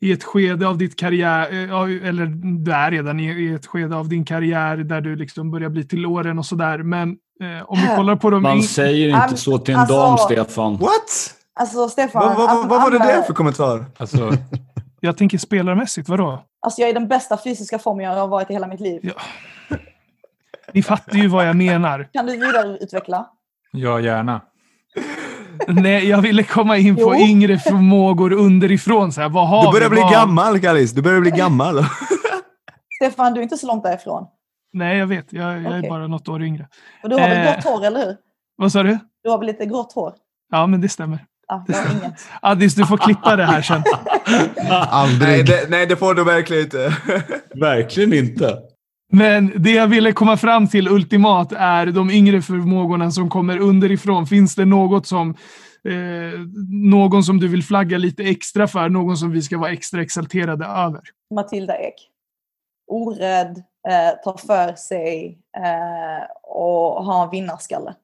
i 0.00 0.12
ett 0.12 0.24
skede 0.24 0.68
av 0.68 0.78
ditt 0.78 0.96
karriär, 0.98 1.52
eh, 1.52 2.08
eller 2.08 2.26
du 2.64 2.72
är 2.72 2.90
redan 2.90 3.20
i 3.20 3.52
ett 3.54 3.66
skede 3.66 3.96
av 3.96 4.08
din 4.08 4.24
karriär 4.24 4.76
där 4.76 5.00
du 5.00 5.16
liksom 5.16 5.50
börjar 5.50 5.68
bli 5.68 5.84
till 5.84 6.06
åren 6.06 6.38
och 6.38 6.46
sådär. 6.46 6.78
Men 6.78 7.08
eh, 7.42 7.70
om 7.70 7.78
vi 7.78 7.96
kollar 7.96 8.16
på 8.16 8.30
de... 8.30 8.42
Man 8.42 8.62
säger 8.62 9.22
inte 9.24 9.36
så 9.36 9.58
till 9.58 9.74
en 9.74 9.80
Alltså- 9.80 9.94
dam, 9.94 10.18
Stefan. 10.18 10.76
What? 10.76 11.34
Alltså 11.60 11.88
Stefan, 11.88 12.22
Vad, 12.22 12.36
vad, 12.36 12.50
att- 12.60 12.70
vad 12.70 12.82
var 12.82 12.90
det 12.90 12.98
där 12.98 13.22
för 13.22 13.34
kommentar? 13.34 13.84
Alltså, 13.96 14.32
Jag 15.00 15.16
tänker 15.16 15.38
spelarmässigt, 15.38 16.08
vadå? 16.08 16.44
Alltså 16.60 16.80
jag 16.80 16.90
är 16.90 16.94
den 16.94 17.08
bästa 17.08 17.38
fysiska 17.44 17.78
formen 17.78 18.04
jag 18.04 18.14
har 18.14 18.28
varit 18.28 18.50
i 18.50 18.52
hela 18.52 18.66
mitt 18.66 18.80
liv. 18.80 19.00
Ja. 19.02 19.12
Ni 20.72 20.82
fattar 20.82 21.18
ju 21.18 21.28
vad 21.28 21.48
jag 21.48 21.56
menar. 21.56 22.08
Kan 22.12 22.26
du 22.26 22.32
vidareutveckla? 22.32 23.26
ja, 23.72 24.00
gärna. 24.00 24.40
Nej, 25.68 26.08
jag 26.08 26.22
ville 26.22 26.42
komma 26.42 26.76
in 26.76 26.96
på 26.96 27.02
Jo. 27.02 27.14
yngre 27.14 27.58
förmågor 27.58 28.32
underifrån. 28.32 29.12
Så 29.12 29.20
här, 29.20 29.28
vad 29.28 29.48
har 29.48 29.66
Du 29.66 29.72
börjar 29.72 29.88
vi? 29.88 29.94
bli 29.94 30.02
Vad- 30.02 30.12
gammal, 30.12 30.60
Kallis. 30.60 30.92
Du 30.92 31.02
börjar 31.02 31.20
bli 31.20 31.30
gammal. 31.30 31.74
Stefan, 33.02 33.34
du 33.34 33.40
är 33.40 33.42
inte 33.42 33.56
så 33.56 33.66
långt 33.66 33.82
därifrån. 33.84 34.26
Nej, 34.72 34.98
jag 34.98 35.06
vet. 35.06 35.32
Jag, 35.32 35.62
jag 35.62 35.72
är 35.72 35.78
Okej. 35.78 35.90
bara 35.90 36.06
något 36.06 36.28
år 36.28 36.42
yngre. 36.42 36.66
Och 37.02 37.08
du 37.08 37.16
har 37.16 37.28
väl 37.28 37.46
Eh. 37.46 37.52
grått 37.54 37.64
hår, 37.64 37.84
eller 37.86 38.06
hur? 38.06 38.16
Vad 38.56 38.72
sa 38.72 38.82
du? 38.82 38.98
Du 39.24 39.30
har 39.30 39.38
väl 39.38 39.46
lite 39.46 39.66
grått 39.66 39.92
hår? 39.92 40.12
Ja, 40.50 40.66
men 40.66 40.80
det 40.80 40.88
stämmer. 40.88 41.18
Ja, 41.48 41.64
jag 41.68 41.76
har 41.76 41.90
inget. 41.92 42.28
Addis, 42.42 42.74
du 42.74 42.86
får 42.86 42.96
klippa 42.96 43.36
det 43.36 43.44
här 43.44 43.62
sen. 43.62 43.82
nej, 44.56 44.86
Aldrig. 44.90 45.46
det, 45.46 45.70
nej, 45.70 45.86
det 45.86 45.96
får 45.96 46.14
du 46.14 46.24
verkligen 46.24 46.62
inte. 46.64 46.96
Verkligen 47.54 48.12
inte. 48.12 48.58
Men 49.12 49.52
det 49.62 49.70
jag 49.70 49.86
ville 49.86 50.12
komma 50.12 50.36
fram 50.36 50.68
till 50.68 50.88
ultimat 50.88 51.52
är 51.52 51.86
de 51.86 52.10
yngre 52.10 52.42
förmågorna 52.42 53.10
som 53.10 53.30
kommer 53.30 53.58
underifrån. 53.58 54.26
Finns 54.26 54.54
det 54.54 54.64
något 54.64 55.06
som 55.06 55.30
eh, 55.84 56.40
någon 56.70 57.24
som 57.24 57.40
du 57.40 57.48
vill 57.48 57.64
flagga 57.64 57.98
lite 57.98 58.22
extra 58.22 58.68
för? 58.68 58.88
Någon 58.88 59.16
som 59.16 59.30
vi 59.30 59.42
ska 59.42 59.58
vara 59.58 59.70
extra 59.70 60.02
exalterade 60.02 60.64
över? 60.64 61.00
Matilda 61.34 61.78
Ek. 61.78 61.94
Orädd, 62.90 63.62
eh, 63.88 64.22
tar 64.24 64.36
för 64.46 64.74
sig 64.74 65.38
eh, 65.56 66.26
och 66.42 67.04
har 67.04 67.24
en 67.24 67.30
vinnarskalle. 67.30 67.94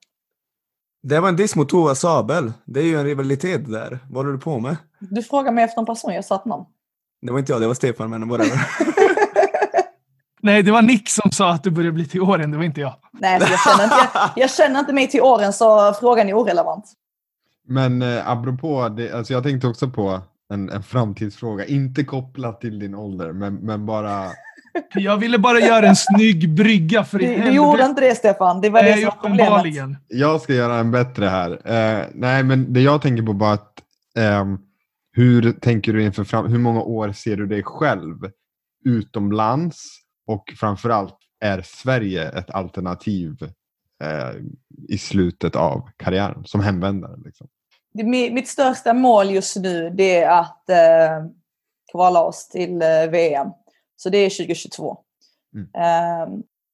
Det 1.03 1.21
var 1.21 1.29
en 1.29 1.37
diss 1.37 1.57
mot 1.57 1.69
Tova 1.69 1.95
Sabel. 1.95 2.53
Det 2.64 2.81
är 2.81 2.85
ju 2.85 2.99
en 2.99 3.05
rivalitet 3.05 3.73
där. 3.73 3.99
Vad 4.11 4.25
håller 4.25 4.33
du 4.33 4.38
på 4.38 4.59
med? 4.59 4.77
Du 4.99 5.23
frågar 5.23 5.53
mig 5.53 5.64
efter 5.64 5.81
en 5.81 5.87
person, 5.87 6.14
jag 6.14 6.25
sa 6.25 6.35
ett 6.35 6.45
namn. 6.45 6.64
Det 7.23 7.33
var 7.33 7.38
inte 7.38 7.53
jag, 7.53 7.61
det 7.61 7.67
var 7.67 7.75
Stefan, 7.75 8.11
men 8.11 8.29
whatever. 8.29 8.61
Nej, 10.44 10.62
det 10.62 10.72
var 10.72 10.83
Nick 10.83 11.09
som 11.09 11.30
sa 11.30 11.52
att 11.52 11.64
du 11.64 11.70
börjar 11.70 11.92
bli 11.92 12.07
till 12.07 12.20
åren. 12.20 12.50
Det 12.50 12.57
var 12.57 12.64
inte 12.64 12.80
jag. 12.80 12.94
Nej, 13.12 13.40
jag, 13.40 13.61
känner 13.61 13.85
inte, 13.85 13.96
jag, 14.14 14.30
jag 14.37 14.50
känner 14.50 14.80
inte 14.80 14.92
mig 14.92 15.09
till 15.09 15.20
åren 15.20 15.52
så 15.52 15.94
frågan 16.00 16.28
är 16.28 16.35
orelevant. 16.35 16.85
Men 17.66 18.02
eh, 18.02 18.30
apropå 18.30 18.88
det, 18.88 19.12
alltså 19.12 19.33
jag 19.33 19.42
tänkte 19.42 19.66
också 19.66 19.90
på 19.90 20.20
en, 20.52 20.70
en 20.70 20.83
framtidsfråga, 20.83 21.64
inte 21.64 22.04
kopplat 22.04 22.61
till 22.61 22.78
din 22.78 22.94
ålder, 22.94 23.33
men, 23.33 23.54
men 23.54 23.87
bara... 23.87 24.30
Jag 24.94 25.16
ville 25.16 25.38
bara 25.38 25.61
göra 25.61 25.88
en 25.88 25.96
snygg 25.96 26.54
brygga 26.54 27.04
för 27.04 27.18
Du, 27.18 27.26
du 27.26 27.50
gjorde 27.50 27.85
inte 27.85 28.00
det 28.00 28.14
Stefan, 28.14 28.61
det 28.61 28.70
var 28.70 28.83
det 28.83 28.94
som 28.94 29.04
var 29.04 29.28
problemet. 29.28 29.98
Jag 30.09 30.40
ska 30.40 30.54
göra 30.54 30.76
en 30.76 30.90
bättre 30.90 31.26
här. 31.26 31.50
Eh, 31.50 32.07
nej, 32.14 32.42
men 32.42 32.72
det 32.72 32.80
jag 32.80 33.02
tänker 33.02 33.22
på 33.22 33.33
bara 33.33 33.52
att 33.52 33.72
ehm, 34.18 34.59
hur 35.12 35.52
tänker 35.52 35.92
du 35.92 36.04
inför 36.04 36.24
fram, 36.24 36.46
hur 36.46 36.59
många 36.59 36.83
år 36.83 37.12
ser 37.12 37.37
du 37.37 37.46
dig 37.46 37.62
själv 37.62 38.16
utomlands 38.85 40.04
och 40.27 40.53
framförallt 40.61 41.19
är 41.41 41.63
Sverige 41.63 42.29
ett 42.29 42.51
alternativ 42.51 43.37
eh, 44.03 44.31
i 44.89 44.99
slutet 44.99 45.57
av 45.57 45.89
karriären 45.97 46.45
som 46.45 46.61
hemvändare? 46.61 47.17
Liksom? 47.25 47.47
Det- 47.95 48.03
mi- 48.03 48.33
Mitt 48.33 48.49
största 48.49 48.93
mål 48.95 49.31
just 49.31 49.57
nu 49.57 49.91
det 49.91 50.21
är 50.23 50.41
att 50.41 50.71
eh, 50.71 51.27
kvala 51.93 52.23
oss 52.23 52.49
till 52.49 52.83
eh, 52.83 53.07
VM. 53.11 53.49
Så 53.97 54.09
det 54.11 54.19
är 54.19 54.31
2022. 54.31 54.99
Mm. 55.55 55.69
Eh, 55.75 56.29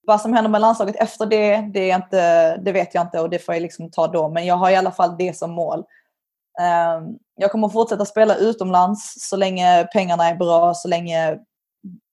vad 0.06 0.20
som 0.20 0.32
händer 0.32 0.50
med 0.50 0.60
landslaget 0.60 0.96
efter 0.96 1.26
det, 1.26 1.70
det, 1.74 1.90
är 1.90 1.96
inte, 1.96 2.56
det 2.56 2.72
vet 2.72 2.94
jag 2.94 3.04
inte 3.04 3.20
och 3.20 3.30
det 3.30 3.38
får 3.38 3.54
jag 3.54 3.62
liksom 3.62 3.90
ta 3.90 4.06
då. 4.06 4.28
Men 4.28 4.46
jag 4.46 4.54
har 4.54 4.70
i 4.70 4.76
alla 4.76 4.92
fall 4.92 5.16
det 5.18 5.36
som 5.36 5.50
mål. 5.50 5.78
Eh, 6.60 7.02
jag 7.36 7.50
kommer 7.52 7.68
fortsätta 7.68 8.04
spela 8.04 8.34
utomlands 8.36 9.14
så 9.28 9.36
länge 9.36 9.84
pengarna 9.92 10.24
är 10.28 10.34
bra, 10.34 10.74
så 10.74 10.88
länge 10.88 11.38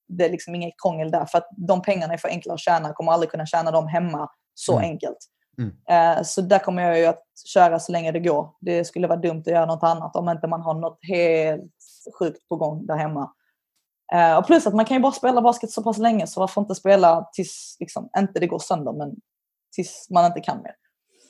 det 0.08 0.24
är 0.24 0.30
liksom 0.30 0.54
inget 0.54 0.74
krångel 0.82 1.10
där. 1.10 1.24
För 1.26 1.38
att 1.38 1.48
de 1.56 1.82
pengarna 1.82 2.12
är 2.14 2.18
för 2.18 2.28
enkla 2.28 2.54
att 2.54 2.60
tjäna, 2.60 2.92
kommer 2.92 3.12
aldrig 3.12 3.30
kunna 3.30 3.46
tjäna 3.46 3.70
dem 3.70 3.86
hemma 3.88 4.30
så 4.54 4.72
Mm. 4.78 4.90
enkelt. 4.90 5.18
Mm. 5.58 5.76
Eh, 6.18 6.22
Så 6.22 6.40
där 6.40 6.58
kommer 6.58 6.82
jag 6.82 6.98
ju 6.98 7.06
att 7.06 7.22
köra 7.54 7.78
så 7.78 7.92
länge 7.92 8.12
det 8.12 8.20
går. 8.20 8.50
Det 8.60 8.84
skulle 8.84 9.06
vara 9.08 9.18
dumt 9.20 9.40
att 9.40 9.46
göra 9.46 9.66
något 9.66 9.82
annat 9.82 10.16
om 10.16 10.28
inte 10.28 10.46
man 10.46 10.62
har 10.62 10.74
något 10.74 10.98
helt 11.02 11.72
sjukt 12.18 12.48
på 12.48 12.56
gång 12.56 12.86
där 12.86 12.96
hemma. 12.96 13.32
Eh, 14.12 14.36
Och 14.38 14.46
plus 14.46 14.66
att 14.66 14.74
man 14.74 14.84
kan 14.84 14.96
ju 14.96 15.00
bara 15.02 15.12
spela 15.12 15.42
basket 15.42 15.70
så 15.70 15.82
pass 15.82 15.98
länge 15.98 16.26
så 16.26 16.40
varför 16.40 16.60
inte 16.60 16.74
spela 16.74 17.28
tills, 17.32 17.76
liksom, 17.80 18.08
inte 18.18 18.40
det 18.40 18.46
går 18.46 18.58
sönder, 18.58 18.92
men 18.92 19.14
tills 19.74 20.06
man 20.10 20.24
inte 20.26 20.40
kan 20.40 20.62
mer. 20.62 20.74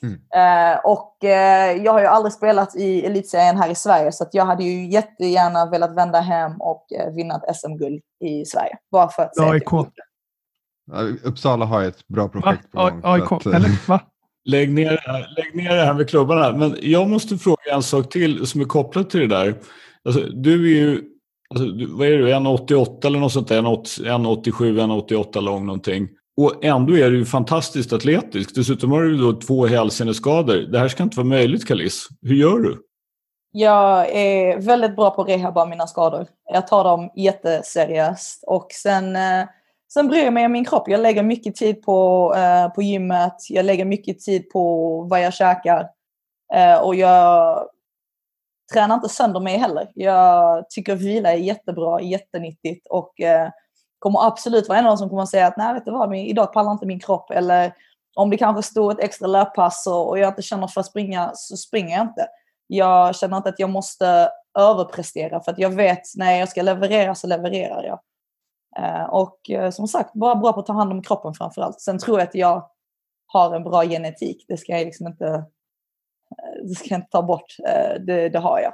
Mm. 0.03 0.13
Eh, 0.13 0.79
och 0.83 1.23
eh, 1.23 1.71
jag 1.83 1.91
har 1.93 1.99
ju 1.99 2.05
aldrig 2.05 2.33
spelat 2.33 2.75
i 2.75 3.05
elitserien 3.05 3.57
här 3.57 3.69
i 3.71 3.75
Sverige 3.75 4.11
så 4.11 4.23
att 4.23 4.33
jag 4.33 4.45
hade 4.45 4.63
ju 4.63 4.85
jättegärna 4.89 5.65
velat 5.69 5.95
vända 5.95 6.19
hem 6.19 6.61
och 6.61 6.85
eh, 6.99 7.13
vinna 7.13 7.35
ett 7.35 7.55
SM-guld 7.55 8.01
i 8.25 8.45
Sverige. 8.45 8.77
Bara 8.91 9.07
för 9.09 9.23
att 9.23 9.35
säga 9.35 9.47
att 9.47 9.53
AIK. 9.53 9.87
Uppsala 11.23 11.65
har 11.65 11.83
ett 11.83 12.07
bra 12.07 12.23
Va? 12.23 12.29
projekt 12.29 12.71
på 12.71 12.79
A- 12.79 12.89
gång. 12.89 13.01
så 13.01 13.07
AIK? 13.07 13.31
att, 13.31 13.45
eh, 13.45 13.55
Eller? 13.55 13.87
Va? 13.87 13.99
Lägg 14.45 14.71
ner, 14.73 14.91
det 14.91 15.11
här, 15.11 15.27
lägg 15.37 15.55
ner 15.55 15.75
det 15.75 15.85
här 15.85 15.93
med 15.93 16.09
klubbarna. 16.09 16.57
Men 16.57 16.75
jag 16.81 17.09
måste 17.09 17.37
fråga 17.37 17.61
en 17.73 17.83
sak 17.83 18.09
till 18.09 18.47
som 18.47 18.61
är 18.61 18.65
kopplat 18.65 19.09
till 19.09 19.19
det 19.19 19.27
där. 19.27 19.55
Alltså, 20.05 20.21
du 20.21 20.63
är 20.65 20.81
ju, 20.81 21.01
alltså, 21.49 21.65
du, 21.65 21.85
vad 21.85 22.07
är 22.07 22.17
du, 22.17 22.27
1,88 22.33 23.05
eller 23.05 23.19
något 23.19 23.31
sånt 23.33 23.47
där? 23.47 23.61
1,87, 23.61 24.51
1,88 24.51 25.41
lång 25.41 25.65
någonting. 25.65 26.07
Och 26.39 26.65
ändå 26.65 26.97
är 26.97 27.09
du 27.11 27.17
ju 27.17 27.25
fantastiskt 27.25 27.93
atletisk. 27.93 28.55
Dessutom 28.55 28.91
har 28.91 29.01
du 29.01 29.17
då 29.17 29.39
två 29.39 29.65
hälseneskador. 29.65 30.55
Det 30.55 30.79
här 30.79 30.87
ska 30.87 31.03
inte 31.03 31.17
vara 31.17 31.27
möjligt, 31.27 31.67
Kalis. 31.67 32.07
Hur 32.21 32.35
gör 32.35 32.59
du? 32.59 32.81
Jag 33.51 34.09
är 34.15 34.61
väldigt 34.61 34.95
bra 34.95 35.11
på 35.11 35.21
att 35.21 35.27
rehabba 35.27 35.65
mina 35.65 35.87
skador. 35.87 36.27
Jag 36.53 36.67
tar 36.67 36.83
dem 36.83 37.11
jätteseriöst. 37.15 38.43
Och 38.47 38.67
sen, 38.71 39.15
eh, 39.15 39.45
sen 39.93 40.07
bryr 40.07 40.23
jag 40.23 40.33
mig 40.33 40.45
om 40.45 40.51
min 40.51 40.65
kropp. 40.65 40.89
Jag 40.89 40.99
lägger 40.99 41.23
mycket 41.23 41.55
tid 41.55 41.81
på, 41.81 42.33
eh, 42.35 42.73
på 42.73 42.81
gymmet. 42.81 43.35
Jag 43.49 43.65
lägger 43.65 43.85
mycket 43.85 44.19
tid 44.19 44.49
på 44.49 45.01
vad 45.09 45.21
jag 45.21 45.33
käkar. 45.33 45.87
Eh, 46.53 46.81
och 46.81 46.95
jag 46.95 47.65
tränar 48.73 48.95
inte 48.95 49.09
sönder 49.09 49.39
mig 49.39 49.57
heller. 49.57 49.91
Jag 49.95 50.69
tycker 50.69 50.95
vila 50.95 51.33
är 51.33 51.37
jättebra, 51.37 52.01
jättenyttigt. 52.01 52.87
Och 52.89 53.13
kommer 53.99 54.27
absolut 54.27 54.69
vara 54.69 54.79
en 54.79 54.85
av 54.85 54.89
dem 54.89 54.97
som 54.97 55.09
kommer 55.09 55.23
att 55.23 55.29
säga 55.29 55.47
att 55.47 55.57
nej, 55.57 55.73
vet 55.73 55.85
du 55.85 55.91
vad, 55.91 56.09
min- 56.09 56.25
idag 56.25 56.53
pallar 56.53 56.71
inte 56.71 56.85
min 56.85 56.99
kropp. 56.99 57.31
Eller 57.31 57.73
om 58.15 58.29
det 58.29 58.37
kanske 58.37 58.63
står 58.63 58.91
ett 58.91 58.99
extra 58.99 59.27
löppass 59.27 59.87
och, 59.87 60.19
jag 60.19 60.29
inte 60.29 60.41
känner 60.41 60.67
för 60.67 60.81
att 60.81 60.87
springa 60.87 61.31
så 61.33 61.57
springer 61.57 61.97
jag 61.97 62.07
inte. 62.07 62.27
Jag 62.67 63.15
känner 63.15 63.37
inte 63.37 63.49
att 63.49 63.59
jag 63.59 63.69
måste 63.69 64.29
överprestera 64.59 65.39
för 65.39 65.51
att 65.51 65.59
jag 65.59 65.69
vet 65.69 66.01
när 66.15 66.31
jag 66.39 66.49
ska 66.49 66.61
leverera 66.61 67.15
så 67.15 67.27
levererar 67.27 67.83
jag. 67.83 67.99
Eh, 68.77 69.03
och 69.03 69.49
eh, 69.49 69.71
som 69.71 69.87
sagt, 69.87 70.13
bara 70.13 70.35
bra 70.35 70.53
på 70.53 70.59
att 70.59 70.65
ta 70.65 70.73
hand 70.73 70.91
om 70.91 71.03
kroppen 71.03 71.33
framför 71.33 71.61
allt. 71.61 71.81
Sen 71.81 71.99
tror 71.99 72.19
jag 72.19 72.27
att 72.27 72.35
jag 72.35 72.69
har 73.25 73.55
en 73.55 73.63
bra 73.63 73.83
genetik. 73.83 74.45
Det 74.47 74.57
ska 74.57 74.71
jag 74.71 74.85
liksom 74.85 75.07
inte, 75.07 75.27
eh, 75.27 76.63
det 76.63 76.75
ska 76.75 76.89
jag 76.89 76.97
inte 76.97 77.11
ta 77.11 77.21
bort. 77.21 77.55
Det, 77.99 78.29
det 78.29 78.39
har 78.39 78.59
jag. 78.59 78.73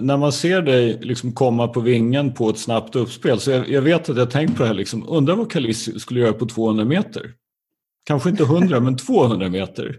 När 0.00 0.16
man 0.16 0.32
ser 0.32 0.62
dig 0.62 0.98
liksom 1.00 1.32
komma 1.32 1.68
på 1.68 1.80
vingen 1.80 2.34
på 2.34 2.50
ett 2.50 2.58
snabbt 2.58 2.96
uppspel 2.96 3.40
så 3.40 3.50
jag, 3.50 3.68
jag 3.68 3.82
vet 3.82 4.08
att 4.08 4.16
jag 4.16 4.30
tänkt 4.30 4.56
på 4.56 4.62
det 4.62 4.68
här. 4.68 4.74
Liksom, 4.74 5.08
undrar 5.08 5.36
vad 5.36 5.52
Kalis 5.52 6.00
skulle 6.00 6.20
göra 6.20 6.32
på 6.32 6.46
200 6.46 6.84
meter? 6.84 7.22
Kanske 8.04 8.30
inte 8.30 8.42
100 8.42 8.80
men 8.80 8.96
200 8.96 9.48
meter. 9.48 9.96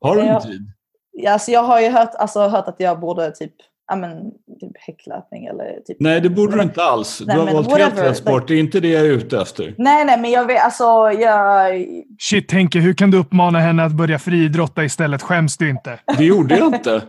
Har 0.00 0.16
du 0.16 0.22
en 0.22 0.42
tid? 0.42 0.72
Ja, 1.12 1.32
alltså 1.32 1.50
jag 1.50 1.62
har 1.62 1.80
ju 1.80 1.88
hört, 1.88 2.14
alltså, 2.18 2.40
hört 2.40 2.68
att 2.68 2.76
jag 2.78 3.00
borde 3.00 3.30
typ, 3.30 3.52
ja, 3.88 3.96
men, 3.96 4.30
typ 4.60 4.72
häcklöpning 4.74 5.46
eller 5.46 5.80
typ... 5.86 5.96
Nej, 6.00 6.20
det 6.20 6.30
borde 6.30 6.56
du 6.56 6.62
inte 6.62 6.82
alls. 6.82 7.22
Nej, 7.26 7.36
du 7.36 7.42
har 7.42 7.52
valt 7.52 7.78
helt 7.78 7.98
rätt 7.98 8.16
sport. 8.16 8.48
Det 8.48 8.54
är 8.54 8.58
inte 8.58 8.80
det 8.80 8.88
jag 8.88 9.06
är 9.06 9.10
ute 9.10 9.40
efter. 9.40 9.74
Nej, 9.78 10.04
nej, 10.04 10.20
men 10.20 10.30
jag 10.30 10.46
vet, 10.46 10.64
alltså 10.64 10.84
jag... 11.20 11.86
Shit, 12.18 12.52
Henke, 12.52 12.78
hur 12.78 12.94
kan 12.94 13.10
du 13.10 13.18
uppmana 13.18 13.58
henne 13.58 13.84
att 13.84 13.92
börja 13.92 14.18
friidrotta 14.18 14.84
istället? 14.84 15.22
Skäms 15.22 15.56
du 15.56 15.70
inte? 15.70 15.98
Det 16.18 16.24
gjorde 16.24 16.58
jag 16.58 16.74
inte. 16.74 17.02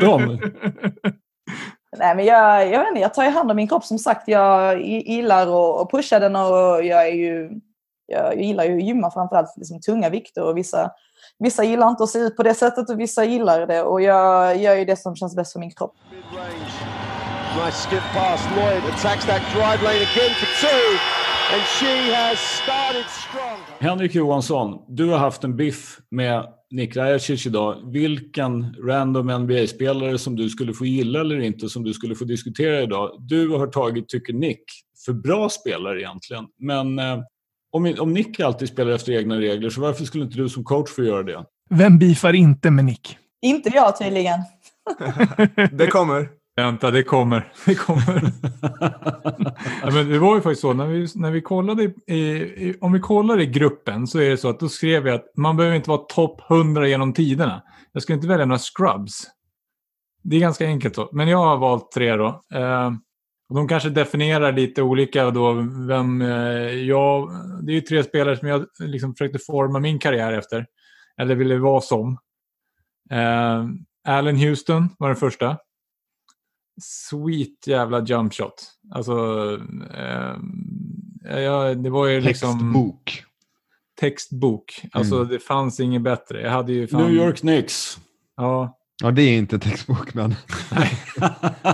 De. 0.00 0.38
Nej, 1.98 2.14
men 2.16 2.24
jag, 2.24 2.68
jag 2.68 2.78
vet 2.78 2.88
inte, 2.88 3.00
jag 3.00 3.14
tar 3.14 3.24
ju 3.24 3.30
hand 3.30 3.50
om 3.50 3.56
min 3.56 3.68
kropp 3.68 3.84
som 3.84 3.98
sagt. 3.98 4.28
Jag 4.28 4.78
gi- 4.80 5.04
gillar 5.06 5.42
att 5.82 5.90
pusha 5.90 6.18
den 6.18 6.36
och 6.36 6.84
jag 6.84 7.08
är 7.08 7.14
ju... 7.14 7.50
Jag, 8.06 8.24
jag 8.34 8.42
gillar 8.42 8.64
ju 8.64 8.76
att 8.76 8.82
gymma 8.82 9.10
framförallt 9.10 9.56
liksom 9.56 9.80
tunga 9.80 10.08
vikter 10.08 10.42
och 10.44 10.56
vissa, 10.56 10.90
vissa 11.38 11.64
gillar 11.64 11.88
inte 11.88 12.02
att 12.02 12.08
se 12.10 12.18
ut 12.18 12.36
på 12.36 12.42
det 12.42 12.54
sättet 12.54 12.90
och 12.90 13.00
vissa 13.00 13.24
gillar 13.24 13.66
det 13.66 13.82
och 13.82 14.02
jag 14.02 14.56
gör 14.56 14.74
ju 14.74 14.84
det 14.84 14.96
som 14.96 15.16
känns 15.16 15.36
bäst 15.36 15.52
för 15.52 15.60
min 15.60 15.70
kropp. 15.70 15.94
Mid-range. 16.10 17.66
Nice 17.66 17.88
skip 17.88 18.02
pass. 18.14 18.48
Lloyd 18.56 18.82
attacks 18.94 19.26
that 19.26 19.42
drive 19.52 19.82
lane 19.82 20.02
again 20.12 20.34
for 20.40 20.66
two. 20.66 20.98
And 21.54 21.62
she 21.62 22.14
has 22.14 22.38
started 22.38 23.04
strong. 23.10 23.58
Henrik 23.80 24.14
Johansson, 24.14 24.78
du 24.88 25.10
har 25.10 25.18
haft 25.18 25.44
en 25.44 25.56
biff 25.56 25.98
med 26.10 26.44
Nick 26.70 26.96
Rajacic 26.96 27.46
idag. 27.46 27.92
Vilken 27.92 28.76
random 28.84 29.42
NBA-spelare 29.42 30.18
som 30.18 30.36
du 30.36 30.48
skulle 30.48 30.74
få 30.74 30.86
gilla 30.86 31.20
eller 31.20 31.40
inte 31.40 31.68
som 31.68 31.84
du 31.84 31.94
skulle 31.94 32.14
få 32.14 32.24
diskutera 32.24 32.82
idag. 32.82 33.10
Du 33.20 33.48
har 33.48 33.66
tagit, 33.66 34.08
tycker 34.08 34.32
Nick, 34.32 34.62
för 35.04 35.12
bra 35.12 35.48
spelare 35.48 36.00
egentligen. 36.00 36.44
Men 36.58 36.98
eh, 36.98 37.18
om, 37.72 37.94
om 37.98 38.12
Nick 38.12 38.40
alltid 38.40 38.68
spelar 38.68 38.92
efter 38.92 39.12
egna 39.12 39.40
regler, 39.40 39.70
så 39.70 39.80
varför 39.80 40.04
skulle 40.04 40.24
inte 40.24 40.36
du 40.36 40.48
som 40.48 40.64
coach 40.64 40.90
få 40.90 41.04
göra 41.04 41.22
det? 41.22 41.44
Vem 41.70 41.98
beefar 41.98 42.32
inte 42.32 42.70
med 42.70 42.84
Nick? 42.84 43.18
Inte 43.42 43.70
jag 43.74 43.98
tydligen. 43.98 44.40
Det 45.72 45.86
kommer. 45.86 46.37
Vänta, 46.58 46.90
det 46.90 47.02
kommer. 47.02 47.52
Det 47.66 47.74
kommer. 47.74 48.22
ja, 49.82 49.90
men 49.92 50.08
det 50.08 50.18
var 50.18 50.34
ju 50.34 50.40
faktiskt 50.40 50.60
så, 50.60 50.72
när 50.72 50.86
vi, 50.86 51.06
när 51.14 51.30
vi 51.30 51.40
kollade 51.40 51.82
i, 51.82 52.14
i, 52.14 52.78
om 52.80 52.92
vi 52.92 53.00
kollar 53.00 53.40
i 53.40 53.46
gruppen 53.46 54.06
så 54.06 54.18
är 54.18 54.30
det 54.30 54.36
så 54.36 54.48
att 54.48 54.60
då 54.60 54.68
skrev 54.68 55.06
jag 55.06 55.14
att 55.14 55.36
man 55.36 55.56
behöver 55.56 55.76
inte 55.76 55.90
vara 55.90 55.98
topp 55.98 56.50
100 56.50 56.88
genom 56.88 57.12
tiderna. 57.12 57.62
Jag 57.92 58.02
ska 58.02 58.12
inte 58.12 58.26
välja 58.26 58.46
några 58.46 58.58
scrubs. 58.58 59.26
Det 60.22 60.36
är 60.36 60.40
ganska 60.40 60.66
enkelt 60.66 60.94
så. 60.94 61.08
Men 61.12 61.28
jag 61.28 61.38
har 61.38 61.56
valt 61.56 61.92
tre 61.92 62.16
då. 62.16 62.40
Eh, 62.54 62.90
och 63.48 63.56
de 63.56 63.68
kanske 63.68 63.90
definierar 63.90 64.52
lite 64.52 64.82
olika 64.82 65.30
då 65.30 65.52
vem 65.88 66.22
eh, 66.22 66.28
jag... 66.72 67.30
Det 67.62 67.72
är 67.72 67.74
ju 67.74 67.80
tre 67.80 68.04
spelare 68.04 68.36
som 68.36 68.48
jag 68.48 68.66
liksom 68.78 69.14
försökte 69.14 69.38
forma 69.38 69.78
min 69.78 69.98
karriär 69.98 70.32
efter. 70.32 70.66
Eller 71.20 71.34
ville 71.34 71.58
vara 71.58 71.80
som. 71.80 72.18
Eh, 73.10 73.64
Allen 74.08 74.36
Houston 74.36 74.88
var 74.98 75.08
den 75.08 75.16
första. 75.16 75.56
Sweet 76.80 77.66
jävla 77.66 78.00
jump 78.04 78.34
shot. 78.34 78.54
Alltså, 78.94 79.12
eh, 79.94 81.40
ja, 81.42 81.74
det 81.74 81.90
var 81.90 82.06
ju 82.06 82.20
liksom... 82.20 82.52
Textbok. 82.58 83.24
Textbok. 84.00 84.80
Alltså 84.92 85.16
Mm. 85.16 85.28
det 85.28 85.38
fanns 85.38 85.80
inget 85.80 86.02
bättre. 86.02 86.40
Jag 86.40 86.50
hade 86.50 86.72
ju 86.72 86.86
fan... 86.86 87.02
New 87.02 87.12
York 87.12 87.38
Knicks. 87.38 87.98
Ja. 88.36 88.74
Ja, 89.02 89.10
det 89.10 89.22
är 89.22 89.38
inte 89.38 89.58
textbok, 89.58 90.14
men... 90.14 90.34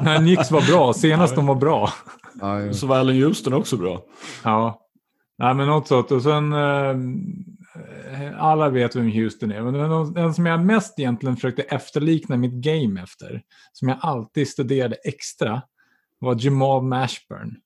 Nej, 0.03 0.19
Knicks 0.19 0.51
var 0.51 0.67
bra. 0.73 0.93
Senast 0.93 1.35
de 1.35 1.47
var 1.47 1.55
bra. 1.55 1.91
Ja, 2.41 2.61
ja. 2.61 2.73
Så 2.73 2.87
var 2.87 2.99
Allen 2.99 3.23
Houston 3.23 3.53
också 3.53 3.77
bra. 3.77 4.03
Ja. 4.43 4.81
Nej, 5.39 5.55
men 5.55 5.67
något 5.67 5.89
sånt. 5.89 6.11
Och 6.11 6.23
sen... 6.23 6.53
Eh, 6.53 6.95
alla 8.39 8.69
vet 8.69 8.97
vem 8.97 9.13
Houston 9.13 9.53
är. 9.53 9.63
Men 9.63 9.75
den, 9.75 10.13
den 10.13 10.35
som 10.35 10.47
jag 10.47 10.65
mest 10.65 10.99
egentligen 10.99 11.37
försökte 11.37 11.63
efterlikna 11.63 12.37
mitt 12.37 12.53
game 12.53 13.03
efter, 13.03 13.43
som 13.73 13.89
jag 13.89 13.99
alltid 14.01 14.49
studerade 14.49 14.97
extra, 15.05 15.63
var 16.19 16.37
Jamal 16.39 16.83
Mashburn. 16.83 17.57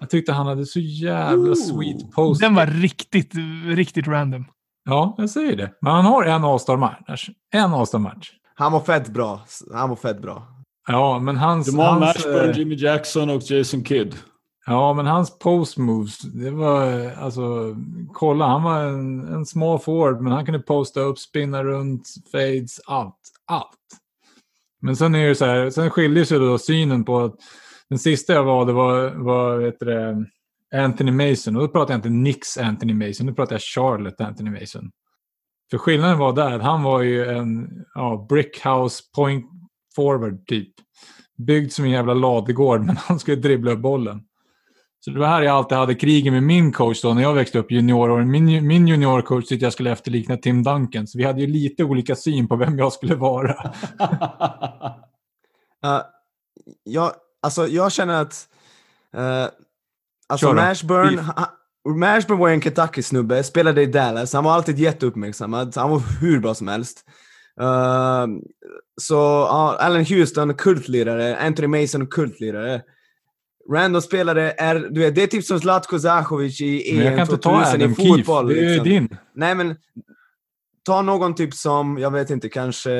Jag 0.00 0.10
tyckte 0.10 0.32
han 0.32 0.46
hade 0.46 0.66
så 0.66 0.80
jävla 0.80 1.48
Ooh. 1.48 1.54
sweet 1.54 2.12
post. 2.12 2.40
Den 2.40 2.54
var 2.54 2.66
riktigt, 2.66 3.32
riktigt 3.66 4.06
random. 4.06 4.44
Ja, 4.84 5.14
jag 5.18 5.30
säger 5.30 5.56
det. 5.56 5.70
Men 5.80 5.92
han 5.92 6.04
har 6.04 6.24
en 6.24 6.44
All-star-match. 6.44 7.28
En 7.52 7.74
All-star-match. 7.74 8.30
Han 8.54 8.72
var 8.72 8.80
fett 8.80 9.08
bra. 9.08 9.44
Han 9.74 9.88
var 9.88 9.96
fett 9.96 10.22
bra. 10.22 10.46
Ja, 10.86 11.18
men 11.18 11.36
hans... 11.36 11.66
Jamal 11.66 11.86
hans, 11.86 12.00
Mashburn, 12.00 12.50
eh, 12.50 12.58
Jimmy 12.58 12.74
Jackson 12.74 13.30
och 13.30 13.42
Jason 13.50 13.84
Kidd. 13.84 14.14
Ja, 14.66 14.94
men 14.94 15.06
hans 15.06 15.38
post 15.38 15.78
moves, 15.78 16.18
det 16.18 16.50
var 16.50 17.10
alltså, 17.10 17.76
kolla, 18.12 18.46
han 18.46 18.62
var 18.62 18.80
en, 18.80 19.28
en 19.28 19.46
small 19.46 19.78
forward, 19.78 20.20
men 20.20 20.32
han 20.32 20.44
kunde 20.44 20.60
posta 20.60 21.00
upp, 21.00 21.18
spinna 21.18 21.64
runt, 21.64 22.08
fades, 22.32 22.80
allt, 22.86 23.20
allt. 23.46 23.70
Men 24.80 24.96
sen 24.96 25.14
är 25.14 25.28
det 25.28 25.34
så 25.34 25.44
här, 25.44 25.70
sen 25.70 25.90
skiljer 25.90 26.24
sig 26.24 26.38
då 26.38 26.58
synen 26.58 27.04
på 27.04 27.20
att 27.20 27.34
den 27.88 27.98
sista 27.98 28.32
jag 28.32 28.44
valde 28.44 28.72
var, 28.72 29.10
var 29.10 29.56
vet 29.56 29.80
det, 29.80 30.26
Anthony 30.74 31.12
Mason, 31.12 31.56
och 31.56 31.62
då 31.62 31.68
pratar 31.68 31.94
jag 31.94 31.98
inte 31.98 32.10
Nix 32.10 32.58
Anthony 32.58 32.94
Mason, 32.94 33.26
nu 33.26 33.34
pratar 33.34 33.54
jag 33.54 33.62
Charlotte 33.62 34.20
Anthony 34.20 34.60
Mason. 34.60 34.90
För 35.70 35.78
skillnaden 35.78 36.18
var 36.18 36.32
där 36.32 36.52
att 36.52 36.62
han 36.62 36.82
var 36.82 37.02
ju 37.02 37.24
en 37.24 37.84
ja, 37.94 38.26
brickhouse 38.28 39.02
point 39.14 39.46
forward 39.96 40.46
typ. 40.46 40.74
Byggd 41.36 41.72
som 41.72 41.84
en 41.84 41.90
jävla 41.90 42.14
ladugård, 42.14 42.80
men 42.86 42.96
han 42.96 43.18
skulle 43.18 43.36
dribbla 43.36 43.72
upp 43.72 43.80
bollen. 43.80 44.22
Så 45.04 45.10
det 45.10 45.18
var 45.18 45.26
här 45.26 45.42
jag 45.42 45.56
alltid 45.56 45.78
hade 45.78 45.94
krigen 45.94 46.34
med 46.34 46.42
min 46.42 46.72
coach 46.72 47.02
då 47.02 47.14
när 47.14 47.22
jag 47.22 47.34
växte 47.34 47.58
upp 47.58 47.70
junioråren. 47.70 48.30
Min, 48.30 48.66
min 48.66 48.88
juniorcoach 48.88 49.46
tyckte 49.46 49.66
jag 49.66 49.72
skulle 49.72 49.92
efterlikna 49.92 50.36
Tim 50.36 50.62
Duncan. 50.62 51.06
Så 51.06 51.18
vi 51.18 51.24
hade 51.24 51.40
ju 51.40 51.46
lite 51.46 51.84
olika 51.84 52.16
syn 52.16 52.48
på 52.48 52.56
vem 52.56 52.78
jag 52.78 52.92
skulle 52.92 53.14
vara. 53.14 53.52
Uh, 55.84 56.00
jag, 56.84 57.12
alltså, 57.42 57.66
jag 57.66 57.92
känner 57.92 58.22
att... 58.22 58.48
Uh, 59.16 59.46
alltså. 60.26 60.52
Mashburn, 60.52 61.20
Mashburn 61.98 62.38
var 62.38 62.48
ju 62.48 62.54
en 62.54 62.60
Kentucky-snubbe, 62.60 63.42
spelade 63.42 63.82
i 63.82 63.86
Dallas. 63.86 64.32
Han 64.32 64.44
var 64.44 64.52
alltid 64.52 64.78
jätteuppmärksammad. 64.78 65.76
Han 65.76 65.90
var 65.90 66.02
hur 66.20 66.40
bra 66.40 66.54
som 66.54 66.68
helst. 66.68 67.04
Uh, 67.60 68.26
så 69.00 69.14
ja, 69.14 69.76
Allen 69.80 70.04
Houston, 70.04 70.54
kultlirare. 70.54 71.36
Anthony 71.36 71.80
Mason, 71.80 72.06
kultlirare. 72.06 72.82
Random 73.72 74.02
spelare 74.02 74.50
är, 74.50 74.74
du 74.90 75.00
vet, 75.00 75.14
det 75.14 75.22
är 75.22 75.26
typ 75.26 75.44
som 75.44 75.60
Zlatko 75.60 75.98
Zahovic 75.98 76.60
i 76.60 76.98
EM 77.00 77.10
kan 77.16 77.20
inte 77.20 77.36
ta 77.36 77.64
2000 77.64 77.82
i 77.82 77.94
fotboll. 77.94 78.48
Keefe. 78.48 78.60
Det 78.60 78.66
är 78.66 78.70
liksom. 78.70 78.88
din. 78.88 79.16
Nej 79.34 79.54
men, 79.54 79.76
ta 80.86 81.02
någon 81.02 81.34
typ 81.34 81.54
som, 81.54 81.98
jag 81.98 82.10
vet 82.10 82.30
inte, 82.30 82.48
kanske... 82.48 82.92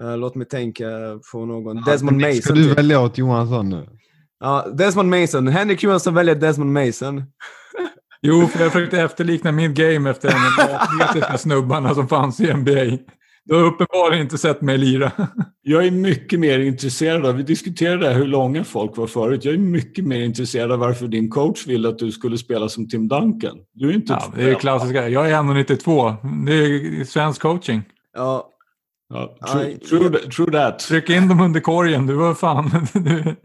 eh, 0.00 0.16
låt 0.18 0.34
mig 0.34 0.46
tänka 0.46 0.84
på 1.32 1.46
någon. 1.46 1.84
Desmond 1.84 2.20
Ska 2.20 2.28
Mason. 2.28 2.56
du 2.56 2.64
typ. 2.68 2.78
välja 2.78 3.00
åt 3.00 3.18
Johansson 3.18 3.68
nu? 3.70 3.88
Ja, 4.40 4.66
Desmond 4.74 5.10
Mason. 5.10 5.48
Henrik 5.48 5.82
Johansson 5.82 6.14
väljer 6.14 6.34
Desmond 6.34 6.72
Mason. 6.72 7.22
Jo, 8.22 8.46
för 8.46 8.62
jag 8.64 8.72
försökte 8.72 9.00
efterlikna 9.00 9.52
mitt 9.52 9.70
game 9.74 10.10
efter 10.10 10.28
en 10.28 10.34
av 10.36 10.66
de 10.68 10.74
atletiska 10.74 11.38
snubbarna 11.38 11.94
som 11.94 12.08
fanns 12.08 12.40
i 12.40 12.54
NBA. 12.54 12.98
Du 13.46 13.54
har 13.54 13.62
uppenbarligen 13.62 14.22
inte 14.22 14.38
sett 14.38 14.60
mig 14.62 14.78
lira. 14.78 15.12
Jag 15.62 15.86
är 15.86 15.90
mycket 15.90 16.40
mer 16.40 16.58
intresserad 16.58 17.26
av, 17.26 17.34
vi 17.36 17.42
diskuterade 17.42 18.08
hur 18.14 18.26
långa 18.26 18.64
folk 18.64 18.96
var 18.96 19.06
förut, 19.06 19.44
jag 19.44 19.54
är 19.54 19.58
mycket 19.58 20.04
mer 20.04 20.20
intresserad 20.20 20.72
av 20.72 20.78
varför 20.78 21.06
din 21.08 21.30
coach 21.30 21.66
ville 21.66 21.88
att 21.88 21.98
du 21.98 22.12
skulle 22.12 22.38
spela 22.38 22.68
som 22.68 22.88
Tim 22.88 23.08
Duncan. 23.08 23.56
Du 23.74 23.88
är 23.90 23.94
inte 23.94 24.12
Ja, 24.12 24.32
det 24.36 24.50
är 24.50 24.54
klassiska. 24.54 25.08
Jag 25.08 25.30
är 25.30 25.34
1,92. 25.34 26.44
Det 26.46 26.52
är 26.52 27.04
svensk 27.04 27.42
coaching. 27.42 27.82
Ja, 28.16 28.52
Ja, 29.08 29.36
true, 29.52 29.78
true, 29.78 30.08
that- 30.08 30.30
true 30.30 30.50
that. 30.52 30.78
Tryck 30.78 31.10
in 31.10 31.28
dem 31.28 31.40
under 31.40 31.60
korgen. 31.60 32.06
Du 32.06 32.14
var 32.14 32.34
fan... 32.34 32.70
Du... 32.92 33.36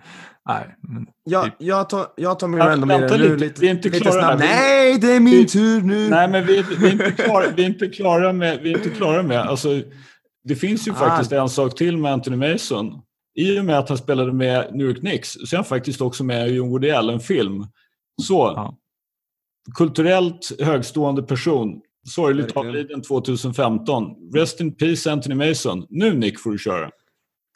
Nej, 0.48 0.76
men... 0.82 1.08
jag, 1.24 1.52
jag, 1.58 1.90
tar, 1.90 2.08
jag 2.18 2.40
tar 2.40 2.48
min 2.48 2.60
random 2.60 2.88
nu 2.90 3.08
lite, 3.18 3.36
lite, 3.36 3.62
vi 3.62 3.68
är 3.68 3.72
inte 3.72 3.90
lite 3.90 4.00
klara 4.00 4.22
snabbt. 4.22 4.40
Nej, 4.40 4.98
det 5.00 5.12
är 5.12 5.20
min 5.20 5.34
vi- 5.34 5.48
tur 5.48 5.82
nu! 5.82 6.10
Nej, 6.10 6.28
men 6.30 6.46
vi, 6.46 6.64
vi, 6.80 6.88
är 6.88 6.92
inte 6.92 7.12
klara, 7.12 7.46
vi 7.56 7.64
är 7.64 7.68
inte 7.68 7.88
klara 7.88 8.34
med... 8.34 8.60
Vi 8.62 8.72
är 8.74 8.78
inte 8.78 8.90
klara 8.90 9.24
med 9.24 9.40
alltså, 9.40 9.82
det 10.44 10.56
finns 10.56 10.88
ju 10.88 10.92
Ah. 10.92 10.96
faktiskt 10.96 11.32
en 11.32 11.50
sak 11.50 11.76
till 11.76 11.98
med 11.98 12.14
Anthony 12.14 12.52
Mason. 12.54 12.86
I 13.40 13.60
och 13.60 13.66
med 13.66 13.80
att 13.80 13.90
han 13.90 13.98
spelade 13.98 14.34
med 14.34 14.76
New 14.76 14.88
York 14.88 15.00
Knicks 15.00 15.32
så 15.34 15.56
är 15.56 15.58
han 15.58 15.66
faktiskt 15.66 16.02
också 16.02 16.24
med 16.24 16.50
i 16.50 16.58
en 16.58 16.70
Woody 16.70 16.90
Allen-film. 16.90 17.66
Så, 18.22 18.54
Ja. 18.56 18.78
kulturellt 19.78 20.52
högstående 20.62 21.24
person. 21.24 21.82
Sorgligt 22.10 22.58
avliden 22.58 23.02
2015. 23.02 24.04
Rest 24.36 24.62
in 24.62 24.76
peace 24.76 25.12
Anthony 25.12 25.36
Mason. 25.36 25.86
Nu 25.90 26.14
Nick 26.18 26.40
får 26.40 26.52
du 26.52 26.58
köra. 26.58 26.90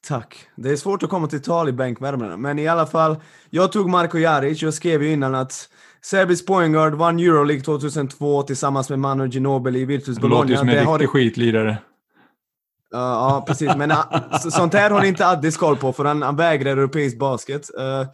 Tack. 0.08 0.38
Det 0.56 0.70
är 0.70 0.76
svårt 0.76 1.04
att 1.04 1.10
komma 1.10 1.28
till 1.28 1.42
tal 1.42 1.70
i 1.70 1.72
bänkvärmarna, 1.72 2.38
men 2.38 2.60
i 2.60 2.68
alla 2.68 2.86
fall. 2.86 3.16
Jag 3.50 3.72
tog 3.72 3.90
Marko 3.90 4.18
Jaric. 4.18 4.62
Jag 4.62 4.74
skrev 4.74 5.04
ju 5.04 5.12
innan 5.12 5.36
att 5.36 5.70
Serbisk 6.06 6.48
poängguard 6.48 6.94
vann 6.94 7.20
Euroleague 7.20 7.64
2002 7.64 8.44
tillsammans 8.44 8.90
med 8.90 9.00
Manu 9.00 9.28
Ginobili 9.28 9.80
i 9.80 9.86
Virtus 9.86 10.18
Du 10.18 10.28
låter 10.28 10.50
ju 10.50 10.56
Bologna. 10.56 10.58
som 10.58 10.70
en 10.70 10.76
Det 10.76 10.82
har- 10.84 10.94
riktig 11.00 11.10
skitlirare. 11.10 11.78
Ja, 12.92 13.00
ja, 13.00 13.44
precis. 13.48 13.76
Men 13.76 13.94
så- 14.44 14.52
sånt 14.52 14.74
här 14.74 14.90
har 14.90 15.04
inte 15.04 15.28
Addis 15.28 15.58
koll 15.58 15.76
på, 15.78 15.94
för 15.94 16.06
han, 16.06 16.22
han 16.22 16.36
vägrar 16.36 16.72
europeisk 16.72 17.20
basket. 17.20 17.62
Eh, 17.80 18.08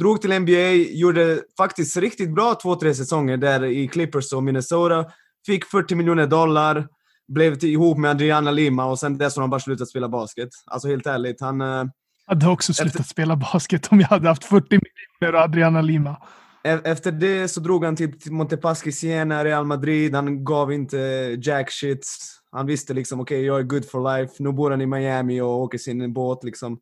drog 0.00 0.20
till 0.20 0.32
NBA, 0.32 0.70
gjorde 0.72 1.40
faktiskt 1.56 1.96
riktigt 1.96 2.34
bra 2.34 2.54
två, 2.62 2.74
tre 2.76 2.94
säsonger 2.94 3.36
där 3.36 3.64
i 3.64 3.88
Clippers 3.88 4.32
och 4.32 4.42
Minnesota. 4.42 5.04
Fick 5.46 5.64
40 5.64 5.94
miljoner 5.94 6.26
dollar, 6.26 6.86
blev 7.28 7.64
ihop 7.64 7.98
med 7.98 8.10
Adriana 8.10 8.50
Lima 8.50 8.84
och 8.84 8.98
sen 8.98 9.18
dess 9.18 9.36
har 9.36 9.42
han 9.42 9.50
bara 9.50 9.60
slutat 9.60 9.88
spela 9.88 10.08
basket. 10.08 10.48
Alltså 10.66 10.88
helt 10.88 11.06
ärligt, 11.06 11.40
han... 11.40 11.60
eh, 11.60 11.66
Jag 11.66 12.34
hade 12.34 12.48
också 12.48 12.74
slutat 12.74 13.06
spela 13.06 13.36
basket 13.36 13.88
om 13.92 14.00
jag 14.00 14.08
hade 14.08 14.28
haft 14.28 14.44
40 14.44 14.66
miljoner 14.70 15.38
och 15.38 15.44
Adriana 15.44 15.80
Lima. 15.80 16.16
E- 16.64 16.80
Efter 16.84 17.12
det 17.12 17.48
så 17.48 17.60
drog 17.60 17.84
han 17.84 17.96
till 17.96 18.20
till 18.20 18.32
Montepaschi 18.32 18.92
Siena, 18.92 19.44
Real 19.44 19.64
Madrid. 19.64 20.14
Han 20.14 20.44
gav 20.44 20.72
inte 20.72 20.96
jack 21.42 21.70
shit. 21.70 22.06
Han 22.50 22.66
visste 22.66 22.94
liksom, 22.94 23.20
okej, 23.20 23.44
jag 23.44 23.58
är 23.58 23.62
good 23.62 23.90
for 23.90 24.16
life. 24.18 24.34
Nu 24.38 24.52
bor 24.52 24.70
han 24.70 24.80
i 24.80 24.86
Miami 24.86 25.40
och 25.40 25.48
åker 25.60 25.78
sin 25.78 26.12
båt 26.12 26.44
liksom. 26.44 26.78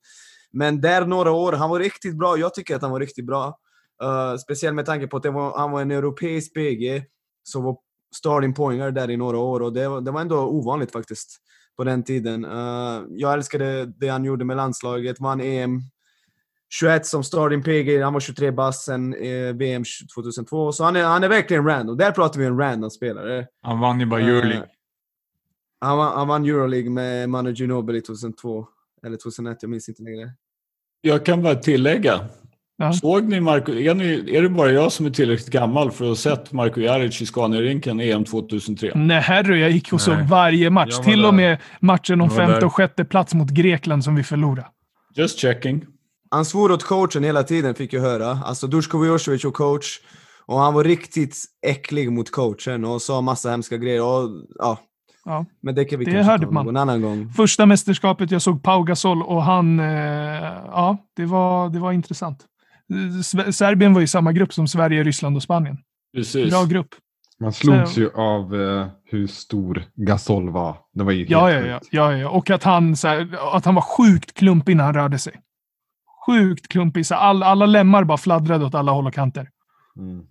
Men 0.52 0.80
där 0.80 1.06
några 1.06 1.30
år, 1.32 1.52
han 1.52 1.70
var 1.70 1.78
riktigt 1.78 2.18
bra. 2.18 2.36
Jag 2.38 2.54
tycker 2.54 2.76
att 2.76 2.82
han 2.82 2.90
var 2.90 3.00
riktigt 3.00 3.26
bra. 3.26 3.58
Uh, 4.04 4.36
speciellt 4.36 4.74
med 4.74 4.86
tanke 4.86 5.06
på 5.06 5.16
att 5.16 5.26
var, 5.26 5.58
han 5.58 5.70
var 5.70 5.80
en 5.82 5.90
europeisk 5.90 6.54
PG 6.54 7.04
som 7.42 7.62
var 7.62 7.76
starting 8.16 8.54
pointer 8.54 8.90
där 8.90 9.10
i 9.10 9.16
några 9.16 9.38
år 9.38 9.60
och 9.62 9.72
det 9.72 9.88
var, 9.88 10.00
det 10.00 10.10
var 10.10 10.20
ändå 10.20 10.38
ovanligt 10.38 10.92
faktiskt 10.92 11.40
på 11.76 11.84
den 11.84 12.02
tiden. 12.04 12.44
Uh, 12.44 13.02
jag 13.10 13.32
älskade 13.32 13.86
det 13.86 14.08
han 14.08 14.24
gjorde 14.24 14.44
med 14.44 14.56
landslaget, 14.56 15.20
vann 15.20 15.40
EM 15.40 15.80
21 16.68 17.06
som 17.06 17.24
starting 17.24 17.62
PG, 17.62 18.02
han 18.02 18.12
var 18.12 18.20
23 18.20 18.50
bass 18.50 18.84
sen 18.84 19.14
eh, 19.14 19.54
VM 19.54 19.84
2002. 20.14 20.72
Så 20.72 20.84
han 20.84 20.96
är, 20.96 21.04
han 21.04 21.24
är 21.24 21.28
verkligen 21.28 21.64
random. 21.66 21.96
Där 21.96 22.10
pratar 22.12 22.40
vi 22.40 22.46
en 22.46 22.58
random 22.58 22.90
spelare. 22.90 23.46
Han 23.62 23.80
vann 23.80 24.00
ju 24.00 24.06
bara 24.06 24.20
Euroleague. 24.20 24.66
Han, 25.80 25.98
vann- 25.98 26.12
han 26.16 26.28
vann 26.28 26.44
Euroleague 26.44 26.90
med 26.90 27.28
Manu 27.28 27.52
Ginobili 27.52 28.00
2002. 28.00 28.66
Eller 29.06 29.16
2001, 29.16 29.58
jag 29.60 29.70
minns 29.70 29.88
inte 29.88 30.02
längre. 30.02 30.30
Jag 31.00 31.26
kan 31.26 31.42
bara 31.42 31.54
tillägga. 31.54 32.20
Ja. 32.78 32.92
Såg 32.92 33.28
ni 33.28 33.40
Marco, 33.40 33.72
är, 33.72 33.94
ni, 33.94 34.36
är 34.36 34.42
det 34.42 34.48
bara 34.48 34.70
jag 34.70 34.92
som 34.92 35.06
är 35.06 35.10
tillräckligt 35.10 35.50
gammal 35.50 35.90
för 35.90 36.04
att 36.04 36.08
ha 36.08 36.16
sett 36.16 36.52
Marco 36.52 36.80
Jaric 36.80 37.22
i 37.22 37.26
Scania-rinken 37.26 38.00
EM 38.00 38.24
2003? 38.24 38.92
Nej 38.94 39.20
herre, 39.20 39.58
jag 39.58 39.70
gick 39.70 39.92
och 39.92 40.00
såg 40.00 40.18
varje 40.18 40.70
match. 40.70 40.98
Till 41.04 41.24
och 41.24 41.32
där. 41.32 41.36
med 41.36 41.58
matchen 41.80 42.20
om 42.20 42.30
femte 42.30 42.52
där. 42.54 42.64
och 42.64 42.74
sjätte 42.74 43.04
plats 43.04 43.34
mot 43.34 43.50
Grekland 43.50 44.04
som 44.04 44.14
vi 44.14 44.22
förlorade. 44.22 44.66
Just 45.14 45.38
checking. 45.38 45.84
Han 46.30 46.44
svor 46.44 46.72
åt 46.72 46.84
coachen 46.84 47.24
hela 47.24 47.42
tiden, 47.42 47.74
fick 47.74 47.92
jag 47.92 48.00
höra. 48.00 48.30
Alltså 48.44 48.66
Dusko 48.66 48.98
Vujocevic 48.98 49.44
och 49.44 49.54
coach. 49.54 49.86
Och 50.46 50.58
han 50.58 50.74
var 50.74 50.84
riktigt 50.84 51.36
äcklig 51.66 52.12
mot 52.12 52.30
coachen 52.30 52.84
och 52.84 53.02
sa 53.02 53.20
massa 53.20 53.50
hemska 53.50 53.76
grejer. 53.76 54.02
Och, 54.02 54.30
ja. 54.58 54.78
Ja. 55.24 55.44
Men 55.62 55.74
det 55.74 55.84
kan 55.84 55.98
vi 55.98 56.04
Det 56.04 56.10
kanske 56.10 56.30
hörde 56.30 56.44
ta 56.46 56.52
man. 56.52 56.66
någon 56.66 56.76
annan 56.76 57.02
gång. 57.02 57.28
Första 57.36 57.66
mästerskapet 57.66 58.30
jag 58.30 58.42
såg 58.42 58.62
Pau 58.62 58.82
Gasol 58.82 59.22
och 59.22 59.42
han, 59.42 59.80
eh, 59.80 59.86
ja, 60.66 60.96
det 61.16 61.24
var, 61.24 61.68
det 61.68 61.78
var 61.78 61.92
intressant. 61.92 62.44
Serbien 63.52 63.94
var 63.94 64.00
i 64.00 64.06
samma 64.06 64.32
grupp 64.32 64.52
som 64.52 64.68
Sverige, 64.68 65.02
Ryssland 65.04 65.36
och 65.36 65.42
Spanien. 65.42 65.76
Precis. 66.14 66.50
Bra 66.50 66.64
grupp. 66.64 66.88
Man 67.40 67.52
slogs 67.52 67.92
Så- 67.94 68.00
ju 68.00 68.10
av 68.14 68.54
eh, 68.54 68.86
hur 69.04 69.26
stor 69.26 69.84
Gasol 69.94 70.50
var. 70.50 70.76
Det 70.94 71.04
var 71.04 71.12
ju 71.12 71.26
Ja, 71.28 71.50
ja, 71.52 71.60
ja, 71.66 71.80
ja, 71.90 72.16
ja. 72.16 72.28
Och 72.30 72.50
att 72.50 72.62
han, 72.64 72.96
så 72.96 73.08
här, 73.08 73.28
att 73.56 73.64
han 73.64 73.74
var 73.74 73.82
sjukt 73.82 74.32
klumpig 74.34 74.76
när 74.76 74.84
han 74.84 74.94
rörde 74.94 75.18
sig. 75.18 75.32
Sjukt 76.26 76.68
klumpig. 76.68 77.06
Så 77.06 77.14
all, 77.14 77.42
alla 77.42 77.66
lemmar 77.66 78.04
bara 78.04 78.18
fladdrade 78.18 78.64
åt 78.64 78.74
alla 78.74 78.92
håll 78.92 79.06
och 79.06 79.14
kanter. 79.14 79.48
Mm. 79.98 80.22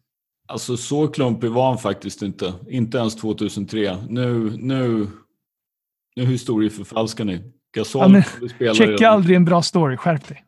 Alltså 0.47 0.78
så 0.78 1.08
klumpig 1.08 1.51
var 1.51 1.68
han 1.70 1.78
faktiskt 1.78 2.22
inte. 2.22 2.53
Inte 2.70 2.97
ens 2.97 3.16
2003. 3.16 3.97
Nu, 4.10 4.51
nu, 4.58 5.08
nu 6.16 6.26
historieförfalskar 6.26 7.26
ni. 7.26 7.51
Gasol 7.76 8.22
Ja, 8.60 8.74
Checka 8.74 8.91
redan. 8.91 9.14
aldrig 9.14 9.36
en 9.36 9.45
bra 9.45 9.62
story. 9.62 9.97
Skärp 9.97 10.28
dig. 10.28 10.44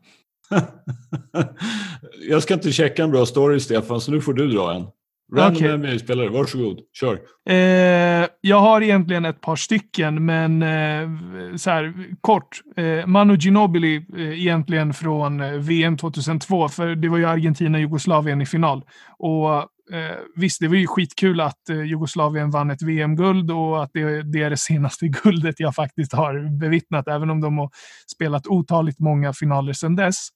Jag 2.29 2.43
ska 2.43 2.53
inte 2.53 2.71
checka 2.71 3.03
en 3.03 3.11
bra 3.11 3.25
story 3.25 3.59
Stefan, 3.59 4.01
så 4.01 4.11
nu 4.11 4.21
får 4.21 4.33
du 4.33 4.47
dra 4.47 4.73
en. 4.73 4.87
Random 5.35 5.55
Okej. 5.55 5.77
NBA-spelare, 5.77 6.29
varsågod. 6.29 6.79
Kör. 6.93 7.19
Eh, 7.49 8.27
jag 8.41 8.59
har 8.59 8.81
egentligen 8.81 9.25
ett 9.25 9.41
par 9.41 9.55
stycken, 9.55 10.25
men 10.25 10.61
eh, 10.63 11.55
så 11.55 11.69
här, 11.69 11.93
kort. 12.21 12.61
Eh, 12.75 13.05
Manu 13.05 13.35
Ginobili 13.39 14.05
eh, 14.17 14.39
egentligen 14.39 14.93
från 14.93 15.41
eh, 15.41 15.51
VM 15.51 15.97
2002, 15.97 16.69
för 16.69 16.95
det 16.95 17.09
var 17.09 17.17
ju 17.17 17.25
Argentina-Jugoslavien 17.25 18.41
i 18.41 18.45
final. 18.45 18.83
Och 19.19 19.49
eh, 19.91 20.17
visst, 20.35 20.59
det 20.59 20.67
var 20.67 20.75
ju 20.75 20.87
skitkul 20.87 21.41
att 21.41 21.69
eh, 21.69 21.81
Jugoslavien 21.81 22.51
vann 22.51 22.71
ett 22.71 22.81
VM-guld 22.81 23.51
och 23.51 23.83
att 23.83 23.89
det, 23.93 24.21
det 24.21 24.43
är 24.43 24.49
det 24.49 24.57
senaste 24.57 25.07
guldet 25.23 25.59
jag 25.59 25.75
faktiskt 25.75 26.13
har 26.13 26.59
bevittnat, 26.59 27.07
även 27.07 27.29
om 27.29 27.41
de 27.41 27.57
har 27.57 27.69
spelat 28.11 28.47
otaligt 28.47 28.99
många 28.99 29.33
finaler 29.33 29.73
sedan 29.73 29.95
dess. 29.95 30.27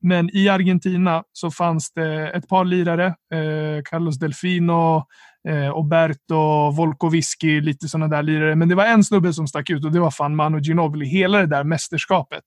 Men 0.00 0.36
i 0.36 0.48
Argentina 0.48 1.24
så 1.32 1.50
fanns 1.50 1.92
det 1.92 2.28
ett 2.28 2.48
par 2.48 2.64
lirare, 2.64 3.06
eh, 3.06 3.82
Carlos 3.84 4.18
Delfino, 4.18 5.04
eh, 5.48 5.76
Oberto, 5.76 6.70
Volkoviski, 6.70 7.60
lite 7.60 7.88
sådana 7.88 8.16
där 8.16 8.22
lirare. 8.22 8.54
Men 8.54 8.68
det 8.68 8.74
var 8.74 8.84
en 8.84 9.04
snubbe 9.04 9.32
som 9.32 9.46
stack 9.46 9.70
ut 9.70 9.84
och 9.84 9.92
det 9.92 10.00
var 10.00 10.10
fan 10.10 10.36
Manu 10.36 10.58
Ginobili. 10.60 11.06
Hela 11.06 11.38
det 11.38 11.46
där 11.46 11.64
mästerskapet 11.64 12.42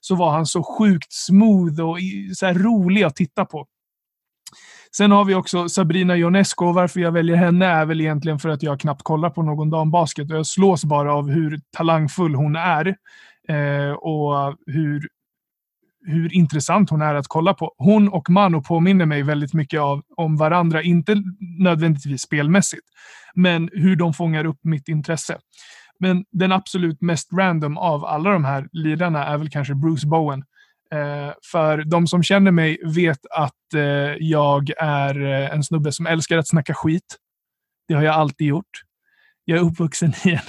så 0.00 0.14
var 0.14 0.30
han 0.30 0.46
så 0.46 0.62
sjukt 0.62 1.12
smooth 1.12 1.80
och 1.80 1.98
så 2.34 2.46
här 2.46 2.54
rolig 2.54 3.02
att 3.02 3.16
titta 3.16 3.44
på. 3.44 3.66
Sen 4.96 5.10
har 5.10 5.24
vi 5.24 5.34
också 5.34 5.68
Sabrina 5.68 6.16
Ionesco. 6.16 6.72
Varför 6.72 7.00
jag 7.00 7.12
väljer 7.12 7.36
henne 7.36 7.66
är 7.66 7.86
väl 7.86 8.00
egentligen 8.00 8.38
för 8.38 8.48
att 8.48 8.62
jag 8.62 8.80
knappt 8.80 9.02
kollar 9.02 9.30
på 9.30 9.42
någon 9.42 9.70
dambasket. 9.70 10.30
Och 10.30 10.36
jag 10.36 10.46
slås 10.46 10.84
bara 10.84 11.14
av 11.14 11.30
hur 11.30 11.60
talangfull 11.76 12.34
hon 12.34 12.56
är. 12.56 12.96
Eh, 13.48 13.92
och 13.92 14.56
hur, 14.66 15.08
hur 16.06 16.34
intressant 16.34 16.90
hon 16.90 17.02
är 17.02 17.14
att 17.14 17.28
kolla 17.28 17.54
på. 17.54 17.74
Hon 17.78 18.08
och 18.08 18.30
Mano 18.30 18.62
påminner 18.62 19.06
mig 19.06 19.22
väldigt 19.22 19.54
mycket 19.54 19.80
av, 19.80 20.02
om 20.16 20.36
varandra. 20.36 20.82
Inte 20.82 21.22
nödvändigtvis 21.58 22.22
spelmässigt, 22.22 22.86
men 23.34 23.70
hur 23.72 23.96
de 23.96 24.14
fångar 24.14 24.44
upp 24.44 24.58
mitt 24.62 24.88
intresse. 24.88 25.38
Men 25.98 26.24
den 26.32 26.52
absolut 26.52 27.00
mest 27.00 27.32
random 27.32 27.78
av 27.78 28.04
alla 28.04 28.30
de 28.30 28.44
här 28.44 28.68
lirarna 28.72 29.26
är 29.26 29.38
väl 29.38 29.50
kanske 29.50 29.74
Bruce 29.74 30.06
Bowen. 30.06 30.44
Eh, 30.94 31.32
för 31.52 31.84
de 31.84 32.06
som 32.06 32.22
känner 32.22 32.50
mig 32.50 32.78
vet 32.84 33.26
att 33.30 33.74
eh, 33.74 33.82
jag 34.18 34.70
är 34.78 35.24
eh, 35.24 35.54
en 35.54 35.64
snubbe 35.64 35.92
som 35.92 36.06
älskar 36.06 36.38
att 36.38 36.48
snacka 36.48 36.74
skit. 36.74 37.16
Det 37.88 37.94
har 37.94 38.02
jag 38.02 38.14
alltid 38.14 38.46
gjort. 38.46 38.82
Jag 39.44 39.58
är 39.58 39.62
uppvuxen 39.62 40.12
i 40.24 40.30
en, 40.30 40.40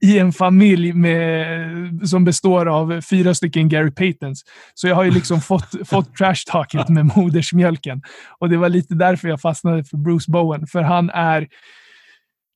i 0.10 0.18
en 0.18 0.32
familj 0.32 0.92
med, 0.92 2.08
som 2.08 2.24
består 2.24 2.66
av 2.66 3.00
fyra 3.00 3.34
stycken 3.34 3.68
Gary 3.68 3.90
Paytons. 3.90 4.44
Så 4.74 4.88
jag 4.88 4.94
har 4.94 5.04
ju 5.04 5.10
liksom 5.10 5.40
fått, 5.50 5.88
fått 5.88 6.16
trash-talket 6.16 6.88
med 6.88 7.16
modersmjölken. 7.16 8.02
Och 8.38 8.48
det 8.48 8.56
var 8.56 8.68
lite 8.68 8.94
därför 8.94 9.28
jag 9.28 9.40
fastnade 9.40 9.84
för 9.84 9.96
Bruce 9.96 10.30
Bowen. 10.32 10.66
För 10.66 10.82
han 10.82 11.10
är 11.10 11.48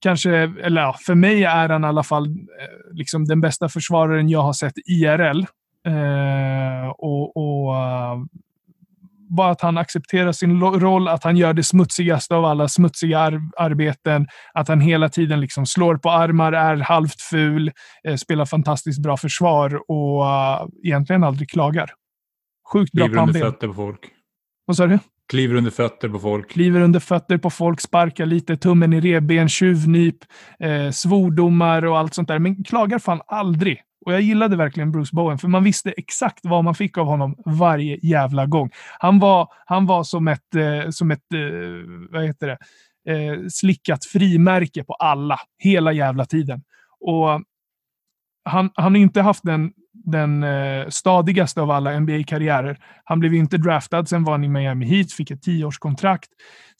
kanske, 0.03 0.31
eller 0.37 0.81
ja, 0.81 0.97
för 1.07 1.15
mig 1.15 1.45
är 1.45 1.69
han 1.69 1.85
i 1.85 1.87
alla 1.87 2.03
fall 2.03 2.29
liksom 2.93 3.25
den 3.25 3.41
bästa 3.41 3.69
försvararen 3.69 4.29
jag 4.29 4.43
har 4.43 4.53
sett 4.53 4.75
IRL. 4.87 5.45
Eh, 5.87 6.89
och, 6.89 7.37
och 7.37 7.77
eh, 7.77 8.19
bara 9.37 9.51
att 9.51 9.61
han 9.61 9.79
accepterar 9.79 10.33
sin 10.33 10.61
roll, 10.61 11.09
att 11.09 11.25
han 11.25 11.37
gör 11.37 11.53
det 11.53 11.63
smutsigaste 11.63 12.35
av 12.35 12.45
alla 12.45 12.69
smutsiga 12.69 13.19
ar- 13.19 13.51
arbeten, 13.57 14.27
att 14.55 14.69
han 14.69 14.81
hela 14.81 15.09
tiden 15.09 15.41
liksom 15.41 15.67
slår 15.67 15.97
på 15.97 16.11
armar, 16.11 16.53
är 16.53 16.77
halvt 16.77 17.21
ful, 17.21 17.73
eh, 18.09 18.17
spelar 18.17 18.45
fantastiskt 18.45 19.03
bra 19.03 19.17
försvar 19.17 19.81
och 19.89 20.27
eh, 20.27 20.67
egentligen 20.85 21.25
aldrig 21.25 21.51
klagar. 21.51 21.91
Sjukt 22.73 22.93
bra 22.93 23.07
Kliver 23.07 23.23
under 23.23 23.41
fötter 23.41 23.69
på 23.69 23.75
folk. 23.75 24.01
Vad 24.67 24.77
sa 24.77 24.87
du? 24.87 24.99
Kliver 25.31 25.55
under 25.55 25.71
fötter 25.71 26.09
på 26.09 26.19
folk. 26.19 26.51
kliver 26.51 26.81
under 26.81 27.01
fötter 27.01 27.39
på 27.39 27.51
folk, 27.51 27.81
sparkar 27.81 28.27
lite, 28.27 28.57
tummen 28.57 28.93
i 28.93 29.01
revben, 29.01 29.49
tjuvnyp, 29.49 30.17
eh, 30.61 30.91
svordomar 30.91 31.85
och 31.85 31.99
allt 31.99 32.15
sånt 32.15 32.29
där. 32.29 32.39
Men 32.39 32.65
klagar 32.65 32.99
fan 32.99 33.21
aldrig. 33.27 33.81
Och 34.05 34.13
jag 34.13 34.21
gillade 34.21 34.57
verkligen 34.57 34.93
Bruce 34.93 35.17
Bowen, 35.17 35.39
för 35.39 35.49
man 35.49 35.65
visste 35.65 35.91
exakt 35.91 36.41
vad 36.43 36.65
man 36.65 36.75
fick 36.75 36.99
av 36.99 37.07
honom 37.07 37.35
varje 37.45 37.99
jävla 38.03 38.47
gång. 38.47 38.71
Han 38.99 39.19
var, 39.19 39.49
han 39.67 39.87
var 39.87 40.05
som 40.05 40.29
ett, 40.29 40.55
eh, 40.55 40.91
som 40.91 41.11
ett 41.11 41.33
eh, 41.35 42.11
vad 42.11 42.25
heter 42.25 42.47
det, 42.47 42.59
eh, 43.13 43.39
slickat 43.49 44.05
frimärke 44.05 44.85
på 44.85 44.95
alla, 44.95 45.39
hela 45.59 45.93
jävla 45.93 46.25
tiden. 46.25 46.63
Och 47.01 47.43
han, 48.45 48.71
han 48.75 48.93
har 48.93 48.97
inte 48.97 49.21
haft 49.21 49.43
den, 49.43 49.73
den 49.93 50.43
eh, 50.43 50.89
stadigaste 50.89 51.63
av 51.63 51.71
alla 51.71 52.01
NBA-karriärer. 52.01 52.79
Han 53.05 53.21
blev 53.21 53.35
inte 53.35 53.59
draftad, 53.59 54.07
sen 54.07 54.25
var 54.25 54.33
han 54.33 54.45
i 54.45 54.49
Miami 54.49 54.87
Heat, 54.87 55.13
fick 55.13 55.31
ett 55.31 55.43
tioårskontrakt. 55.43 56.29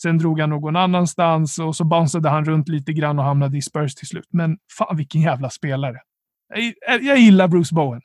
Sen 0.03 0.19
drog 0.19 0.41
han 0.41 0.51
någon 0.51 0.77
annanstans 0.77 1.59
och 1.59 1.77
så 1.77 1.85
bounceade 1.85 2.29
han 2.29 2.45
runt 2.45 2.69
lite 2.69 2.93
grann 2.93 3.19
och 3.19 3.25
hamnade 3.25 3.59
i 3.59 3.63
Spurs 3.63 3.95
till 3.95 4.09
slut. 4.09 4.29
Men 4.31 4.59
fan 4.79 4.97
vilken 4.97 5.21
jävla 5.21 5.51
spelare. 5.51 5.99
Jag, 6.89 7.03
jag 7.03 7.19
gillar 7.19 7.49
Bruce 7.49 7.75
Bowen. 7.75 8.01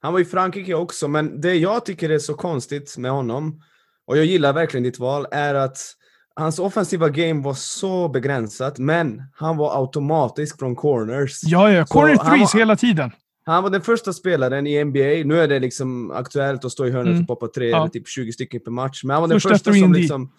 Han 0.00 0.12
var 0.12 0.20
i 0.20 0.24
Frankrike 0.24 0.74
också, 0.74 1.08
men 1.08 1.40
det 1.40 1.54
jag 1.54 1.84
tycker 1.84 2.10
är 2.10 2.18
så 2.18 2.34
konstigt 2.34 2.98
med 2.98 3.10
honom, 3.10 3.62
och 4.06 4.18
jag 4.18 4.24
gillar 4.24 4.52
verkligen 4.52 4.84
ditt 4.84 4.98
val, 4.98 5.26
är 5.30 5.54
att 5.54 5.78
hans 6.34 6.58
offensiva 6.58 7.08
game 7.08 7.42
var 7.42 7.54
så 7.54 8.08
begränsat, 8.08 8.78
men 8.78 9.22
han 9.34 9.56
var 9.56 9.80
automatisk 9.80 10.58
från 10.58 10.76
corners. 10.76 11.40
Ja, 11.44 11.72
ja. 11.72 11.84
Corner 11.86 12.16
threes 12.16 12.54
var- 12.54 12.58
hela 12.60 12.76
tiden. 12.76 13.10
Han 13.44 13.62
var 13.62 13.70
den 13.70 13.80
första 13.82 14.12
spelaren 14.12 14.66
i 14.66 14.84
NBA, 14.84 15.22
nu 15.24 15.40
är 15.40 15.48
det 15.48 15.58
liksom 15.58 16.10
aktuellt 16.10 16.64
att 16.64 16.72
stå 16.72 16.86
i 16.86 16.90
hörnet 16.90 17.10
Mm. 17.10 17.20
och 17.22 17.28
poppa 17.28 17.48
tre, 17.48 17.68
Ja. 17.68 17.76
eller 17.80 17.88
typ 17.88 18.08
20 18.08 18.32
stycken 18.32 18.60
per 18.64 18.70
match, 18.70 19.04
men 19.04 19.14
han 19.14 19.20
var 19.22 19.28
den 19.28 19.36
Första 19.36 19.48
första 19.48 19.70
3 19.70 19.80
som 19.80 19.92
liksom 19.92 20.32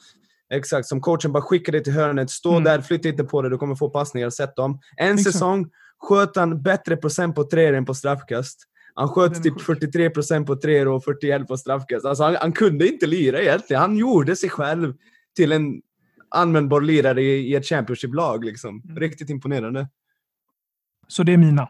Exakt, 0.53 0.87
som 0.87 1.01
coachen 1.01 1.31
bara 1.31 1.43
skickade 1.43 1.81
till 1.81 1.93
hörnet, 1.93 2.29
stå 2.29 2.51
Mm. 2.51 2.63
där, 2.63 2.81
flytta 2.81 3.09
inte 3.09 3.23
på 3.23 3.41
det, 3.41 3.49
du 3.49 3.57
kommer 3.57 3.75
få 3.75 3.89
passningar, 3.89 4.29
sätt 4.29 4.55
dem. 4.55 4.79
En 4.97 5.13
Exakt. 5.13 5.33
säsong 5.33 5.67
sköt 5.99 6.35
han 6.35 6.61
bättre 6.61 6.97
procent 6.97 7.35
på 7.35 7.43
treor 7.43 7.73
än 7.73 7.85
på 7.85 7.93
straffkast. 7.93 8.63
Han 8.93 9.07
sköt 9.07 9.43
typ 9.43 9.53
sjuk. 9.53 9.63
43 9.63 10.09
procent 10.09 10.47
på 10.47 10.55
treor 10.55 10.87
och 10.87 11.03
41 11.03 11.47
på 11.47 11.57
straffkast. 11.57 12.05
Alltså 12.05 12.23
han, 12.23 12.35
han 12.35 12.51
kunde 12.51 12.87
inte 12.87 13.07
lira 13.07 13.41
egentligen. 13.41 13.81
Han 13.81 13.97
gjorde 13.97 14.35
sig 14.35 14.49
själv 14.49 14.93
till 15.35 15.51
en 15.51 15.81
användbar 16.29 16.81
lirare 16.81 17.21
i, 17.21 17.51
i 17.51 17.55
ett 17.55 17.65
Championship-lag. 17.65 18.45
Liksom. 18.45 18.81
Mm. 18.85 18.99
Riktigt 18.99 19.29
imponerande. 19.29 19.87
Så 21.07 21.23
det 21.23 21.33
är 21.33 21.37
mina. 21.37 21.69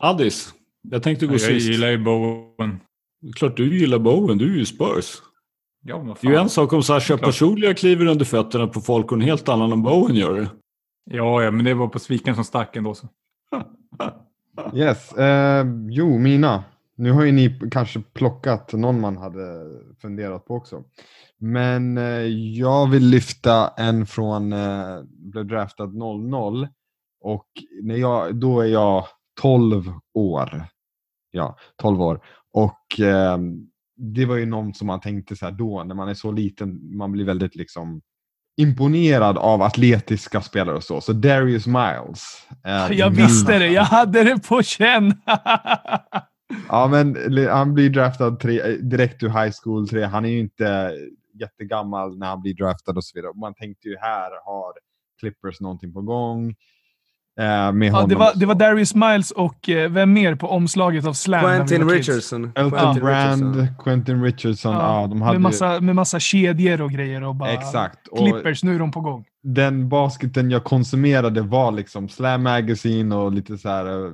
Addis, 0.00 0.54
jag 0.82 1.02
tänkte 1.02 1.26
gå 1.26 1.32
Jag 1.32 1.40
sist. 1.40 1.66
gillar 1.66 1.88
ju 1.88 1.98
Bowen. 1.98 2.80
Klart 3.36 3.56
du 3.56 3.78
gillar 3.78 3.98
Bowen, 3.98 4.38
du 4.38 4.52
är 4.54 4.58
ju 4.58 4.64
Spurs. 4.66 5.22
Ja, 5.86 6.16
Det 6.20 6.26
är 6.28 6.30
ju 6.32 6.36
en 6.38 6.48
sak 6.48 6.72
om 6.72 6.82
Sasha. 6.82 7.18
Pachulia 7.18 7.74
kliver 7.74 8.06
under 8.06 8.24
fötterna 8.24 8.66
på 8.66 8.80
folk 8.80 9.12
och 9.12 9.18
en 9.18 9.20
helt 9.20 9.48
annan 9.48 9.72
om 9.72 9.82
Bowen 9.82 10.16
gör 10.16 10.34
det. 10.34 10.48
Ja, 11.04 11.42
ja, 11.42 11.50
men 11.50 11.64
det 11.64 11.74
var 11.74 11.88
på 11.88 11.98
sviken 11.98 12.34
som 12.34 12.44
stack 12.44 12.76
ändå. 12.76 12.94
Så. 12.94 13.08
Yes. 14.74 15.12
Eh, 15.12 15.66
jo, 15.90 16.18
mina. 16.18 16.64
Nu 16.96 17.12
har 17.12 17.24
ju 17.24 17.32
ni 17.32 17.60
kanske 17.70 18.00
plockat 18.00 18.72
någon 18.72 19.00
man 19.00 19.16
hade 19.16 19.66
funderat 20.00 20.44
på 20.44 20.54
också. 20.54 20.84
Men 21.38 21.98
eh, 21.98 22.26
jag 22.58 22.90
vill 22.90 23.06
lyfta 23.06 23.68
en 23.68 24.06
från, 24.06 24.52
eh, 24.52 25.02
blev 25.04 25.46
draftad 25.46 25.86
00 25.86 26.68
och 27.20 27.46
när 27.82 27.96
jag, 27.96 28.36
då 28.36 28.60
är 28.60 28.66
jag 28.66 29.04
12 29.40 29.92
år. 30.14 30.64
Ja, 31.30 31.56
12 31.76 32.02
år. 32.02 32.20
Och 32.52 33.00
eh, 33.00 33.38
det 33.96 34.26
var 34.26 34.36
ju 34.36 34.46
någon 34.46 34.74
som 34.74 34.86
man 34.86 35.00
tänkte 35.00 35.36
så 35.36 35.44
här 35.44 35.52
då, 35.52 35.84
när 35.84 35.94
man 35.94 36.08
är 36.08 36.14
så 36.14 36.32
liten, 36.32 36.96
man 36.96 37.12
blir 37.12 37.24
väldigt 37.24 37.56
liksom 37.56 38.02
imponerad 38.56 39.38
av 39.38 39.62
atletiska 39.62 40.40
spelare 40.40 40.76
och 40.76 40.84
så. 40.84 41.00
Så 41.00 41.12
Darius 41.12 41.66
Miles. 41.66 42.46
är 42.64 42.92
Jag 42.92 43.10
visste 43.10 43.58
det, 43.58 43.66
jag 43.66 43.84
hade 43.84 44.24
det 44.24 44.48
på 44.48 44.62
känn. 44.62 45.14
Ja, 46.68 46.88
men 46.88 47.16
han 47.48 47.74
blir 47.74 47.90
draftad 47.90 48.36
tre, 48.36 48.76
direkt 48.76 49.22
ur 49.22 49.28
high 49.28 49.52
school. 49.62 49.88
Tre. 49.88 50.02
Han 50.02 50.24
är 50.24 50.28
ju 50.28 50.38
inte 50.38 50.92
jättegammal 51.40 52.18
när 52.18 52.26
han 52.26 52.42
blir 52.42 52.54
draftad 52.54 52.92
och 52.92 53.04
så 53.04 53.18
vidare. 53.18 53.32
Man 53.34 53.54
tänkte 53.54 53.88
ju 53.88 53.96
här 54.00 54.30
har 54.44 54.72
Clippers 55.20 55.60
någonting 55.60 55.92
på 55.92 56.02
gång. 56.02 56.54
Eh, 57.40 57.72
med 57.72 57.88
Ja, 57.88 57.92
honom. 57.92 58.08
det, 58.08 58.14
var, 58.14 58.32
det 58.34 58.46
var 58.46 58.54
så. 58.54 58.58
Darius 58.58 58.94
Miles 58.94 59.30
och 59.30 59.68
eh, 59.68 59.90
vem 59.90 60.12
mer 60.12 60.34
på 60.34 60.48
omslaget 60.48 61.06
av 61.06 61.12
Slam? 61.12 61.44
Quentin? 61.44 61.90
Richardson. 61.90 62.52
Elton 62.54 62.70
Quentin 62.80 63.02
Brand. 63.04 63.66
Quentin 63.78 64.22
Richardson. 64.24 64.72
Ja, 64.72 65.00
Ja, 65.00 65.06
de 65.06 65.22
hade 65.22 65.32
med, 65.32 65.40
massa, 65.42 65.80
med 65.80 65.94
massa 65.94 66.20
kedjor 66.20 66.80
och 66.80 66.90
grejer 66.90 67.22
och 67.22 67.34
bara... 67.34 67.50
Exakt. 67.52 68.06
Och 68.08 68.18
Clippers, 68.18 68.64
nu 68.64 68.74
är 68.74 68.78
de 68.78 68.90
på 68.92 69.00
gång. 69.00 69.24
den 69.42 69.88
basketen 69.88 70.50
jag 70.50 70.64
konsumerade 70.64 71.40
var 71.40 71.72
liksom 71.72 72.08
Slam 72.08 72.42
Magazine 72.42 73.14
och 73.16 73.32
lite 73.32 73.58
så 73.58 73.68
här 73.68 73.86
eh, 74.06 74.12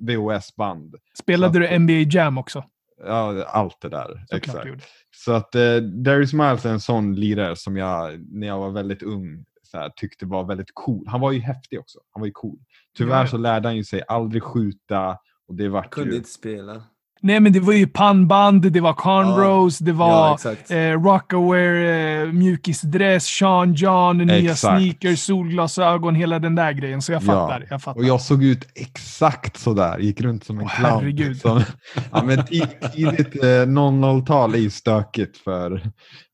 VHS-band. 0.00 0.94
Spelade 1.18 1.52
Så 1.52 1.58
du 1.58 1.68
att- 1.68 1.80
NBA 1.80 1.92
Jam 1.92 2.38
också? 2.38 2.64
Ja, 3.06 3.44
allt 3.48 3.76
det 3.80 3.88
där. 3.88 4.24
Såklart 4.30 4.66
Exakt. 4.66 4.84
Så 5.16 5.32
att 5.32 5.54
eh, 5.54 5.76
Darius 5.76 6.32
Miles 6.32 6.66
är 6.66 6.70
en 6.70 6.80
sån 6.80 7.14
lirare 7.14 7.56
som 7.56 7.76
jag, 7.76 8.20
när 8.32 8.46
jag 8.46 8.58
var 8.58 8.70
väldigt 8.70 9.02
ung, 9.02 9.44
så 9.70 9.78
här, 9.78 9.90
tyckte 9.96 10.26
var 10.26 10.44
väldigt 10.44 10.70
cool. 10.74 11.04
Han 11.08 11.20
var 11.20 11.32
ju 11.32 11.40
häftig 11.40 11.80
också. 11.80 11.98
Han 12.14 12.20
var 12.20 12.26
ju 12.26 12.32
cool. 12.32 12.58
Tyvärr 12.98 13.16
Ja, 13.16 13.20
ja. 13.22 13.26
så 13.26 13.36
lärde 13.36 13.68
han 13.68 13.76
ju 13.76 13.84
sig 13.84 14.02
aldrig 14.08 14.42
skjuta 14.42 15.08
och 15.48 15.54
det 15.54 15.68
vart 15.68 15.90
Kunde 15.90 16.10
ju... 16.10 16.16
inte 16.16 16.30
spela. 16.30 16.82
Nej, 17.22 17.40
men 17.40 17.52
det 17.52 17.60
var 17.60 17.72
ju 17.72 17.86
pannband, 17.86 18.72
det 18.72 18.80
var 18.80 18.92
cornrows, 18.92 19.78
det 19.78 19.90
Ja, 19.90 19.96
var 19.96 20.34
exakt. 20.34 20.70
eh, 20.70 20.76
Rockaware, 21.02 22.20
eh, 22.22 22.32
mjukisdress, 22.32 23.24
Sean 23.26 23.74
John, 23.74 24.18
nya 24.18 24.36
Exakt. 24.52 24.80
sneakers, 24.80 25.20
solglasögon, 25.20 26.14
hela 26.14 26.38
den 26.38 26.54
där 26.54 26.72
grejen. 26.72 27.02
Så 27.02 27.12
jag 27.12 27.22
Ja, 27.22 27.26
fattar. 27.26 27.66
Jag 27.70 27.82
fattar. 27.82 28.00
Och 28.00 28.06
jag 28.06 28.20
såg 28.20 28.44
ut 28.44 28.68
exakt 28.74 29.56
sådär, 29.56 29.98
gick 29.98 30.20
runt 30.20 30.44
som 30.44 30.58
en 30.58 30.64
Åh, 30.64 30.76
clown. 30.76 30.92
herregud. 30.92 31.40
Som, 31.40 31.62
ja, 32.12 32.22
men 32.24 32.38
ti- 32.38 32.88
tidigt 32.92 33.44
eh, 33.44 33.66
00-tal 33.66 34.54
är 34.54 34.58
ju 34.58 34.70
stökigt 34.70 35.36
för 35.36 35.82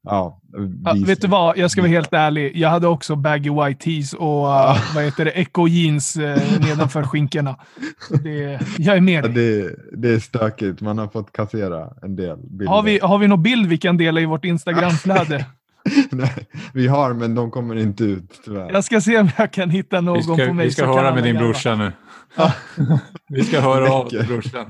ja, 0.07 0.41
Ja, 0.85 0.95
vet 1.07 1.21
du 1.21 1.29
vad? 1.29 1.59
Jag 1.59 1.71
ska 1.71 1.81
vara 1.81 1.91
helt 1.91 2.13
ärlig. 2.13 2.53
Jag 2.57 2.69
hade 2.69 2.87
också 2.87 3.17
baggy 3.17 3.51
white 3.51 3.85
tees 3.85 4.13
och 4.13 4.45
uh, 4.47 4.95
vad 4.95 5.05
heter 5.05 5.25
det, 5.25 5.31
eco 5.31 5.69
jeans 5.69 6.17
uh, 6.17 6.37
nedanför 6.61 7.03
skinkorna. 7.07 7.57
Det, 8.23 8.61
jag 8.79 8.97
är 8.97 9.01
med 9.01 9.25
Ja, 9.25 9.29
dig. 9.29 9.63
det, 9.63 9.75
det 9.93 10.15
är 10.15 10.19
stökigt, 10.21 10.81
man 10.81 10.99
har 10.99 11.09
fått 11.09 11.33
kassera 11.33 11.89
en 12.03 12.17
del 12.17 12.37
bilder. 12.37 12.67
Har 12.67 12.83
vi, 12.83 12.99
har 13.03 13.19
vi 13.19 13.29
någon 13.29 13.43
bild 13.43 13.67
vi 13.69 13.79
kan 13.79 13.97
dela 13.97 14.21
i 14.21 14.25
vårt 14.27 14.45
Instagramflöde? 14.45 15.47
Nej, 16.11 16.47
vi 16.73 16.87
har, 16.87 17.13
men 17.13 17.35
de 17.35 17.51
kommer 17.51 17.77
inte 17.77 18.05
ut 18.05 18.41
tyvärr. 18.45 18.71
Jag 18.73 18.85
ska 18.85 19.01
se 19.01 19.19
om 19.19 19.29
jag 19.39 19.51
kan 19.53 19.71
hitta 19.71 20.01
någon 20.01 20.17
Vi 20.17 20.23
ska, 20.23 20.47
på 20.47 20.53
mig. 20.53 20.67
vi 20.67 20.73
ska 20.73 20.87
höra 20.87 21.15
med 21.15 21.23
din 21.25 21.35
grabbar. 21.35 21.47
brorsa 21.49 21.75
nu. 21.75 21.93
Vi 23.29 23.45
ska 23.45 23.61
höra 23.61 23.93
av 23.93 24.09
brorsan. 24.29 24.67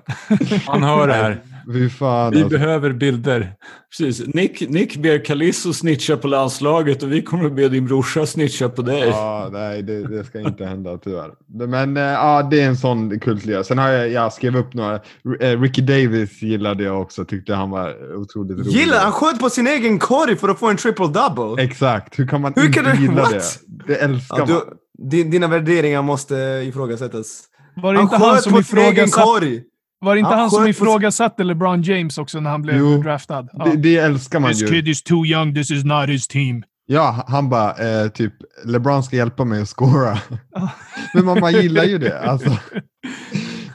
Han 0.67 0.83
hör 0.83 1.07
det 1.07 1.15
här. 1.15 1.43
Fy 1.73 1.89
fan 1.91 2.31
Vi 2.33 2.43
alltså. 2.43 2.59
behöver 2.59 2.93
bilder. 2.93 3.53
Precis. 3.99 4.27
Nick, 4.35 4.69
Nick 4.71 4.97
ber 4.97 5.25
Calisso 5.25 5.73
snitcha 5.73 6.17
på 6.17 6.29
landslaget 6.29 7.03
och 7.03 7.13
vi 7.13 7.23
kommer 7.23 7.45
att 7.45 7.53
be 7.57 7.69
din 7.69 7.87
brorsa 7.87 8.27
snitcha 8.27 8.69
på 8.69 8.83
dig. 8.83 9.09
Ja, 9.09 9.49
nej, 9.53 9.83
det, 9.83 10.09
det 10.09 10.25
ska 10.25 10.41
inte 10.41 10.65
hända 10.65 10.99
tyvärr. 10.99 11.31
Men 11.67 11.97
eh, 11.97 12.03
ja, 12.03 12.43
det 12.51 12.61
är 12.61 12.67
en 12.67 12.77
sån 12.77 13.21
kultlirare. 13.21 13.65
Sen 13.65 13.79
har 13.79 13.89
jag, 13.89 14.09
jag 14.11 14.33
skrev 14.33 14.57
upp 14.57 14.75
några. 14.75 14.95
Eh, 15.41 15.61
Ricky 15.61 15.83
Davis 15.83 16.43
gillade 16.43 16.85
jag 16.85 17.01
också, 17.03 17.25
tyckte 17.25 17.55
han 17.55 17.71
var 17.71 18.15
otroligt 18.17 18.59
rolig. 18.59 18.71
Gillar 18.73 18.99
Han 19.03 19.13
sköt 19.13 19.41
på 19.41 19.51
sin 19.51 19.67
egen 19.67 19.99
korg 19.99 20.37
för 20.37 20.49
att 20.49 20.59
få 20.59 20.71
en 20.71 20.77
triple 20.77 21.07
double. 21.07 21.65
Exakt, 21.65 22.19
hur 22.19 22.27
kan 22.27 22.41
man 22.41 22.53
Hur 22.57 22.67
inte 22.67 22.83
kan 22.83 22.97
du- 22.97 23.03
gilla 23.03 23.23
what? 23.23 23.31
det? 23.67 23.87
Det 23.87 23.97
älskar 24.01 24.39
Ja, 24.39 24.47
man. 24.47 24.61
du, 24.99 25.11
din, 25.11 25.31
dina 25.31 25.47
värderingar 25.49 26.03
måste 26.03 26.35
ifrågasättas. 26.69 27.43
Var 27.77 27.93
det 27.93 27.99
Han 27.99 28.07
inte 28.07 28.17
han 28.17 28.43
som 28.43 28.59
ifrågasatte, 28.59 29.63
var 30.01 30.15
det 30.15 30.19
inte 30.19 30.31
Han 30.31 30.39
han 30.39 30.51
som 30.51 30.67
ifrågasatte 30.67 31.45
LeBron 31.45 31.83
James 31.83 32.19
också 32.19 32.41
när 32.41 32.51
han 32.51 32.63
blev 32.63 32.77
Jo, 32.77 33.03
draftad? 33.03 33.49
Ja. 33.53 33.65
Det, 33.65 33.77
det 33.77 33.97
älskar 33.97 34.41
man 34.41 34.51
This 34.51 34.63
ju. 34.63 34.67
kid 34.67 34.89
is 34.89 35.03
too 35.03 35.27
young, 35.27 35.55
this 35.55 35.71
is 35.71 35.85
not 35.85 36.09
his 36.09 36.29
team. 36.29 36.63
Ja, 36.87 37.25
han 37.29 37.49
bara 37.49 37.75
eh, 37.75 38.09
typ 38.09 38.33
LeBron 38.65 39.03
ska 39.03 39.17
hjälpa 39.17 39.45
mig 39.45 39.63
att 39.63 39.69
scora. 39.69 40.19
Men 41.15 41.25
man, 41.25 41.41
man 41.41 41.53
gillar 41.53 41.85
ju 41.85 41.99
det. 41.99 42.21
Alltså, 42.21 42.51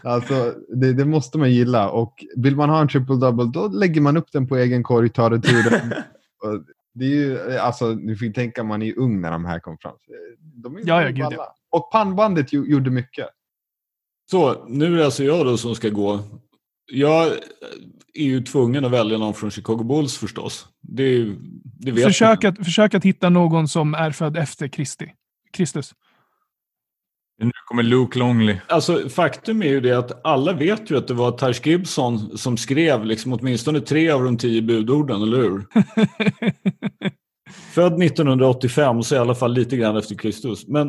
alltså 0.03 0.53
det, 0.75 0.93
det 0.93 1.05
måste 1.05 1.37
man 1.37 1.51
gilla. 1.51 1.89
Och 1.89 2.25
vill 2.35 2.55
man 2.55 2.69
ha 2.69 2.81
en 2.81 2.87
triple-double 2.87 3.51
då 3.51 3.67
lägger 3.67 4.01
man 4.01 4.17
upp 4.17 4.31
den 4.31 4.47
på 4.47 4.57
egen 4.57 4.83
korg, 4.83 5.09
tar 5.09 5.31
returen. 5.31 5.93
Det 6.93 7.05
är 7.05 7.09
ju, 7.09 7.57
alltså, 7.57 7.85
ni 7.85 8.15
får 8.15 8.33
tänka 8.33 8.63
man 8.63 8.81
är 8.81 8.99
ung 8.99 9.21
när 9.21 9.31
de 9.31 9.45
här 9.45 9.59
kom 9.59 9.77
fram. 9.77 9.93
De 10.63 10.75
är 10.75 10.81
Ja, 10.85 11.01
ja, 11.01 11.07
gud, 11.07 11.25
ja. 11.29 11.55
Och 11.69 11.91
pannbandet 11.91 12.53
ju, 12.53 12.65
gjorde 12.65 12.89
mycket. 12.89 13.27
Så, 14.31 14.65
nu 14.67 14.93
är 14.93 14.97
det 14.97 15.05
alltså 15.05 15.23
jag 15.23 15.45
då 15.45 15.57
som 15.57 15.75
ska 15.75 15.89
gå. 15.89 16.19
Jag 16.91 17.27
är 18.13 18.23
ju 18.23 18.41
tvungen 18.41 18.85
att 18.85 18.91
välja 18.91 19.17
någon 19.17 19.33
från 19.33 19.51
Chicago 19.51 19.83
Bulls 19.83 20.17
förstås. 20.17 20.67
Det, 20.81 21.35
det 21.63 21.91
vet 21.91 22.03
Försök 22.03 22.43
att, 22.43 22.57
försök 22.57 22.93
att 22.93 23.05
hitta 23.05 23.29
någon 23.29 23.67
som 23.67 23.93
är 23.93 24.11
född 24.11 24.37
efter 24.37 24.67
Kristi. 24.67 25.13
Kristus. 25.53 25.93
Nu 27.41 27.51
kommer 27.65 27.83
Luke 27.83 28.19
Longley. 28.19 28.57
Alltså, 28.67 29.09
faktum 29.09 29.61
är 29.61 29.67
ju 29.67 29.81
det 29.81 29.97
att 29.97 30.25
alla 30.25 30.53
vet 30.53 30.91
ju 30.91 30.97
att 30.97 31.07
det 31.07 31.13
var 31.13 31.31
Taj 31.31 31.53
Gibson 31.63 32.37
som 32.37 32.57
skrev 32.57 33.05
liksom 33.05 33.33
åtminstone 33.33 33.79
tre 33.81 34.09
av 34.09 34.23
de 34.23 34.37
tio 34.37 34.61
budorden, 34.61 35.21
eller 35.21 35.37
hur? 35.37 35.65
Född 37.73 38.03
1985, 38.03 39.03
så 39.03 39.15
i 39.15 39.17
alla 39.17 39.35
fall 39.35 39.53
lite 39.53 39.77
grann 39.77 39.97
efter 39.97 40.15
Kristus. 40.15 40.67
Men 40.67 40.87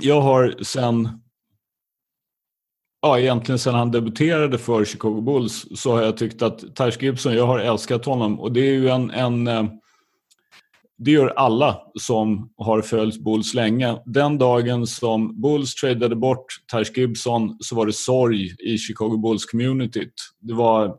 jag 0.00 0.20
har 0.20 0.54
sen, 0.62 1.08
ja 3.02 3.18
egentligen 3.18 3.58
sen 3.58 3.74
han 3.74 3.90
debuterade 3.90 4.58
för 4.58 4.84
Chicago 4.84 5.20
Bulls 5.20 5.66
så 5.74 5.92
har 5.92 6.02
jag 6.02 6.16
tyckt 6.16 6.42
att 6.42 6.74
Taj 6.74 6.92
Gibson, 7.00 7.34
jag 7.34 7.46
har 7.46 7.58
älskat 7.58 8.04
honom 8.04 8.40
och 8.40 8.52
det 8.52 8.60
är 8.60 8.72
ju 8.72 8.88
en, 8.88 9.10
en 9.10 9.48
eh, 9.48 9.64
det 10.98 11.10
gör 11.10 11.28
alla 11.28 11.78
som 12.00 12.50
har 12.56 12.82
följt 12.82 13.24
Bulls 13.24 13.54
länge. 13.54 14.02
Den 14.06 14.38
dagen 14.38 14.86
som 14.86 15.40
Bulls 15.40 15.74
tradade 15.74 16.16
bort 16.16 16.46
Taj 16.66 16.84
Gibson 16.94 17.56
så 17.60 17.76
var 17.76 17.86
det 17.86 17.92
sorg 17.92 18.56
i 18.58 18.78
Chicago 18.78 19.16
Bulls-communityt. 19.16 20.12
Det 20.40 20.54
var 20.54 20.96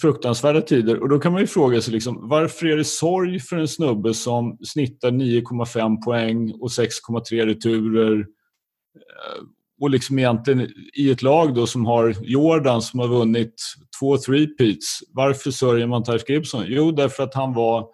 fruktansvärda 0.00 0.60
tider 0.60 1.02
och 1.02 1.08
då 1.08 1.18
kan 1.18 1.32
man 1.32 1.40
ju 1.40 1.46
fråga 1.46 1.80
sig 1.80 1.92
liksom, 1.92 2.28
varför 2.28 2.66
är 2.66 2.76
det 2.76 2.84
sorg 2.84 3.40
för 3.40 3.56
en 3.56 3.68
snubbe 3.68 4.14
som 4.14 4.58
snittar 4.62 5.10
9,5 5.10 6.04
poäng 6.04 6.52
och 6.52 6.68
6,3 6.68 7.46
returer 7.46 8.18
eh, 8.20 9.42
och 9.80 9.90
liksom 9.90 10.18
egentligen 10.18 10.72
i 10.94 11.10
ett 11.10 11.22
lag 11.22 11.54
då 11.54 11.66
som 11.66 11.86
har 11.86 12.16
Jordan 12.22 12.82
som 12.82 13.00
har 13.00 13.08
vunnit 13.08 13.54
två 14.00 14.16
three-peats. 14.16 15.02
Varför 15.12 15.50
sörjer 15.50 15.86
man 15.86 16.04
Taj 16.04 16.20
Gibson? 16.28 16.64
Jo, 16.66 16.92
därför 16.92 17.22
att 17.22 17.34
han 17.34 17.54
var 17.54 17.88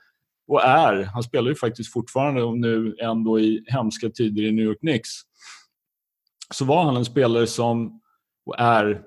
och 0.49 0.65
är, 0.65 1.03
han 1.03 1.23
spelar 1.23 1.49
ju 1.49 1.55
faktiskt 1.55 1.93
fortfarande 1.93 2.43
och 2.43 2.59
nu 2.59 2.97
ändå 3.01 3.41
i 3.41 3.65
hemska 3.67 4.11
tider 4.11 4.43
i 4.43 4.53
New 4.53 4.65
York 4.65 4.81
Knicks, 4.81 5.11
så 6.55 6.65
var 6.65 6.85
han 6.85 6.97
en 6.97 7.05
spelare 7.05 7.47
som, 7.47 8.01
och 8.47 8.59
är, 8.59 9.03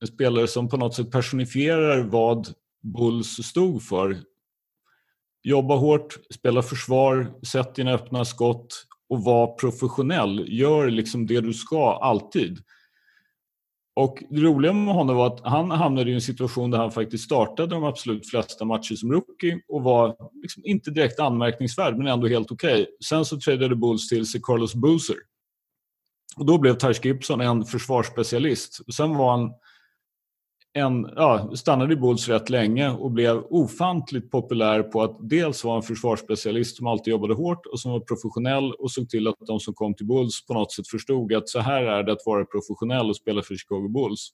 en 0.00 0.06
spelare 0.06 0.46
som 0.46 0.68
på 0.68 0.76
något 0.76 0.94
sätt 0.94 1.10
personifierar 1.10 2.02
vad 2.02 2.48
Bulls 2.82 3.28
stod 3.28 3.82
för. 3.82 4.16
Jobba 5.42 5.76
hårt, 5.76 6.18
spela 6.34 6.62
försvar, 6.62 7.34
sätt 7.46 7.74
dina 7.74 7.92
öppna 7.92 8.24
skott 8.24 8.86
och 9.08 9.24
var 9.24 9.54
professionell. 9.54 10.44
Gör 10.48 10.90
liksom 10.90 11.26
det 11.26 11.40
du 11.40 11.52
ska, 11.52 11.98
alltid. 12.02 12.58
Och 13.96 14.22
det 14.30 14.40
roliga 14.40 14.72
med 14.72 14.94
honom 14.94 15.16
var 15.16 15.26
att 15.26 15.40
han 15.44 15.70
hamnade 15.70 16.10
i 16.10 16.14
en 16.14 16.20
situation 16.20 16.70
där 16.70 16.78
han 16.78 16.90
faktiskt 16.90 17.24
startade 17.24 17.74
de 17.74 17.84
absolut 17.84 18.30
flesta 18.30 18.64
matcher 18.64 18.94
som 18.94 19.12
rookie 19.12 19.60
och 19.68 19.82
var 19.82 20.16
liksom 20.42 20.62
inte 20.66 20.90
direkt 20.90 21.20
anmärkningsvärd 21.20 21.96
men 21.98 22.06
ändå 22.06 22.26
helt 22.26 22.50
okej. 22.50 22.82
Okay. 22.82 22.86
Sen 23.08 23.24
så 23.24 23.40
tradade 23.40 23.76
Bulls 23.76 24.08
till 24.08 24.26
sig 24.26 24.40
Carlos 24.42 24.74
Boozer. 24.74 25.16
Och 26.36 26.46
då 26.46 26.58
blev 26.58 26.74
Taj 26.74 26.94
Gibson 27.02 27.40
en 27.40 27.64
försvarsspecialist. 27.64 28.94
Sen 28.94 29.16
var 29.16 29.30
han 29.30 29.50
en, 30.76 31.10
ja, 31.16 31.50
stannade 31.54 31.92
i 31.92 31.96
Bulls 31.96 32.28
rätt 32.28 32.50
länge 32.50 32.90
och 32.90 33.10
blev 33.10 33.42
ofantligt 33.50 34.30
populär 34.30 34.82
på 34.82 35.02
att 35.02 35.16
dels 35.20 35.64
vara 35.64 35.76
en 35.76 35.82
försvarsspecialist 35.82 36.76
som 36.76 36.86
alltid 36.86 37.10
jobbade 37.10 37.34
hårt 37.34 37.66
och 37.66 37.80
som 37.80 37.92
var 37.92 38.00
professionell 38.00 38.72
och 38.72 38.90
såg 38.90 39.08
till 39.08 39.28
att 39.28 39.34
de 39.46 39.60
som 39.60 39.74
kom 39.74 39.94
till 39.94 40.06
Bulls 40.06 40.46
på 40.46 40.54
något 40.54 40.72
sätt 40.72 40.88
förstod 40.88 41.32
att 41.32 41.48
så 41.48 41.60
här 41.60 41.82
är 41.82 42.02
det 42.02 42.12
att 42.12 42.26
vara 42.26 42.44
professionell 42.44 43.08
och 43.08 43.16
spela 43.16 43.42
för 43.42 43.54
Chicago 43.54 43.88
Bulls. 43.88 44.30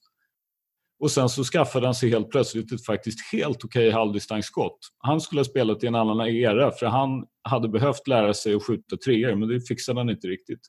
Och 0.99 1.11
sen 1.11 1.29
så 1.29 1.43
skaffade 1.43 1.87
han 1.87 1.95
sig 1.95 2.09
helt 2.09 2.29
plötsligt 2.29 2.71
ett 2.71 2.85
faktiskt 2.85 3.33
helt 3.33 3.65
okej 3.65 3.91
halvdistansskott. 3.91 4.79
Han 4.97 5.21
skulle 5.21 5.39
ha 5.39 5.45
spelat 5.45 5.83
i 5.83 5.87
en 5.87 5.95
annan 5.95 6.27
era 6.27 6.71
för 6.71 6.85
han 6.85 7.25
hade 7.43 7.69
behövt 7.69 8.07
lära 8.07 8.33
sig 8.33 8.55
att 8.55 8.63
skjuta 8.63 8.97
treor 8.97 9.35
men 9.35 9.49
det 9.49 9.67
fixade 9.67 9.99
han 9.99 10.09
inte 10.09 10.27
riktigt. 10.27 10.61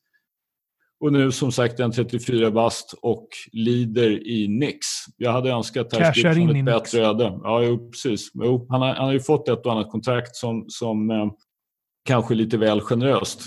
Och 1.03 1.13
nu 1.13 1.33
som 1.33 1.53
sagt 1.53 1.81
en 1.81 1.93
34 1.93 2.51
bast 2.51 2.95
och 3.03 3.29
lider 3.53 4.27
i 4.29 4.49
Nix. 4.49 4.87
Jag 5.17 5.33
hade 5.33 5.51
önskat 5.51 5.95
att 5.95 5.99
Cashar 5.99 6.39
in 6.39 6.57
ett 6.57 6.65
bättre 6.65 7.07
öde. 7.07 7.41
Ja, 7.43 7.63
jo, 7.63 7.91
precis. 7.91 8.31
Jo, 8.35 8.67
han, 8.69 8.81
har, 8.83 8.95
han 8.95 9.05
har 9.05 9.13
ju 9.13 9.21
fått 9.21 9.49
ett 9.49 9.67
och 9.67 9.73
annat 9.73 9.91
kontrakt 9.91 10.37
som, 10.37 10.65
som 10.69 11.11
eh, 11.11 11.27
kanske 12.05 12.35
är 12.35 12.37
lite 12.37 12.57
väl 12.59 12.81
generöst. 12.81 13.41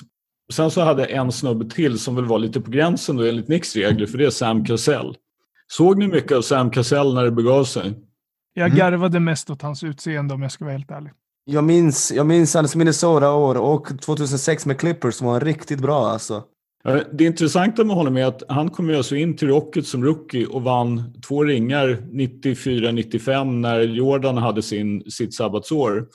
Sen 0.53 0.71
så 0.71 0.81
hade 0.81 1.01
jag 1.01 1.11
en 1.11 1.31
snubbe 1.31 1.69
till 1.69 1.99
som 1.99 2.15
väl 2.15 2.25
var 2.25 2.39
lite 2.39 2.61
på 2.61 2.71
gränsen 2.71 3.15
då 3.15 3.23
enligt 3.23 3.45
Knicks 3.45 3.75
regler, 3.75 4.05
för 4.05 4.17
det 4.17 4.25
är 4.25 4.29
Sam 4.29 4.65
Cassell. 4.65 5.15
Såg 5.67 5.97
ni 5.97 6.07
mycket 6.07 6.31
av 6.31 6.41
Sam 6.41 6.71
Cassell 6.71 7.13
när 7.13 7.23
det 7.23 7.31
begav 7.31 7.63
sig? 7.63 7.93
Jag 8.53 8.65
Mm. 8.65 8.77
garvade 8.77 9.19
mest 9.19 9.49
åt 9.49 9.61
hans 9.61 9.83
utseende 9.83 10.33
om 10.33 10.41
jag 10.41 10.51
ska 10.51 10.65
vara 10.65 10.77
helt 10.77 10.91
ärlig. 10.91 11.11
Jag 11.45 11.63
minns, 11.63 12.11
jag 12.15 12.25
minns 12.25 12.53
hans 12.53 12.75
Minnesota-år 12.75 13.57
och 13.57 14.01
2006 14.01 14.65
med 14.65 14.79
Clippers 14.79 15.15
som 15.15 15.27
var 15.27 15.39
riktigt 15.39 15.79
bra 15.79 16.07
alltså. 16.07 16.43
Det 17.11 17.23
intressanta 17.23 17.83
med 17.83 17.95
honom 17.95 18.17
är 18.17 18.25
att 18.25 18.43
han 18.49 18.69
kom 18.69 18.95
alltså 18.95 19.15
in 19.15 19.37
till 19.37 19.47
Rocket 19.47 19.87
som 19.87 20.03
rookie 20.03 20.45
och 20.45 20.63
vann 20.63 21.13
två 21.27 21.43
ringar 21.43 21.87
94-95 22.11 23.45
när 23.45 23.81
Jordan 23.81 24.37
hade 24.37 24.61
sin, 24.61 25.11
sitt 25.11 25.33
sabbatsår. 25.33 26.07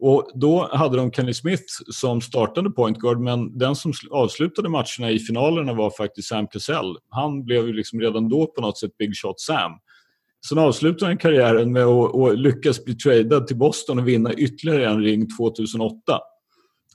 Och 0.00 0.30
då 0.34 0.68
hade 0.72 0.96
de 0.96 1.12
Kenny 1.12 1.34
Smith 1.34 1.64
som 1.92 2.20
startade 2.20 2.70
point 2.70 2.98
guard 2.98 3.20
men 3.20 3.58
den 3.58 3.76
som 3.76 3.92
avslutade 4.10 4.68
matcherna 4.68 5.10
i 5.10 5.18
finalerna 5.18 5.74
var 5.74 5.90
faktiskt 5.90 6.28
Sam 6.28 6.46
Cassell. 6.46 6.96
Han 7.10 7.44
blev 7.44 7.66
ju 7.66 7.72
liksom 7.72 8.00
redan 8.00 8.28
då 8.28 8.46
på 8.46 8.60
något 8.60 8.78
sätt 8.78 8.96
Big 8.98 9.16
Shot 9.16 9.40
Sam. 9.40 9.72
Sen 10.48 10.58
avslutade 10.58 11.10
han 11.10 11.18
karriären 11.18 11.72
med 11.72 11.84
att, 11.84 12.14
att 12.14 12.38
lyckas 12.38 12.84
bli 12.84 12.94
tradad 12.94 13.46
till 13.46 13.56
Boston 13.56 13.98
och 13.98 14.08
vinna 14.08 14.34
ytterligare 14.34 14.86
en 14.86 15.02
ring 15.02 15.26
2008. 15.38 16.18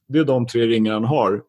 Det 0.07 0.19
är 0.19 0.23
de 0.23 0.47
tre 0.47 0.67
ringar 0.67 0.93
han 0.93 1.03
har. 1.03 1.41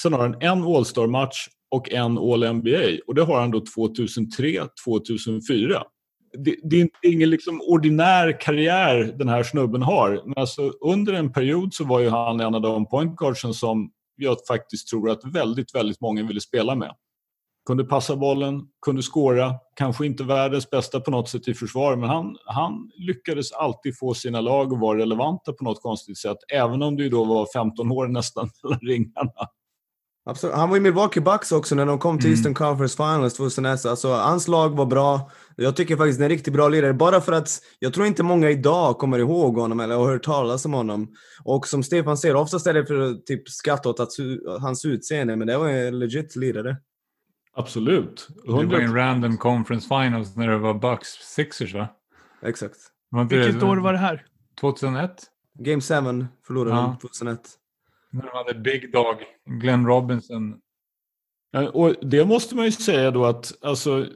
Sen 0.00 0.12
har 0.12 0.20
han 0.20 0.42
en 0.42 0.62
All-star-match 0.62 1.48
och 1.70 1.92
en 1.92 2.18
All-NBA. 2.18 2.98
Och 3.06 3.14
det 3.14 3.22
har 3.22 3.40
han 3.40 3.50
då 3.50 3.62
2003, 3.74 4.66
2004. 4.84 5.82
Det, 6.38 6.56
det 6.62 6.80
är 6.80 6.88
ingen 7.02 7.30
liksom 7.30 7.60
ordinär 7.60 8.40
karriär 8.40 9.14
den 9.18 9.28
här 9.28 9.42
snubben 9.42 9.82
har. 9.82 10.22
Men 10.24 10.34
alltså, 10.36 10.72
under 10.80 11.12
en 11.12 11.32
period 11.32 11.74
så 11.74 11.84
var 11.84 12.00
ju 12.00 12.08
han 12.08 12.40
en 12.40 12.54
av 12.54 12.60
de 12.60 12.86
pointguardsen 12.86 13.54
som 13.54 13.90
jag 14.16 14.36
faktiskt 14.48 14.88
tror 14.88 15.10
att 15.10 15.24
väldigt, 15.24 15.74
väldigt 15.74 16.00
många 16.00 16.26
ville 16.26 16.40
spela 16.40 16.74
med. 16.74 16.94
Kunde 17.66 17.84
passa 17.84 18.16
bollen, 18.16 18.62
kunde 18.86 19.02
skåra, 19.02 19.54
kanske 19.76 20.06
inte 20.06 20.24
världens 20.24 20.70
bästa 20.70 21.00
på 21.00 21.10
något 21.10 21.28
sätt 21.28 21.48
i 21.48 21.54
försvar, 21.54 21.96
men 21.96 22.08
han, 22.08 22.36
han 22.44 22.90
lyckades 22.94 23.52
alltid 23.52 23.98
få 23.98 24.14
sina 24.14 24.40
lag 24.40 24.72
att 24.72 24.80
vara 24.80 24.98
relevanta 24.98 25.52
på 25.52 25.64
något 25.64 25.82
konstigt 25.82 26.18
sätt, 26.18 26.36
även 26.52 26.82
om 26.82 26.96
det 26.96 27.02
ju 27.02 27.08
då 27.08 27.24
var 27.24 27.46
15 27.52 27.92
år 27.92 28.08
nästan 28.08 28.50
mellan 28.62 28.80
ringarna. 28.80 29.32
Absolut. 30.24 30.56
Han 30.56 30.70
var 30.70 30.76
i 30.76 30.80
Milwaukee 30.80 31.20
Bucks 31.20 31.52
också 31.52 31.74
när 31.74 31.86
de 31.86 31.98
kom 31.98 32.18
till 32.18 32.26
Mm. 32.26 32.36
Eastern 32.36 32.54
Conference 32.54 32.96
Finals 32.96 33.34
2001. 33.34 33.86
Alltså, 33.86 34.12
hans 34.12 34.48
lag 34.48 34.76
var 34.76 34.86
bra. 34.86 35.30
Jag 35.56 35.76
tycker 35.76 35.96
faktiskt 35.96 36.18
det 36.18 36.22
är 36.22 36.26
en 36.26 36.30
riktigt 36.30 36.52
bra 36.54 36.68
lirare. 36.68 36.92
Bara 36.94 37.20
för 37.20 37.32
att 37.32 37.48
jag 37.78 37.94
tror 37.94 38.06
inte 38.06 38.22
många 38.22 38.50
idag 38.50 38.98
kommer 38.98 39.18
ihåg 39.18 39.56
honom 39.58 39.80
eller 39.80 39.96
har 39.96 40.06
hört 40.12 40.22
talas 40.22 40.64
om 40.64 40.72
honom. 40.72 41.08
Och 41.44 41.66
som 41.68 41.82
Stefan 41.82 42.16
säger, 42.16 42.34
oftast 42.34 42.66
är 42.66 42.74
det 42.74 42.86
för 42.86 43.00
att 43.00 43.26
typ 43.26 43.48
skratta 43.48 43.88
åt 43.88 44.00
att, 44.00 44.08
hans 44.60 44.84
utseende, 44.84 45.36
men 45.36 45.46
det 45.46 45.58
var 45.58 45.68
en 45.68 45.98
legit 45.98 46.36
lirare. 46.36 46.76
Absolut. 47.54 48.28
Det 48.44 48.52
var 48.52 48.58
100 48.58 48.80
en 48.80 48.94
random 48.94 49.36
conference 49.36 49.88
finals 49.88 50.36
när 50.36 50.48
det 50.48 50.58
var 50.58 50.74
Bucks 50.74 51.08
Sixers 51.08 51.74
va? 51.74 51.88
Exakt. 52.42 52.76
Vilket 53.30 53.60
det, 53.60 53.66
år 53.66 53.76
var 53.76 53.92
det 53.92 53.98
här? 53.98 54.26
2001? 54.60 55.10
Game 55.58 55.80
7 55.80 55.86
förlorade 56.46 56.76
Ja. 56.76 56.96
de 57.02 57.08
2001. 57.08 57.40
När 58.12 58.22
de 58.22 58.30
hade 58.32 58.54
Big 58.54 58.92
Dog, 58.92 59.16
Glenn 59.60 59.86
Robinson. 59.86 60.60
Och 61.72 61.94
det 62.02 62.24
måste 62.24 62.54
man 62.54 62.64
ju 62.64 62.72
säga 62.72 63.10
då 63.10 63.24
att 63.24 63.64
alltså, 63.64 64.06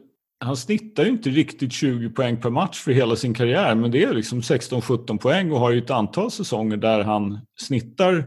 han 0.41 0.57
snittar 0.57 1.05
ju 1.05 1.11
inte 1.11 1.31
riktigt 1.31 1.73
20 1.73 2.11
poäng 2.11 2.41
per 2.41 2.51
match 2.51 2.81
för 2.81 2.93
hela 2.93 3.17
sin 3.17 3.35
karriär, 3.35 3.75
men 3.75 3.91
det 3.91 4.05
är 4.05 4.15
liksom 4.15 4.41
16-17 4.41 5.19
poäng 5.19 5.53
och 5.53 5.61
har 5.61 5.71
ju 5.71 5.79
ett 5.79 5.91
antal 5.91 6.31
säsonger 6.31 6.77
där 6.77 7.05
han 7.05 7.41
snittar 7.57 8.27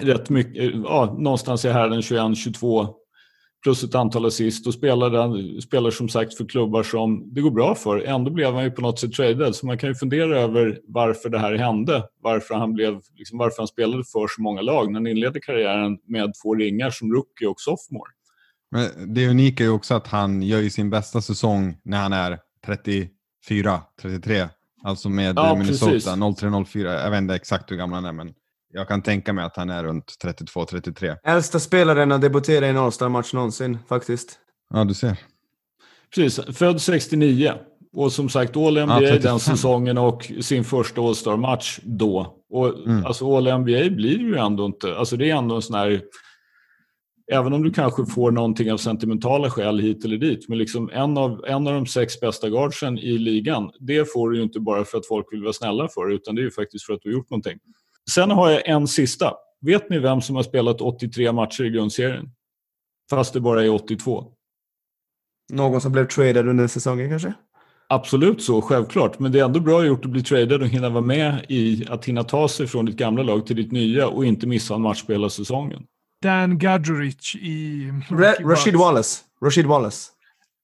rätt 0.00 0.30
mycket, 0.30 0.74
ja, 0.74 1.16
någonstans 1.18 1.64
i 1.64 1.68
härden 1.68 2.00
21-22 2.00 2.94
plus 3.62 3.84
ett 3.84 3.94
antal 3.94 4.26
assist 4.26 4.66
och 4.66 4.74
spelar, 4.74 5.60
spelar 5.60 5.90
som 5.90 6.08
sagt 6.08 6.34
för 6.34 6.44
klubbar 6.44 6.82
som 6.82 7.34
det 7.34 7.40
går 7.40 7.50
bra 7.50 7.74
för. 7.74 8.00
Ändå 8.00 8.30
blev 8.30 8.54
han 8.54 8.64
ju 8.64 8.70
på 8.70 8.82
något 8.82 8.98
sätt 8.98 9.12
traded, 9.12 9.54
så 9.54 9.66
man 9.66 9.78
kan 9.78 9.88
ju 9.88 9.94
fundera 9.94 10.38
över 10.38 10.80
varför 10.88 11.28
det 11.28 11.38
här 11.38 11.54
hände. 11.54 12.02
Varför 12.22 12.54
han, 12.54 12.72
blev, 12.74 13.00
liksom, 13.14 13.38
varför 13.38 13.56
han 13.58 13.68
spelade 13.68 14.04
för 14.04 14.26
så 14.36 14.42
många 14.42 14.60
lag 14.60 14.86
när 14.86 15.00
han 15.00 15.06
inledde 15.06 15.40
karriären 15.40 15.98
med 16.06 16.32
två 16.42 16.54
ringar 16.54 16.90
som 16.90 17.12
rookie 17.12 17.48
och 17.48 17.60
sophomore. 17.60 18.10
Men 18.70 19.14
det 19.14 19.28
unika 19.28 19.62
är 19.62 19.66
ju 19.68 19.72
också 19.72 19.94
att 19.94 20.06
han 20.06 20.42
gör 20.42 20.60
ju 20.60 20.70
sin 20.70 20.90
bästa 20.90 21.20
säsong 21.22 21.80
när 21.82 21.98
han 21.98 22.12
är 22.12 22.38
34, 22.66 23.80
33. 24.00 24.48
Alltså 24.84 25.08
med 25.08 25.36
Ja, 25.36 25.54
Minnesota, 25.54 25.92
precis. 25.92 26.08
03-04. 26.12 27.02
Jag 27.02 27.10
vet 27.10 27.18
inte 27.18 27.34
exakt 27.34 27.70
hur 27.70 27.76
gammal 27.76 28.04
han 28.04 28.04
är, 28.04 28.24
men 28.24 28.34
jag 28.72 28.88
kan 28.88 29.02
tänka 29.02 29.32
mig 29.32 29.44
att 29.44 29.56
han 29.56 29.70
är 29.70 29.84
runt 29.84 30.14
32-33. 30.24 31.16
Äldsta 31.24 31.58
spelaren 31.58 32.12
att 32.12 32.20
debutera 32.20 32.66
i 32.66 32.70
en 32.70 32.76
All-Star-match 32.76 33.32
någonsin, 33.32 33.78
faktiskt. 33.88 34.38
Ja, 34.70 34.84
du 34.84 34.94
ser. 34.94 35.16
Precis, 36.14 36.56
född 36.56 36.80
69 36.80 37.52
och 37.92 38.12
som 38.12 38.28
sagt 38.28 38.56
All 38.56 38.84
NBA 38.86 38.98
35. 38.98 39.22
den 39.22 39.40
säsongen 39.40 39.98
och 39.98 40.32
sin 40.40 40.64
första 40.64 41.00
All-Star-match 41.00 41.80
då. 41.82 42.34
Och 42.50 42.86
Mm. 42.86 43.06
alltså 43.06 43.36
All 43.36 43.58
NBA 43.58 43.90
blir 43.90 44.18
ju 44.18 44.36
ändå 44.36 44.66
inte, 44.66 44.96
alltså 44.96 45.16
det 45.16 45.30
är 45.30 45.36
ändå 45.36 45.56
en 45.56 45.62
sån 45.62 45.76
här 45.76 46.02
Även 47.32 47.52
om 47.52 47.62
du 47.62 47.70
kanske 47.70 48.06
får 48.06 48.30
någonting 48.30 48.72
av 48.72 48.76
sentimentala 48.76 49.50
skäl 49.50 49.78
hit 49.80 50.04
eller 50.04 50.16
dit, 50.16 50.48
men 50.48 50.58
liksom 50.58 50.90
en, 50.92 51.18
av, 51.18 51.44
en 51.46 51.66
av 51.66 51.74
de 51.74 51.86
sex 51.86 52.20
bästa 52.20 52.48
guardsen 52.48 52.98
i 52.98 53.18
ligan, 53.18 53.70
det 53.80 54.12
får 54.12 54.30
du 54.30 54.36
ju 54.36 54.42
inte 54.42 54.60
bara 54.60 54.84
för 54.84 54.98
att 54.98 55.06
folk 55.06 55.26
vill 55.32 55.42
vara 55.42 55.52
snälla 55.52 55.88
för, 55.88 56.10
utan 56.12 56.34
det 56.34 56.40
är 56.40 56.44
ju 56.44 56.50
faktiskt 56.50 56.84
för 56.86 56.92
att 56.92 57.00
du 57.02 57.08
har 57.08 57.12
gjort 57.12 57.30
någonting. 57.30 57.58
Sen 58.14 58.30
har 58.30 58.50
jag 58.50 58.68
en 58.68 58.88
sista. 58.88 59.34
Vet 59.60 59.90
ni 59.90 59.98
vem 59.98 60.20
som 60.20 60.36
har 60.36 60.42
spelat 60.42 60.80
83 60.80 61.32
matcher 61.32 61.64
i 61.64 61.70
grundserien? 61.70 62.30
Fast 63.10 63.32
det 63.34 63.40
bara 63.40 63.64
är 63.64 63.70
82. 63.70 64.24
Någon 65.52 65.80
som 65.80 65.92
blev 65.92 66.06
traded 66.06 66.48
under 66.48 66.66
säsongen 66.66 67.10
kanske? 67.10 67.32
Absolut 67.88 68.42
så, 68.42 68.62
självklart. 68.62 69.18
Men 69.18 69.32
det 69.32 69.40
är 69.40 69.44
ändå 69.44 69.60
bra 69.60 69.84
gjort 69.84 70.04
att 70.04 70.10
bli 70.10 70.22
tradad 70.22 70.62
och 70.62 70.68
hinna 70.68 70.88
vara 70.88 71.04
med 71.04 71.46
i 71.48 71.86
att 71.88 72.04
hinna 72.04 72.24
ta 72.24 72.48
sig 72.48 72.66
från 72.66 72.84
ditt 72.84 72.96
gamla 72.96 73.22
lag 73.22 73.46
till 73.46 73.56
ditt 73.56 73.72
nya 73.72 74.08
och 74.08 74.24
inte 74.24 74.46
missa 74.46 74.74
en 74.74 74.80
match 74.82 75.02
på 75.02 75.12
hela 75.12 75.30
säsongen. 75.30 75.82
Dan 76.22 76.58
Gadjuric 76.58 77.34
i... 77.34 77.90
Ra- 78.08 78.48
Rashid 78.48 78.76
Wallace. 78.76 79.20
Rashid 79.44 79.66
Wallace. 79.66 80.10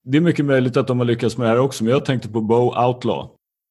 Det 0.04 0.16
är 0.16 0.20
mycket 0.20 0.44
möjligt 0.44 0.76
att 0.76 0.86
de 0.86 0.98
har 0.98 1.06
lyckats 1.06 1.38
med 1.38 1.46
det 1.46 1.50
här 1.50 1.58
också, 1.58 1.84
men 1.84 1.92
jag 1.92 2.04
tänkte 2.04 2.28
på 2.28 2.40
Bo 2.40 2.86
Outlaw. 2.86 3.28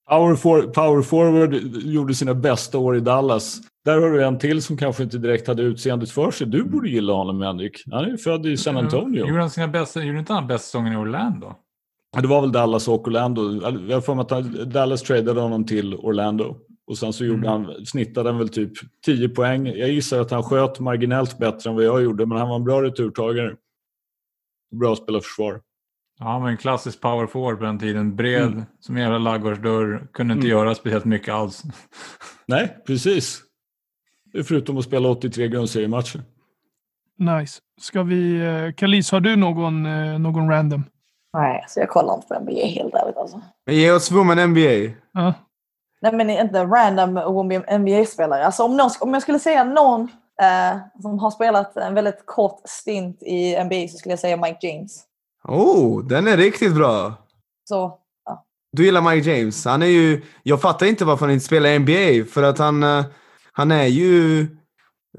Power, 0.10 0.36
for, 0.36 0.62
power 0.62 1.02
forward 1.02 1.54
gjorde 1.84 2.14
sina 2.16 2.34
bästa 2.34 2.78
år 2.78 2.98
i 2.98 3.00
Dallas. 3.00 3.58
Där 3.86 4.02
har 4.02 4.10
du 4.10 4.24
en 4.24 4.40
till 4.40 4.62
som 4.62 4.78
kanske 4.78 5.04
inte 5.04 5.18
direkt 5.18 5.48
hade 5.48 5.62
utseendet 5.62 6.12
för 6.12 6.32
sig. 6.32 6.48
Du 6.48 6.64
borde 6.64 6.90
gilla 6.90 7.14
honom, 7.14 7.42
Henrik. 7.42 7.84
Han 7.92 8.06
är 8.06 8.10
ju 8.10 8.18
född 8.18 8.46
i 8.46 8.58
San 8.58 8.78
Antonio. 8.78 9.28
Gjorde 9.28 9.40
han 9.42 9.50
sina 9.50 9.68
bästa, 9.68 10.04
gjorde 10.04 10.20
inte 10.20 10.34
han 10.34 10.48
bästa 10.48 10.64
säsongen 10.66 10.94
i 10.94 10.96
Orlando? 10.96 11.56
Det 12.22 12.28
var 12.28 12.42
väl 12.42 12.52
Dallas 12.52 12.88
och 12.88 13.08
Orlando. 13.08 13.54
Jag 13.88 13.96
har 13.96 14.02
för 14.02 14.16
mig 14.16 14.26
att 14.30 14.72
Dallas 14.72 15.02
tradade 15.04 15.42
honom 15.42 15.66
till 15.66 15.96
Orlando. 15.96 16.56
Och 16.88 16.98
sen 16.98 17.14
så 17.14 17.26
gjorde 17.26 17.48
Mm. 17.48 17.66
han, 17.66 17.86
snittade 17.86 18.30
han 18.30 18.38
väl 18.38 18.50
typ 18.50 18.72
10 19.06 19.30
poäng. 19.30 19.68
Jag 19.68 19.90
gissar 19.90 20.20
att 20.22 20.32
han 20.32 20.44
sköt 20.44 20.80
marginellt 20.80 21.38
bättre 21.38 21.70
än 21.70 21.76
vad 21.76 21.86
jag 21.86 22.04
gjorde, 22.04 22.26
men 22.26 22.38
han 22.38 22.50
var 22.50 22.56
en 22.56 22.64
bra 22.64 22.82
returtagare. 22.84 23.56
Bra 24.76 24.92
att 24.94 24.98
spela 24.98 25.20
försvar. 25.22 25.62
Ja, 26.20 26.26
han 26.26 26.42
var 26.42 26.50
en 26.50 26.58
klassisk 26.58 27.02
power 27.02 27.28
forward 27.28 27.58
på 27.60 27.66
den 27.66 27.80
tiden. 27.80 28.16
Bred 28.16 28.42
Mm. 28.44 28.64
som 28.80 28.96
en 28.96 29.02
jävla 29.02 29.18
ladugårdsdörr. 29.18 30.08
Kunde 30.14 30.34
inte 30.34 30.48
Mm. 30.48 30.58
göra 30.58 30.76
speciellt 30.76 31.06
mycket 31.06 31.34
alls. 31.34 31.64
Nej, 32.46 32.78
precis. 32.88 33.42
Förutom 34.48 34.78
att 34.78 34.84
spela 34.86 35.10
83 35.10 35.48
grundseriematcher. 35.48 36.24
Nice. 37.18 37.60
Ska 37.82 38.04
vi... 38.04 38.40
eh, 38.46 38.74
Kalis, 38.78 39.12
har 39.12 39.20
du 39.20 39.36
någon, 39.36 39.86
eh, 39.86 40.20
någon 40.20 40.50
random? 40.50 40.84
Nej, 41.34 41.66
så 41.68 41.80
jag 41.80 41.90
kollar 41.90 42.14
inte 42.16 42.28
på 42.28 42.40
NBA 42.40 42.66
helt 42.66 42.94
ärligt 42.94 43.18
alltså. 43.18 43.42
Men 43.66 43.76
ge 43.76 43.92
oss 43.92 44.12
Women 44.12 44.50
NBA. 44.50 44.94
Ja. 45.14 45.34
Nej 46.02 46.14
men 46.14 46.30
inte 46.30 46.64
random 46.64 47.14
NBA-spelare. 47.80 48.46
Alltså 48.46 48.64
om, 48.64 48.78
någon, 48.78 48.90
om 49.00 49.14
jag 49.14 49.22
skulle 49.22 49.40
säga 49.40 49.64
någon 49.64 50.02
eh, 50.42 50.78
som 51.02 51.20
har 51.20 51.32
spelat 51.32 51.78
en 51.78 51.94
väldigt 51.94 52.26
kort 52.26 52.62
stint 52.66 53.24
i 53.24 53.64
NBA 53.64 53.88
så 53.92 53.98
skulle 53.98 54.12
jag 54.14 54.20
säga 54.20 54.38
Mike 54.38 54.68
James. 54.68 55.04
Oh, 55.48 56.04
den 56.08 56.28
är 56.28 56.38
riktigt 56.38 56.76
bra. 56.76 57.14
Så 57.70 58.00
Du 58.72 58.86
gillar 58.86 59.02
Mike 59.02 59.32
James. 59.32 59.66
Han 59.66 59.82
är 59.82 59.88
ju... 59.88 60.22
Jag 60.44 60.62
fattar 60.62 60.86
inte 60.86 61.06
varför 61.06 61.26
han 61.26 61.34
inte 61.34 61.46
spelar 61.46 61.70
i 61.70 61.80
NBA. 61.80 62.32
För 62.32 62.44
att 62.44 62.58
han, 62.58 62.84
eh, 62.84 63.06
han 63.52 63.72
är 63.72 63.86
ju... 63.86 64.42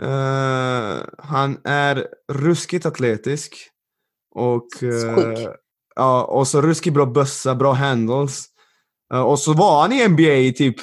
eh, 0.03 0.97
han 1.18 1.59
är 1.64 2.07
ruskigt 2.33 2.87
atletisk. 2.87 3.57
Och... 4.35 4.66
Sjuk. 4.81 5.49
Ja, 5.97 6.25
och 6.25 6.49
så 6.49 6.61
ruskigt 6.61 6.95
bra 6.95 7.07
bössa, 7.07 7.55
bra 7.55 7.72
handles. 7.72 8.45
Eh, 9.14 9.20
och 9.20 9.39
så 9.39 9.53
var 9.53 9.81
han 9.83 9.93
i 9.93 10.09
NBA 10.09 10.22
i 10.22 10.53
typ 10.53 10.77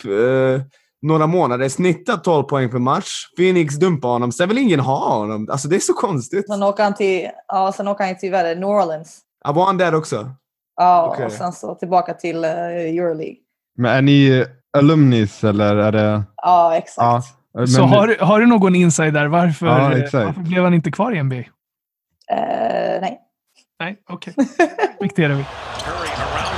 några 1.02 1.28
månader, 1.28 1.70
snittat 1.70 2.24
12 2.24 2.44
poäng 2.44 2.70
per 2.70 2.80
match. 2.80 3.12
Phoenix 3.38 3.76
dumpade 3.76 4.14
honom, 4.14 4.32
sen 4.32 4.50
vill 4.50 4.58
ingen 4.58 4.80
ha 4.80 5.18
honom. 5.18 5.48
Alltså 5.52 5.68
det 5.68 5.76
är 5.76 5.80
så 5.80 5.94
konstigt. 5.94 6.48
Sen 6.48 6.64
åker 6.64 6.84
han 6.84 6.96
till, 6.96 7.30
ja, 7.48 7.72
sen 7.78 7.88
åker 7.88 8.06
han 8.06 8.18
till 8.18 8.32
vad 8.32 8.40
är 8.40 8.44
det, 8.44 8.56
New 8.56 8.70
Orleans. 8.70 9.22
Ja, 9.44 9.52
var 9.52 9.66
han 9.66 9.78
där 9.78 9.96
också? 9.96 10.30
Ja, 10.76 11.08
Okej. 11.14 11.26
och 11.26 11.32
sen 11.32 11.54
så 11.54 11.76
tillbaka 11.76 12.14
till 12.14 12.46
uh, 12.46 12.52
Euroleague. 12.52 13.36
Men 13.78 13.92
är 13.96 14.02
ni 14.02 14.46
alumnis 14.78 15.44
eller 15.44 15.76
är 15.76 15.92
det... 15.92 16.24
Ja, 16.36 16.76
exakt. 16.76 17.28
Men, 17.54 17.68
Så 17.68 17.82
har, 17.84 18.08
du- 18.08 18.18
har 18.22 18.40
du 18.40 18.46
någon 18.46 18.76
insight 18.76 19.14
där? 19.14 19.26
Varför, 19.28 19.68
Ja, 19.68 19.74
eh, 19.98 20.10
varför 20.26 20.42
blev 20.42 20.64
han 20.64 20.74
inte 20.74 20.92
kvar 20.92 21.12
i 21.16 21.24
NBA? 21.24 21.36
Eh, 21.36 21.46
nej. 23.02 23.20
Nej, 23.80 23.98
okej. 24.10 24.34
Vi. 24.38 24.46
Around 25.26 25.46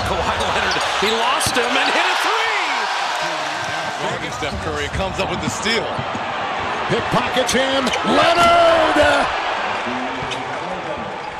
Kawhi 0.07 0.33
Leonard. 0.41 0.81
He 1.01 1.09
lost 1.23 1.57
him 1.57 1.65
and 1.81 1.89
hit 1.97 2.07
a 2.13 2.17
three. 2.25 2.43
Steph 4.37 4.65
Curry 4.65 4.87
comes 4.87 5.19
up 5.19 5.29
with 5.31 5.41
the 5.43 5.49
steal. 5.49 5.85
Pickpockets 6.89 7.53
him. 7.55 7.83
Leonard! 8.05 8.97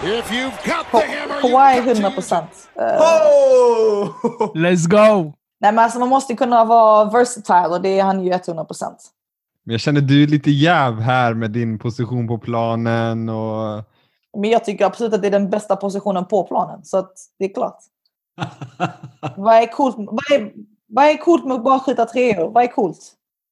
Kawhi 0.04 0.36
you've 0.36 0.66
got 0.66 0.86
100 0.92 2.02
to 2.02 2.12
procent. 2.12 2.50
Oh! 2.76 4.10
Let's 4.56 4.86
go! 4.88 5.34
Nej, 5.60 5.72
men 5.72 5.80
alltså 5.80 6.00
man 6.00 6.10
måste 6.10 6.36
kunna 6.36 6.66
vara 6.66 7.06
versatile 7.06 7.68
och 7.68 7.82
det 7.82 8.00
är 8.00 8.04
han 8.04 8.24
ju 8.24 8.32
100 8.32 8.66
procent. 8.66 8.98
Men 9.64 9.72
jag 9.72 9.82
känner 9.82 10.02
du 10.02 10.24
är 10.24 10.28
lite 10.28 10.52
jäv 10.52 11.00
här 11.00 11.34
med 11.34 11.52
din 11.52 11.80
position 11.80 12.28
på 12.28 12.38
planen 12.38 13.30
och... 13.30 13.84
Men 14.38 14.50
jag 14.50 14.66
tycker 14.66 14.86
absolut 14.86 15.14
att 15.14 15.22
det 15.22 15.28
är 15.28 15.32
den 15.32 15.50
bästa 15.50 15.76
positionen 15.76 16.26
på 16.26 16.44
planen. 16.44 16.84
Så 16.84 16.98
att 16.98 17.14
det 17.40 17.46
är 17.46 17.54
klart. 17.54 17.80
Vad 19.38 19.56
är 19.56 19.68
coolt, 19.72 19.96
vad 19.98 20.40
är, 20.40 20.52
vad 20.88 21.06
är 21.06 21.18
coolt 21.18 21.46
med 21.46 21.56
att 21.56 21.64
bara 21.64 21.80
skjuta 21.80 22.06
treor? 22.06 22.50
Vad 22.50 22.64
är 22.64 22.68
coolt? 22.68 23.00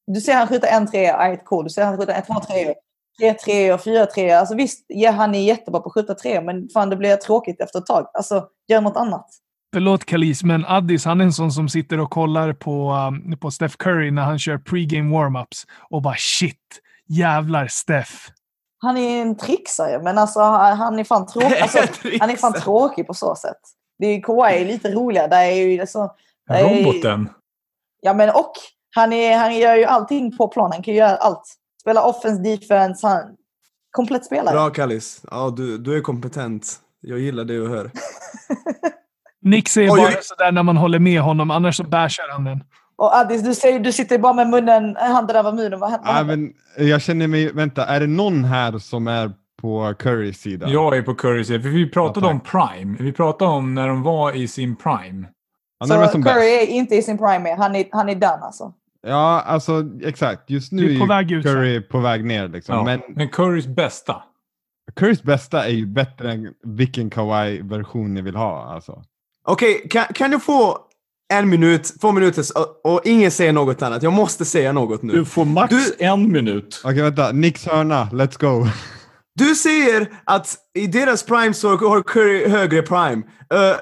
Du 0.07 0.21
ser 0.21 0.35
han 0.35 0.47
skjuta 0.47 0.67
en 0.67 0.87
trea, 0.87 1.17
är 1.17 1.33
ett 1.33 1.45
cool. 1.45 1.63
Du 1.63 1.69
ser 1.69 1.85
han 1.85 1.97
skjuta 1.97 2.13
en, 2.13 2.23
två 2.23 2.33
treor, 2.33 2.73
tre 3.21 3.33
treor, 3.33 3.77
fyra 3.77 4.05
treor. 4.05 4.35
Alltså 4.35 4.55
visst, 4.55 4.85
ja, 4.87 5.11
han 5.11 5.35
är 5.35 5.43
jättebra 5.43 5.81
på 5.81 5.87
att 5.87 5.93
skjuta 5.93 6.13
treor, 6.15 6.41
men 6.41 6.69
fan 6.69 6.89
det 6.89 6.95
blir 6.95 7.15
tråkigt 7.15 7.61
efter 7.61 7.79
ett 7.79 7.85
tag. 7.85 8.07
Alltså, 8.13 8.45
gör 8.67 8.81
något 8.81 8.97
annat. 8.97 9.27
Förlåt 9.73 10.05
Kalis, 10.05 10.43
men 10.43 10.65
Addis 10.65 11.05
han 11.05 11.21
är 11.21 11.25
en 11.25 11.33
sån 11.33 11.51
som 11.51 11.69
sitter 11.69 11.99
och 11.99 12.09
kollar 12.11 12.53
på, 12.53 12.91
um, 12.91 13.37
på 13.37 13.51
Steph 13.51 13.75
Curry 13.79 14.11
när 14.11 14.21
han 14.21 14.39
kör 14.39 14.57
pre-game 14.57 15.09
warm-ups 15.13 15.67
och 15.89 16.01
bara 16.01 16.15
shit, 16.17 16.57
jävlar 17.07 17.67
Steph. 17.67 18.11
Han 18.83 18.97
är 18.97 19.21
en 19.21 19.37
trixare, 19.37 20.03
men 20.03 20.17
alltså 20.17 20.39
han 20.39 20.99
är 20.99 21.03
fan 21.03 21.27
tråkig. 21.27 21.57
Alltså, 21.61 21.79
han 22.19 22.29
är 22.29 22.35
fan 22.35 22.53
tråkig 22.53 23.07
på 23.07 23.13
så 23.13 23.35
sätt. 23.35 23.59
Det 23.99 24.07
är 24.07 24.21
Kawhi 24.21 24.61
är 24.61 24.65
lite 24.65 24.91
roligare. 24.91 25.27
Det 25.27 25.35
är 25.35 25.51
ju 25.51 25.81
alltså, 25.81 26.09
det 26.47 26.53
är- 26.53 26.83
Roboten. 26.83 27.29
Ja, 28.01 28.13
men 28.13 28.29
och 28.29 28.51
han, 28.95 29.13
är, 29.13 29.37
han 29.37 29.57
gör 29.57 29.75
ju 29.75 29.85
allting 29.85 30.37
på 30.37 30.47
planen. 30.47 30.71
Han 30.71 30.83
kan 30.83 30.93
ju 30.93 30.99
göra 30.99 31.15
allt. 31.15 31.43
Spela 31.81 32.03
offense, 32.05 32.41
defense. 32.43 33.07
Han, 33.07 33.21
komplett 33.91 34.25
spelare. 34.25 34.53
Bra 34.55 34.69
Kallis. 34.69 35.21
Ja, 35.31 35.53
du, 35.57 35.77
du 35.77 35.97
är 35.97 36.01
kompetent. 36.01 36.75
Jag 37.01 37.19
gillar 37.19 37.43
det 37.43 37.53
jag 37.53 37.69
hör. 37.69 37.91
Nick 39.41 39.69
säger 39.69 39.91
Oj, 39.91 39.99
bara 39.99 40.07
oj. 40.09 40.17
sådär 40.21 40.51
när 40.51 40.63
man 40.63 40.77
håller 40.77 40.99
med 40.99 41.21
honom, 41.21 41.51
annars 41.51 41.77
så 41.77 41.83
bashar 41.83 42.23
han 42.31 42.43
den. 42.43 42.63
Och 42.95 43.15
Addis, 43.15 43.41
du, 43.43 43.55
säger, 43.55 43.79
du 43.79 43.91
sitter 43.91 44.17
bara 44.17 44.33
med 44.33 44.49
munnen, 44.49 44.95
handen 44.95 45.35
över 45.35 45.51
munnen. 45.51 45.79
Vad 45.79 45.91
händer? 45.91 46.13
Ja, 46.17 46.23
men 46.23 46.53
jag 46.77 47.01
känner 47.01 47.27
mig... 47.27 47.53
Vänta, 47.53 47.85
är 47.85 47.99
det 47.99 48.07
någon 48.07 48.43
här 48.43 48.77
som 48.77 49.07
är 49.07 49.31
på 49.61 49.93
Currys 49.99 50.41
sida? 50.41 50.67
Jag 50.69 50.97
är 50.97 51.01
på 51.01 51.13
Currys 51.15 51.47
sida, 51.47 51.61
för 51.63 51.69
vi 51.69 51.89
pratade 51.89 52.25
Ja, 52.25 52.31
om 52.31 52.39
Prime. 52.39 52.97
Vi 52.99 53.11
pratade 53.13 53.51
om 53.51 53.75
när 53.75 53.87
de 53.87 54.03
var 54.03 54.35
i 54.35 54.47
sin 54.47 54.75
Prime. 54.75 55.27
Han 55.79 55.91
är 55.91 56.05
så 56.05 56.11
som 56.11 56.23
Curry 56.23 56.33
bäst. 56.35 56.69
är 56.69 56.73
inte 56.73 56.95
i 56.95 57.01
sin 57.01 57.17
prime. 57.17 57.55
Han 57.57 57.75
är, 57.75 57.85
han 57.91 58.09
är 58.09 58.15
done 58.15 58.41
alltså. 58.41 58.73
Ja, 59.07 59.41
alltså 59.41 59.83
exakt. 60.03 60.49
Just 60.49 60.71
nu 60.71 60.85
är 60.85 60.95
är 60.95 60.99
på 60.99 61.03
ju 61.03 61.07
väg 61.07 61.31
ut, 61.31 61.43
Curry 61.45 61.81
på 61.81 61.99
väg 61.99 62.25
ner. 62.25 62.47
Liksom. 62.47 62.75
Ja. 62.75 62.83
Men 62.83 63.01
Men 63.15 63.29
Currys 63.29 63.67
bästa. 63.67 64.23
Currys 64.95 65.23
bästa 65.23 65.65
är 65.65 65.71
ju 65.71 65.85
bättre 65.85 66.31
än 66.31 66.53
vilken 66.63 67.09
Kawhi-version 67.09 68.13
ni 68.13 68.21
vill 68.21 68.35
ha. 68.35 68.73
Alltså. 68.73 69.03
Okej, 69.47 69.87
kan, 69.89 70.05
kan 70.05 70.31
du 70.31 70.39
få 70.39 70.77
en 71.33 71.49
minut, 71.49 71.93
två 72.01 72.11
minuter 72.11 72.43
och, 72.55 72.93
och 72.93 73.01
ingen 73.05 73.31
säger 73.31 73.53
något 73.53 73.81
annat? 73.81 74.03
Jag 74.03 74.13
måste 74.13 74.45
säga 74.45 74.71
något 74.71 75.01
nu. 75.01 75.13
Du 75.13 75.25
får 75.25 75.45
max 75.45 75.73
Du- 75.73 76.05
en 76.05 76.31
minut. 76.31 76.81
Okej, 76.83 77.01
vänta. 77.01 77.31
Nicks 77.31 77.67
hörna. 77.67 78.05
Let's 78.11 78.39
go. 78.39 78.67
Du 79.35 79.55
säger 79.55 80.07
att 80.23 80.55
i 80.79 80.87
deras 80.87 81.23
prime 81.23 81.53
så 81.53 81.69
har 81.77 82.01
Curry 82.01 82.49
högre 82.49 82.81
prime. 82.81 83.15
Uh, 83.15 83.75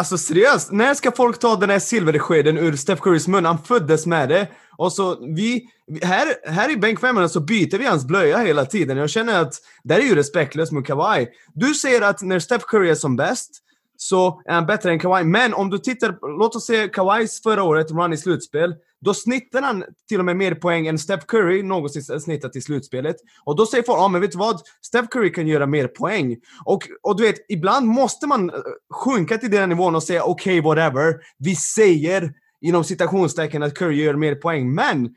alltså 0.00 0.18
seriöst, 0.18 0.72
när 0.72 0.94
ska 0.94 1.12
folk 1.12 1.38
ta 1.38 1.56
den 1.56 1.70
här 1.70 1.78
silverskeden 1.78 2.58
ur 2.58 2.76
Steph 2.76 3.02
Currys 3.02 3.28
mun? 3.28 3.44
Han 3.44 3.58
föddes 3.58 4.06
med 4.06 4.28
det. 4.28 4.48
Och 4.76 4.92
så 4.92 5.26
vi, 5.34 5.68
här, 6.02 6.50
här 6.50 6.72
i 6.72 6.76
bänkvärmarna 6.76 7.28
så 7.28 7.40
byter 7.40 7.78
vi 7.78 7.86
hans 7.86 8.06
blöja 8.06 8.38
hela 8.38 8.64
tiden. 8.64 8.96
Jag 8.96 9.10
känner 9.10 9.40
att 9.40 9.54
det 9.84 9.94
är 9.94 10.00
ju 10.00 10.14
respektlöst 10.14 10.72
mot 10.72 10.86
Kawhi. 10.86 11.28
Du 11.54 11.74
säger 11.74 12.02
att 12.02 12.22
när 12.22 12.38
Steph 12.38 12.64
Curry 12.64 12.90
är 12.90 12.94
som 12.94 13.16
bäst 13.16 13.62
så 13.96 14.42
är 14.44 14.54
han 14.54 14.66
bättre 14.66 14.90
än 14.90 14.98
Kawhi. 14.98 15.24
Men 15.24 15.54
om 15.54 15.70
du 15.70 15.78
tittar, 15.78 16.38
låt 16.38 16.56
oss 16.56 16.66
se 16.66 16.88
Kawhis 16.88 17.42
förra 17.42 17.62
året 17.62 17.90
run 17.90 18.12
i 18.12 18.16
slutspel. 18.16 18.74
Då 19.00 19.14
snittar 19.14 19.62
han 19.62 19.84
till 20.08 20.18
och 20.18 20.24
med 20.24 20.36
mer 20.36 20.54
poäng 20.54 20.86
än 20.86 20.98
Steph 20.98 21.26
Curry 21.26 21.62
någonsin 21.62 22.20
snittat 22.20 22.56
i 22.56 22.60
slutspelet. 22.60 23.16
Och 23.44 23.56
då 23.56 23.66
säger 23.66 23.84
folk, 23.84 23.98
ja 23.98 24.08
men 24.08 24.20
vet 24.20 24.32
du 24.32 24.38
vad? 24.38 24.60
Steph 24.86 25.08
Curry 25.08 25.32
kan 25.32 25.46
göra 25.46 25.66
mer 25.66 25.88
poäng. 25.88 26.36
Och, 26.64 26.88
och 27.02 27.16
du 27.16 27.22
vet, 27.22 27.36
ibland 27.48 27.86
måste 27.86 28.26
man 28.26 28.50
eh, 28.50 28.56
sjunka 28.94 29.38
till 29.38 29.50
den 29.50 29.68
nivån 29.68 29.94
och 29.94 30.02
säga 30.02 30.24
okej, 30.24 30.60
whatever. 30.60 31.14
Vi 31.38 31.56
säger 31.56 32.32
inom 32.68 32.84
citationstecken 32.84 33.62
att 33.62 33.74
Curry 33.74 34.04
gör 34.04 34.14
mer 34.14 34.34
poäng. 34.34 34.74
Men 34.74 35.10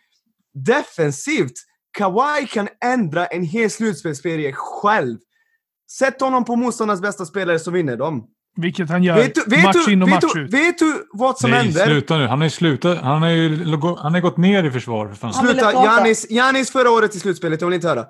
defensivt, 0.65 1.53
Kawhi 1.97 2.47
kan 2.47 2.67
ändra 2.85 3.25
en 3.25 3.43
hel 3.43 3.69
slutspelsserie 3.69 4.51
själv. 4.53 5.17
Sätt 5.91 6.21
honom 6.21 6.45
på 6.45 6.55
motståndarnas 6.55 7.01
bästa 7.01 7.25
spelare 7.25 7.59
så 7.59 7.71
vinner 7.71 7.97
de. 7.97 8.27
Vilket 8.57 8.89
han 8.89 9.03
gör 9.03 9.15
Vet 9.15 9.35
du, 9.35 9.43
vet, 9.47 9.63
match 9.63 9.85
du, 9.85 9.93
in 9.93 10.03
och 10.03 10.09
match 10.09 10.23
du, 10.33 10.41
ut. 10.41 10.53
vet 10.53 10.77
du 10.77 11.07
vad 11.11 11.37
som 11.37 11.51
Nej, 11.51 11.63
händer? 11.63 11.85
sluta 11.85 12.17
nu. 12.17 12.27
Han 12.27 12.39
har 12.39 12.45
ju 12.45 12.49
slutat. 12.49 12.97
Han 12.97 13.21
har 13.21 13.29
ju 13.29 13.65
han 13.97 14.13
har 14.13 14.19
gått 14.19 14.37
ner 14.37 14.63
i 14.63 14.71
försvar 14.71 15.07
för 15.07 15.15
fan. 15.15 15.33
Sluta. 15.33 15.71
Giannis, 15.71 16.29
Giannis 16.29 16.71
förra 16.71 16.91
året 16.91 17.15
i 17.15 17.19
slutspelet, 17.19 17.61
jag 17.61 17.67
vill 17.67 17.75
inte 17.75 17.87
höra. 17.87 18.05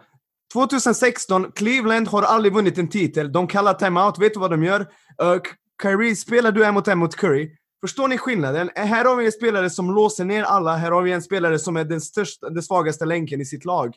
2016, 0.54 1.52
Cleveland 1.56 2.08
har 2.08 2.24
aldrig 2.24 2.54
vunnit 2.54 2.78
en 2.78 2.90
titel. 2.90 3.32
De 3.32 3.48
kallar 3.48 3.74
timeout, 3.74 4.20
vet 4.20 4.34
du 4.34 4.40
vad 4.40 4.52
de 4.52 4.64
gör? 4.64 4.80
Uh, 4.80 5.42
Kyrie, 5.82 6.16
spelar 6.16 6.52
du 6.52 6.66
en 6.66 6.74
mot 6.74 6.88
en 6.88 6.98
mot 6.98 7.16
Curry? 7.16 7.50
Förstår 7.82 8.08
ni 8.08 8.18
skillnaden? 8.18 8.70
Här 8.76 9.06
har 9.06 9.16
vi 9.16 9.26
en 9.26 9.32
spelare 9.32 9.70
som 9.70 9.92
låser 9.92 10.26
ner 10.26 10.44
alla, 10.44 10.76
här 10.76 10.92
har 10.92 11.02
vi 11.02 11.12
en 11.12 11.22
spelare 11.22 11.60
som 11.60 11.78
är 11.78 11.84
den, 11.84 12.02
största, 12.02 12.50
den 12.50 12.64
svagaste 12.64 13.06
länken 13.06 13.42
i 13.42 13.46
sitt 13.46 13.66
lag. 13.66 13.96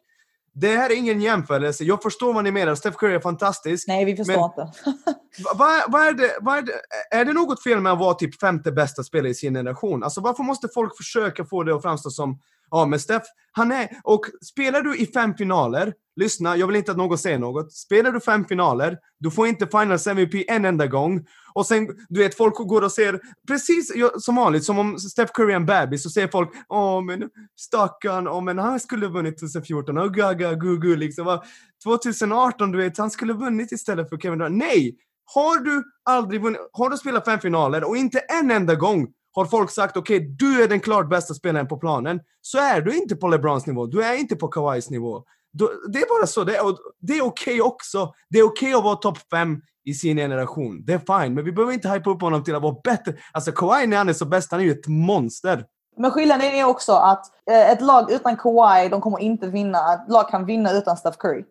Det 0.54 0.76
här 0.76 0.90
är 0.90 0.94
ingen 0.96 1.20
jämförelse. 1.20 1.84
Jag 1.84 2.02
förstår 2.02 2.32
vad 2.32 2.44
ni 2.44 2.50
menar. 2.50 2.74
Steph 2.74 2.96
Curry 2.96 3.14
är 3.14 3.20
fantastisk. 3.20 3.88
Nej, 3.88 4.04
vi 4.04 4.16
förstår 4.16 4.34
Men- 4.56 4.66
inte. 4.66 4.72
Va- 5.44 5.52
Vad 5.54 5.92
vad 5.92 6.02
är, 6.06 6.12
det, 6.12 6.36
vad 6.40 6.58
är, 6.58 6.62
det, 6.62 6.72
är 7.10 7.24
det 7.24 7.32
något 7.32 7.62
fel 7.62 7.80
med 7.80 7.92
att 7.92 7.98
vara 7.98 8.14
typ 8.14 8.40
femte 8.40 8.72
bästa 8.72 9.02
spelare 9.04 9.30
i 9.30 9.34
sin 9.34 9.54
generation? 9.54 10.02
Alltså 10.02 10.20
varför 10.20 10.42
måste 10.42 10.68
folk 10.74 10.96
försöka 10.96 11.44
få 11.44 11.62
det 11.62 11.74
att 11.76 11.82
framstå 11.82 12.10
som 12.10 12.38
Ja 12.74 12.86
men 12.86 13.00
Steph, 13.00 13.26
han 13.52 13.72
är... 13.72 13.88
Och 14.04 14.24
spelar 14.52 14.82
du 14.82 14.96
i 14.96 15.06
fem 15.06 15.34
finaler, 15.34 15.94
lyssna, 16.16 16.56
jag 16.56 16.66
vill 16.66 16.76
inte 16.76 16.90
att 16.90 16.96
någon 16.96 17.18
säger 17.18 17.38
något. 17.38 17.72
Spelar 17.72 18.12
du 18.12 18.20
fem 18.20 18.44
finaler, 18.44 18.98
du 19.18 19.30
får 19.30 19.46
inte 19.46 19.66
Finals 19.66 20.06
MVP 20.06 20.34
en 20.48 20.64
enda 20.64 20.86
gång. 20.86 21.26
Och 21.54 21.66
sen, 21.66 21.88
du 22.08 22.20
vet, 22.20 22.36
folk 22.36 22.54
går 22.54 22.82
och 22.82 22.92
ser, 22.92 23.20
precis 23.48 23.92
som 24.18 24.34
vanligt, 24.34 24.64
som 24.64 24.78
om 24.78 24.98
Steph 24.98 25.32
Curry 25.32 25.52
är 25.52 25.56
en 25.56 25.66
bebis, 25.66 26.02
så 26.02 26.10
säger 26.10 26.28
folk 26.28 26.50
Åh 26.68 27.02
men 27.02 27.30
stackarn, 27.60 28.28
åh 28.28 28.42
men 28.42 28.58
han 28.58 28.80
skulle 28.80 29.06
ha 29.06 29.12
vunnit 29.12 29.38
2014, 29.38 29.98
och 29.98 30.14
gaga, 30.14 30.54
gugu 30.54 30.96
liksom. 30.96 31.40
2018, 31.84 32.72
du 32.72 32.78
vet, 32.78 32.98
han 32.98 33.10
skulle 33.10 33.32
ha 33.32 33.40
vunnit 33.40 33.72
istället 33.72 34.08
för 34.08 34.16
Kevin 34.16 34.38
Durant. 34.38 34.56
Nej! 34.56 34.96
Har 35.34 35.58
du 35.58 35.84
aldrig 36.04 36.42
vunnit, 36.42 36.60
har 36.72 36.90
du 36.90 36.96
spelat 36.96 37.24
fem 37.24 37.40
finaler 37.40 37.84
och 37.84 37.96
inte 37.96 38.18
en 38.18 38.50
enda 38.50 38.74
gång 38.74 39.08
har 39.32 39.44
folk 39.44 39.70
sagt 39.70 39.96
okej, 39.96 40.36
du 40.38 40.62
är 40.62 40.68
den 40.68 40.80
klart 40.80 41.08
bästa 41.08 41.34
spelaren 41.34 41.68
på 41.68 41.76
planen, 41.76 42.20
så 42.40 42.58
är 42.58 42.80
du 42.80 42.96
inte 42.96 43.16
på 43.16 43.28
LeBrons 43.28 43.66
nivå, 43.66 43.86
du 43.86 44.02
är 44.02 44.14
inte 44.14 44.36
på 44.36 44.48
Kawhis 44.48 44.90
nivå. 44.90 45.24
Det 45.92 45.98
är 45.98 46.18
bara 46.18 46.26
så, 46.26 46.44
det 46.44 46.56
är, 46.56 46.76
det 47.00 47.18
är 47.18 47.24
okej 47.24 47.62
också. 47.62 48.14
Det 48.30 48.38
är 48.38 48.42
okej 48.42 48.74
att 48.74 48.84
vara 48.84 48.96
topp 48.96 49.18
fem 49.30 49.60
i 49.84 49.94
sin 49.94 50.16
generation. 50.16 50.84
Det 50.84 50.92
är 50.92 50.98
fine, 50.98 51.34
men 51.34 51.44
vi 51.44 51.52
behöver 51.52 51.72
inte 51.72 51.88
hypa 51.88 52.10
upp 52.10 52.20
honom 52.20 52.44
till 52.44 52.54
att 52.54 52.62
vara 52.62 52.76
bättre. 52.84 53.14
Alltså 53.32 53.52
Kawhi 53.52 53.86
när 53.86 53.96
han 53.96 54.08
är 54.08 54.12
så 54.12 54.24
bäst, 54.24 54.50
han 54.50 54.60
är 54.60 54.64
ju 54.64 54.72
ett 54.72 54.86
monster. 54.86 55.64
Men 55.96 56.10
skillnaden 56.10 56.46
är 56.46 56.64
också 56.64 56.92
att 56.92 57.24
eh, 57.50 57.70
ett 57.70 57.80
lag 57.80 58.10
utan 58.10 58.36
Kawhi, 58.36 58.88
de 58.88 59.00
kommer 59.00 59.18
inte 59.18 59.46
vinna. 59.46 59.78
Ett 59.94 60.12
lag 60.12 60.28
kan 60.30 60.46
vinna 60.46 60.72
utan 60.72 60.96
Steph 60.96 61.16
Curry. 61.18 61.44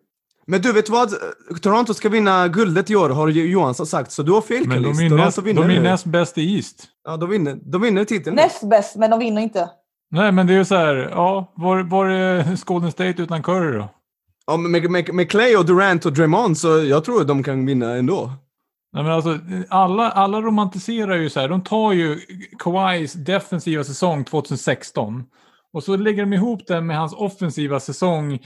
Men 0.46 0.60
du, 0.62 0.72
vet 0.72 0.88
vad? 0.88 1.14
Toronto 1.62 1.94
ska 1.94 2.08
vinna 2.08 2.48
guldet 2.48 2.90
i 2.90 2.96
år, 2.96 3.10
har 3.10 3.28
ju 3.28 3.50
Johansson 3.50 3.86
sagt, 3.86 4.12
så 4.12 4.22
du 4.22 4.32
har 4.32 4.40
fel 4.40 4.68
Men 4.68 4.82
de 4.82 4.88
är, 4.88 5.54
de 5.54 5.80
näst 5.80 6.04
bäst 6.04 6.38
i 6.38 6.56
East. 6.56 6.88
Ja, 7.04 7.16
de 7.16 7.30
vinner, 7.30 7.58
de 7.62 7.82
vinner 7.82 8.04
titeln. 8.04 8.36
Näst 8.36 8.70
bäst, 8.70 8.96
men 8.96 9.10
de 9.10 9.18
vinner 9.18 9.42
inte. 9.42 9.70
Nej, 10.10 10.32
men 10.32 10.46
det 10.46 10.52
är 10.52 10.58
ju 10.58 10.64
så 10.64 10.76
här. 10.76 10.94
Ja, 11.10 11.52
var, 11.56 11.82
var 11.82 12.06
är 12.06 12.64
Golden 12.64 12.92
State 12.92 13.22
utan 13.22 13.42
Curry 13.42 13.78
då? 13.78 13.88
Ja, 14.46 14.56
men 14.56 14.70
med, 14.70 14.90
med, 14.90 15.14
med 15.14 15.30
Clay 15.30 15.56
och 15.56 15.66
Durant 15.66 16.06
och 16.06 16.12
Draymond 16.12 16.58
så 16.58 16.84
jag 16.84 17.04
tror 17.04 17.20
att 17.20 17.28
de 17.28 17.42
kan 17.42 17.66
vinna 17.66 17.94
ändå. 17.94 18.32
Nej, 18.92 19.02
men 19.02 19.12
alltså, 19.12 19.38
alla, 19.68 20.10
alla 20.10 20.40
romantiserar 20.40 21.16
ju 21.16 21.30
så 21.30 21.40
här. 21.40 21.48
De 21.48 21.62
tar 21.64 21.92
ju 21.92 22.20
Kawhis 22.58 23.12
defensiva 23.12 23.84
säsong 23.84 24.24
2016 24.24 25.24
och 25.72 25.84
så 25.84 25.96
lägger 25.96 26.22
de 26.22 26.32
ihop 26.32 26.66
den 26.66 26.86
med 26.86 26.98
hans 26.98 27.12
offensiva 27.12 27.80
säsong 27.80 28.38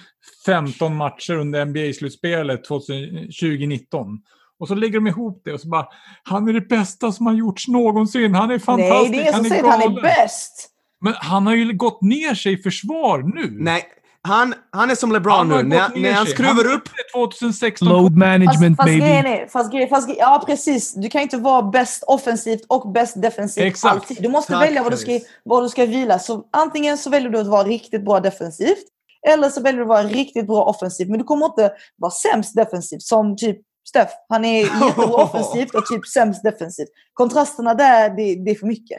15 0.47 0.97
matcher 0.97 1.35
under 1.35 1.65
NBA-slutspelet 1.65 2.65
2019. 2.65 4.19
Och 4.61 4.69
så 4.69 4.75
lägger 4.75 4.95
de 4.95 5.07
ihop 5.07 5.43
det 5.45 5.53
och 5.53 5.61
så 5.61 5.69
bara, 5.69 5.87
han 6.23 6.49
är 6.49 6.53
det 6.53 6.61
bästa 6.69 7.13
som 7.13 7.27
har 7.27 7.33
gjorts 7.35 7.69
någonsin. 7.69 8.35
Han 8.35 8.51
är 8.51 8.59
fantastisk. 8.59 9.11
Nej, 9.11 9.23
det 9.23 9.29
är 9.29 9.33
som 9.33 9.35
han 9.35 9.45
är 9.45 9.49
säger 9.49 9.65
att 9.65 9.71
han 9.71 9.81
är 9.83 9.87
galen." 9.87 10.03
bäst. 10.03 10.69
Men 11.01 11.15
han 11.17 11.47
har 11.47 11.55
ju 11.55 11.73
gått 11.73 12.03
ner 12.03 12.35
sig 12.35 12.53
i 12.53 12.57
försvar 12.57 13.19
nu. 13.35 13.51
Nej, 13.51 13.83
han, 14.23 14.55
han 14.71 14.91
är 14.91 14.95
som 14.95 15.13
LeBron 15.13 15.49
nu. 15.49 15.63
När, 15.63 16.01
när 16.03 16.13
han 16.13 16.27
skruvar 16.27 16.49
Han 16.55 16.59
upp... 16.75 16.89
gjorde 17.15 17.29
2016. 17.39 17.89
Load 17.89 18.03
Fast, 18.03 18.17
management 18.19 18.77
fast 18.77 18.89
grejen 18.89 19.23
baby. 19.25 19.29
är, 19.43 19.47
fast, 19.47 19.73
grejen- 19.73 19.89
fast, 19.89 20.07
grejen- 20.09 20.21
ja 20.21 20.43
precis. 20.47 20.95
Du 20.95 21.09
kan 21.09 21.21
inte 21.23 21.37
vara 21.37 21.63
bäst 21.63 22.03
offensivt 22.07 22.61
och 22.69 22.93
bäst 22.93 23.23
defensivt 23.23 23.65
Exakt. 23.65 23.95
alltid. 23.95 24.23
Du 24.23 24.29
måste 24.29 24.53
Tack, 24.53 24.63
välja 24.63 24.83
vad 24.83 24.93
du, 24.93 24.97
ska, 24.97 25.21
vad 25.45 25.63
du 25.65 25.69
ska 25.69 25.87
vila. 25.87 26.19
Så 26.19 26.45
antingen 26.53 26.99
så 26.99 27.11
väljer 27.11 27.31
du 27.31 27.39
att 27.39 27.47
vara 27.47 27.65
riktigt 27.65 28.05
bra 28.05 28.21
defensivt. 28.21 28.85
Eller 29.29 29.49
så 29.51 29.61
väljer 29.61 29.77
du 29.77 29.83
att 29.83 29.89
vara 29.89 30.03
riktigt 30.03 30.47
bra 30.47 30.65
offensivt. 30.65 31.09
Men 31.09 31.19
du 31.19 31.25
kommer 31.25 31.47
inte 31.47 31.73
vara 31.97 32.13
sämst 32.13 32.57
defensivt 32.57 33.03
som 33.03 33.37
typ 33.37 33.59
Steff. 33.97 34.11
Han 34.29 34.45
är 34.45 34.61
jättebra 34.87 35.05
offensivt 35.05 35.75
och 35.75 35.87
typ 35.87 36.07
sämst 36.07 36.43
defensivt. 36.43 36.89
Kontrasterna 37.13 37.75
där, 37.75 38.11
det, 38.11 38.45
det 38.45 38.51
är 38.51 38.55
för 38.55 38.67
mycket. 38.67 38.99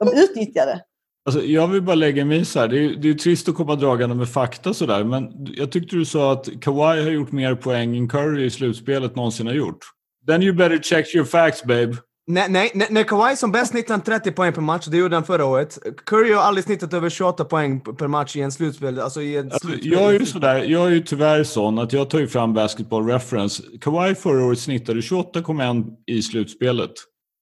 De 0.00 0.18
utnyttjar 0.18 0.66
det. 0.66 0.80
Alltså, 1.26 1.42
jag 1.42 1.68
vill 1.68 1.82
bara 1.82 1.94
lägga 1.94 2.24
mig 2.24 2.44
så 2.44 2.60
här. 2.60 2.68
Det 2.68 2.78
är, 2.78 2.96
det 2.96 3.08
är 3.08 3.14
trist 3.14 3.48
att 3.48 3.54
komma 3.54 3.74
dragande 3.74 4.14
med 4.14 4.28
fakta 4.28 4.74
sådär, 4.74 5.04
men 5.04 5.46
jag 5.56 5.72
tyckte 5.72 5.96
du 5.96 6.04
sa 6.04 6.32
att 6.32 6.48
Kawhi 6.60 7.02
har 7.02 7.10
gjort 7.10 7.32
mer 7.32 7.54
poäng 7.54 7.96
än 7.96 8.08
Curry 8.08 8.44
i 8.44 8.50
slutspelet 8.50 9.16
någonsin 9.16 9.46
har 9.46 9.54
gjort. 9.54 9.78
Then 10.26 10.42
you 10.42 10.52
better 10.52 10.78
check 10.78 11.14
your 11.14 11.24
facts, 11.24 11.64
babe. 11.64 11.96
Nej, 12.26 12.46
nej, 12.50 12.88
när- 12.90 13.02
Kawhi 13.04 13.36
som 13.36 13.52
bäst 13.52 13.70
snittade 13.70 13.92
han 13.92 14.00
30 14.00 14.32
poäng 14.32 14.52
per 14.52 14.60
match, 14.60 14.86
det 14.86 14.96
gjorde 14.96 15.16
han 15.16 15.24
förra 15.24 15.44
året. 15.44 15.78
Curry 16.06 16.32
har 16.32 16.42
aldrig 16.42 16.64
snittat 16.64 16.92
över 16.94 17.10
28 17.10 17.44
poäng 17.44 17.80
per 17.80 18.06
match 18.08 18.36
i 18.36 18.40
en 18.40 18.52
slutspel. 18.52 19.00
Alltså 19.00 19.22
i 19.22 19.36
en 19.36 19.44
Alltså, 19.52 19.68
slutspel. 19.68 19.92
jag 19.92 20.02
är 20.14 20.20
ju 20.20 20.26
sådär, 20.26 20.64
jag 20.64 20.86
är 20.86 20.90
ju 20.90 21.00
tyvärr 21.02 21.44
sån 21.44 21.78
att 21.78 21.92
jag 21.92 22.10
tar 22.10 22.18
ju 22.18 22.28
fram 22.28 22.54
basketball 22.54 23.06
reference. 23.06 23.62
Kawhi 23.80 24.14
förra 24.14 24.44
året 24.44 24.58
snittade 24.58 25.00
28,1 25.00 25.84
i 26.06 26.22
slutspelet. 26.22 26.90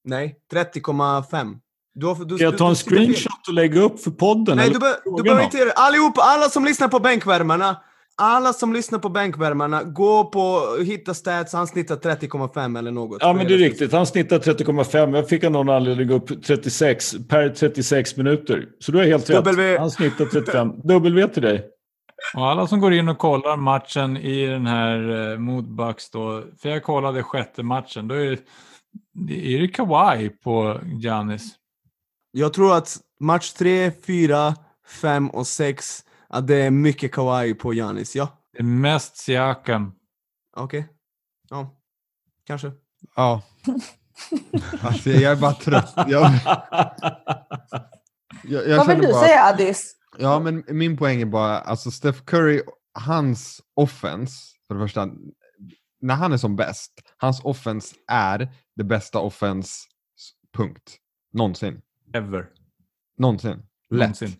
Nej, 0.05 0.35
30,5. 0.53 1.55
Du, 1.95 2.05
har- 2.07 2.25
du, 2.25 2.37
jag 2.37 2.57
ta 2.57 2.69
en 2.69 2.75
screenshot 2.75 3.47
och 3.47 3.53
lägga 3.53 3.81
upp 3.81 3.99
för 4.03 4.11
podden? 4.11 4.57
Nej, 4.57 4.69
du, 4.69 4.79
be, 4.79 4.95
du 5.17 5.23
behöver 5.23 5.43
inte 5.43 5.57
göra 5.57 5.67
det. 5.69 5.73
Allihopa, 5.75 6.21
alla 6.21 6.49
som 6.49 6.65
lyssnar 6.65 6.87
på 6.87 6.99
bänkvärmarna. 6.99 7.77
Alla 8.17 8.53
som 8.53 8.73
lyssnar 8.73 8.99
på 8.99 9.09
bänkvärmarna, 9.09 9.83
gå 9.83 10.25
på 10.25 10.77
hitta 10.83 11.13
stats, 11.13 11.53
han 11.53 11.67
snittar 11.67 11.95
30,5 11.95 12.79
eller 12.79 12.91
något. 12.91 13.17
Ja, 13.21 13.33
men 13.33 13.47
det 13.47 13.53
är 13.53 13.57
riktigt. 13.57 13.91
Han 13.91 14.05
snittar 14.05 14.39
30,5. 14.39 15.15
Jag 15.15 15.29
fick 15.29 15.43
av 15.43 15.51
någon 15.51 15.69
anledning 15.69 16.09
upp 16.09 16.43
36 16.43 17.15
per 17.29 17.49
36 17.49 18.17
minuter. 18.17 18.65
Så 18.79 18.91
du 18.91 18.97
har 18.97 19.05
helt 19.05 19.29
rätt. 19.29 19.35
W. 19.35 19.77
Han 19.77 19.91
snittar 19.91 20.25
35. 20.25 20.71
W 20.83 21.27
till 21.27 21.41
dig. 21.41 21.69
Och 22.35 22.47
alla 22.47 22.67
som 22.67 22.79
går 22.79 22.93
in 22.93 23.09
och 23.09 23.17
kollar 23.17 23.57
matchen 23.57 24.17
i 24.17 24.45
den 24.45 24.65
här 24.65 25.31
eh, 25.31 25.37
mot 25.37 25.65
Bucks 25.65 26.09
då, 26.09 26.43
för 26.61 26.69
jag 26.69 26.83
kollade 26.83 27.23
sjätte 27.23 27.63
matchen, 27.63 28.07
då 28.07 28.15
är 28.15 28.29
det, 28.29 28.39
det 29.13 29.55
är 29.55 29.61
det 29.61 29.67
Kawhi 29.67 30.29
på 30.29 30.79
Giannis. 30.83 31.55
Jag 32.31 32.53
tror 32.53 32.77
att 32.77 32.97
match 33.19 33.51
3, 33.51 33.91
4, 34.07 34.55
5 35.01 35.29
och 35.29 35.47
6, 35.47 36.03
att 36.33 36.47
det 36.47 36.55
är 36.55 36.71
mycket 36.71 37.11
kawaii 37.11 37.53
på 37.53 37.73
Giannis. 37.73 38.15
Ja, 38.15 38.43
Det 38.53 38.59
är 38.59 38.63
mest 38.63 39.17
Siakam. 39.17 39.91
okej. 40.57 40.87
Ja, 41.49 41.81
kanske. 42.47 42.71
Ja. 43.15 43.41
Alltså, 44.81 45.09
jag 45.09 45.31
är 45.31 45.35
bara 45.35 45.53
trött. 45.53 45.93
Jag, 45.95 46.07
jag, 48.43 48.67
jag 48.67 48.77
Vad 48.77 48.87
vill 48.87 48.95
känner 48.95 49.07
du 49.07 49.13
bara- 49.13 49.23
säga 49.25 49.43
Addis? 49.43 49.95
Ja, 50.17 50.39
men 50.39 50.63
min 50.67 50.97
poäng 50.97 51.21
är 51.21 51.25
bara, 51.25 51.59
alltså 51.59 51.91
Steph 51.91 52.19
Curry, 52.23 52.61
hans 52.93 53.61
offense, 53.75 54.35
för 54.67 54.75
det 54.75 54.81
första, 54.81 55.09
när 56.01 56.15
han 56.15 56.33
är 56.33 56.37
som 56.37 56.55
bäst, 56.55 56.91
hans 57.17 57.41
offense 57.43 57.95
är 58.07 58.53
det 58.75 58.83
bästa 58.83 59.19
offense, 59.19 59.73
punkt. 60.57 60.97
Någonsin. 61.33 61.81
Ever. 62.13 62.49
Någonsin. 63.17 63.51
Lätt. 63.89 63.99
Någonsin. 63.99 64.35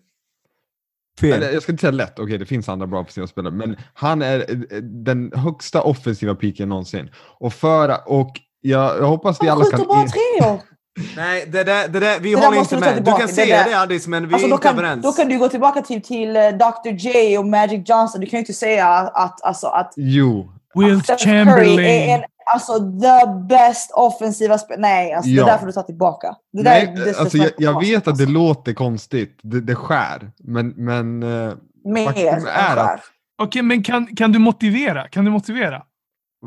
Fel. 1.20 1.42
Jag 1.54 1.62
ska 1.62 1.72
inte 1.72 1.80
säga 1.80 1.90
lätt, 1.90 2.18
okej 2.18 2.38
det 2.38 2.46
finns 2.46 2.68
andra 2.68 2.86
bra 2.86 3.00
offensiva 3.00 3.26
spelare, 3.26 3.52
men 3.54 3.76
han 3.94 4.22
är 4.22 4.38
eh, 4.38 4.76
den 4.82 5.32
högsta 5.34 5.82
offensiva 5.82 6.34
piken 6.34 6.68
någonsin. 6.68 7.10
Och 7.40 7.52
för, 7.52 7.96
och 8.06 8.30
jag, 8.60 8.98
jag 8.98 9.04
hoppas 9.06 9.42
vi 9.42 9.48
Han 9.48 9.56
alla 9.60 9.70
kan... 9.70 9.80
skjuter 9.80 9.94
bara 9.94 10.06
treor. 10.06 10.60
Nej, 11.16 11.44
det 11.48 11.64
där, 11.64 11.88
det 11.88 12.00
där, 12.00 12.20
vi 12.20 12.34
Det 12.34 12.44
håller 12.44 12.58
inte 12.58 12.74
du 12.74 12.80
med. 12.80 12.90
Du 12.90 12.94
tillbaka. 12.94 13.18
kan 13.18 13.26
Det 13.26 13.32
säga 13.32 13.56
där- 13.64 13.70
det 13.70 13.80
Addis, 13.80 14.06
men 14.06 14.28
vi 14.28 14.34
Alltså, 14.34 14.46
är 14.46 14.50
då, 14.50 14.54
inte 14.56 14.68
kan, 14.68 14.78
överens. 14.78 15.02
då 15.02 15.12
kan 15.12 15.28
du 15.28 15.38
gå 15.38 15.48
tillbaka 15.48 15.82
till, 15.82 16.02
till 16.02 16.36
eh, 16.36 16.42
Dr. 16.48 16.88
J 16.98 17.38
och 17.38 17.46
Magic 17.46 17.88
Johnson. 17.88 18.20
Du 18.20 18.26
kan 18.26 18.36
ju 18.36 18.40
inte 18.40 18.52
säga 18.52 18.86
att, 18.88 19.42
alltså, 19.44 19.66
att 19.66 19.92
Jo. 19.96 20.50
Wilt 20.74 21.04
Steph 21.04 21.24
Curry 21.24 21.32
är 21.40 21.44
Chamberlain. 21.44 22.10
en, 22.10 22.20
alltså, 22.46 22.78
the 22.78 23.46
best 23.48 23.90
offensiva 23.94 24.58
spelare. 24.58 24.80
Nej, 24.80 25.12
alltså, 25.12 25.30
Ja. 25.30 25.44
det 25.44 25.50
där 25.50 25.58
får 25.58 25.66
du 25.66 25.72
ta 25.72 25.82
tillbaka. 25.82 26.36
Det 26.52 26.62
där 26.62 26.70
Nej, 26.94 27.08
är 27.08 27.20
alltså 27.20 27.38
jag, 27.38 27.50
jag 27.58 27.80
vet 27.80 27.96
att 27.98 28.04
det 28.04 28.10
alltså. 28.10 28.26
låter 28.26 28.72
konstigt, 28.74 29.38
det, 29.42 29.60
det 29.60 29.74
skär, 29.74 30.30
men, 30.38 30.68
men 30.68 31.22
eh, 31.22 31.54
Mer 31.84 32.06
faktum 32.06 32.26
är 32.26 32.76
att- 32.76 32.76
skär. 32.76 33.00
Okej, 33.42 33.62
men 33.62 33.82
kan, 33.82 34.06
kan 34.16 34.32
du 34.32 34.38
motivera? 34.38 35.08
Kan 35.08 35.24
du 35.24 35.30
motivera? 35.30 35.82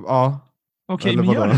ja. 0.07 0.39
Okej, 0.91 1.13
Eller 1.13 1.23
men 1.23 1.33
gör 1.33 1.47
det. 1.47 1.57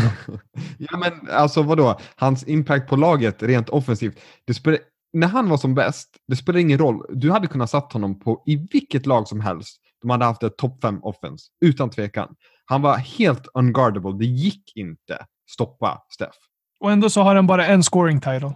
ja, 0.78 0.96
men 0.98 1.12
alltså 1.36 1.62
vadå? 1.62 1.98
Hans 2.16 2.44
impact 2.48 2.88
på 2.88 2.96
laget 2.96 3.42
rent 3.42 3.68
offensivt. 3.68 4.20
Det 4.44 4.54
spelar, 4.54 4.80
när 5.12 5.26
han 5.28 5.48
var 5.48 5.56
som 5.56 5.74
bäst, 5.74 6.08
det 6.28 6.36
spelar 6.36 6.58
ingen 6.60 6.78
roll. 6.78 7.06
Du 7.08 7.30
hade 7.30 7.46
kunnat 7.46 7.70
satt 7.70 7.92
honom 7.92 8.20
på 8.20 8.42
i 8.46 8.56
vilket 8.72 9.06
lag 9.06 9.28
som 9.28 9.40
helst. 9.40 9.76
De 10.02 10.10
hade 10.10 10.24
haft 10.24 10.42
ett 10.42 10.56
topp 10.56 10.78
5 10.82 10.98
offense, 11.02 11.46
utan 11.64 11.90
tvekan. 11.90 12.34
Han 12.70 12.82
var 12.82 12.96
helt 12.96 13.46
unguardable. 13.54 14.12
Det 14.18 14.24
gick 14.26 14.72
inte 14.76 15.18
stoppa 15.50 16.02
Steph. 16.14 16.36
Och 16.80 16.92
ändå 16.92 17.10
så 17.10 17.22
har 17.22 17.34
han 17.34 17.46
bara 17.46 17.66
en 17.66 17.82
scoring 17.82 18.20
title. 18.20 18.52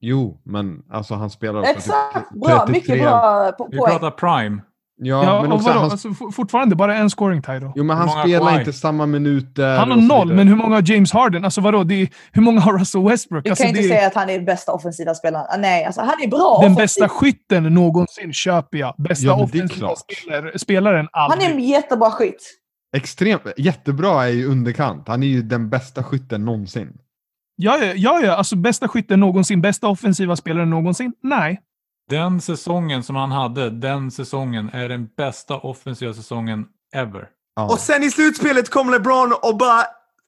Jo, 0.00 0.40
men 0.44 0.82
alltså 0.92 1.14
han 1.14 1.30
spelar 1.30 1.60
också 1.60 1.70
Exakt, 1.72 2.30
bra. 2.30 2.66
33. 2.66 2.72
Mycket 2.72 3.02
bra 3.08 3.50
po- 3.58 3.68
Vi 3.70 3.78
poäng. 3.78 3.90
pratar 3.98 4.10
prime. 4.10 4.62
Ja, 4.96 5.24
Ja, 5.24 5.42
men 5.42 5.52
också 5.52 5.68
vadå? 5.68 5.80
han, 5.80 5.90
Alltså, 5.90 6.14
for- 6.14 6.30
fortfarande 6.30 6.76
bara 6.76 6.96
en 6.96 7.10
scoring 7.10 7.42
title. 7.42 7.72
jo, 7.74 7.84
men 7.84 7.96
han 7.96 8.08
spelar 8.08 8.46
Kawhi? 8.50 8.58
inte 8.58 8.72
samma 8.72 9.06
minuter. 9.06 9.76
Han 9.78 9.90
har 9.90 9.98
noll, 9.98 10.32
men 10.34 10.48
hur 10.48 10.56
många 10.56 10.74
har 10.74 10.90
James 10.92 11.12
Harden? 11.12 11.44
Alltså 11.44 11.60
vadå? 11.60 11.84
Det 11.84 11.94
är, 12.02 12.08
hur 12.32 12.42
många 12.42 12.60
har 12.60 12.78
Russell 12.78 13.02
Westbrook? 13.08 13.44
Du 13.44 13.50
Alltså, 13.50 13.64
kan 13.64 13.68
inte 13.70 13.80
är 13.80 13.88
säga 13.88 14.06
att 14.06 14.14
han 14.14 14.30
är 14.30 14.34
den 14.36 14.44
bästa 14.44 14.72
offensiva 14.72 15.14
spelaren. 15.14 15.46
Ah, 15.50 15.56
Nej, 15.56 15.84
alltså, 15.84 16.00
han 16.00 16.22
är 16.22 16.28
bra 16.28 16.58
den 16.62 16.72
offensivt. 16.72 16.76
bästa 16.76 17.08
skytten 17.08 17.62
någonsin 17.74 18.32
köper 18.32 18.78
jag. 18.78 18.94
Bästa 18.98 19.26
Ja, 19.26 19.42
offensiva 19.44 19.94
spelaren 20.56 21.08
Han 21.12 21.30
aldrig. 21.32 21.50
är 21.50 21.54
en 21.54 21.60
jättebra 21.60 22.10
skytt. 22.10 22.42
Extremt, 22.94 23.42
jättebra 23.56 24.24
är 24.24 24.28
ju 24.32 24.46
underkant. 24.46 25.08
Han 25.08 25.22
är 25.22 25.26
ju 25.26 25.42
den 25.42 25.70
bästa 25.70 26.02
skytten 26.02 26.44
någonsin. 26.44 26.98
Ja, 27.56 27.78
ja, 27.84 28.20
ja, 28.20 28.32
alltså 28.36 28.56
bästa 28.56 28.88
skytten 28.88 29.20
någonsin. 29.20 29.60
Bästa 29.60 29.88
offensiva 29.88 30.36
spelaren 30.36 30.70
någonsin? 30.70 31.12
Nej. 31.22 31.60
Den 32.10 32.40
säsongen 32.40 33.02
som 33.02 33.16
han 33.16 33.32
hade, 33.32 33.70
den 33.70 34.10
säsongen 34.10 34.70
är 34.72 34.88
den 34.88 35.08
bästa 35.16 35.56
offensiva 35.56 36.14
säsongen 36.14 36.66
ever. 36.94 37.28
Ja. 37.56 37.64
Och 37.72 37.78
sen 37.78 38.02
i 38.02 38.10
slutspelet 38.10 38.70
kom 38.70 38.90
LeBron 38.90 39.32
och 39.42 39.56
bara 39.56 39.82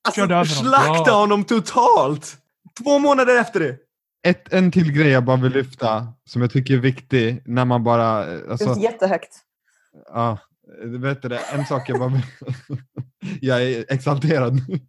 alltså, 0.09 0.45
slakta 0.55 1.03
Ja. 1.07 1.21
honom 1.21 1.45
totalt. 1.45 2.37
Två 2.85 2.99
månader 2.99 3.41
efter 3.41 3.61
det. 3.61 3.77
Ett, 4.29 4.53
en 4.53 4.71
till 4.73 4.93
grej 4.93 5.09
jag 5.09 5.25
bara 5.25 5.37
vill 5.37 5.53
lyfta, 5.53 6.07
som 6.25 6.43
jag 6.43 6.51
tycker 6.51 6.75
är 6.75 6.79
viktig, 6.79 7.43
när 7.47 7.65
man 7.65 7.85
bara... 7.85 8.21
eh, 8.27 8.39
Det 8.39 8.51
Alltså, 8.51 8.71
är 8.71 8.77
jättehögt. 8.83 9.33
ja, 10.13 10.39
vet 10.85 11.23
det, 11.23 11.39
en 11.39 11.67
sak 11.67 11.89
jag 11.89 11.99
bara 11.99 12.13
jag 13.41 13.63
är 13.63 13.85
exalterad 13.89 14.55
nu. 14.55 14.81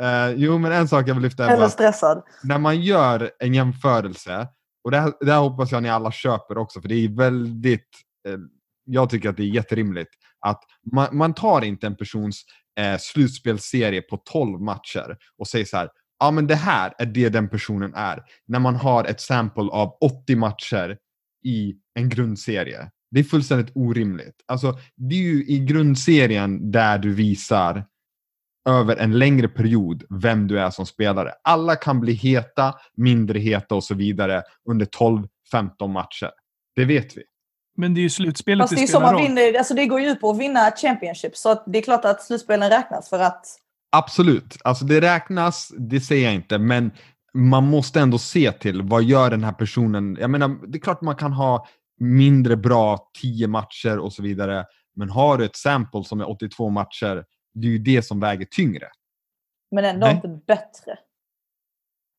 Eh, 0.00 0.30
jo, 0.36 0.58
men 0.58 0.72
en 0.72 0.88
sak 0.88 1.08
jag 1.08 1.14
vill 1.14 1.22
lyfta 1.22 1.44
är 1.44 1.48
Eller 1.48 1.58
bara, 1.58 1.68
stressad. 1.68 2.22
när 2.42 2.58
man 2.58 2.80
gör 2.80 3.30
en 3.38 3.54
jämförelse, 3.54 4.48
och 4.84 4.90
det 4.90 5.00
här, 5.00 5.12
det 5.20 5.32
här 5.32 5.40
hoppas 5.40 5.72
jag 5.72 5.82
ni 5.82 5.88
alla 5.88 6.12
köper 6.12 6.58
också, 6.58 6.80
för 6.80 6.88
det 6.88 6.94
är 6.94 7.08
väldigt... 7.08 7.88
Eh, 8.28 8.38
jag 8.84 9.10
tycker 9.10 9.28
att 9.28 9.36
det 9.36 9.42
är 9.42 9.46
jätterimligt, 9.54 10.10
att 10.40 10.60
man, 10.92 11.16
man 11.16 11.34
tar 11.34 11.64
inte 11.64 11.86
en 11.86 11.96
persons 11.96 12.44
eh, 12.80 12.98
slutspelsserie 12.98 14.02
på 14.02 14.16
12 14.16 14.60
matcher 14.60 15.16
och 15.38 15.48
säger 15.48 15.64
så 15.64 15.76
här, 15.76 15.88
ja 16.18 16.30
men 16.30 16.46
det 16.46 16.54
här 16.54 16.94
är 16.98 17.06
det 17.06 17.28
den 17.28 17.48
personen 17.48 17.94
är. 17.94 18.22
När 18.46 18.58
man 18.58 18.76
har 18.76 19.04
ett 19.04 19.20
sample 19.20 19.70
av 19.72 19.98
80 20.00 20.36
matcher 20.36 20.98
i 21.44 21.74
en 21.94 22.08
grundserie. 22.08 22.90
Det 23.10 23.20
är 23.20 23.24
fullständigt 23.24 23.72
orimligt. 23.74 24.44
Alltså, 24.46 24.78
det 24.96 25.14
är 25.14 25.22
ju 25.22 25.44
i 25.46 25.58
grundserien 25.58 26.70
där 26.70 26.98
du 26.98 27.14
visar 27.14 27.84
över 28.68 28.96
en 28.96 29.18
längre 29.18 29.48
period 29.48 30.04
vem 30.10 30.46
du 30.46 30.60
är 30.60 30.70
som 30.70 30.86
spelare. 30.86 31.32
Alla 31.44 31.76
kan 31.76 32.00
bli 32.00 32.12
heta, 32.12 32.74
mindre 32.96 33.38
heta 33.38 33.74
och 33.74 33.84
så 33.84 33.94
vidare 33.94 34.42
under 34.70 34.86
12-15 34.86 35.88
matcher. 35.88 36.30
Det 36.76 36.84
vet 36.84 37.16
vi. 37.16 37.22
Men 37.76 37.94
det 37.94 38.00
är 38.00 38.02
ju 38.02 38.10
slutspelet 38.10 38.64
Fast 38.64 38.76
det 38.76 38.82
är 38.82 38.86
så 38.86 38.90
spelar 38.90 39.06
man 39.06 39.14
roll. 39.14 39.22
vinner. 39.22 39.58
Alltså 39.58 39.74
det 39.74 39.86
går 39.86 40.00
ju 40.00 40.06
ut 40.06 40.20
på 40.20 40.30
att 40.30 40.38
vinna 40.38 40.70
Championship. 40.70 41.36
Så 41.36 41.62
det 41.66 41.78
är 41.78 41.82
klart 41.82 42.04
att 42.04 42.22
slutspelen 42.22 42.70
räknas 42.70 43.08
för 43.08 43.18
att 43.18 43.46
Absolut, 43.90 44.56
alltså 44.64 44.84
det 44.84 45.00
räknas, 45.00 45.72
det 45.78 46.00
säger 46.00 46.24
jag 46.24 46.34
inte, 46.34 46.58
men 46.58 46.90
man 47.34 47.64
måste 47.64 48.00
ändå 48.00 48.18
se 48.18 48.52
till 48.52 48.82
vad 48.82 49.04
gör 49.04 49.30
den 49.30 49.44
här 49.44 49.52
personen. 49.52 50.16
Jag 50.20 50.30
menar, 50.30 50.48
det 50.66 50.78
är 50.78 50.80
klart 50.80 51.00
man 51.00 51.16
kan 51.16 51.32
ha 51.32 51.66
mindre 51.98 52.56
bra 52.56 53.10
10 53.20 53.46
matcher 53.48 53.98
och 53.98 54.12
så 54.12 54.22
vidare, 54.22 54.64
men 54.96 55.10
har 55.10 55.36
du 55.38 55.44
ett 55.44 55.56
sample 55.56 56.04
som 56.04 56.20
är 56.20 56.30
82 56.30 56.68
matcher, 56.70 57.24
det 57.54 57.66
är 57.66 57.70
ju 57.70 57.78
det 57.78 58.02
som 58.02 58.20
väger 58.20 58.44
tyngre. 58.50 58.88
Men 59.70 59.84
ändå 59.84 60.06
Nej. 60.06 60.14
inte 60.14 60.28
bättre. 60.46 60.98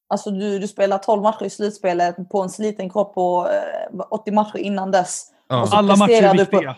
Alltså 0.07 0.32
du, 0.32 0.59
du 0.59 0.67
spelar 0.67 0.97
12 0.97 1.21
matcher 1.21 1.43
i 1.45 1.49
slutspelet 1.49 2.15
på 2.30 2.41
en 2.41 2.49
sliten 2.49 2.89
kropp 2.89 3.13
på 3.13 3.49
eh, 3.93 3.99
80 4.09 4.32
matcher 4.32 4.57
innan 4.57 4.91
dess. 4.91 5.25
Ja. 5.47 5.61
Och 5.61 5.69
så 5.69 5.75
Alla 5.75 5.95
matcher 5.95 6.23
är 6.23 6.34
du 6.34 6.45
på- 6.45 6.51
viktiga. 6.57 6.75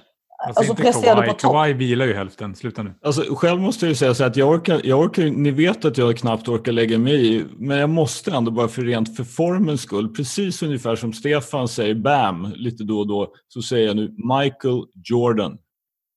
Alltså, 0.47 0.59
Alltså 0.59 0.71
inte 0.71 0.83
presterar 0.83 1.15
du 1.15 1.21
Kawhi. 1.21 1.27
på 1.27 1.33
topp. 1.39 1.51
Kawhi 1.51 1.73
vilar 1.73 2.05
ju 2.05 2.13
hälften. 2.13 2.55
Sluta 2.55 2.83
nu. 2.83 2.93
Alltså, 3.05 3.35
själv 3.35 3.61
måste 3.61 3.85
jag 3.85 3.89
ju 3.89 3.95
säga 3.95 4.13
så 4.13 4.23
att 4.23 4.35
jag 4.35 4.49
orkar, 4.49 4.81
jag 4.83 4.99
orkar, 4.99 5.23
ni 5.23 5.51
vet 5.51 5.85
att 5.85 5.97
jag 5.97 6.17
knappt 6.17 6.47
orkar 6.47 6.71
lägga 6.71 6.97
mig 6.97 7.35
i, 7.35 7.45
men 7.57 7.77
jag 7.77 7.89
måste 7.89 8.31
ändå 8.31 8.51
bara 8.51 8.67
för 8.67 8.81
rent 8.81 9.15
för 9.15 9.23
formens 9.23 9.81
skull, 9.81 10.13
precis 10.15 10.63
ungefär 10.63 10.95
som 10.95 11.13
Stefan 11.13 11.67
säger 11.67 11.95
BAM 11.95 12.53
lite 12.55 12.83
då 12.83 12.99
och 12.99 13.07
då, 13.07 13.33
så 13.47 13.61
säger 13.61 13.87
jag 13.87 13.95
nu 13.95 14.15
Michael 14.17 14.83
Jordan. 15.03 15.57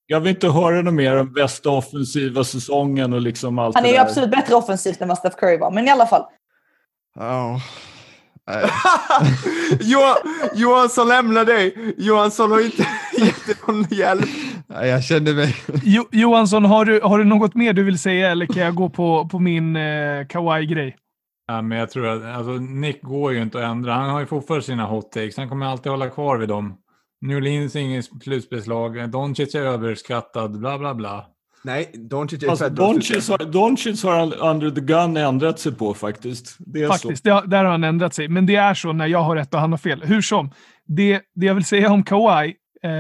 Jag 0.07 0.21
vill 0.21 0.31
inte 0.31 0.49
höra 0.49 0.83
något 0.83 0.95
mer 0.95 1.17
om 1.17 1.33
bästa 1.33 1.71
offensiva 1.71 2.45
säsongen 2.45 3.13
och 3.13 3.21
liksom 3.21 3.59
allt 3.59 3.75
Han 3.75 3.85
är 3.85 3.89
det 3.89 3.95
ju 3.95 4.01
absolut 4.01 4.31
bättre 4.31 4.55
offensivt 4.55 5.01
än 5.01 5.09
vad 5.09 5.19
Steph 5.19 5.37
Curry 5.37 5.57
var, 5.59 5.71
men 5.71 5.87
i 5.87 5.91
alla 5.91 6.07
fall. 6.07 6.23
Ja. 7.15 7.53
Nej. 7.53 7.61
Johan, 9.81 10.17
Johansson 10.55 11.09
lämnar 11.09 11.45
dig. 11.45 11.95
Johansson 11.99 12.51
har 12.51 12.61
inte 12.65 12.83
gett 13.19 13.67
någon 13.67 13.83
hjälp. 13.91 14.25
Nej, 14.67 14.89
Jag 14.89 15.05
känner 15.05 15.35
mig... 15.35 15.57
Jo, 15.85 16.09
Johansson, 16.13 16.65
har 16.65 16.85
du, 16.85 17.01
har 17.01 17.19
du 17.19 17.25
något 17.25 17.55
mer 17.55 17.73
du 17.73 17.85
vill 17.85 17.99
säga 17.99 18.31
eller 18.31 18.47
kan 18.47 18.63
jag 18.63 18.75
gå 18.75 18.89
på, 18.89 19.29
på 19.29 19.39
min 19.39 19.77
eh, 19.77 20.27
kawaii-grej? 20.29 20.97
Ja, 21.47 21.63
men 21.63 21.79
jag 21.79 21.91
tror 21.91 22.07
att 22.07 22.37
alltså, 22.37 22.53
Nick 22.53 23.03
går 23.03 23.33
ju 23.33 23.43
inte 23.43 23.59
att 23.59 23.65
ändra. 23.65 23.93
Han 23.95 24.11
har 24.11 24.21
ju 24.21 24.27
fortfarande 24.27 24.67
sina 24.67 24.87
hot 24.87 25.13
takes. 25.13 25.37
Han 25.37 25.49
kommer 25.49 25.67
alltid 25.67 25.93
hålla 25.93 26.11
kvar 26.11 26.37
vid 26.39 26.49
dem. 26.49 26.77
New 27.27 27.37
Orleans 27.37 27.77
är 27.77 27.81
inget 27.81 28.05
slutspelslag. 28.23 29.11
Doncic 29.11 29.55
är 29.55 29.61
överskattad. 29.61 30.59
Bla, 30.61 30.79
bla, 30.79 30.95
bla. 30.95 31.27
Nej, 31.65 31.91
Doncic 31.95 32.43
är 32.43 32.49
Alltså, 32.49 32.69
Doncic 32.69 33.29
har, 33.29 33.39
Doncic 33.39 34.03
har 34.05 34.37
under 34.43 34.71
the 34.71 34.81
gun 34.81 35.17
ändrat 35.17 35.59
sig 35.61 35.75
på 35.75 35.95
faktiskt. 35.95 36.57
Det 36.59 36.83
är 36.83 36.89
Faktiskt, 36.89 37.23
så. 37.23 37.29
det, 37.29 37.35
har- 37.35 37.47
där 37.47 37.65
har 37.65 37.71
han 37.71 37.85
ändrat 37.85 38.15
sig. 38.15 38.29
Men 38.29 38.47
det 38.47 38.57
är 38.57 38.75
så 38.75 38.93
när 38.93 39.07
jag 39.07 39.23
har 39.23 39.37
rätt 39.37 39.55
och 39.55 39.61
han 39.61 39.71
har 39.71 39.79
fel. 39.79 40.03
Hur 40.03 40.23
som, 40.23 40.51
det, 40.85 41.23
det 41.35 41.47
jag 41.47 41.55
vill 41.55 41.65
säga 41.65 41.91
om 41.93 42.03
Kawhi, 42.03 42.55
eh, 42.83 42.91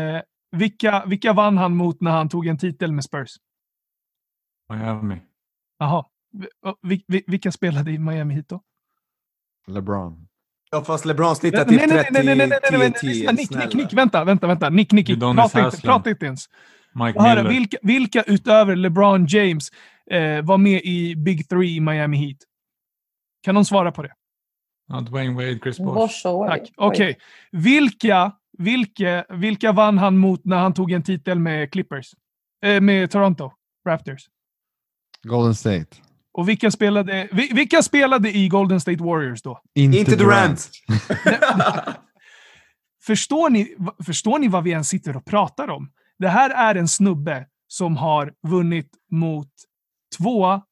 vilka, 0.56 1.04
vilka 1.06 1.32
vann 1.32 1.58
han 1.58 1.76
mot 1.76 2.00
när 2.00 2.10
han 2.10 2.28
tog 2.28 2.46
en 2.46 2.58
titel 2.58 2.92
med 2.92 3.04
Spurs? 3.04 3.30
Miami. 4.72 5.16
Jaha. 5.78 6.04
Vi- 6.82 7.04
vi- 7.08 7.24
vilka 7.26 7.52
spelade 7.52 7.90
i 7.90 7.98
Miami 7.98 8.34
Heat 8.34 8.48
då? 8.48 8.60
LeBron. 9.66 10.26
Ja, 10.70 10.84
fast 10.84 11.04
LeBron 11.04 11.36
snittar 11.36 11.58
Nej, 11.66 11.78
typ 11.78 11.88
nej, 11.88 12.04
30, 12.04 12.12
nej, 12.12 12.24
nej, 12.24 12.36
nej, 12.36 12.46
nej, 12.48 12.58
nej, 12.70 12.78
nej, 12.80 12.92
10, 13.00 13.08
lyssna, 13.10 13.32
10. 13.32 13.32
Nick, 13.32 13.38
Nick, 13.38 13.48
snälla. 13.48 13.70
Nick, 13.84 13.92
vänta, 13.92 14.24
vänta, 14.24 14.46
vänta. 14.46 14.70
Nick, 14.70 14.90
prata 14.90 15.10
inte, 15.10 15.42
Haslem. 15.60 15.70
prata 15.82 16.10
inte 16.10 16.26
ens. 16.26 16.44
Mike 16.94 17.20
Höra, 17.22 17.34
Miller. 17.42 17.50
vilka, 17.50 17.76
vilka 17.82 18.22
utöver 18.22 18.76
LeBron 18.76 19.26
James 19.26 19.68
eh, 20.10 20.42
var 20.44 20.58
med 20.58 20.80
i 20.84 21.16
Big 21.16 21.48
Three 21.48 21.76
i 21.76 21.80
Miami 21.80 22.16
Heat? 22.16 22.36
Kan 23.44 23.54
någon 23.54 23.64
svara 23.64 23.92
på 23.92 24.02
det? 24.02 24.12
Ja, 24.88 25.00
Dwayne 25.00 25.34
Wade, 25.34 25.58
Chris 25.58 25.78
Bosh. 25.78 26.22
Tack. 26.48 26.72
Okej. 26.76 27.18
Vilka, 27.52 28.32
vilka, 28.58 29.24
vilka 29.28 29.72
vann 29.72 29.98
han 29.98 30.18
mot 30.18 30.44
när 30.44 30.56
han 30.56 30.74
tog 30.74 30.92
en 30.92 31.02
titel 31.02 31.38
med 31.38 31.72
Clippers? 31.72 32.10
Eh, 32.64 32.80
med 32.80 33.10
Toronto 33.10 33.50
Raptors. 33.88 34.22
Golden 35.22 35.54
State. 35.54 35.86
Och 36.32 36.48
vilka 36.48 36.70
spelade, 36.70 37.28
vi- 37.32 37.50
vilka 37.54 37.82
spelade 37.82 38.36
i 38.36 38.48
Golden 38.48 38.80
State 38.80 39.04
Warriors 39.04 39.42
då? 39.42 39.60
Inte, 39.74 39.98
Inte 39.98 40.16
Durant. 40.16 40.70
Förstår 43.06 43.50
ni, 43.50 43.74
förstår 44.06 44.38
ni 44.38 44.48
vad 44.48 44.64
vi 44.64 44.72
än 44.72 44.84
sitter 44.84 45.16
och 45.16 45.24
pratar 45.24 45.68
om? 45.68 45.90
Det 46.18 46.28
här 46.28 46.50
är 46.50 46.74
en 46.74 46.88
snubbe 46.88 47.46
som 47.68 47.96
har 47.96 48.32
vunnit 48.42 48.90
mot 49.10 49.50
två 50.18 50.62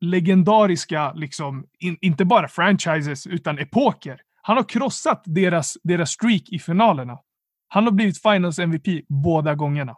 legendariska, 0.00 1.12
liksom, 1.12 1.66
in, 1.78 1.98
inte 2.00 2.24
bara 2.24 2.48
franchises, 2.48 3.26
utan 3.26 3.58
epoker. 3.58 4.20
Han 4.42 4.56
har 4.56 4.64
krossat 4.64 5.22
deras, 5.24 5.78
deras 5.82 6.10
streak 6.10 6.48
i 6.48 6.58
finalerna. 6.58 7.18
Han 7.68 7.84
har 7.84 7.90
blivit 7.92 8.22
Finals 8.22 8.58
MVP 8.58 8.86
båda 9.08 9.54
gångerna. 9.54 9.96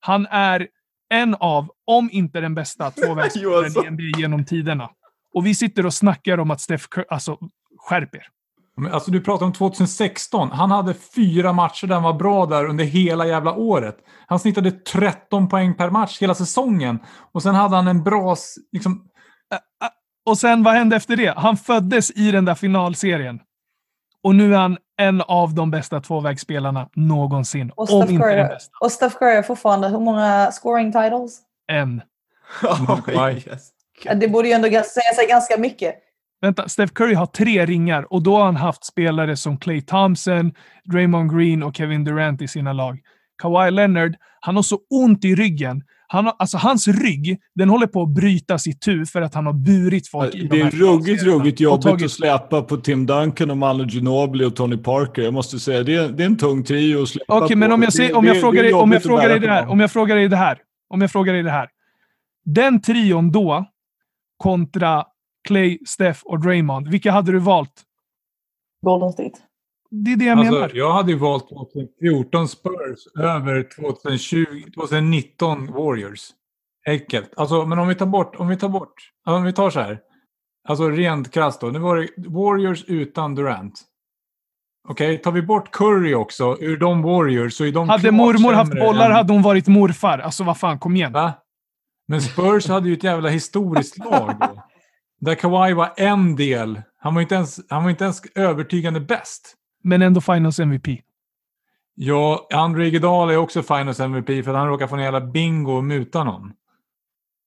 Han 0.00 0.26
är 0.26 0.68
en 1.08 1.34
av, 1.34 1.70
om 1.84 2.08
inte 2.12 2.40
den 2.40 2.54
bästa, 2.54 2.90
tvåvägsspelaren 2.90 3.72
i 3.86 3.90
NBA 3.90 4.18
genom 4.18 4.44
tiderna. 4.44 4.90
Och 5.34 5.46
vi 5.46 5.54
sitter 5.54 5.86
och 5.86 5.94
snackar 5.94 6.38
om 6.38 6.50
att 6.50 6.60
Steph 6.60 6.84
Curry, 6.90 7.04
alltså 7.08 7.38
skärp 7.78 8.14
er. 8.14 8.26
Alltså 8.86 9.10
du 9.10 9.20
pratar 9.20 9.46
om 9.46 9.52
2016. 9.52 10.50
Han 10.52 10.70
hade 10.70 10.94
fyra 10.94 11.52
matcher 11.52 11.86
där 11.86 11.94
han 11.94 12.04
var 12.04 12.12
bra 12.12 12.46
där 12.46 12.64
under 12.64 12.84
hela 12.84 13.26
jävla 13.26 13.52
året. 13.54 13.96
Han 14.26 14.38
snittade 14.38 14.70
13 14.70 15.48
poäng 15.48 15.74
per 15.74 15.90
match 15.90 16.20
hela 16.20 16.34
säsongen. 16.34 16.98
Och 17.32 17.42
sen 17.42 17.54
hade 17.54 17.76
han 17.76 17.88
en 17.88 18.02
bra... 18.04 18.36
Liksom, 18.72 19.04
Och 20.26 20.38
sen 20.38 20.62
vad 20.62 20.74
hände 20.74 20.96
efter 20.96 21.16
det? 21.16 21.34
Han 21.36 21.56
föddes 21.56 22.10
i 22.10 22.30
den 22.30 22.44
där 22.44 22.54
finalserien. 22.54 23.40
Och 24.22 24.34
nu 24.34 24.54
är 24.54 24.58
han 24.58 24.76
en 25.00 25.22
av 25.22 25.54
de 25.54 25.70
bästa 25.70 26.00
tvåvägsspelarna 26.00 26.88
någonsin. 26.94 27.70
Och 27.70 27.80
om 27.80 27.86
Steph, 27.86 28.12
inte 28.12 28.26
den 28.26 28.36
Curry, 28.36 28.48
bästa. 28.48 28.72
och 28.80 28.92
Steph 28.92 29.16
Curry 29.18 29.42
fortfarande 29.42 29.88
hur 29.88 30.00
många 30.00 30.50
scoring 30.52 30.92
titles? 30.92 31.40
En. 31.72 32.02
Oh, 32.62 33.32
yes. 33.32 33.68
Det 34.14 34.28
borde 34.28 34.48
ju 34.48 34.54
ändå 34.54 34.68
säga 34.68 35.14
sig 35.16 35.26
ganska 35.28 35.56
mycket. 35.56 35.94
Vänta, 36.40 36.68
Steph 36.68 36.92
Curry 36.92 37.14
har 37.14 37.26
tre 37.26 37.66
ringar 37.66 38.12
och 38.12 38.22
då 38.22 38.36
har 38.36 38.44
han 38.44 38.56
haft 38.56 38.84
spelare 38.84 39.36
som 39.36 39.58
Clay 39.58 39.80
Thompson, 39.80 40.52
Draymond 40.84 41.36
Green 41.38 41.62
och 41.62 41.76
Kevin 41.76 42.04
Durant 42.04 42.42
i 42.42 42.48
sina 42.48 42.72
lag. 42.72 42.98
Kawhi 43.42 43.70
Leonard, 43.70 44.14
han 44.40 44.56
har 44.56 44.62
så 44.62 44.78
ont 44.90 45.24
i 45.24 45.34
ryggen. 45.34 45.82
Han 46.10 46.24
har, 46.24 46.34
alltså 46.38 46.56
hans 46.58 46.88
rygg, 46.88 47.38
den 47.54 47.68
håller 47.68 47.86
på 47.86 48.02
att 48.02 48.08
brytas 48.08 48.66
i 48.66 48.72
tu 48.72 49.06
för 49.06 49.22
att 49.22 49.34
han 49.34 49.46
har 49.46 49.52
burit 49.52 50.08
folk 50.08 50.34
i 50.34 50.38
de 50.38 50.48
Det 50.48 50.60
är 50.60 50.70
ruggigt, 50.70 51.22
ruggigt 51.22 51.60
jobbigt 51.60 51.86
tagit- 51.86 52.04
att 52.04 52.10
släpa 52.10 52.62
på 52.62 52.76
Tim 52.76 53.06
Duncan 53.06 53.50
och 53.50 53.56
Manu 53.56 53.84
Ginobili 53.88 54.44
och 54.44 54.56
Tony 54.56 54.76
Parker. 54.76 55.22
Jag 55.22 55.34
måste 55.34 55.58
säga, 55.58 55.82
det 55.82 55.94
är, 55.94 56.08
det 56.08 56.22
är 56.22 56.26
en 56.26 56.36
tung 56.36 56.64
trio 56.64 57.02
att 57.02 57.08
släpa 57.08 57.38
Okej, 57.38 57.48
på. 57.54 57.58
men 57.58 57.72
om 57.72 57.82
jag, 57.82 58.16
om 58.16 58.24
jag 58.26 58.36
det 58.36 58.40
frågar 58.40 58.62
dig, 58.62 58.72
om 58.72 58.92
jag 58.92 59.02
frågar 59.02 59.28
dig 59.28 59.40
det 59.40 59.50
här, 59.50 59.68
om 59.68 59.80
jag 59.80 59.90
frågar 59.90 60.16
dig 60.16 60.28
det 60.28 60.36
här, 60.36 60.58
om 60.88 61.00
jag 61.00 61.10
frågar 61.10 61.32
dig 61.32 61.42
det 61.42 61.50
här. 61.50 61.68
Den 62.44 62.80
trion 62.80 63.32
då 63.32 63.66
kontra 64.36 65.04
Clay, 65.48 65.78
Steph 65.86 66.20
och 66.24 66.40
Draymond, 66.40 66.88
vilka 66.88 67.12
hade 67.12 67.32
du 67.32 67.38
valt? 67.38 67.82
Golden 68.86 69.12
State. 69.12 69.38
Det 69.90 70.12
är 70.12 70.16
det 70.16 70.24
jag 70.24 70.38
menar. 70.38 70.62
alltså, 70.62 70.76
jag 70.76 70.92
hade 70.92 71.12
ju 71.12 71.18
valt 71.18 71.48
2014 71.48 72.48
Spurs 72.48 73.06
över 73.18 73.68
2020, 73.76 74.44
2019 74.74 75.66
Warriors. 75.72 76.20
Enkelt. 76.88 77.32
Alltså, 77.36 77.66
men 77.66 77.78
om 77.78 77.88
vi 77.88 77.94
tar 77.94 78.06
bort, 78.06 78.36
om 78.36 78.48
vi 78.48 78.56
tar 78.56 78.68
bort, 78.68 78.94
alltså, 79.24 79.36
om 79.38 79.44
vi 79.44 79.52
tar 79.52 79.70
så 79.70 79.80
här. 79.80 80.00
Alltså 80.68 80.88
rent 80.88 81.30
krasst 81.32 81.60
då. 81.60 81.66
Nu 81.66 81.78
var 81.78 81.96
det 81.96 82.08
Warriors 82.28 82.84
utan 82.84 83.34
Durant. 83.34 83.82
Okej, 84.88 85.18
tar 85.18 85.32
vi 85.32 85.42
bort 85.42 85.70
Curry 85.70 86.14
också 86.14 86.56
ur 86.60 86.76
de 86.76 87.02
Warriors 87.02 87.54
så 87.54 87.64
är 87.64 87.72
de 87.72 87.88
Hade 87.88 88.10
mormor 88.12 88.52
haft 88.52 88.72
bollar 88.72 89.06
än- 89.10 89.16
hade 89.16 89.32
hon 89.32 89.42
varit 89.42 89.66
morfar. 89.66 90.18
Alltså 90.18 90.44
vad 90.44 90.58
fan, 90.58 90.78
kom 90.78 90.96
igen. 90.96 91.12
Va? 91.12 91.32
Men 92.08 92.20
Spurs 92.22 92.68
hade 92.68 92.88
ju 92.88 92.94
ett 92.94 93.04
jävla 93.04 93.28
historiskt 93.28 93.98
lag 93.98 94.34
då. 94.40 94.57
Där 95.20 95.34
Kawhi 95.34 95.72
var 95.74 95.92
en 95.96 96.36
del. 96.36 96.82
Han 97.00 97.14
var 97.14 97.22
inte 97.22 97.34
ens, 97.34 97.60
han 97.68 97.82
var 97.82 97.90
inte 97.90 98.04
ens 98.04 98.22
övertygande 98.34 99.00
bäst. 99.00 99.54
Men 99.82 100.02
ändå 100.02 100.20
Finals 100.20 100.60
MVP. 100.60 100.86
Ja, 101.94 102.48
Andre 102.52 102.86
Iguodala 102.86 103.32
är 103.32 103.36
också 103.36 103.62
Finals 103.62 104.00
MVP 104.00 104.26
för 104.26 104.50
att 104.50 104.56
han 104.56 104.68
råkar 104.68 104.86
få 104.86 104.96
en 104.96 105.02
jävla 105.02 105.20
bingo 105.20 105.72
och 105.72 105.84
muta 105.84 106.24
någon. 106.24 106.52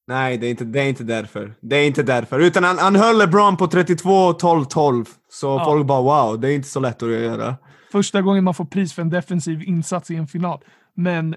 Nej, 0.07 0.37
det 0.37 0.47
är, 0.47 0.51
inte, 0.51 0.65
det 0.65 0.81
är 0.81 0.89
inte 0.89 1.03
därför. 1.03 1.53
Det 1.61 1.75
är 1.75 1.87
inte 1.87 2.03
därför. 2.03 2.39
Utan 2.39 2.63
han, 2.63 2.77
han 2.77 2.95
höll 2.95 3.17
LeBron 3.17 3.57
på 3.57 3.67
32, 3.67 4.33
12, 4.33 4.65
12. 4.65 5.05
Så 5.29 5.47
Ja. 5.47 5.65
folk 5.65 5.87
bara 5.87 6.01
wow, 6.01 6.39
det 6.39 6.49
är 6.51 6.55
inte 6.55 6.67
så 6.67 6.79
lätt 6.79 7.03
att 7.03 7.09
göra. 7.09 7.55
Första 7.91 8.21
gången 8.21 8.43
man 8.43 8.53
får 8.53 8.65
pris 8.65 8.93
för 8.93 9.01
en 9.01 9.09
defensiv 9.09 9.61
insats 9.63 10.11
i 10.11 10.15
en 10.15 10.27
final. 10.27 10.59
Men 10.95 11.35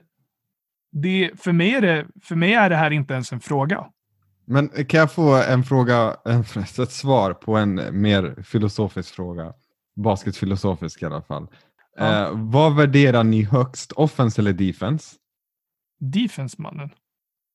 det, 0.92 1.30
för, 1.40 1.52
mig 1.52 1.74
är 1.74 1.80
det, 1.80 2.06
för 2.22 2.36
mig 2.36 2.54
är 2.54 2.70
det 2.70 2.76
här 2.76 2.90
inte 2.90 3.14
ens 3.14 3.32
en 3.32 3.40
fråga. 3.40 3.86
Men 4.46 4.68
kan 4.68 5.00
jag 5.00 5.12
få 5.12 5.34
en 5.34 5.64
fråga, 5.64 6.16
ett 6.78 6.92
svar 6.92 7.32
på 7.32 7.56
en 7.56 8.00
mer 8.02 8.42
filosofisk 8.42 9.14
fråga? 9.14 9.52
Basketfilosofisk 9.96 11.02
i 11.02 11.06
alla 11.06 11.22
fall. 11.22 11.46
Ja. 11.96 12.26
Eh, 12.26 12.30
vad 12.32 12.76
värderar 12.76 13.24
ni 13.24 13.42
högst, 13.42 13.92
offense 13.92 14.40
eller 14.40 14.52
defense? 14.52 15.16
Defense, 16.00 16.62
mannen. 16.62 16.90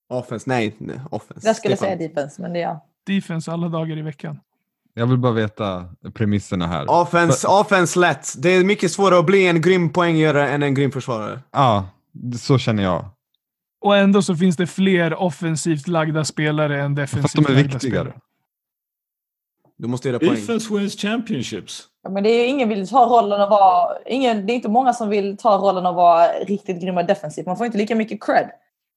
Offense, 0.10 0.50
nej, 0.50 0.76
nej 0.78 1.00
offense. 1.12 1.48
Jag 1.48 1.56
skulle 1.56 1.76
Stefan. 1.76 1.98
säga 1.98 2.10
defense, 2.10 2.42
men 2.42 2.54
det 2.54 2.60
är 2.60 2.64
jag. 2.64 2.80
Defense 3.06 3.52
alla 3.52 3.70
dagar 3.70 3.98
i 3.98 4.02
veckan. 4.02 4.40
Jag 4.94 5.08
vill 5.08 5.18
bara 5.18 5.34
veta 5.34 5.86
premisserna 6.14 6.68
här. 6.68 6.92
Offense, 6.92 7.48
offense 7.48 8.00
lätt. 8.00 8.34
Det 8.38 8.50
är 8.50 8.64
mycket 8.64 8.92
svårare 8.92 9.20
att 9.20 9.26
bli 9.26 9.48
en 9.48 9.62
grym 9.62 9.90
poänggörare 9.90 10.50
än 10.50 10.64
en 10.64 10.74
grym 10.74 10.92
försvarare. 10.92 11.40
Ja, 11.52 11.90
så 12.40 12.58
känner 12.58 12.84
jag. 12.84 13.06
Och 13.82 13.98
ändå 13.98 14.22
så 14.22 14.36
finns 14.36 14.58
det 14.58 14.68
fler 14.68 15.14
offensivt 15.14 15.88
lagda 15.88 16.26
spelare 16.26 16.82
än 16.82 16.96
För 16.96 17.04
att 17.04 17.10
defensivt 17.10 17.46
de 17.46 17.52
är 17.52 17.56
lagda 17.56 17.74
viktigare. 17.74 18.04
spelare. 18.04 18.22
Du 19.78 19.88
måste 19.88 20.08
göra 20.08 20.20
poäng. 20.20 20.36
Defense 20.36 20.74
wins 20.74 20.96
championships. 20.96 21.88
Ja, 22.04 22.10
men 22.10 22.24
det 22.24 22.30
är 22.30 22.48
ingen 22.48 22.70
vill 22.70 22.88
ta 22.90 23.06
rollen 23.06 23.42
att 23.42 23.50
vara... 23.50 23.98
Ingen, 24.06 24.46
det 24.46 24.54
är 24.54 24.56
inte 24.56 24.70
många 24.70 24.94
som 24.94 25.10
vill 25.10 25.38
ta 25.38 25.58
rollen 25.58 25.86
att 25.86 25.96
vara 25.96 26.28
riktigt 26.28 26.82
grymma 26.82 27.04
defensivt. 27.04 27.46
Man 27.46 27.58
får 27.58 27.66
inte 27.66 27.78
lika 27.78 27.96
mycket 27.96 28.24
cred. 28.24 28.50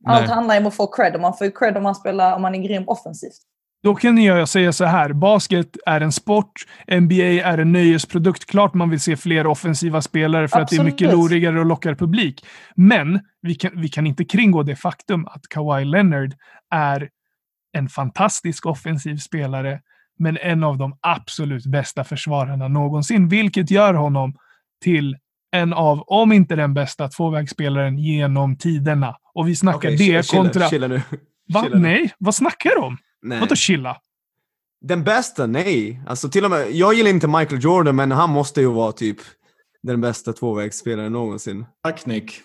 Allt 0.06 0.26
Nej. 0.26 0.34
handlar 0.34 0.58
om 0.58 0.66
att 0.66 0.74
få 0.74 0.86
cred 0.86 1.14
och 1.14 1.20
man 1.20 1.36
får 1.36 1.44
ju 1.44 1.50
cred 1.50 1.76
om 1.76 1.82
man, 1.82 1.94
spelar, 1.94 2.36
om 2.36 2.42
man 2.42 2.54
är 2.54 2.58
grym 2.58 2.84
offensivt. 2.86 3.40
Då 3.82 3.94
kan 3.94 4.22
jag 4.22 4.48
säga 4.48 4.72
så 4.72 4.84
här. 4.84 5.12
Basket 5.12 5.76
är 5.86 6.00
en 6.00 6.12
sport. 6.12 6.52
NBA 7.00 7.24
är 7.24 7.58
en 7.58 7.72
nöjesprodukt. 7.72 8.46
Klart 8.46 8.74
man 8.74 8.90
vill 8.90 9.00
se 9.00 9.16
fler 9.16 9.46
offensiva 9.46 10.02
spelare 10.02 10.48
för 10.48 10.60
att 10.60 10.68
det 10.68 10.76
är 10.76 10.84
mycket 10.84 11.08
Absolut. 11.08 11.30
lorigare 11.30 11.60
och 11.60 11.66
lockar 11.66 11.94
publik. 11.94 12.44
Men 12.74 13.20
vi 13.42 13.54
kan, 13.54 13.80
vi 13.80 13.88
kan 13.88 14.06
inte 14.06 14.24
kringgå 14.24 14.62
det 14.62 14.76
faktum 14.76 15.26
att 15.26 15.48
Kawhi 15.48 15.84
Leonard 15.84 16.34
är 16.70 17.08
en 17.72 17.88
fantastisk 17.88 18.66
offensiv 18.66 19.16
spelare, 19.16 19.80
men 20.18 20.38
en 20.40 20.64
av 20.64 20.78
de 20.78 20.98
absolut 21.00 21.66
bästa 21.66 22.04
försvararna 22.04 22.68
någonsin, 22.68 23.28
vilket 23.28 23.70
gör 23.70 23.94
honom 23.94 24.34
till 24.84 25.16
en 25.52 25.72
av, 25.72 26.02
om 26.06 26.32
inte 26.32 26.56
den 26.56 26.74
bästa, 26.74 27.08
tvåvägsspelaren 27.08 27.98
genom 27.98 28.56
tiderna. 28.56 29.16
Och 29.34 29.48
vi 29.48 29.56
snackar 29.56 29.78
Okej, 29.78 29.96
det 29.96 30.26
chilla, 30.26 30.42
kontra... 30.42 30.68
Chilla 30.68 30.88
nu. 30.88 31.02
Va? 31.54 31.62
Chilla 31.62 31.76
nu. 31.76 31.82
Nej, 31.82 32.12
vad 32.18 32.34
snackar 32.34 32.70
du 32.70 32.76
om? 32.76 32.98
Nej. 33.22 33.40
Vadå 33.40 33.54
chilla? 33.54 33.96
Den 34.80 35.04
bästa? 35.04 35.46
Nej. 35.46 36.02
Alltså 36.06 36.28
till 36.28 36.44
och 36.44 36.50
med, 36.50 36.70
jag 36.70 36.94
gillar 36.94 37.10
inte 37.10 37.28
Michael 37.28 37.64
Jordan, 37.64 37.96
men 37.96 38.12
han 38.12 38.30
måste 38.30 38.60
ju 38.60 38.72
vara 38.72 38.92
typ 38.92 39.18
den 39.82 40.00
bästa 40.00 40.32
tvåvägsspelaren 40.32 41.12
någonsin. 41.12 41.66
Tack 41.82 42.06
Nick. 42.06 42.40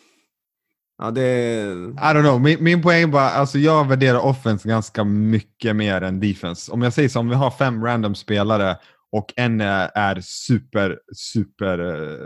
Ja, 0.97 1.11
det. 1.11 1.61
I 1.61 2.13
don't 2.13 2.21
know. 2.21 2.41
Min, 2.41 2.63
min 2.63 2.81
poäng 2.81 3.03
är 3.03 3.07
bara, 3.07 3.29
alltså 3.29 3.57
jag 3.57 3.87
värderar 3.87 4.19
offense 4.19 4.69
ganska 4.69 5.03
mycket 5.03 5.75
mer 5.75 6.01
än 6.01 6.19
defense. 6.19 6.71
Om 6.71 6.81
jag 6.81 6.93
säger 6.93 7.09
så, 7.09 7.19
om 7.19 7.29
vi 7.29 7.35
har 7.35 7.51
fem 7.51 7.83
random 7.83 8.15
spelare 8.15 8.77
och 9.11 9.33
en 9.35 9.61
är, 9.61 9.91
är 9.95 10.21
super, 10.21 10.99
super... 11.15 11.79
Uh, 11.79 12.17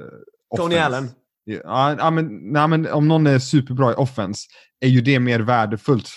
Tony 0.57 0.78
Allen. 0.78 1.10
Ja, 1.44 1.95
ja, 1.99 2.11
men, 2.11 2.52
nej, 2.52 2.68
men 2.68 2.88
om 2.88 3.07
någon 3.07 3.28
är 3.28 3.40
superbra 3.40 3.91
i 3.91 3.95
offense 3.95 4.48
är 4.80 4.88
ju 4.88 5.02
det 5.02 5.19
mer 5.19 5.40
värdefullt 5.40 6.10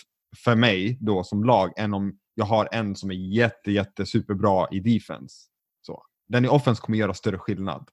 för 0.44 0.54
mig 0.54 0.98
då 1.00 1.24
som 1.24 1.44
lag 1.44 1.72
än 1.76 1.94
om 1.94 2.12
jag 2.34 2.44
har 2.44 2.68
en 2.72 2.96
som 2.96 3.10
är 3.10 3.14
jätte, 3.14 3.72
jätte 3.72 4.06
superbra 4.06 4.66
i 4.70 4.80
defense. 4.80 5.36
Så. 5.86 6.02
Den 6.28 6.44
i 6.44 6.48
offense 6.48 6.82
kommer 6.82 6.98
göra 6.98 7.14
större 7.14 7.38
skillnad. 7.38 7.88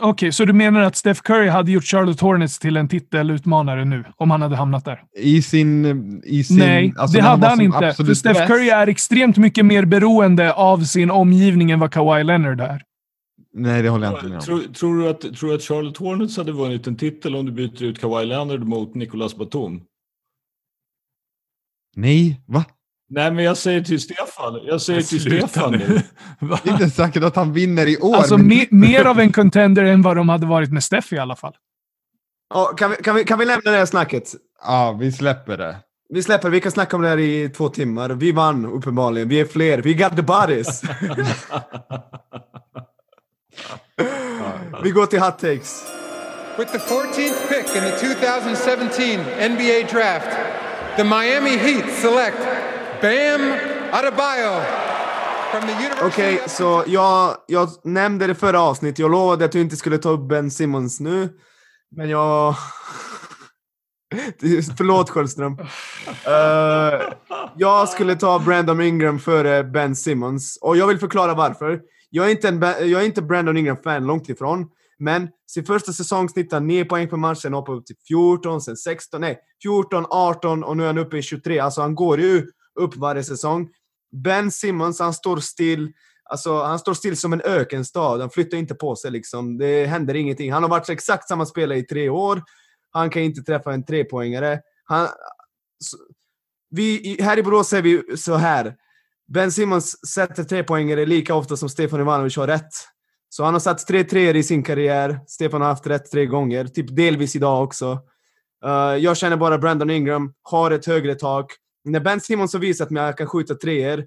Okej, 0.00 0.32
så 0.32 0.44
du 0.44 0.52
menar 0.52 0.80
att 0.80 0.96
Steph 0.96 1.20
Curry 1.20 1.48
hade 1.48 1.72
gjort 1.72 1.84
Charlotte 1.84 2.20
Hornets 2.20 2.58
till 2.58 2.76
en 2.76 2.88
titelutmanare 2.88 3.84
nu, 3.84 4.04
om 4.16 4.30
han 4.30 4.42
hade 4.42 4.56
hamnat 4.56 4.84
där? 4.84 5.04
I 5.16 5.42
sin... 5.42 6.22
I 6.24 6.44
sin 6.44 6.58
Nej, 6.58 6.94
alltså 6.96 7.16
det 7.16 7.22
hade 7.22 7.46
han 7.46 7.60
inte. 7.60 7.92
För 7.92 8.14
Steph 8.14 8.40
bäst- 8.40 8.46
Curry 8.46 8.68
är 8.68 8.86
extremt 8.86 9.36
mycket 9.36 9.66
mer 9.66 9.84
beroende 9.84 10.52
av 10.52 10.84
sin 10.84 11.10
omgivning 11.10 11.70
än 11.70 11.80
vad 11.80 11.92
Kawhi 11.92 12.24
Leonard 12.24 12.60
är. 12.60 12.82
Nej, 13.52 13.82
det 13.82 13.88
håller 13.88 14.06
jag 14.06 14.14
inte 14.14 14.26
med 14.26 14.38
om. 14.38 14.44
Tror, 14.44 14.60
tror, 14.60 14.98
du 14.98 15.08
att, 15.08 15.20
tror 15.20 15.48
du 15.48 15.54
att 15.54 15.62
Charlotte 15.62 15.96
Hornets 15.96 16.36
hade 16.36 16.52
vunnit 16.52 16.86
en 16.86 16.96
titel 16.96 17.36
om 17.36 17.46
du 17.46 17.52
byter 17.52 17.82
ut 17.82 18.00
Kawhi 18.00 18.26
Leonard 18.26 18.64
mot 18.64 18.94
Nicolas 18.94 19.36
Batum? 19.36 19.82
Nej, 21.96 22.40
va? 22.46 22.64
Nej, 23.14 23.30
men 23.30 23.44
jag 23.44 23.56
säger 23.56 23.80
till 23.80 24.00
Stefan. 24.00 24.60
Jag 24.64 24.80
säger 24.80 25.02
till 25.02 25.20
Sluta 25.20 25.48
Stefan 25.48 25.72
nu. 25.72 26.02
Det 26.40 26.70
är 26.70 26.72
inte 26.72 26.90
säkert 26.90 27.22
att 27.22 27.36
han 27.36 27.52
vinner 27.52 27.86
i 27.86 27.96
år. 27.98 28.16
Alltså 28.16 28.36
men- 28.38 28.48
me 28.48 28.66
mer 28.70 29.04
av 29.04 29.20
en 29.20 29.32
contender 29.32 29.84
än 29.84 30.02
vad 30.02 30.16
de 30.16 30.28
hade 30.28 30.46
varit 30.46 30.72
med 30.72 30.84
Steph 30.84 31.14
i 31.14 31.18
alla 31.18 31.36
fall. 31.36 31.54
Ja, 32.54 32.64
kan, 32.64 32.90
vi, 32.90 32.96
kan, 32.96 33.14
vi, 33.16 33.24
kan 33.24 33.38
vi 33.38 33.44
lämna 33.44 33.70
det 33.70 33.76
här 33.76 33.86
snacket? 33.86 34.34
Ja, 34.64 34.96
vi 35.00 35.12
släpper 35.12 35.56
det. 35.56 35.76
Vi 36.08 36.22
släpper, 36.22 36.50
vi 36.50 36.60
kan 36.60 36.72
snacka 36.72 36.96
om 36.96 37.02
det 37.02 37.08
här 37.08 37.18
i 37.18 37.48
två 37.48 37.68
timmar. 37.68 38.10
Vi 38.10 38.32
vann 38.32 38.66
uppenbarligen, 38.66 39.28
vi 39.28 39.40
är 39.40 39.44
fler, 39.44 39.78
vi 39.78 39.94
got 39.94 40.16
the 40.16 40.22
bodies. 40.22 40.82
vi 44.82 44.90
går 44.90 45.06
till 45.06 45.20
hot 45.20 45.38
takes. 45.38 45.84
With 46.58 46.72
the 46.72 46.78
14th 46.78 47.48
pick 47.48 47.76
in 47.76 47.82
the 47.82 47.90
2017 47.98 49.20
NBA 49.52 49.88
Draft, 49.92 50.30
the 50.96 51.04
Miami 51.04 51.56
Heat 51.56 51.84
select 52.02 52.63
Bam 53.02 53.52
Adebayo 53.92 54.62
Okej, 56.02 56.40
of 56.44 56.50
så 56.50 56.84
jag, 56.86 57.36
jag 57.46 57.68
nämnde 57.84 58.26
det 58.26 58.34
förra 58.34 58.60
avsnittet. 58.60 58.98
Jag 58.98 59.10
lovade 59.10 59.44
att 59.44 59.52
du 59.52 59.60
inte 59.60 59.76
skulle 59.76 59.98
ta 59.98 60.08
upp 60.08 60.28
Ben 60.28 60.50
Simmons 60.50 61.00
nu. 61.00 61.28
Men 61.96 62.08
jag... 62.10 62.54
Förlåt 64.76 65.10
Sköldström. 65.10 65.58
Eh, 66.08 67.00
jag 67.56 67.88
skulle 67.88 68.16
ta 68.16 68.38
Brandon 68.38 68.80
Ingram 68.80 69.18
före 69.18 69.64
Ben 69.64 69.96
Simmons. 69.96 70.58
Och 70.60 70.76
jag 70.76 70.86
vill 70.86 70.98
förklara 70.98 71.34
varför. 71.34 71.80
Jag 72.10 72.26
är 72.26 72.30
inte, 72.30 72.48
en, 72.48 72.60
jag 72.62 73.02
är 73.02 73.04
inte 73.04 73.22
Brandon 73.22 73.56
Ingram-fan, 73.56 74.06
långt 74.06 74.28
ifrån. 74.28 74.66
Men 74.98 75.28
sin 75.50 75.64
första 75.64 75.92
säsong 75.92 76.28
snittade 76.28 76.56
han 76.56 76.66
9 76.66 76.84
poäng 76.84 77.08
per 77.08 77.16
match, 77.16 77.38
sen 77.38 77.54
hoppade 77.54 77.78
upp 77.78 77.86
till 77.86 77.96
14, 78.08 78.60
sen 78.60 78.76
16, 78.76 79.20
nej 79.20 79.38
14, 79.62 80.06
18 80.10 80.64
och 80.64 80.76
nu 80.76 80.82
är 80.82 80.86
han 80.86 80.98
uppe 80.98 81.18
i 81.18 81.22
23. 81.22 81.58
Alltså 81.58 81.80
han 81.80 81.94
går 81.94 82.20
ju 82.20 82.46
upp 82.80 82.96
varje 82.96 83.24
säsong. 83.24 83.68
Ben 84.12 84.50
Simmons, 84.50 85.00
han 85.00 85.14
står 85.14 85.36
still. 85.36 85.92
Alltså, 86.30 86.62
han 86.62 86.78
står 86.78 86.94
still 86.94 87.16
som 87.16 87.32
en 87.32 87.40
ökenstad. 87.40 88.20
Han 88.20 88.30
flyttar 88.30 88.58
inte 88.58 88.74
på 88.74 88.96
sig 88.96 89.10
liksom. 89.10 89.58
Det 89.58 89.86
händer 89.86 90.14
ingenting. 90.14 90.52
Han 90.52 90.62
har 90.62 90.70
varit 90.70 90.88
exakt 90.88 91.28
samma 91.28 91.46
spelare 91.46 91.78
i 91.78 91.82
tre 91.82 92.08
år. 92.08 92.42
Han 92.90 93.10
kan 93.10 93.22
inte 93.22 93.42
träffa 93.42 93.72
en 93.72 93.84
trepoängare. 93.84 94.60
Han, 94.84 95.08
så, 95.78 95.96
vi, 96.70 97.16
här 97.20 97.38
i 97.38 97.42
Borås 97.42 97.68
säger 97.68 97.82
vi 97.82 98.16
så 98.16 98.34
här. 98.34 98.76
Ben 99.26 99.52
Simmons 99.52 100.06
sätter 100.08 100.44
trepoängare 100.44 101.06
lika 101.06 101.34
ofta 101.34 101.56
som 101.56 101.68
Stefan 101.68 102.00
Ivanovic 102.00 102.36
har 102.36 102.46
rätt. 102.46 102.72
Så 103.28 103.44
han 103.44 103.54
har 103.54 103.60
satt 103.60 103.86
tre 103.86 104.04
treor 104.04 104.36
i 104.36 104.42
sin 104.42 104.62
karriär. 104.62 105.20
Stefan 105.26 105.60
har 105.60 105.68
haft 105.68 105.86
rätt 105.86 106.10
tre 106.10 106.26
gånger. 106.26 106.66
Typ 106.66 106.96
delvis 106.96 107.36
idag 107.36 107.64
också. 107.64 107.98
Uh, 108.66 108.96
jag 108.96 109.16
känner 109.16 109.36
bara 109.36 109.58
Brandon 109.58 109.90
Ingram 109.90 110.34
har 110.42 110.70
ett 110.70 110.86
högre 110.86 111.14
tak. 111.14 111.52
När 111.84 112.00
Ben 112.00 112.20
Simmons 112.20 112.52
har 112.52 112.60
visat 112.60 112.90
mig 112.90 113.02
att 113.02 113.06
jag 113.06 113.18
kan 113.18 113.26
skjuta 113.26 113.54
treor 113.54 114.06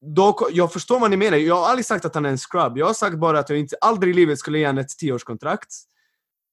då, 0.00 0.48
jag 0.52 0.72
förstår 0.72 1.00
vad 1.00 1.10
ni 1.10 1.16
menar. 1.16 1.36
Jag 1.36 1.54
har 1.54 1.68
aldrig 1.68 1.86
sagt 1.86 2.04
att 2.04 2.14
han 2.14 2.26
är 2.26 2.30
en 2.30 2.38
scrub. 2.38 2.78
Jag 2.78 2.86
har 2.86 2.94
sagt 2.94 3.18
bara 3.18 3.38
att 3.38 3.50
jag 3.50 3.58
inte, 3.58 3.76
aldrig 3.80 4.10
i 4.14 4.16
livet 4.16 4.38
skulle 4.38 4.58
ge 4.58 4.66
honom 4.66 4.80
ett 4.80 4.98
tioårskontrakt. 4.98 5.68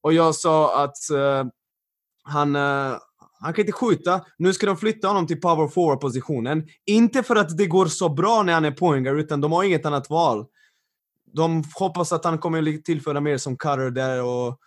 Och 0.02 0.14
jag 0.14 0.36
sa 0.36 0.84
att 0.84 1.10
eh, 1.10 1.46
han, 2.24 2.56
eh, 2.56 2.98
han 3.40 3.54
kan 3.54 3.60
inte 3.60 3.72
skjuta. 3.72 4.26
Nu 4.38 4.54
ska 4.54 4.66
de 4.66 4.78
flytta 4.78 5.08
honom 5.08 5.28
till 5.28 5.42
power 5.42 5.68
forward-positionen. 5.68 6.68
Inte 6.86 7.24
för 7.24 7.36
att 7.36 7.58
det 7.58 7.66
går 7.66 7.86
så 7.86 8.10
bra 8.10 8.44
när 8.44 8.54
han 8.54 8.66
är 8.66 8.72
poängare, 8.72 9.20
utan 9.20 9.42
de 9.42 9.52
har 9.52 9.64
inget 9.64 9.86
annat 9.86 10.10
val. 10.10 10.46
De 11.34 11.64
hoppas 11.76 12.12
att 12.12 12.26
han 12.26 12.38
kommer 12.38 12.82
tillföra 12.82 13.22
mer 13.22 13.38
som 13.38 13.58
cutter 13.58 13.92
där 13.92 14.24
och... 14.24 14.60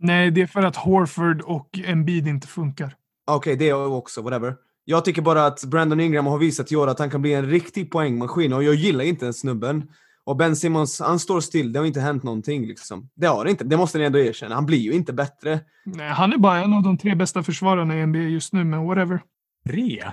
Nej, 0.00 0.30
det 0.30 0.42
är 0.42 0.46
för 0.46 0.62
att 0.62 0.76
Horford 0.76 1.42
och 1.42 1.78
Embiid 1.84 2.26
inte 2.26 2.46
funkar. 2.46 2.96
Okej, 3.26 3.56
det 3.56 3.72
också, 3.72 4.22
whatever. 4.22 4.56
Jag 4.90 5.04
tycker 5.04 5.22
bara 5.22 5.46
att 5.46 5.64
Brandon 5.64 6.00
Ingram 6.00 6.26
har 6.26 6.38
visat 6.38 6.72
i 6.72 6.76
år 6.76 6.86
att 6.86 6.98
han 6.98 7.10
kan 7.10 7.22
bli 7.22 7.34
en 7.34 7.50
riktig 7.50 7.90
poängmaskin 7.90 8.52
och 8.52 8.64
jag 8.64 8.74
gillar 8.74 9.04
inte 9.04 9.24
den 9.24 9.34
snubben. 9.34 9.88
Och 10.24 10.36
Ben 10.36 10.56
Simmons, 10.56 11.00
han 11.00 11.18
står 11.18 11.40
still. 11.40 11.72
Det 11.72 11.78
har 11.78 11.86
inte 11.86 12.00
hänt 12.00 12.22
någonting 12.22 12.66
liksom. 12.66 13.10
Det 13.14 13.26
har 13.26 13.44
det 13.44 13.50
inte. 13.50 13.64
Det 13.64 13.76
måste 13.76 13.98
ni 13.98 14.04
ändå 14.04 14.18
erkänna. 14.18 14.54
Han 14.54 14.66
blir 14.66 14.78
ju 14.78 14.92
inte 14.92 15.12
bättre. 15.12 15.60
Nej, 15.84 16.08
han 16.08 16.32
är 16.32 16.38
bara 16.38 16.58
en 16.58 16.72
av 16.72 16.82
de 16.82 16.98
tre 16.98 17.14
bästa 17.14 17.42
försvararna 17.42 17.96
i 17.98 18.06
NBA 18.06 18.18
just 18.18 18.52
nu, 18.52 18.64
men 18.64 18.84
whatever. 18.86 19.20
Tre? 19.66 20.04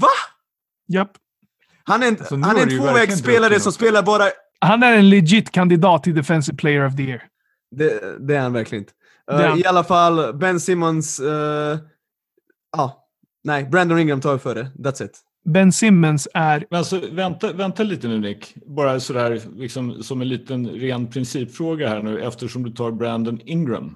Va? 0.00 0.08
Japp. 0.88 1.10
Han 1.84 2.02
är 2.02 2.08
en, 2.08 2.16
Alltså, 2.18 2.36
han 2.36 2.56
är 2.56 2.62
en 2.62 2.78
tvåvägsspelare 2.78 3.60
som 3.60 3.72
spelar 3.72 4.02
bara... 4.02 4.24
Han 4.60 4.82
är 4.82 4.92
en 4.92 5.08
legit 5.10 5.50
kandidat 5.50 6.02
till 6.02 6.14
Defensive 6.14 6.56
Player 6.56 6.86
of 6.86 6.96
the 6.96 7.02
Year. 7.02 7.22
Det, 7.70 8.16
det 8.28 8.36
är 8.36 8.40
han 8.40 8.52
verkligen 8.52 8.82
inte. 8.82 8.92
Han. 9.26 9.58
I 9.58 9.64
alla 9.64 9.84
fall, 9.84 10.34
Ben 10.36 10.60
Simmons... 10.60 11.20
eh, 11.20 11.78
Ja, 12.76 13.05
nej. 13.46 13.64
Brandon 13.64 13.98
Ingram 13.98 14.20
tar 14.20 14.30
jag 14.30 14.42
före. 14.42 14.70
That's 14.78 15.04
it. 15.04 15.20
Ben 15.44 15.72
Simmons 15.72 16.28
är... 16.34 16.64
Men 16.70 16.78
alltså, 16.78 17.00
vänta, 17.12 17.52
vänta 17.52 17.82
lite 17.82 18.08
nu 18.08 18.18
Nick. 18.20 18.54
Bara 18.66 19.00
sådär 19.00 19.40
liksom, 19.56 20.02
som 20.02 20.20
en 20.20 20.28
liten 20.28 20.68
ren 20.68 21.06
principfråga 21.06 21.88
här 21.88 22.02
nu 22.02 22.20
eftersom 22.22 22.62
du 22.62 22.70
tar 22.70 22.92
Brandon 22.92 23.40
Ingram. 23.44 23.94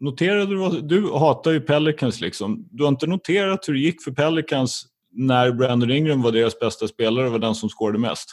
Noterade 0.00 0.46
du, 0.46 0.56
vad- 0.56 0.88
du 0.88 1.10
hatar 1.12 1.50
ju 1.50 1.60
Pelicans 1.60 2.20
liksom. 2.20 2.66
Du 2.70 2.82
har 2.82 2.88
inte 2.88 3.06
noterat 3.06 3.68
hur 3.68 3.72
det 3.74 3.80
gick 3.80 4.02
för 4.04 4.10
Pelicans 4.10 4.86
när 5.12 5.52
Brandon 5.52 5.90
Ingram 5.90 6.22
var 6.22 6.32
deras 6.32 6.58
bästa 6.58 6.88
spelare 6.88 7.26
och 7.26 7.32
var 7.32 7.38
den 7.38 7.54
som 7.54 7.68
scorade 7.68 7.98
mest? 7.98 8.28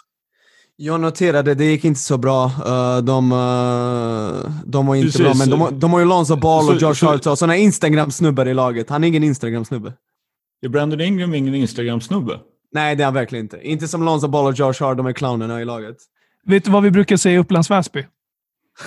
Jag 0.75 1.01
noterade, 1.01 1.55
det 1.55 1.65
gick 1.65 1.85
inte 1.85 1.99
så 1.99 2.17
bra. 2.17 2.45
Eh, 2.45 2.97
de, 2.97 3.31
eh, 3.31 4.51
de 4.65 4.87
var 4.87 4.95
inte 4.95 5.05
Precis. 5.05 5.21
bra, 5.21 5.33
men 5.37 5.49
de, 5.49 5.61
har- 5.61 5.71
de 5.71 5.93
har 5.93 5.99
ju 5.99 6.05
Lonzo 6.05 6.35
Ball 6.35 6.69
och 6.69 6.79
Så- 6.79 6.85
Josh 6.87 7.05
Hart 7.11 7.25
och 7.27 7.37
sådana 7.37 7.57
Instagram-snubbar 7.57 8.45
i 8.47 8.53
laget. 8.53 8.89
Han 8.89 9.03
är 9.03 9.07
ingen 9.07 9.23
Instagram-snubbe. 9.23 9.93
Är 10.61 10.69
Brandon 10.69 11.01
Ingram 11.01 11.33
ingen 11.33 11.55
Instagram-snubbe? 11.55 12.39
Nej, 12.73 12.95
det 12.95 13.03
är 13.03 13.05
han 13.05 13.13
verkligen 13.13 13.45
inte. 13.45 13.59
Inte 13.67 13.87
som 13.87 14.03
Lonzo 14.03 14.27
Ball 14.27 14.45
och 14.47 14.53
Josh 14.53 14.73
Hart, 14.83 14.97
de 14.97 15.05
är 15.05 15.13
clownerna 15.13 15.61
i 15.61 15.65
laget. 15.65 15.97
Vet 16.45 16.65
du 16.65 16.71
vad 16.71 16.83
vi 16.83 16.91
brukar 16.91 17.17
säga 17.17 17.35
i 17.35 17.37
Upplands 17.37 17.71
Väsby? 17.71 18.05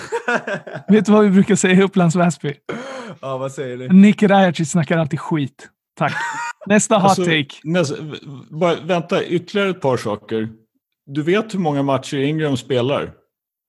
Vet 0.87 1.05
du 1.05 1.11
vad 1.11 1.23
vi 1.23 1.29
brukar 1.29 1.55
säga 1.55 1.73
i 1.79 1.81
Upplands 1.83 2.15
Väsby? 2.15 2.53
ja, 3.21 3.37
vad 3.37 3.51
säger 3.51 3.77
du? 3.77 3.89
Nick 3.89 4.23
Rajacic 4.23 4.71
snackar 4.71 4.97
alltid 4.97 5.19
skit. 5.19 5.69
Tack. 5.97 6.13
Nästa 6.67 6.95
hot 6.95 7.03
Alltså, 7.03 7.23
take. 7.23 7.47
nästa, 7.63 7.95
bara, 8.51 8.75
vänta, 8.75 9.23
ytterligare 9.25 9.69
ett 9.69 9.81
par 9.81 9.97
saker. 9.97 10.49
Du 11.05 11.21
vet 11.23 11.53
hur 11.53 11.59
många 11.59 11.83
matcher 11.83 12.17
Ingram 12.17 12.57
spelar? 12.57 13.11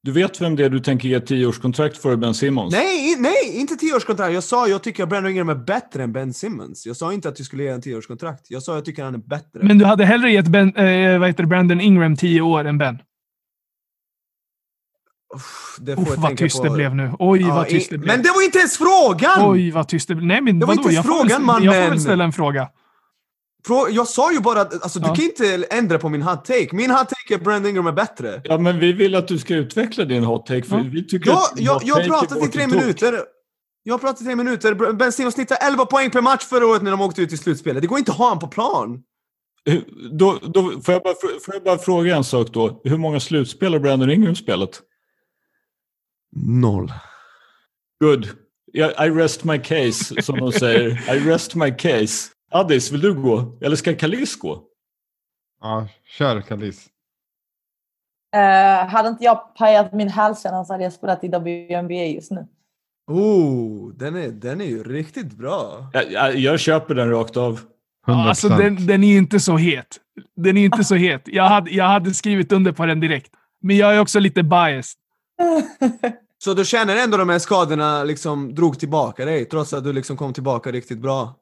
Du 0.07 0.13
vet 0.13 0.41
vem 0.41 0.57
det 0.57 0.65
är 0.65 0.71
du 0.71 0.81
tänker 0.81 1.09
ge 1.09 1.21
tioårskontrakt 1.21 1.97
för, 1.99 2.17
Ben 2.17 2.35
Simmons? 2.35 2.73
Nej, 2.75 3.17
nej, 3.19 3.51
inte 3.61 3.77
tioårskontrakt. 3.77 4.35
Jag 4.35 4.43
sa 4.45 4.69
jag 4.69 4.83
tycker 4.83 5.03
att 5.03 5.09
Brandon 5.09 5.33
Ingram 5.33 5.49
är 5.49 5.55
bättre 5.55 6.03
än 6.03 6.13
Ben 6.13 6.33
Simmons. 6.35 6.87
Jag 6.87 6.97
sa 6.97 7.13
inte 7.13 7.29
att 7.29 7.37
du 7.37 7.45
skulle 7.45 7.63
ge 7.63 7.69
en 7.69 7.83
tioårskontrakt. 7.83 8.47
Jag 8.49 8.63
sa 8.63 8.75
jag 8.75 8.85
tycker 8.85 9.05
han 9.05 9.15
är 9.15 9.19
bättre. 9.19 9.61
Men 9.63 9.79
du 9.79 9.85
hade 9.85 10.05
hellre 10.05 10.31
gett 10.33 10.49
ben, 10.49 10.75
eh, 10.77 11.19
vad 11.19 11.29
heter 11.29 11.45
Brandon 11.45 11.81
Ingram 11.81 12.17
tio 12.17 12.41
år 12.41 12.65
än 12.65 12.79
Ben. 12.79 12.99
Uff, 15.35 15.77
det 15.81 15.95
får 15.95 16.03
Uff, 16.03 16.09
jag 16.09 16.17
vad 16.17 16.27
tänka 16.29 16.45
tyst 16.45 16.57
på. 16.59 16.65
det 16.65 16.71
blev 16.71 16.95
nu. 16.95 17.13
Oj, 17.19 17.41
Ja, 17.41 17.55
vad 17.55 17.69
tyst 17.69 17.93
i- 17.93 17.95
det 17.95 17.99
blev. 17.99 18.15
Men 18.17 18.23
det 18.23 18.29
var 18.35 18.45
inte 18.45 18.59
ens 18.59 18.79
frågan! 18.79 19.51
Oj, 19.51 19.71
vad 19.71 19.89
tyst 19.89 20.09
det 20.09 20.15
blev. 20.15 20.27
Nej, 20.27 20.41
men 20.41 20.59
Det 20.59 20.67
var 20.67 20.75
vadå? 20.75 20.89
inte 20.89 20.95
ens 20.95 21.07
jag, 21.07 21.17
får 21.17 21.25
väl, 21.25 21.31
frågan, 21.45 21.65
jag 21.65 21.75
får 21.85 21.91
väl 21.91 22.01
ställa 22.01 22.25
en 22.25 22.33
fråga. 22.33 22.69
Jag 23.91 24.09
sa 24.09 24.33
ju 24.33 24.41
bara 24.41 24.61
att 24.61 24.83
alltså, 24.83 24.99
Ja. 25.03 25.09
du 25.09 25.15
kan 25.15 25.25
inte 25.25 25.67
ändra 25.71 25.99
på 25.99 26.09
min 26.09 26.23
hot 26.23 26.45
take. 26.45 26.69
Min 26.73 26.91
hot 26.91 26.99
take 27.09 27.35
är 27.35 27.37
att 27.37 27.45
Brandon 27.45 27.71
Ingram 27.71 27.87
är 27.87 27.93
bättre. 27.93 28.41
Ja, 28.45 28.59
men 28.59 28.79
vi 28.79 28.93
vill 28.93 29.15
att 29.15 29.29
du 29.29 29.39
ska 29.39 29.55
utveckla 29.55 30.05
din 30.05 30.25
hot 30.25 30.47
take, 30.47 30.63
för 30.63 30.77
Ja. 30.77 30.85
vi 30.93 31.07
tycker 31.07 31.31
Jag, 31.31 31.39
att 31.39 31.61
jag, 31.61 31.75
hot 31.75 31.83
jag 31.87 32.07
pratat 32.07 32.45
i 32.45 32.49
tre 32.49 32.67
minuter. 32.67 33.21
Jag 33.83 33.95
har 33.95 33.99
pratat 33.99 34.21
i 34.21 34.25
tre 34.25 34.37
minuter. 34.37 34.93
Ben 34.93 35.13
Simmons 35.13 35.35
snittade 35.35 35.61
11 35.61 35.87
poäng 35.87 36.11
per 36.11 36.21
match 36.21 36.45
förra 36.45 36.67
året 36.67 36.83
när 36.83 36.91
de 36.91 37.01
åkte 37.01 37.23
ut 37.23 37.33
i 37.33 37.37
slutspelet. 37.37 37.83
Det 37.83 37.87
går 37.89 37.99
inte 37.99 38.11
att 38.13 38.19
ha 38.19 38.25
honom 38.25 38.39
på 38.39 38.49
plan. 38.49 39.03
Då, 40.13 40.39
då, 40.43 40.81
får, 40.81 40.95
jag 40.95 41.03
bara, 41.03 41.15
får 41.15 41.55
jag 41.55 41.63
bara 41.63 41.79
fråga 41.79 42.17
en 42.17 42.25
sak 42.25 42.49
då? 42.53 42.81
Hur 42.85 42.97
många 42.97 43.21
slutspel 43.21 43.73
har 43.73 43.81
Brandon 43.81 44.11
Ingram 44.11 44.37
spelat? 44.37 44.81
Noll. 46.37 46.93
Good. 48.01 48.29
I 48.75 49.09
rest 49.11 49.45
my 49.45 49.59
case, 49.59 50.23
som 50.23 50.39
de 50.39 50.53
säger. 50.53 51.15
I 51.17 51.19
rest 51.31 51.55
my 51.55 51.71
case. 51.71 52.29
Addis, 52.51 52.93
vill 52.93 53.01
du 53.01 53.15
gå? 53.15 53.59
Eller 53.61 53.77
ska 53.77 53.95
Kalis 53.95 54.37
gå? 54.37 54.63
Ja, 55.61 55.89
kör 56.19 56.41
Kalis. 56.41 56.87
Eh, 58.37 58.89
hade 58.89 59.09
inte 59.09 59.25
jag 59.25 59.55
pajat 59.55 59.93
min 59.93 60.09
hälsena 60.09 60.65
så 60.65 60.73
hade 60.73 60.85
jag 60.85 60.93
spelat 60.93 61.25
i 61.25 61.29
WNBA 61.29 62.05
just 62.05 62.31
nu. 62.31 62.47
Oh, 63.07 63.93
den 63.95 64.17
är, 64.17 64.29
den 64.29 64.61
är 64.61 64.65
ju 64.65 64.83
riktigt 64.83 65.33
bra. 65.33 65.91
Jag, 65.93 66.13
jag, 66.13 66.37
jag 66.37 66.61
köper 66.61 66.95
den 66.95 67.11
rakt 67.11 67.37
av. 67.37 67.61
100%. 68.07 68.29
Alltså, 68.29 68.49
den, 68.49 68.87
den 68.87 69.05
är 69.05 69.17
inte 69.17 69.41
så 69.41 69.57
het. 69.57 69.97
Den 70.37 70.57
är 70.57 70.65
inte 70.65 70.85
så 70.85 70.95
het. 70.95 71.23
Jag 71.25 71.45
hade, 71.45 71.71
jag 71.71 71.85
hade 71.85 72.15
skrivit 72.15 72.53
under 72.53 72.73
på 72.73 72.87
den 72.87 73.01
direkt. 73.01 73.31
Men 73.63 73.77
jag 73.77 73.95
är 73.95 74.01
också 74.01 74.21
lite 74.21 74.43
biased. 74.43 74.99
Så 76.39 76.55
du 76.55 76.65
känner 76.65 76.97
ändå 76.97 77.17
de 77.17 77.29
här 77.29 77.39
skadorna 77.39 78.05
liksom 78.05 78.55
drog 78.55 78.79
tillbaka 78.79 79.25
dig, 79.25 79.45
trots 79.45 79.73
att 79.73 79.85
du 79.85 79.93
liksom 79.93 80.17
kom 80.17 80.33
tillbaka 80.33 80.73
riktigt 80.73 80.99
bra? 80.99 81.35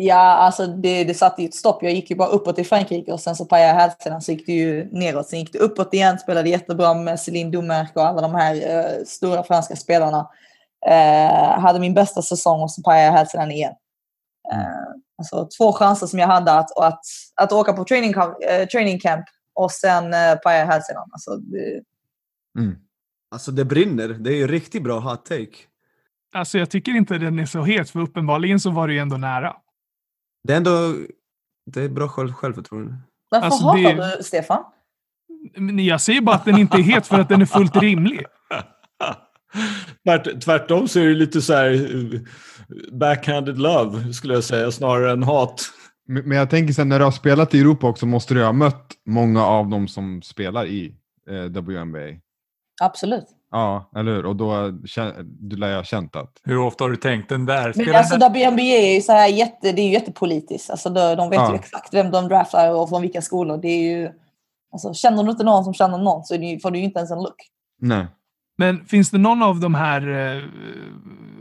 Ja, 0.00 0.14
alltså 0.14 0.66
det, 0.66 1.04
det 1.04 1.14
satte 1.14 1.42
ju 1.42 1.48
ett 1.48 1.54
stopp. 1.54 1.82
Jag 1.82 1.92
gick 1.92 2.10
ju 2.10 2.16
bara 2.16 2.28
uppåt 2.28 2.58
i 2.58 2.64
Frankrike 2.64 3.12
och 3.12 3.20
sen 3.20 3.36
så 3.36 3.44
pajade 3.44 3.68
jag 3.68 3.74
hälsenan 3.80 4.22
så 4.22 4.32
gick 4.32 4.46
det 4.46 4.52
ju 4.52 4.88
neråt. 4.92 5.28
Sen 5.28 5.38
gick 5.38 5.52
det 5.52 5.58
uppåt 5.58 5.94
igen, 5.94 6.18
spelade 6.18 6.48
jättebra 6.48 6.94
med 6.94 7.20
Céline 7.20 7.50
Dumerc 7.50 7.90
och 7.94 8.06
alla 8.06 8.20
de 8.20 8.34
här 8.34 8.54
eh, 8.54 9.04
stora 9.06 9.42
franska 9.42 9.76
spelarna. 9.76 10.28
Eh, 10.86 11.60
hade 11.60 11.80
min 11.80 11.94
bästa 11.94 12.22
säsong 12.22 12.62
och 12.62 12.70
så 12.70 12.82
pajade 12.82 13.06
jag 13.06 13.12
hälsenan 13.12 13.50
igen. 13.50 13.72
Eh, 14.52 14.94
alltså 15.18 15.48
två 15.58 15.72
chanser 15.72 16.06
som 16.06 16.18
jag 16.18 16.26
hade 16.26 16.52
att, 16.52 16.78
att, 16.78 17.00
att 17.34 17.52
åka 17.52 17.72
på 17.72 17.84
training, 17.84 18.14
camp- 18.14 18.42
eh, 18.48 18.66
training 18.66 18.98
camp 18.98 19.24
och 19.54 19.70
sen 19.70 20.04
eh, 20.04 20.34
pajade 20.34 20.60
jag 20.60 20.66
hälsenan. 20.66 21.08
Alltså, 21.12 21.36
det, 21.36 21.82
Mm. 22.58 22.76
Alltså 23.30 23.52
det 23.52 23.64
brinner, 23.64 24.08
det 24.08 24.30
är 24.30 24.36
ju 24.36 24.46
riktigt 24.46 24.82
bra 24.82 24.98
hot 24.98 25.24
take. 25.24 25.56
Alltså, 26.34 26.58
jag 26.58 26.70
tycker 26.70 26.92
inte 26.92 27.18
den 27.18 27.38
är 27.38 27.46
så 27.46 27.62
het, 27.62 27.90
för 27.90 28.00
uppenbarligen 28.00 28.60
så 28.60 28.70
var 28.70 28.88
det 28.88 28.94
ju 28.94 29.00
ändå 29.00 29.16
nära. 29.16 29.56
Det 30.44 30.52
är 30.52 30.56
ändå... 30.56 30.94
Det 31.70 31.82
är 31.82 31.88
bra 31.88 32.08
själv, 32.08 32.32
självförtroende. 32.32 32.94
varför 33.30 33.46
Alltså, 33.46 33.64
hatar 33.66 33.94
det- 33.94 34.16
du 34.18 34.22
Stefan? 34.24 34.64
Jag 35.80 36.00
säger 36.00 36.20
bara 36.20 36.36
att 36.36 36.44
den 36.44 36.58
inte 36.58 36.76
är 36.76 36.82
het 36.82 37.06
för 37.06 37.20
att 37.20 37.28
den 37.28 37.40
är 37.42 37.46
fullt 37.46 37.76
rimlig. 37.76 38.24
Tvärt, 40.04 40.40
tvärtom 40.44 40.88
så 40.88 41.00
är 41.00 41.04
det 41.06 41.14
lite 41.14 41.42
så 41.42 41.52
här 41.54 41.88
backhanded 42.92 43.58
love, 43.58 44.12
skulle 44.12 44.34
jag 44.34 44.44
säga, 44.44 44.70
snarare 44.70 45.12
än 45.12 45.22
hat. 45.22 45.62
Men 46.06 46.28
men 46.28 46.38
jag 46.38 46.50
tänker 46.50 46.74
sen 46.74 46.88
när 46.88 46.98
du 46.98 47.04
har 47.04 47.12
spelat 47.12 47.54
i 47.54 47.60
Europa 47.60 47.86
också 47.88 48.06
måste 48.06 48.34
du 48.34 48.44
ha 48.44 48.52
mött 48.52 48.92
många 49.06 49.44
av 49.46 49.68
dem 49.68 49.88
som 49.88 50.22
spelar 50.22 50.66
i 50.66 50.94
eh, 51.30 51.44
WNBA. 51.44 52.20
Absolut. 52.82 53.24
Ja, 53.50 53.90
eller 53.96 54.12
hur? 54.12 54.26
Och 54.26 54.36
då 54.36 54.70
du 55.24 55.56
lär 55.56 55.68
ju 55.68 55.76
ha 55.76 55.84
känt 55.84 56.16
att... 56.16 56.32
Hur 56.44 56.58
ofta 56.58 56.84
har 56.84 56.90
du 56.90 56.96
tänkt 56.96 57.28
den 57.28 57.46
där? 57.46 57.72
Men 57.76 57.96
alltså 57.96 58.16
WNBA 58.16 58.62
är 58.62 58.94
ju 58.94 59.00
så 59.00 59.12
här 59.12 59.28
jätte, 59.28 59.72
det 59.72 59.82
är 59.82 59.86
ju 59.86 59.92
jättepolitiskt. 59.92 60.70
Alltså 60.70 60.90
de, 60.90 61.30
vet 61.30 61.38
Ja. 61.38 61.50
ju 61.50 61.54
exakt 61.58 61.94
vem 61.94 62.10
de 62.10 62.28
draftar 62.28 62.74
och 62.74 62.88
från 62.88 63.02
vilka 63.02 63.22
skolor. 63.22 63.56
Det 63.56 63.68
är 63.68 63.82
ju, 63.82 64.10
alltså, 64.72 64.94
känner 64.94 65.24
du 65.24 65.30
inte 65.30 65.44
någon 65.44 65.64
som 65.64 65.74
känner 65.74 65.98
någon 65.98 66.24
så 66.24 66.34
får 66.34 66.70
du 66.70 66.78
ju 66.78 66.84
inte 66.84 66.98
ens 66.98 67.10
en 67.10 67.18
look. 67.18 67.46
Nej. 67.80 68.06
Men 68.58 68.84
finns 68.84 69.10
det 69.10 69.18
någon 69.18 69.42
av 69.42 69.60
de 69.60 69.74
här 69.74 70.08
eh, 70.08 70.42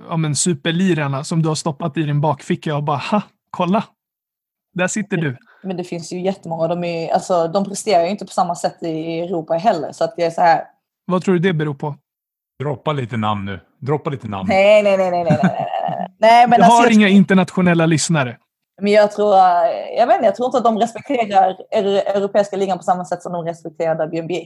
ja, 0.09 0.17
men 0.17 0.35
superlirarna 0.35 1.23
som 1.23 1.41
du 1.41 1.47
har 1.47 1.55
stoppat 1.55 1.97
i 1.97 2.03
din 2.03 2.21
bakficka 2.21 2.75
och 2.75 2.83
bara 2.83 2.97
ha, 2.97 3.21
kolla. 3.49 3.83
Där 4.73 4.87
sitter 4.87 5.17
du. 5.17 5.37
Men 5.63 5.77
det 5.77 5.83
finns 5.83 6.13
ju 6.13 6.21
jättemånga. 6.21 6.67
De, 6.67 6.83
är, 6.83 7.13
alltså, 7.13 7.47
de 7.47 7.65
presterar 7.65 8.03
ju 8.03 8.09
inte 8.09 8.25
på 8.25 8.31
samma 8.31 8.55
sätt 8.55 8.83
i 8.83 9.19
Europa 9.19 9.53
heller. 9.53 9.91
Så 9.91 10.03
att 10.03 10.15
det 10.15 10.23
är 10.23 10.31
så 10.31 10.41
här, 10.41 10.63
Vad 11.07 11.21
tror 11.23 11.33
du 11.33 11.39
det 11.39 11.53
beror 11.53 11.73
på? 11.73 11.95
Droppa 12.63 12.93
lite 12.93 13.17
namn 13.17 13.45
nu. 13.45 13.59
Droppa 13.79 14.09
lite 14.09 14.27
namn. 14.27 14.49
nej, 14.49 14.83
nej, 14.83 14.97
nej, 14.97 15.11
nej, 15.11 15.23
nej, 15.23 15.23
nej, 15.23 15.39
nej, 15.43 15.67
nej. 15.89 16.07
nej 16.19 16.47
men 16.47 16.59
Jag 16.59 16.65
alltså, 16.65 16.77
har 16.77 16.83
jag, 16.85 16.93
inga 16.93 17.07
internationella 17.07 17.85
lyssnare. 17.85 18.37
men 18.81 18.91
jag 18.91 19.11
tror, 19.11 19.33
eh, 19.33 19.97
jag 19.97 20.07
vet 20.07 20.15
inte, 20.15 20.25
jag 20.25 20.35
tror 20.35 20.45
inte 20.45 20.57
att 20.57 20.63
de 20.63 20.77
respekterar 20.79 21.55
er- 21.71 22.15
europeiska 22.17 22.55
ligan 22.57 22.77
på 22.77 22.83
samma 22.83 23.05
sätt 23.05 23.21
som 23.21 23.33
de 23.33 23.45
respekterar 23.45 24.07
WNBA. 24.07 24.39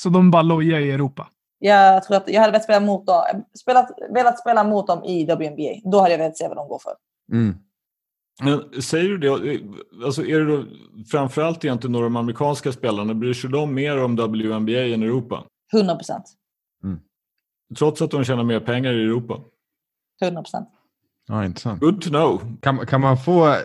Så 0.00 0.08
de 0.08 0.30
bara 0.30 0.42
lojar 0.42 0.80
i 0.80 0.90
Europa. 0.90 1.28
Jag 1.58 2.02
tror 2.04 2.16
att 2.16 2.28
jag 2.28 2.40
hade 2.40 2.50
velat 2.52 2.64
spela 2.64 2.80
mot 2.80 3.06
dem, 3.06 3.22
spelat, 3.58 3.90
velat 4.14 4.38
spela 4.38 4.64
mot 4.64 4.86
dem 4.86 5.04
i 5.04 5.24
WNBA. 5.24 5.90
Då 5.90 5.98
hade 6.00 6.10
jag 6.10 6.18
velat 6.18 6.36
se 6.36 6.48
vad 6.48 6.56
de 6.56 6.68
går 6.68 6.78
för. 6.82 6.92
Mm. 7.32 7.56
Men 8.42 8.82
säger 8.82 9.08
du 9.08 9.18
det, 9.18 9.60
alltså 10.04 10.22
är 10.26 10.40
det 10.40 10.56
då 10.56 10.64
framförallt 11.10 11.64
egentligen 11.64 11.92
några 11.92 12.04
de 12.04 12.16
amerikanska 12.16 12.72
spelarna, 12.72 13.14
bryr 13.14 13.32
sig 13.34 13.50
de 13.50 13.74
mer 13.74 14.04
om 14.04 14.16
WNBA 14.16 14.80
än 14.94 15.02
Europa? 15.02 15.44
100 15.72 15.96
procent. 15.96 16.38
Trots 17.76 18.02
att 18.02 18.10
de 18.10 18.24
tjänar 18.24 18.44
mer 18.44 18.60
pengar 18.60 18.92
i 18.92 19.04
Europa? 19.04 19.40
100 20.22 20.42
procent. 20.42 20.68
Ja, 21.28 21.44
intressant. 21.44 21.80
Good 21.80 22.02
to 22.02 22.08
know. 22.08 22.56
Kan, 22.60 22.86
kan 22.86 23.00
man 23.00 23.18
få 23.18 23.56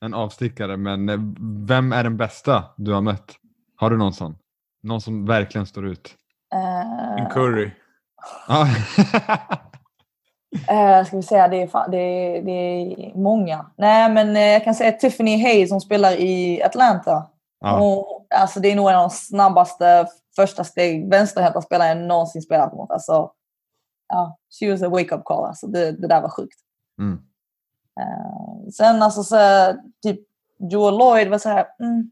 en 0.00 0.14
avstickare, 0.14 0.76
men 0.76 1.08
eh, 1.08 1.18
vem 1.66 1.92
är 1.92 2.04
den 2.04 2.16
bästa 2.16 2.64
du 2.76 2.92
har 2.92 3.00
mött? 3.00 3.32
Har 3.76 3.90
du 3.90 3.96
någon 3.96 4.12
sån? 4.12 4.36
Någon 4.82 5.00
som 5.00 5.26
verkligen 5.26 5.66
står 5.66 5.86
ut? 5.86 6.14
En 7.18 7.30
curry. 7.30 7.70
Ja. 8.48 8.66
Uh, 10.70 11.04
ska 11.06 11.16
vi 11.16 11.22
säga, 11.22 11.48
det 11.48 11.56
är, 11.56 11.90
det, 11.90 11.98
är, 11.98 12.42
det 12.42 12.52
är 12.52 13.18
många. 13.18 13.66
Nej, 13.76 14.12
men 14.12 14.34
jag 14.34 14.64
kan 14.64 14.74
säga 14.74 14.92
Tiffany 14.92 15.42
Hayes 15.42 15.68
som 15.68 15.80
spelar 15.80 16.12
i 16.12 16.62
Atlanta. 16.62 17.26
ja. 17.60 17.80
Och, 17.80 18.26
alltså, 18.34 18.60
det 18.60 18.72
är 18.72 18.76
nog 18.76 18.88
en 18.90 18.96
av 18.96 19.02
de 19.02 19.10
snabbaste 19.10 20.06
första 20.36 20.64
steg 20.64 21.10
vänsterhänta 21.10 21.62
spelare 21.62 21.88
jag 21.88 21.98
någonsin 21.98 22.42
spelat 22.42 22.72
mot. 22.72 22.90
Alltså, 22.90 23.30
ja, 24.08 24.38
she 24.60 24.70
was 24.70 24.82
a 24.82 24.88
wake-up 24.88 25.24
call. 25.24 25.44
Alltså, 25.44 25.66
det, 25.66 25.92
det 25.92 26.08
där 26.08 26.22
var 26.22 26.28
sjukt. 26.28 26.58
Mm. 26.98 27.18
Eh, 28.00 28.70
sen 28.72 29.02
alltså 29.02 29.22
så, 29.22 29.36
typ 30.02 30.20
Joel 30.58 30.98
Lloyd 30.98 31.28
var 31.28 31.38
så 31.38 31.48
här, 31.48 31.66
mm, 31.80 32.10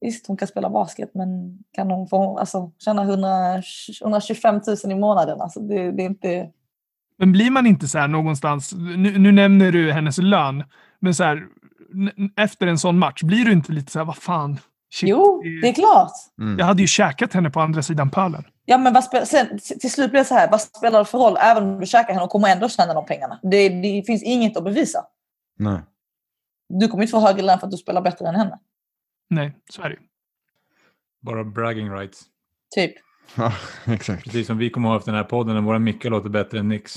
visst 0.00 0.26
hon 0.26 0.36
kan 0.36 0.48
spela 0.48 0.70
basket 0.70 1.14
men 1.14 1.58
kan 1.72 1.90
hon 1.90 2.08
få 2.08 2.38
alltså, 2.38 2.72
tjäna 2.78 3.02
100, 3.02 3.62
125 4.02 4.60
000 4.84 4.92
i 4.92 4.94
månaden? 4.94 5.40
Alltså, 5.40 5.60
det, 5.60 5.92
det 5.92 6.02
är 6.02 6.06
inte... 6.06 6.50
Men 7.16 7.32
blir 7.32 7.50
man 7.50 7.66
inte 7.66 7.88
så 7.88 7.98
här 7.98 8.08
någonstans, 8.08 8.74
nu, 8.76 9.18
nu 9.18 9.32
nämner 9.32 9.72
du 9.72 9.92
hennes 9.92 10.18
lön, 10.18 10.64
men 10.98 11.14
så 11.14 11.24
här, 11.24 11.46
efter 12.36 12.66
en 12.66 12.78
sån 12.78 12.98
match, 12.98 13.22
blir 13.22 13.44
du 13.44 13.52
inte 13.52 13.72
lite 13.72 13.92
så 13.92 13.98
här, 13.98 14.06
vad 14.06 14.16
fan? 14.16 14.58
Shit, 14.90 15.08
Jo, 15.08 15.42
det 15.62 15.68
är 15.68 15.72
klart. 15.72 16.12
Mm. 16.40 16.58
Jag 16.58 16.66
hade 16.66 16.82
ju 16.82 16.86
käkat 16.86 17.32
henne 17.32 17.50
på 17.50 17.60
andra 17.60 17.82
sidan 17.82 18.10
pölen. 18.10 18.44
Ja, 18.64 18.78
men 18.78 18.92
vad 18.92 19.04
spel, 19.04 19.26
sen, 19.26 19.58
till 19.80 19.90
slut 19.90 20.10
blir 20.10 20.20
det 20.20 20.24
så 20.24 20.34
här, 20.34 20.50
vad 20.50 20.60
spelar 20.60 20.98
det 20.98 21.04
för 21.04 21.18
roll? 21.18 21.36
Även 21.40 21.62
om 21.62 21.80
du 21.80 21.86
käkar 21.86 22.12
henne 22.12 22.24
och 22.24 22.30
kommer 22.30 22.48
ändå 22.48 22.68
tjäna 22.68 22.94
de 22.94 23.06
pengarna. 23.06 23.40
Det, 23.42 23.68
det 23.68 24.02
finns 24.06 24.22
inget 24.22 24.56
att 24.56 24.64
bevisa. 24.64 25.04
Nej. 25.58 25.80
Du 26.68 26.88
kommer 26.88 27.02
inte 27.02 27.10
få 27.10 27.20
högre 27.20 27.42
lön 27.42 27.58
för 27.58 27.66
att 27.66 27.70
du 27.70 27.76
spelar 27.76 28.00
bättre 28.00 28.28
än 28.28 28.34
henne. 28.34 28.58
Nej, 29.30 29.56
så 29.70 29.82
är 29.82 29.88
det 29.88 29.94
ju. 29.94 30.00
Bara 31.22 31.44
bragging 31.44 31.90
rights. 31.92 32.22
Typ. 32.74 32.92
Ja, 33.36 33.52
exakt. 33.92 34.24
Precis 34.24 34.46
som 34.46 34.58
vi 34.58 34.70
kommer 34.70 34.88
ihåg 34.88 34.98
efter 34.98 35.12
den 35.12 35.20
här 35.20 35.28
podden 35.28 35.54
när 35.54 35.62
våra 35.62 35.78
mickar 35.78 36.10
låter 36.10 36.28
bättre 36.28 36.58
än 36.58 36.68
Nix. 36.68 36.94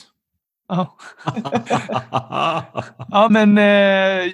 Ja. 0.68 0.98
ja, 3.12 3.28
men 3.32 3.58
eh, 3.58 4.32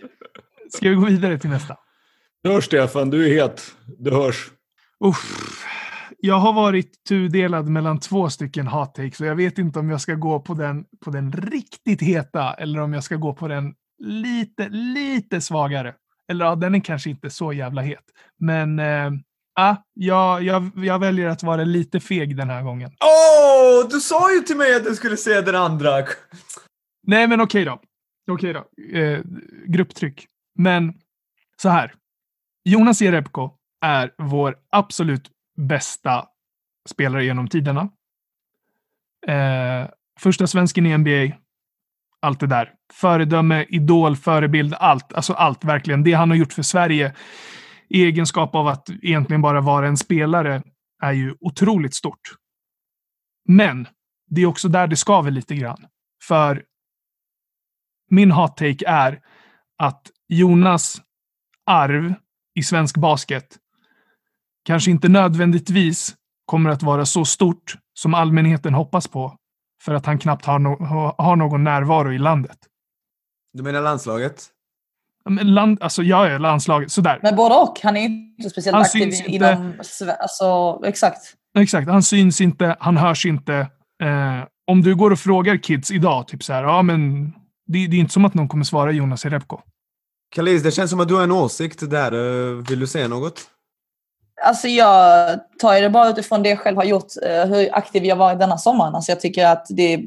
ska 0.69 0.89
vi 0.89 0.95
gå 0.95 1.05
vidare 1.05 1.39
till 1.39 1.49
nästa? 1.49 1.77
Du 2.43 2.49
hörs 2.49 2.65
Stefan, 2.65 3.09
du 3.09 3.25
är 3.25 3.41
het. 3.41 3.75
Du 3.97 4.11
hörs. 4.11 4.51
Uff. 5.05 5.63
Jag 6.19 6.35
har 6.35 6.53
varit 6.53 7.03
tudelad 7.09 7.69
mellan 7.69 7.99
två 7.99 8.29
stycken 8.29 8.67
hot 8.67 8.95
takes 8.95 9.21
och 9.21 9.27
jag 9.27 9.35
vet 9.35 9.57
inte 9.57 9.79
om 9.79 9.89
jag 9.89 10.01
ska 10.01 10.13
gå 10.13 10.39
på 10.39 10.53
den, 10.53 10.85
på 11.05 11.11
den 11.11 11.31
riktigt 11.31 12.01
heta 12.01 12.53
eller 12.53 12.79
om 12.79 12.93
jag 12.93 13.03
ska 13.03 13.15
gå 13.15 13.33
på 13.33 13.47
den 13.47 13.73
lite, 13.99 14.69
lite 14.69 15.41
svagare. 15.41 15.93
Eller 16.31 16.45
ja, 16.45 16.55
den 16.55 16.75
är 16.75 16.79
kanske 16.79 17.09
inte 17.09 17.29
så 17.29 17.53
jävla 17.53 17.81
het. 17.81 18.03
Men 18.39 18.79
eh, 18.79 19.11
ah, 19.59 19.75
jag, 19.93 20.43
jag, 20.43 20.71
jag 20.75 20.99
väljer 20.99 21.27
att 21.27 21.43
vara 21.43 21.63
lite 21.63 21.99
feg 21.99 22.37
den 22.37 22.49
här 22.49 22.63
gången. 22.63 22.91
Åh, 22.99 23.85
oh, 23.85 23.89
du 23.89 23.99
sa 23.99 24.33
ju 24.33 24.39
till 24.39 24.57
mig 24.57 24.75
att 24.75 24.83
du 24.83 24.95
skulle 24.95 25.17
säga 25.17 25.41
den 25.41 25.55
andra. 25.55 26.03
Nej, 27.07 27.27
men 27.27 27.41
okej 27.41 27.65
då. 27.65 27.81
Okej 28.31 28.53
då. 28.53 28.65
Eh, 28.97 29.21
grupptryck. 29.65 30.27
Men 30.55 30.93
så 31.61 31.69
här. 31.69 31.93
Jonas 32.67 33.01
Jerebko 33.01 33.51
är 33.81 34.13
vår 34.17 34.55
absolut 34.69 35.31
bästa 35.57 36.25
spelare 36.89 37.25
genom 37.25 37.47
tiderna. 37.47 37.89
Eh, 39.27 39.89
första 40.19 40.47
svensken 40.47 40.85
i 40.85 40.97
NBA. 40.97 41.37
Allt 42.19 42.39
det 42.39 42.47
där. 42.47 42.73
Föredöme, 42.93 43.65
idol, 43.69 44.15
förebild, 44.15 44.73
allt. 44.73 45.13
Alltså 45.13 45.33
allt 45.33 45.63
verkligen. 45.63 46.03
Det 46.03 46.13
han 46.13 46.29
har 46.29 46.37
gjort 46.37 46.53
för 46.53 46.61
Sverige 46.61 47.15
i 47.89 48.03
egenskap 48.03 48.55
av 48.55 48.67
att 48.67 48.89
egentligen 48.89 49.41
bara 49.41 49.61
vara 49.61 49.87
en 49.87 49.97
spelare 49.97 50.63
är 51.01 51.11
ju 51.11 51.35
otroligt 51.39 51.95
stort. 51.95 52.35
Men 53.45 53.87
det 54.29 54.41
är 54.41 54.45
också 54.45 54.67
där 54.67 54.87
det 54.87 54.95
skaver 54.95 55.31
lite 55.31 55.55
grann. 55.55 55.87
För 56.23 56.63
min 58.09 58.31
hot 58.31 58.57
take 58.57 58.87
är 58.87 59.21
att 59.77 60.11
Jonas 60.27 61.01
arv 61.65 62.13
i 62.57 62.63
svensk 62.63 62.97
basket 62.97 63.57
kanske 64.65 64.91
inte 64.91 65.09
nödvändigtvis 65.09 66.15
kommer 66.45 66.69
att 66.69 66.83
vara 66.83 67.05
så 67.05 67.25
stort 67.25 67.77
som 67.93 68.13
allmänheten 68.13 68.73
hoppas 68.73 69.07
på 69.07 69.37
för 69.81 69.93
att 69.93 70.05
han 70.05 70.19
knappt 70.19 70.45
har, 70.45 70.59
no 70.59 70.77
har 71.17 71.35
någon 71.35 71.63
närvaro 71.63 72.13
i 72.13 72.17
landet. 72.17 72.57
Du 73.53 73.63
menar 73.63 73.81
landslaget? 73.81 74.45
Land, 75.41 75.77
alltså 75.81 76.03
ja, 76.03 76.29
ja, 76.29 76.37
landslaget. 76.37 76.91
Sådär. 76.91 77.19
Men 77.23 77.35
både 77.35 77.55
och. 77.55 77.79
Han 77.83 77.97
är 77.97 78.05
inte 78.05 78.49
speciellt 78.49 78.75
Han 78.75 78.81
aktiv 78.81 79.11
syns 79.11 79.25
inom... 79.25 79.73
Alltså, 80.19 80.81
exakt. 80.85 81.33
Exakt. 81.59 81.87
Han 81.87 82.03
syns 82.03 82.41
inte, 82.41 82.75
han 82.79 82.97
hörs 82.97 83.25
inte. 83.25 83.53
Eh, 84.03 84.43
om 84.67 84.81
du 84.81 84.95
går 84.95 85.11
och 85.11 85.19
frågar 85.19 85.57
kids 85.57 85.91
idag, 85.91 86.27
typ 86.27 86.43
så 86.43 86.53
här, 86.53 86.63
ja 86.63 86.81
men 86.81 87.25
det, 87.67 87.87
det 87.87 87.95
är 87.95 87.99
inte 87.99 88.13
som 88.13 88.25
att 88.25 88.33
någon 88.33 88.47
kommer 88.47 88.63
svara 88.63 88.91
Jonas 88.91 89.25
Jerebko. 89.25 89.61
Kalis, 90.35 90.63
det 90.63 90.71
känns 90.71 90.89
som 90.89 90.99
att 90.99 91.07
du 91.07 91.15
har 91.15 91.23
en 91.23 91.31
åsikt 91.31 91.89
där. 91.89 92.11
Eh, 92.11 92.63
vill 92.69 92.79
du 92.79 92.87
säga 92.87 93.07
något? 93.07 93.41
Alltså 94.43 94.67
jag 94.67 95.39
tar 95.59 95.81
det 95.81 95.89
bara 95.89 96.09
utifrån 96.09 96.43
det 96.43 96.49
jag 96.49 96.59
själv 96.59 96.77
har 96.77 96.83
gjort, 96.83 97.11
eh, 97.23 97.45
hur 97.45 97.75
aktiv 97.75 98.05
jag 98.05 98.15
varit 98.15 98.39
denna 98.39 98.57
sommaren. 98.57 98.95
Alltså 98.95 99.11
jag 99.11 99.19
tycker 99.19 99.45
att 99.45 99.65
det 99.69 99.93
är 99.93 100.01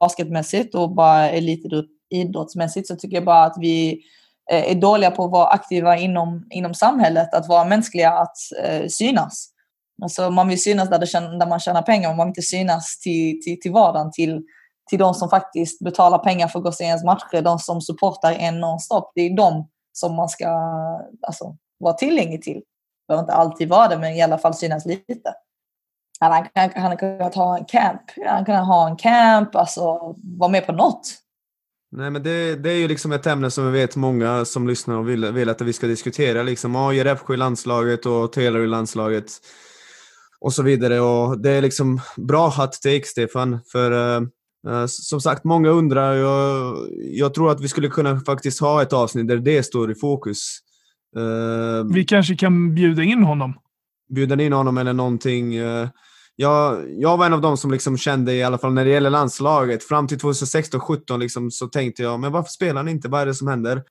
basketmässigt 0.00 0.74
och 0.74 0.94
bara 0.94 1.30
elitidrottsmässigt 1.30 2.88
så 2.88 2.96
tycker 2.96 3.16
jag 3.16 3.24
bara 3.24 3.44
att 3.44 3.56
vi 3.60 3.92
eh, 4.50 4.70
är 4.70 4.74
dåliga 4.74 5.10
på 5.10 5.24
att 5.24 5.30
vara 5.30 5.48
aktiva 5.48 5.96
inom, 5.96 6.46
inom 6.50 6.74
samhället, 6.74 7.34
att 7.34 7.48
vara 7.48 7.64
mänskliga, 7.64 8.12
att 8.12 8.36
eh, 8.64 8.86
synas. 8.88 9.48
Alltså 10.02 10.30
man 10.30 10.48
vill 10.48 10.62
synas 10.62 10.90
där, 10.90 10.98
det 10.98 11.38
där 11.38 11.48
man 11.48 11.60
tjänar 11.60 11.82
pengar, 11.82 12.14
man 12.14 12.26
vill 12.26 12.30
inte 12.30 12.42
synas 12.42 12.98
till, 12.98 13.40
till, 13.42 13.60
till 13.60 13.72
vardagen, 13.72 14.12
till, 14.12 14.42
till 14.88 14.98
de 14.98 15.14
som 15.14 15.30
faktiskt 15.30 15.84
betalar 15.84 16.18
pengar 16.18 16.48
för 16.48 16.58
att 16.58 16.62
gå 16.62 16.68
och 16.68 16.74
se 16.74 16.84
ens 16.84 17.04
matcher, 17.04 17.42
de 17.42 17.58
som 17.58 17.80
supportar 17.80 18.32
en 18.32 18.60
nonstop. 18.60 19.12
Det 19.14 19.20
är 19.20 19.36
de 19.36 19.68
som 19.92 20.16
man 20.16 20.28
ska 20.28 20.48
alltså, 21.26 21.56
vara 21.78 21.94
tillgänglig 21.94 22.42
till 22.42 22.62
behöver 23.08 23.22
inte 23.22 23.32
alltid 23.32 23.68
vara 23.68 23.88
det, 23.88 23.98
men 23.98 24.14
i 24.14 24.22
alla 24.22 24.38
fall 24.38 24.54
synas 24.54 24.86
lite. 24.86 25.34
Han 26.20 26.32
hade 26.32 26.80
han 26.80 26.96
kunnat 26.96 27.34
ha 27.34 27.58
en 27.58 27.64
camp, 27.64 28.00
han 28.26 28.44
kunde 28.44 28.60
ha 28.60 28.90
en 28.90 28.96
camp, 28.96 29.56
alltså 29.56 30.14
vara 30.38 30.50
med 30.50 30.66
på 30.66 30.72
något. 30.72 31.14
Nej, 31.90 32.10
men 32.10 32.22
det, 32.22 32.56
det 32.56 32.70
är 32.70 32.76
ju 32.76 32.88
liksom 32.88 33.12
ett 33.12 33.26
ämne 33.26 33.50
som 33.50 33.72
vi 33.72 33.80
vet 33.80 33.96
många 33.96 34.44
som 34.44 34.68
lyssnar 34.68 34.96
och 34.96 35.08
vill, 35.08 35.32
vill 35.32 35.48
att 35.48 35.60
vi 35.60 35.72
ska 35.72 35.86
diskutera. 35.86 36.42
Liksom, 36.42 36.74
ja, 36.74 36.92
Jerebko 36.92 37.34
i 37.34 37.36
landslaget 37.36 38.06
och 38.06 38.32
Taylor 38.32 38.64
i 38.64 38.66
landslaget 38.66 39.26
och 40.40 40.52
så 40.52 40.62
vidare. 40.62 41.00
Och 41.00 41.40
det 41.40 41.50
är 41.50 41.62
liksom 41.62 42.00
bra 42.16 42.48
hot 42.48 42.72
take, 42.72 43.04
Stefan. 43.04 43.60
För 43.72 43.92
uh, 43.92 44.28
som 44.86 45.20
sagt, 45.20 45.44
många 45.44 45.68
undrar. 45.68 46.14
Jag, 46.14 46.76
jag 47.12 47.34
tror 47.34 47.50
att 47.50 47.60
vi 47.60 47.68
skulle 47.68 47.88
kunna 47.88 48.20
faktiskt 48.20 48.60
ha 48.60 48.82
ett 48.82 48.92
avsnitt 48.92 49.28
där 49.28 49.36
det 49.36 49.62
står 49.62 49.90
i 49.90 49.94
fokus. 49.94 50.58
Uh, 51.16 51.92
Vi 51.92 52.04
kanske 52.04 52.36
kan 52.36 52.74
bjuda 52.74 53.02
in 53.02 53.22
honom. 53.22 53.54
bjuda 54.14 54.42
in 54.42 54.52
honom 54.52 54.78
eller 54.78 54.92
någonting. 54.92 55.54
Eh, 55.54 55.88
Jag, 56.36 56.84
jag 57.00 57.16
var 57.16 57.26
en 57.26 57.32
av 57.32 57.40
dem 57.40 57.56
som 57.56 57.70
liksom 57.70 57.96
kände, 57.98 58.32
i 58.34 58.42
alla 58.42 58.58
fall 58.58 58.72
när 58.72 58.84
det 58.84 58.90
gäller 58.90 59.10
landslaget, 59.10 59.84
fram 59.84 60.06
till 60.06 60.18
2016-17 60.18 61.18
liksom, 61.18 61.50
så 61.50 61.66
tänkte 61.66 62.02
jag, 62.02 62.20
men 62.20 62.32
varför 62.32 62.50
spelar 62.50 62.76
han 62.76 62.88
inte? 62.88 63.08
Vad 63.08 63.20
är 63.20 63.26
det 63.26 63.34
som 63.34 63.48
händer? 63.48 63.82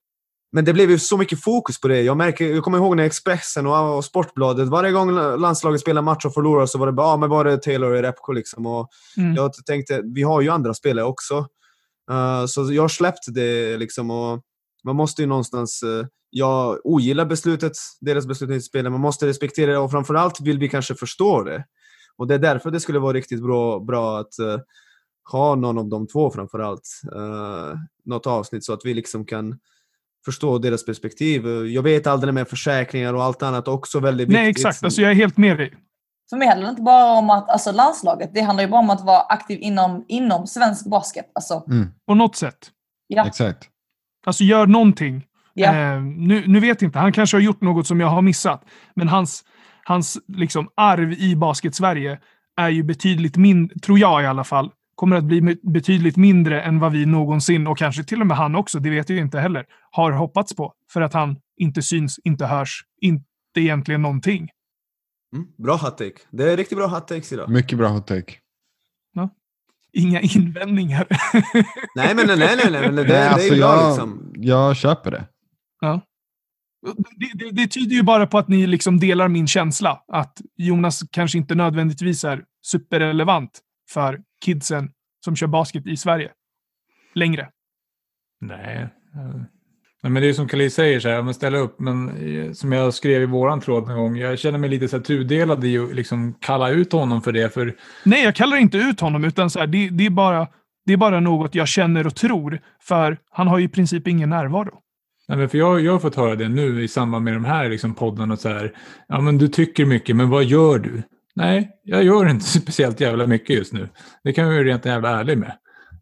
Men 0.52 0.65
det 0.65 0.74
blev 0.74 0.90
ju 0.90 0.99
så 0.99 1.18
mycket 1.18 1.44
fokus 1.44 1.82
på 1.82 1.88
det. 1.88 2.02
Jag, 2.02 2.18
märker, 2.18 2.53
jag 2.53 2.64
kommer 2.64 2.78
ihåg 2.78 2.95
när 2.95 3.03
Expressen 3.03 3.68
och, 3.68 3.98
och 3.98 4.06
Sportbladet, 4.06 4.68
varje 4.68 4.91
gång 4.91 5.11
landslaget 5.15 5.82
spelade 5.82 6.06
match 6.06 6.26
och 6.26 6.34
förlorade 6.34 6.68
så 6.68 6.78
var 6.78 6.86
det 6.86 6.94
bara, 6.94 7.07
ah, 7.07 7.18
men 7.18 7.30
var 7.30 7.44
det 7.44 7.57
Taylor 7.57 7.91
och 7.91 8.02
Repko 8.02 8.32
liksom. 8.32 8.65
Och 8.65 8.90
Mm. 9.18 9.36
Jag 9.36 9.53
tänkte, 9.65 10.02
vi 10.15 10.24
har 10.24 10.41
ju 10.41 10.49
andra 10.49 10.74
spelare 10.74 11.06
också. 11.06 11.48
Eh, 12.11 12.45
så 12.45 12.74
jag 12.74 12.91
släppte 12.91 13.32
det 13.32 13.78
liksom 13.78 14.11
och 14.11 14.41
man 14.84 14.95
måste 14.95 15.22
ju 15.22 15.28
någonstans, 15.28 15.84
eh, 15.84 16.06
jag 16.30 16.80
ogillar 16.84 17.26
beslutet, 17.26 17.72
deras 18.02 18.28
beslut 18.28 18.52
att 18.52 18.64
spela, 18.64 18.90
man 18.90 19.02
måste 19.02 19.28
respektera 19.28 19.72
det 19.72 19.78
och 19.78 19.91
framförallt 19.91 20.41
vill 20.41 20.60
vi 20.60 20.69
kanske 20.69 20.95
förstå 20.95 21.44
det. 21.44 21.65
Och 22.18 22.28
det 22.28 22.36
är 22.36 22.40
därför 22.40 22.72
det 22.72 22.80
skulle 22.80 22.99
vara 22.99 23.14
riktigt 23.14 23.44
bra, 23.44 23.80
bra 23.80 24.19
att 24.19 24.40
eh, 24.40 24.60
ha 25.32 25.56
någon 25.56 25.78
av 25.78 25.90
de 25.90 26.07
två 26.07 26.32
framförallt. 26.32 27.02
Uh, 27.15 27.76
något 28.06 28.28
avsnitt 28.28 28.65
så 28.65 28.74
att 28.74 28.86
vi 28.86 28.94
liksom 28.94 29.26
kan 29.26 29.60
förstå 30.27 30.57
deras 30.57 30.85
perspektiv. 30.85 31.47
Jag 31.47 31.81
vet 31.83 32.07
aldrig 32.07 32.33
med 32.33 32.47
försäkringar 32.47 33.13
och 33.13 33.23
allt 33.23 33.43
annat 33.43 33.67
också 33.67 33.99
väldigt 33.99 34.27
viktigt. 34.27 34.41
Nej, 34.41 34.49
exakt. 34.49 34.83
Alltså, 34.83 35.01
jag 35.01 35.11
är 35.11 35.15
helt 35.15 35.37
med 35.37 35.57
dig. 35.57 35.73
För 36.29 36.37
mig 36.37 36.47
handlar 36.47 36.65
det 36.65 36.69
inte 36.69 36.81
bara 36.81 37.11
om 37.11 37.29
att, 37.29 37.49
alltså 37.49 37.71
landslaget, 37.71 38.29
det 38.33 38.41
handlar 38.41 38.63
ju 38.63 38.69
bara 38.69 38.79
om 38.79 38.89
att 38.89 39.05
vara 39.05 39.21
aktiv 39.21 39.59
inom, 39.61 40.05
inom 40.07 40.47
svensk 40.47 40.85
basket. 40.85 41.25
Alltså, 41.35 41.63
På 42.07 42.15
något 42.15 42.35
sätt. 42.35 42.71
ja. 43.07 43.27
Exakt. 43.27 43.69
Alltså 44.25 44.43
gör 44.43 44.67
någonting. 44.67 45.25
Ja. 45.53 45.75
Eh, 45.75 46.01
nu, 46.01 46.47
nu 46.47 46.59
vet 46.59 46.81
jag 46.81 46.87
inte, 46.87 46.99
han 46.99 47.11
kanske 47.11 47.37
har 47.37 47.41
gjort 47.41 47.61
något 47.61 47.87
som 47.87 47.99
jag 47.99 48.07
har 48.07 48.21
missat. 48.21 48.63
Men 48.95 49.07
hans, 49.07 49.43
hans 49.83 50.17
liksom 50.27 50.69
arv 50.75 51.13
i 51.13 51.35
basket-Sverige 51.35 52.19
är 52.57 52.69
ju 52.69 52.83
betydligt 52.83 53.37
mindre, 53.37 53.79
tror 53.79 53.99
jag 53.99 54.23
i 54.23 54.25
alla 54.25 54.43
fall, 54.43 54.71
kommer 54.98 55.15
att 55.15 55.24
bli 55.24 55.57
betydligt 55.74 56.18
mindre 56.18 56.61
än 56.61 56.80
vad 56.80 56.91
vi 56.91 57.06
någonsin, 57.06 57.68
och 57.68 57.78
kanske 57.78 58.03
till 58.03 58.22
och 58.22 58.28
med 58.28 58.38
han 58.38 58.56
också, 58.56 58.80
det 58.80 58.90
vet 58.90 59.10
jag 59.10 59.19
inte 59.19 59.40
heller, 59.40 59.65
har 59.91 60.11
hoppats 60.11 60.56
på. 60.56 60.74
För 60.94 61.02
att 61.02 61.14
han 61.14 61.36
inte 61.57 61.82
syns, 61.82 62.19
inte 62.24 62.45
hörs, 62.45 62.84
inte 63.02 63.26
egentligen 63.57 64.02
någonting. 64.02 64.49
Mm, 65.34 65.48
bra 65.57 65.76
hot 65.76 65.98
take. 65.98 66.19
Det 66.32 66.52
är 66.52 66.57
riktigt 66.57 66.78
bra 66.78 66.88
hot 66.88 67.07
takes 67.07 67.34
idag. 67.34 67.49
Mycket 67.49 67.78
bra 67.78 67.88
hot 67.88 68.07
take. 68.07 68.34
Inga 69.94 70.22
invändningar. 70.22 71.07
Nej, 71.95 72.15
men 72.15 72.28
nej, 72.28 72.38
nej, 72.38 72.56
nej, 72.57 72.72
nej, 72.72 72.82
men 72.82 72.95
det, 72.95 73.03
det 73.03 73.14
Nej, 73.14 73.22
är 73.22 73.30
alltså 73.30 73.49
bra 73.49 73.60
jag, 73.60 73.88
liksom. 73.88 74.34
jag 74.36 74.78
köper 74.78 75.11
det. 75.11 75.26
Det, 77.15 77.32
det, 77.34 77.52
det 77.52 77.68
tyder 77.68 77.95
ju 77.95 78.03
bara 78.03 78.28
på 78.28 78.38
att 78.38 78.48
ni 78.48 78.68
liksom 78.68 78.99
delar 78.99 79.28
min 79.28 79.48
känsla. 79.48 80.03
Att 80.07 80.41
Jonas 80.56 81.03
kanske 81.11 81.38
inte 81.38 81.56
nödvändigtvis 81.56 82.24
är 82.24 82.44
superrelevant 82.65 83.60
för 83.94 84.19
kidsen 84.45 84.91
som 85.26 85.35
kör 85.35 85.47
basket 85.47 85.88
i 85.88 85.97
Sverige. 85.97 86.31
Längre. 87.14 87.49
Nej. 88.41 88.89
Nej, 90.03 90.11
men 90.11 90.22
det 90.22 90.30
är 90.30 90.34
som 90.34 90.47
Khalil 90.47 90.72
säger, 90.72 90.99
så 90.99 91.09
här, 91.09 91.22
men 91.22 91.34
ställa 91.34 91.57
upp. 91.57 91.80
Men 91.80 92.09
eh, 92.09 92.51
som 92.51 92.72
jag 92.72 92.93
skrev 92.93 93.22
i 93.22 93.26
våran 93.26 93.61
tråd 93.61 93.88
någon 93.88 93.97
gång, 93.97 94.18
jag 94.18 94.39
känner 94.39 94.59
mig 94.59 94.69
lite 94.69 94.88
så 94.88 94.97
här 94.97 95.03
tudelad 95.03 95.65
i 95.65 95.77
att 95.77 95.95
liksom 95.95 96.34
kalla 96.41 96.69
ut 96.69 96.91
honom 96.91 97.22
för 97.22 97.31
det. 97.31 97.53
För 97.53 97.76
Nej, 98.03 98.23
jag 98.23 98.35
kallar 98.35 98.57
inte 98.57 98.77
ut 98.77 98.99
honom, 98.99 99.23
utan 99.26 99.49
så 99.49 99.59
här, 99.59 99.68
det, 99.68 99.89
det, 99.89 100.05
är 100.05 100.09
bara, 100.09 100.47
det 100.85 100.93
är 100.93 100.97
bara 100.97 101.19
något 101.19 101.55
jag 101.55 101.68
känner 101.68 102.07
och 102.07 102.15
tror. 102.15 102.59
För 102.81 103.18
han 103.30 103.47
har 103.47 103.57
ju 103.57 103.65
i 103.65 103.69
princip 103.69 104.07
ingen 104.07 104.30
närvaro. 104.30 104.81
Nej, 105.27 105.47
för 105.47 105.57
jag, 105.57 105.81
jag 105.81 105.91
har 105.91 105.99
fått 105.99 106.15
höra 106.15 106.35
det 106.35 106.49
nu 106.49 106.84
i 106.84 106.88
samband 106.88 107.26
med 107.26 107.34
de 107.34 107.45
här 107.45 107.69
liksom, 107.69 107.95
poddarna. 107.95 108.38
Så 108.38 108.49
här, 108.49 108.73
ja, 109.07 109.22
men 109.22 109.38
du 109.38 109.47
tycker 109.47 109.85
mycket, 109.85 110.15
men 110.15 110.30
vad 110.30 110.43
gör 110.43 110.80
du? 110.80 111.03
Nej, 111.38 111.72
jag 111.84 112.03
gör 112.03 112.30
inte 112.30 112.45
speciellt 112.59 112.99
jävla 112.99 113.27
mycket 113.27 113.55
just 113.55 113.73
nu. 113.73 113.89
Det 114.23 114.34
kan 114.34 114.45
jag 114.45 114.53
ju 114.53 114.64
rent 114.64 114.85
jävla 114.85 115.19
ärlig 115.19 115.38
med. 115.38 115.57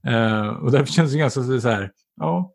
Eh, 0.07 0.47
och 0.47 0.71
därför 0.71 0.85
känns 0.93 1.11
det 1.11 1.17
ganska 1.17 1.43
så 1.43 1.69
här, 1.69 1.91
ja, 2.21 2.53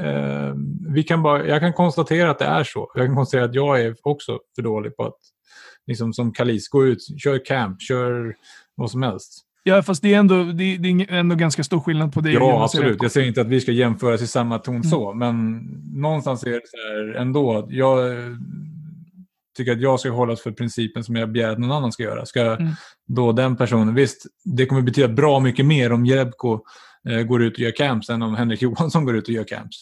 eh, 0.00 0.54
vi 0.88 1.02
kan 1.02 1.22
bara, 1.22 1.46
jag 1.46 1.60
kan 1.60 1.72
konstatera 1.72 2.30
att 2.30 2.38
det 2.38 2.44
är 2.44 2.64
så. 2.64 2.90
Jag 2.94 3.06
kan 3.06 3.16
konstatera 3.16 3.44
att 3.44 3.54
jag 3.54 3.80
är 3.80 3.96
också 4.02 4.38
för 4.54 4.62
dålig 4.62 4.96
på 4.96 5.04
att, 5.04 5.18
liksom 5.86 6.12
som 6.12 6.32
Kalis, 6.32 6.68
gå 6.68 6.86
ut, 6.86 6.98
kör 7.22 7.44
camp, 7.44 7.82
kör 7.82 8.34
vad 8.74 8.90
som 8.90 9.02
helst. 9.02 9.42
Ja, 9.64 9.82
fast 9.82 10.02
det 10.02 10.14
är 10.14 10.18
ändå, 10.18 10.44
det, 10.44 10.76
det 10.76 10.88
är 10.88 11.12
ändå 11.12 11.34
ganska 11.34 11.64
stor 11.64 11.80
skillnad 11.80 12.12
på 12.12 12.20
det. 12.20 12.32
Ja, 12.32 12.64
absolut. 12.64 13.02
Jag 13.02 13.10
säger 13.10 13.28
inte 13.28 13.40
att 13.40 13.46
vi 13.46 13.60
ska 13.60 13.72
jämföras 13.72 14.22
i 14.22 14.26
samma 14.26 14.58
ton 14.58 14.74
Mm. 14.74 14.84
så, 14.84 15.14
men 15.14 15.58
någonstans 15.94 16.44
är 16.44 16.50
det 16.50 16.60
så 16.64 16.76
här 16.76 17.14
ändå. 17.20 17.66
Jag 17.70 17.98
tycker 19.56 19.72
att 19.72 19.80
jag 19.80 20.00
ska 20.00 20.10
hållas 20.10 20.42
för 20.42 20.52
principen 20.52 21.04
som 21.04 21.16
jag 21.16 21.32
begär 21.32 21.50
att 21.50 21.58
någon 21.58 21.72
annan 21.72 21.92
ska 21.92 22.02
göra. 22.02 22.26
Ska 22.26 22.40
Mm. 22.42 22.72
då 23.06 23.32
den 23.32 23.56
personen, 23.56 23.94
visst, 23.94 24.26
det 24.44 24.66
kommer 24.66 24.82
betyda 24.82 25.08
bra 25.08 25.40
mycket 25.40 25.66
mer 25.66 25.92
om 25.92 26.06
Jerebko 26.06 26.60
eh, 27.08 27.22
går 27.22 27.42
ut 27.42 27.52
och 27.52 27.58
gör 27.58 27.76
camps 27.76 28.10
än 28.10 28.22
om 28.22 28.34
Henrik 28.34 28.62
Johansson 28.62 29.04
går 29.04 29.16
ut 29.16 29.28
och 29.28 29.34
gör 29.34 29.44
camps. 29.44 29.76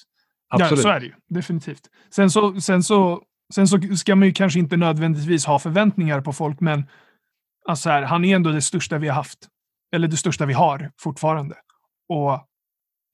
Absolut. 0.49 0.71
Ja, 0.71 0.83
så 0.83 0.89
är 0.89 1.01
det 1.01 1.07
ju. 1.07 1.13
Definitivt. 1.29 1.83
Sen 2.15 2.31
så, 2.31 2.61
sen, 2.61 2.83
så, 2.83 3.23
sen 3.55 3.69
så 3.69 3.79
ska 3.97 4.17
man 4.17 4.29
ju 4.29 4.35
kanske 4.35 4.59
inte 4.59 4.77
nödvändigtvis 4.77 5.47
ha 5.47 5.59
förväntningar 5.59 6.21
på 6.21 6.33
folk, 6.33 6.61
men 6.61 6.85
alltså 7.69 7.91
här, 7.91 8.03
han 8.03 8.25
är 8.25 8.37
ändå 8.37 8.51
det 8.51 8.63
största 8.63 8.99
vi 8.99 9.09
har 9.09 9.15
haft. 9.15 9.39
Eller 9.95 10.09
det 10.09 10.17
största 10.17 10.47
vi 10.47 10.53
har 10.53 10.91
fortfarande. 11.01 11.55
Och 12.09 12.47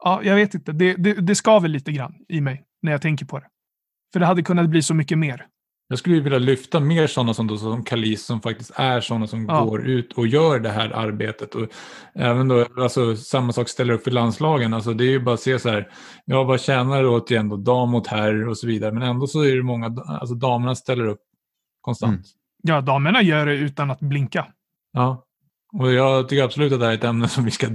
ja, 0.04 0.20
jag 0.22 0.34
vet 0.34 0.54
inte. 0.54 0.72
Det, 0.72 0.94
det, 0.94 1.12
det 1.12 1.34
skaver 1.34 1.68
lite 1.68 1.92
grann 1.92 2.14
i 2.28 2.40
mig 2.40 2.64
när 2.82 2.92
jag 2.92 3.02
tänker 3.02 3.26
på 3.26 3.38
det. 3.38 3.46
För 4.12 4.20
det 4.20 4.26
hade 4.26 4.42
kunnat 4.42 4.68
bli 4.68 4.82
så 4.82 4.94
mycket 4.94 5.18
mer. 5.18 5.46
Jag 5.88 5.98
skulle 5.98 6.20
vilja 6.20 6.38
lyfta 6.38 6.80
mer 6.80 7.06
sådana 7.06 7.34
som, 7.34 7.46
då, 7.46 7.56
som 7.58 7.84
Kalis 7.84 8.26
som 8.26 8.40
faktiskt 8.40 8.70
är 8.74 9.00
sådana 9.00 9.26
som 9.26 9.46
Ja. 9.48 9.64
går 9.64 9.86
ut 9.86 10.12
och 10.12 10.26
gör 10.26 10.60
det 10.60 10.68
här 10.68 10.90
arbetet. 10.90 11.54
Och 11.54 11.68
även 12.14 12.48
då, 12.48 12.66
alltså, 12.82 13.16
samma 13.16 13.52
sak 13.52 13.68
ställer 13.68 13.94
upp 13.94 14.04
för 14.04 14.10
landslagen. 14.10 14.74
Alltså, 14.74 14.92
det 14.92 15.04
är 15.04 15.10
ju 15.10 15.20
bara 15.20 15.34
att 15.34 15.40
se 15.40 15.58
så 15.58 15.68
här, 15.70 15.88
ja 16.24 16.44
vad 16.44 16.60
tjänar 16.60 17.02
det 17.02 17.08
åt 17.08 17.30
igen 17.30 17.48
då, 17.48 17.56
dam 17.56 17.90
mot 17.90 18.06
herr 18.06 18.48
och 18.48 18.58
så 18.58 18.66
vidare. 18.66 18.92
Men 18.92 19.02
ändå 19.02 19.26
så 19.26 19.40
är 19.42 19.56
det 19.56 19.62
många, 19.62 19.86
alltså 20.06 20.34
damerna 20.34 20.74
ställer 20.74 21.06
upp 21.06 21.20
konstant. 21.80 22.12
Mm. 22.12 22.22
Ja, 22.62 22.80
damerna 22.80 23.22
gör 23.22 23.46
det 23.46 23.54
utan 23.54 23.90
att 23.90 24.00
blinka. 24.00 24.46
Ja. 24.92 25.25
Och 25.78 25.92
jag 25.92 26.28
tycker 26.28 26.44
absolut 26.44 26.72
att 26.72 26.80
det 26.80 26.86
här 26.86 26.92
är 26.92 26.96
ett 26.96 27.04
ämne 27.04 27.28
som 27.28 27.44
vi 27.44 27.50
ska 27.50 27.66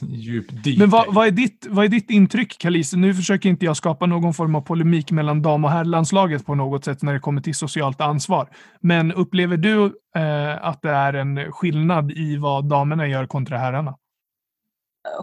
djupdyka 0.00 0.78
Men 0.78 0.88
i. 0.88 0.90
vad, 0.90 1.14
vad, 1.14 1.26
är 1.26 1.30
ditt, 1.30 1.66
vad 1.70 1.84
är 1.84 1.88
ditt 1.88 2.10
intryck, 2.10 2.58
Kalise? 2.58 2.96
Nu 2.96 3.14
försöker 3.14 3.48
inte 3.48 3.64
jag 3.64 3.76
skapa 3.76 4.06
någon 4.06 4.34
form 4.34 4.54
av 4.54 4.60
polemik 4.60 5.10
mellan 5.10 5.42
dam 5.42 5.64
och 5.64 5.70
herrlandslaget 5.70 6.46
på 6.46 6.54
något 6.54 6.84
sätt 6.84 7.02
när 7.02 7.12
det 7.12 7.20
kommer 7.20 7.40
till 7.40 7.54
socialt 7.54 8.00
ansvar. 8.00 8.48
Men 8.80 9.12
upplever 9.12 9.56
du 9.56 9.84
eh, 10.16 10.66
att 10.66 10.82
det 10.82 10.90
är 10.90 11.12
en 11.12 11.52
skillnad 11.52 12.12
i 12.12 12.36
vad 12.36 12.64
damerna 12.64 13.06
gör 13.06 13.26
kontra 13.26 13.58
herrarna? 13.58 13.96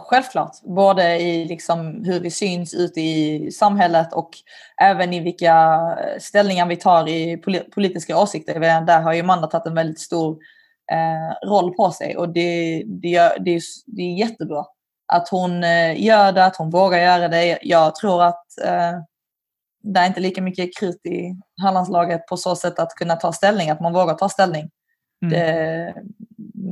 Självklart, 0.10 0.52
både 0.64 1.18
i 1.18 1.46
liksom 1.46 2.04
hur 2.06 2.20
vi 2.20 2.32
syns 2.32 2.74
ute 2.74 3.02
i 3.02 3.52
samhället 3.52 4.14
och 4.14 4.30
även 4.82 5.14
i 5.14 5.20
vilka 5.20 5.80
ställningar 6.20 6.66
vi 6.66 6.76
tar 6.76 7.08
i 7.08 7.36
poli- 7.36 7.72
politiska 7.72 8.18
åsikter. 8.18 8.60
Där 8.60 9.02
har 9.02 9.14
ju 9.14 9.22
Amanda 9.22 9.48
tagit 9.48 9.68
en 9.68 9.76
väldigt 9.76 10.00
stor 10.00 10.38
eh, 10.92 11.48
roll 11.50 11.74
på 11.74 11.92
sig 11.92 12.18
och 12.18 12.30
det, 12.30 12.84
det, 12.86 13.38
det, 13.40 13.56
är, 13.56 13.62
det 13.86 14.02
är 14.02 14.18
jättebra 14.18 14.66
att 15.14 15.30
hon 15.30 15.64
eh, 15.64 16.04
gör 16.04 16.32
det, 16.32 16.46
att 16.46 16.56
hon 16.56 16.70
vågar 16.70 17.00
göra 17.00 17.28
det. 17.28 17.60
Jag 17.62 17.96
tror 17.96 18.24
att 18.24 18.46
eh, 18.66 19.00
det 19.84 20.00
är 20.00 20.08
inte 20.08 20.20
lika 20.20 20.42
mycket 20.42 20.78
krut 20.80 21.06
i 21.06 21.36
Hallandslaget 21.62 22.28
på 22.28 22.38
så 22.38 22.56
sätt 22.56 22.80
att 22.80 22.96
kunna 22.96 23.16
ta 23.16 23.34
ställning, 23.34 23.70
att 23.70 23.82
man 23.82 23.94
vågar 23.94 24.14
ta 24.14 24.30
ställning. 24.30 24.70
Mm. 25.26 25.34
Det, 25.34 25.94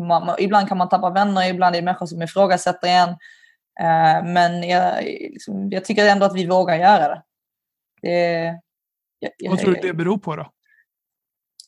man, 0.08 0.36
ibland 0.40 0.68
kan 0.68 0.78
man 0.78 0.90
tappa 0.90 1.10
vänner, 1.10 1.50
ibland 1.50 1.76
är 1.76 1.80
det 1.80 1.86
människor 1.86 2.06
som 2.06 2.22
ifrågasätter 2.22 2.88
en. 2.88 3.10
Eh, 3.80 4.24
men 4.26 4.64
jag, 4.64 5.04
liksom, 5.04 5.70
jag 5.72 5.86
tycker 5.86 6.08
ändå 6.08 6.26
att 6.26 6.36
vi 6.36 6.48
vågar 6.48 6.76
göra 6.76 7.08
det. 7.08 7.22
det 8.02 8.44
jag, 9.20 9.32
jag, 9.38 9.50
Vad 9.50 9.60
tror 9.60 9.74
du 9.74 9.82
det 9.82 9.94
beror 9.94 10.18
på 10.18 10.36
då? 10.36 10.52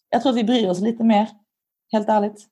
jag 0.10 0.22
tror 0.22 0.32
att 0.32 0.38
vi 0.38 0.44
bryr 0.44 0.69
oss 0.69 0.80
lite 0.80 1.03
mer, 1.03 1.28
helt 1.91 2.09
ärligt. 2.09 2.45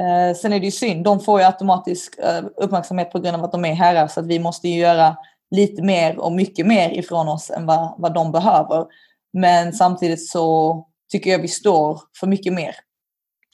Eh, 0.00 0.36
sen 0.36 0.52
är 0.52 0.60
det 0.60 0.64
ju 0.64 0.70
synd, 0.70 1.04
de 1.04 1.20
får 1.20 1.40
ju 1.40 1.46
automatisk 1.46 2.18
eh, 2.18 2.44
uppmärksamhet 2.56 3.12
på 3.12 3.18
grund 3.18 3.36
av 3.36 3.44
att 3.44 3.52
de 3.52 3.64
är 3.64 3.74
herrar 3.74 4.06
så 4.06 4.20
att 4.20 4.26
vi 4.26 4.38
måste 4.38 4.68
ju 4.68 4.80
göra 4.80 5.16
lite 5.50 5.82
mer 5.82 6.18
och 6.18 6.32
mycket 6.32 6.66
mer 6.66 6.90
ifrån 6.90 7.28
oss 7.28 7.50
än 7.50 7.66
vad, 7.66 7.94
vad 7.98 8.14
de 8.14 8.32
behöver. 8.32 8.86
Men 9.32 9.72
samtidigt 9.72 10.28
så 10.28 10.86
tycker 11.12 11.30
jag 11.30 11.38
vi 11.38 11.48
står 11.48 12.00
för 12.20 12.26
mycket 12.26 12.52
mer. 12.52 12.74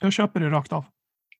Jag 0.00 0.12
köper 0.12 0.40
det 0.40 0.50
rakt 0.50 0.72
av. 0.72 0.84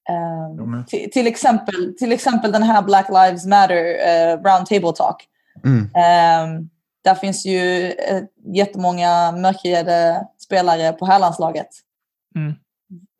Eh, 0.09 0.85
till, 0.85 1.11
till, 1.11 1.27
exempel, 1.27 1.95
till 1.99 2.11
exempel 2.11 2.51
den 2.51 2.63
här 2.63 2.81
Black 2.81 3.09
Lives 3.09 3.45
Matter 3.45 3.83
uh, 3.83 4.43
Round 4.43 4.65
Table 4.65 4.93
Talk. 4.95 5.27
Mm. 5.65 5.83
Eh, 5.83 6.61
där 7.03 7.15
finns 7.15 7.45
ju 7.45 7.87
uh, 7.87 8.23
jättemånga 8.55 9.31
mörkhyade 9.31 10.27
spelare 10.37 10.93
på 10.93 11.05
herrlandslaget. 11.05 11.67
Mm. 12.35 12.53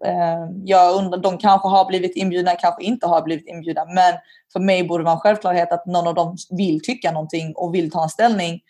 Eh, 0.05 0.49
jag 0.63 0.95
undrar, 0.95 1.19
de 1.19 1.37
kanske 1.37 1.67
har 1.67 1.85
blivit 1.85 2.15
inbjudna, 2.15 2.55
kanske 2.55 2.83
inte 2.83 3.07
har 3.07 3.21
blivit 3.21 3.47
inbjudna. 3.47 3.85
Men 3.85 4.13
för 4.53 4.59
mig 4.59 4.87
borde 4.87 5.03
det 5.03 5.05
vara 5.05 5.15
en 5.15 5.19
självklarhet 5.19 5.71
att 5.71 5.85
någon 5.85 6.07
av 6.07 6.15
dem 6.15 6.37
vill 6.49 6.81
tycka 6.81 7.11
någonting 7.11 7.53
och 7.55 7.75
vill 7.75 7.91
ta 7.91 8.03
en 8.03 8.09
ställning. 8.09 8.61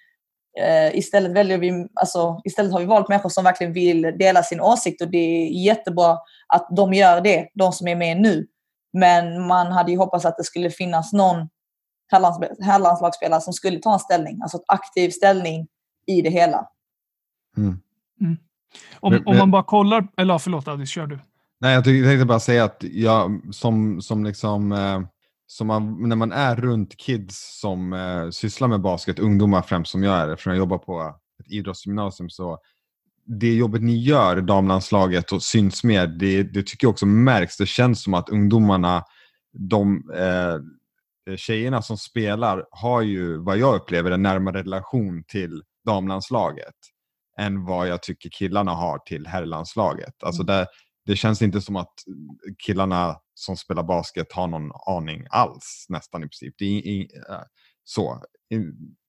Eh, 0.59 0.95
istället, 0.95 1.31
väljer 1.31 1.57
vi, 1.57 1.87
alltså, 1.93 2.41
istället 2.43 2.71
har 2.71 2.79
vi 2.79 2.85
valt 2.85 3.09
människor 3.09 3.29
som 3.29 3.43
verkligen 3.43 3.73
vill 3.73 4.01
dela 4.01 4.43
sin 4.43 4.61
åsikt 4.61 5.01
och 5.01 5.07
det 5.07 5.17
är 5.17 5.47
jättebra 5.47 6.17
att 6.47 6.67
de 6.75 6.93
gör 6.93 7.21
det, 7.21 7.49
de 7.53 7.71
som 7.71 7.87
är 7.87 7.95
med 7.95 8.21
nu. 8.21 8.47
Men 8.93 9.47
man 9.47 9.71
hade 9.71 9.91
ju 9.91 9.97
hoppats 9.97 10.25
att 10.25 10.37
det 10.37 10.43
skulle 10.43 10.69
finnas 10.69 11.13
någon 11.13 11.49
herrlands- 12.11 12.63
herrlandslagsspelare 12.63 13.41
som 13.41 13.53
skulle 13.53 13.79
ta 13.79 13.93
en 13.93 13.99
ställning, 13.99 14.39
alltså 14.41 14.57
en 14.57 14.63
aktiv 14.67 15.09
ställning 15.09 15.67
i 16.05 16.21
det 16.21 16.29
hela. 16.29 16.67
Mm. 18.21 18.37
Om, 18.99 19.13
Men- 19.13 19.23
om 19.25 19.37
man 19.37 19.51
bara 19.51 19.63
kollar... 19.63 20.07
Eller 20.17 20.37
förlåt 20.37 20.67
Adis, 20.67 20.89
kör 20.89 21.07
du. 21.07 21.19
Nej, 21.59 21.73
jag 21.73 21.83
tänkte 21.83 22.25
bara 22.25 22.39
säga 22.39 22.63
att 22.63 22.83
jag 22.91 23.41
som, 23.51 24.01
som 24.01 24.23
liksom, 24.23 24.71
eh, 24.71 25.01
som 25.47 25.67
man, 25.67 26.09
när 26.09 26.15
man 26.15 26.31
är 26.31 26.55
runt 26.55 26.97
kids 26.97 27.59
som 27.61 27.93
eh, 27.93 28.29
sysslar 28.29 28.67
med 28.67 28.81
basket, 28.81 29.19
ungdomar 29.19 29.61
främst 29.61 29.91
som 29.91 30.03
jag 30.03 30.15
är, 30.15 30.29
eftersom 30.29 30.51
jag 30.51 30.57
jobbar 30.57 30.77
på 30.77 31.15
ett 31.39 31.51
idrottsgymnasium, 31.51 32.29
så 32.29 32.57
det 33.25 33.53
jobbet 33.55 33.81
ni 33.81 33.97
gör, 33.97 34.41
damlandslaget, 34.41 35.31
och 35.31 35.43
syns 35.43 35.83
mer, 35.83 36.07
det, 36.07 36.43
det 36.43 36.63
tycker 36.63 36.85
jag 36.85 36.91
också 36.91 37.05
märks. 37.05 37.57
Det 37.57 37.65
känns 37.65 38.03
som 38.03 38.13
att 38.13 38.29
ungdomarna, 38.29 39.03
de 39.53 40.11
eh, 40.15 41.35
tjejerna 41.35 41.81
som 41.81 41.97
spelar, 41.97 42.65
har 42.71 43.01
ju, 43.01 43.37
vad 43.37 43.57
jag 43.57 43.75
upplever, 43.75 44.11
en 44.11 44.23
närmare 44.23 44.59
relation 44.59 45.23
till 45.27 45.61
damlandslaget 45.85 46.75
än 47.39 47.65
vad 47.65 47.87
jag 47.87 48.03
tycker 48.03 48.29
killarna 48.29 48.71
har 48.71 48.99
till 48.99 49.27
herrlandslaget. 49.27 50.23
Alltså 50.23 50.43
det, 50.43 50.67
det 51.05 51.15
känns 51.15 51.41
inte 51.41 51.61
som 51.61 51.75
att 51.75 51.93
killarna 52.65 53.15
som 53.33 53.57
spelar 53.57 53.83
basket 53.83 54.31
har 54.31 54.47
någon 54.47 54.71
aning 54.87 55.25
alls 55.29 55.85
nästan 55.89 56.21
i 56.23 56.27
princip. 56.27 56.55
Det 56.57 56.65
är, 56.65 56.87
i- 56.87 57.09
eh, 57.29 57.39
så. 57.83 58.23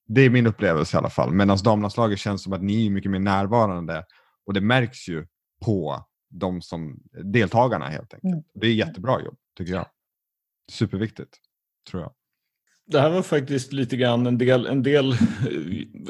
Det 0.07 0.21
är 0.21 0.29
min 0.29 0.47
upplevelse 0.47 0.97
i 0.97 0.99
alla 0.99 1.09
fall. 1.09 1.31
Medan 1.33 1.57
damlandslaget 1.63 2.19
känns 2.19 2.43
som 2.43 2.53
att 2.53 2.61
ni 2.63 2.85
är 2.85 2.89
mycket 2.89 3.11
mer 3.11 3.19
närvarande 3.19 4.05
och 4.45 4.53
det 4.53 4.61
märks 4.61 5.07
ju 5.09 5.27
på 5.65 6.05
de 6.29 6.61
som 6.61 6.99
deltagarna 7.23 7.89
helt 7.89 8.13
enkelt. 8.13 8.33
Mm. 8.33 8.43
Det 8.53 8.67
är 8.67 8.73
jättebra 8.73 9.21
jobb 9.21 9.35
tycker 9.57 9.73
jag. 9.73 9.87
Superviktigt 10.71 11.37
tror 11.91 12.01
jag. 12.03 12.13
Det 12.87 12.99
här 12.99 13.09
var 13.09 13.21
faktiskt 13.21 13.73
lite 13.73 13.97
grann 13.97 14.27
en 14.27 14.37
del, 14.37 14.65
en 14.65 14.83
del, 14.83 15.15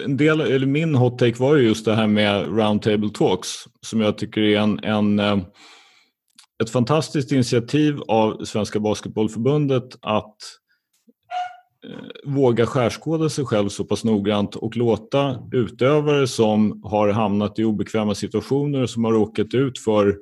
en 0.06 0.18
del 0.18 0.42
eller 0.42 0.68
min 0.68 0.96
hot 0.96 1.20
take 1.20 1.40
var 1.40 1.56
ju 1.56 1.68
just 1.68 1.86
det 1.86 1.96
här 1.96 2.08
med 2.08 2.48
roundtable 2.48 3.10
talks 3.10 3.50
som 3.82 4.02
jag 4.02 4.18
tycker 4.18 4.42
är 4.42 4.60
en, 4.60 4.80
en, 4.84 5.20
eh, 5.20 5.38
ett 6.64 6.70
fantastiskt 6.70 7.32
initiativ 7.32 8.02
av 8.08 8.46
Svenska 8.46 8.80
Basketbollförbundet 8.80 9.98
att 10.02 10.36
eh, 11.88 12.32
våga 12.32 12.66
skärskåda 12.66 13.30
sig 13.30 13.46
själv 13.46 13.70
så 13.70 13.84
pass 13.84 14.04
noggrant 14.04 14.56
och 14.56 14.78
låta 14.78 15.40
utövare 15.52 16.28
som 16.28 16.82
har 16.84 17.10
hamnat 17.10 17.60
i 17.60 17.64
obekväma 17.64 18.16
situationer 18.16 18.82
och 18.82 18.90
som 18.90 19.04
har 19.04 19.12
råkat 19.12 19.54
ut 19.54 19.80
för 19.80 20.18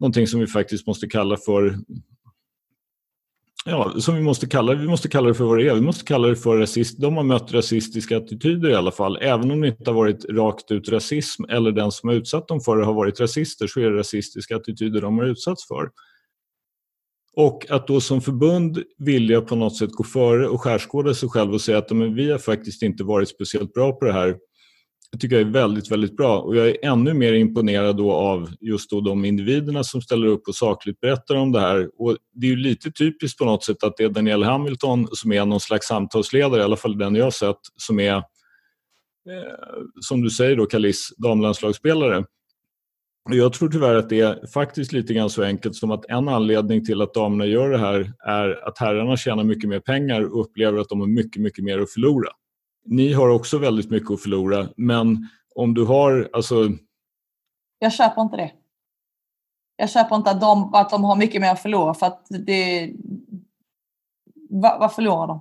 någonting 0.00 0.26
som 0.26 0.40
vi 0.40 0.46
faktiskt 0.46 0.86
måste 0.86 1.06
kalla 1.06 1.36
för 1.36 1.78
Ja, 3.64 3.94
som 3.98 4.14
vi 4.14 4.22
måste 4.22 4.46
kalla 4.46 4.74
det. 4.74 4.80
Vi 4.80 4.88
måste 4.88 5.08
kalla 5.08 5.28
det 5.28 5.34
för 5.34 5.44
vad 5.44 5.58
det 5.58 5.68
är. 5.68 5.74
Vi 5.74 5.80
måste 5.80 6.04
kalla 6.04 6.28
det 6.28 6.36
för 6.36 6.56
rasist. 6.56 7.00
De 7.00 7.16
har 7.16 7.24
mött 7.24 7.52
rasistiska 7.52 8.16
attityder 8.16 8.70
i 8.70 8.74
alla 8.74 8.92
fall. 8.92 9.18
Även 9.20 9.50
om 9.50 9.60
det 9.60 9.68
inte 9.68 9.90
har 9.90 9.94
varit 9.94 10.24
rakt 10.24 10.70
ut 10.70 10.88
rasism 10.88 11.44
eller 11.44 11.72
den 11.72 11.92
som 11.92 12.08
har 12.08 12.16
utsatt 12.16 12.48
dem 12.48 12.60
för 12.60 12.76
det 12.76 12.84
har 12.84 12.94
varit 12.94 13.20
rasister 13.20 13.66
så 13.66 13.80
är 13.80 13.90
det 13.90 13.98
rasistiska 13.98 14.56
attityder 14.56 15.00
de 15.00 15.18
har 15.18 15.24
utsatts 15.24 15.68
för. 15.68 15.90
Och 17.36 17.70
att 17.70 17.86
då 17.86 18.00
som 18.00 18.20
förbund 18.20 18.82
vilja 18.98 19.40
på 19.40 19.56
något 19.56 19.76
sätt 19.76 19.90
gå 19.92 20.04
före 20.04 20.48
och 20.48 20.60
skärskåda 20.60 21.14
sig 21.14 21.28
själv 21.28 21.54
och 21.54 21.60
säga 21.60 21.78
att 21.78 21.90
men, 21.90 22.14
vi 22.14 22.30
har 22.30 22.38
faktiskt 22.38 22.82
inte 22.82 23.04
varit 23.04 23.28
speciellt 23.28 23.72
bra 23.72 23.92
på 23.92 24.04
det 24.04 24.12
här. 24.12 24.36
Det 25.12 25.18
tycker 25.18 25.36
jag 25.36 25.48
är 25.48 25.52
väldigt, 25.52 25.90
väldigt 25.90 26.16
bra. 26.16 26.40
Och 26.40 26.56
jag 26.56 26.68
är 26.68 26.76
ännu 26.84 27.14
mer 27.14 27.32
imponerad 27.32 27.96
då 27.96 28.12
av 28.12 28.50
just 28.60 28.90
då 28.90 29.00
de 29.00 29.24
individerna 29.24 29.84
som 29.84 30.02
ställer 30.02 30.26
upp 30.26 30.48
och 30.48 30.54
sakligt 30.54 31.00
berättar 31.00 31.34
om 31.34 31.52
det 31.52 31.60
här. 31.60 31.90
Och 31.98 32.16
det 32.32 32.46
är 32.46 32.50
ju 32.50 32.56
lite 32.56 32.90
typiskt 32.90 33.38
på 33.38 33.44
något 33.44 33.64
sätt 33.64 33.84
att 33.84 33.96
det 33.96 34.04
är 34.04 34.08
Daniel 34.08 34.42
Hamilton 34.42 35.08
som 35.12 35.32
är 35.32 35.44
någon 35.44 35.60
slags 35.60 35.86
samtalsledare, 35.86 36.60
i 36.60 36.64
alla 36.64 36.76
fall 36.76 36.98
den 36.98 37.14
jag 37.14 37.24
har 37.24 37.30
sett, 37.30 37.58
som 37.76 38.00
är, 38.00 38.16
eh, 38.16 38.22
som 40.00 40.22
du 40.22 40.30
säger 40.30 40.56
då, 40.56 40.66
Kalis, 40.66 41.12
damlandslagsspelare. 41.16 42.24
Och 43.28 43.36
Jag 43.36 43.52
tror 43.52 43.68
tyvärr 43.68 43.94
att 43.94 44.08
det 44.08 44.20
är 44.20 44.46
faktiskt 44.54 44.92
lite 44.92 45.14
grann 45.14 45.30
så 45.30 45.42
enkelt 45.42 45.76
som 45.76 45.90
att 45.90 46.04
en 46.10 46.28
anledning 46.28 46.84
till 46.84 47.02
att 47.02 47.14
damerna 47.14 47.46
gör 47.46 47.70
det 47.70 47.78
här 47.78 48.12
är 48.26 48.68
att 48.68 48.78
herrarna 48.78 49.16
tjänar 49.16 49.44
mycket 49.44 49.68
mer 49.70 49.80
pengar 49.80 50.22
och 50.22 50.40
upplever 50.40 50.78
att 50.78 50.88
de 50.88 51.00
har 51.00 51.06
mycket, 51.06 51.42
mycket 51.42 51.64
mer 51.64 51.78
att 51.78 51.92
förlora. 51.92 52.28
Ni 52.84 53.12
har 53.12 53.28
också 53.28 53.58
väldigt 53.58 53.90
mycket 53.90 54.10
att 54.10 54.20
förlora, 54.22 54.68
men 54.76 55.28
om 55.54 55.74
du 55.74 55.84
har, 55.84 56.30
alltså, 56.32 56.68
Jag 57.78 57.92
köper 57.92 58.22
inte 58.22 58.36
det. 58.36 58.52
Jag 59.76 59.90
köper 59.90 60.16
inte 60.16 60.30
att 60.30 60.40
de, 60.40 60.74
att 60.74 60.90
de 60.90 61.04
har 61.04 61.16
mycket 61.16 61.40
mer 61.40 61.52
att 61.52 61.62
förlora 61.62 61.94
för 61.94 62.06
att 62.06 62.26
det... 62.46 62.92
Va, 64.50 64.76
vad 64.80 64.94
förlorar 64.94 65.26
de? 65.26 65.40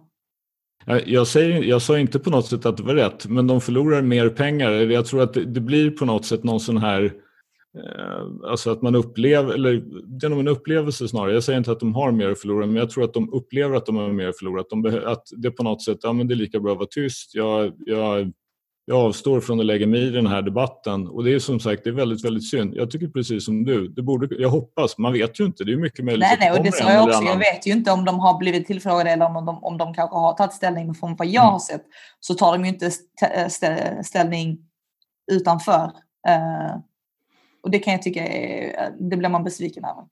Jag, 1.06 1.28
säger, 1.28 1.64
jag 1.64 1.82
sa 1.82 2.00
inte 2.00 2.20
på 2.20 2.30
något 2.30 2.46
sätt 2.46 2.66
att 2.66 2.78
det 2.78 2.84
var 2.84 2.96
rätt, 2.96 3.26
men 3.26 3.48
de 3.48 3.62
förlorar 3.62 4.02
mer 4.02 4.30
pengar. 4.30 4.72
Jag 4.72 5.06
tror 5.06 5.22
att 5.22 5.34
det, 5.34 5.46
det 5.46 5.62
blir 5.62 5.92
på 5.92 6.06
något 6.06 6.26
sätt 6.26 6.44
någon 6.44 6.60
sån 6.60 6.78
här 6.78 7.14
alltså 8.48 8.72
att 8.72 8.82
man 8.82 8.96
upplever, 8.96 9.54
eller 9.54 9.84
genom 10.22 10.40
en 10.40 10.48
upplevelse 10.48 11.08
snarare. 11.08 11.34
Jag 11.34 11.44
säger 11.44 11.60
inte 11.60 11.72
att 11.72 11.80
de 11.80 11.96
har 11.96 12.12
mer 12.12 12.30
att 12.30 12.40
förlora, 12.40 12.66
men 12.66 12.76
jag 12.76 12.90
tror 12.90 13.04
att 13.04 13.14
de 13.14 13.34
upplever 13.34 13.76
att 13.76 13.86
de 13.86 13.96
har 13.96 14.10
mer 14.10 14.28
att 14.28 14.38
förlora. 14.38 14.62
Att, 14.62 14.70
de 14.70 15.02
att 15.06 15.24
det 15.38 15.52
på 15.52 15.64
något 15.64 15.84
sätt, 15.84 15.98
ja 16.02 16.14
men 16.14 16.28
det 16.28 16.34
är 16.34 16.36
lika 16.36 16.60
bra 16.60 16.72
att 16.72 16.78
vara 16.78 16.88
tyst. 16.92 17.36
Jag, 17.36 17.74
jag, 17.86 18.32
jag 18.86 18.98
avstår 18.98 19.42
från 19.42 19.60
att 19.60 19.66
lägga 19.66 19.88
mig 19.88 20.08
i 20.08 20.10
den 20.10 20.28
här 20.28 20.42
debatten. 20.42 21.08
Och 21.08 21.24
det 21.24 21.34
är 21.34 21.40
som 21.40 21.60
sagt, 21.60 21.84
det 21.84 21.90
är 21.90 21.94
väldigt, 21.94 22.26
väldigt 22.26 22.50
synd. 22.50 22.76
Jag 22.76 22.92
tycker 22.92 23.08
precis 23.08 23.46
som 23.46 23.66
du. 23.66 23.88
Det 23.88 24.02
borde, 24.02 24.36
jag 24.36 24.50
hoppas, 24.50 24.98
man 24.98 25.14
vet 25.14 25.40
ju 25.40 25.46
inte. 25.46 25.64
Det 25.64 25.72
är 25.72 25.78
mycket 25.78 26.06
möjligt 26.06 26.28
nej, 26.30 26.38
nej, 26.40 26.60
och 26.60 26.66
det 26.66 26.72
sa 26.72 26.92
jag 26.92 27.04
också. 27.04 27.24
Jag 27.24 27.38
vet 27.38 27.68
ju 27.68 27.72
inte 27.72 27.92
om 27.92 28.06
de 28.06 28.20
har 28.20 28.38
blivit 28.38 28.68
tillfrågade 28.68 29.10
eller 29.10 29.26
om 29.26 29.46
de, 29.46 29.64
om 29.64 29.78
de 29.78 29.94
kanske 29.94 30.16
har 30.16 30.34
tagit 30.34 30.54
ställning. 30.54 30.86
Men 30.86 30.96
från 30.96 31.16
vad 31.16 31.28
jag 31.28 31.44
mm. 31.44 31.52
har 31.52 31.60
sett 31.60 31.84
så 32.20 32.34
tar 32.34 32.52
de 32.52 32.66
ju 32.66 32.70
inte 32.70 32.92
ställning 34.04 34.58
utanför. 35.32 35.92
Uh, 36.30 36.78
och 37.64 37.72
det 37.72 37.80
kan 37.80 37.94
jag 37.94 38.02
tycka 38.02 38.28
är, 38.28 38.92
det 39.00 39.18
blir 39.18 39.30
man 39.30 39.44
besviken 39.44 39.86
över. 39.86 40.04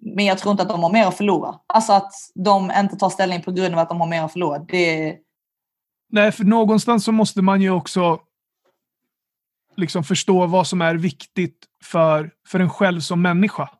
Men 0.00 0.24
jag 0.24 0.38
tror 0.38 0.52
inte 0.52 0.62
att 0.62 0.68
de 0.68 0.82
har 0.82 0.92
mer 0.92 1.06
att 1.06 1.16
förlora. 1.16 1.60
Alltså 1.66 1.92
att 1.92 2.12
de 2.34 2.72
inte 2.80 2.96
tar 2.96 3.10
ställning 3.10 3.42
på 3.42 3.52
grund 3.52 3.74
av 3.74 3.80
att 3.80 3.88
de 3.88 4.00
har 4.00 4.08
mer 4.08 4.22
att 4.22 4.32
förlora. 4.32 4.58
Det... 4.58 5.16
Nej, 6.08 6.32
för 6.32 6.44
någonstans 6.44 7.04
så 7.04 7.12
måste 7.12 7.42
man 7.42 7.62
ju 7.62 7.70
också 7.70 8.20
liksom 9.76 10.04
förstå 10.04 10.46
vad 10.46 10.66
som 10.66 10.80
är 10.82 10.94
viktigt 10.94 11.58
för, 11.84 12.30
för 12.48 12.60
en 12.60 12.70
själv 12.70 13.00
som 13.00 13.22
människa. 13.22 13.70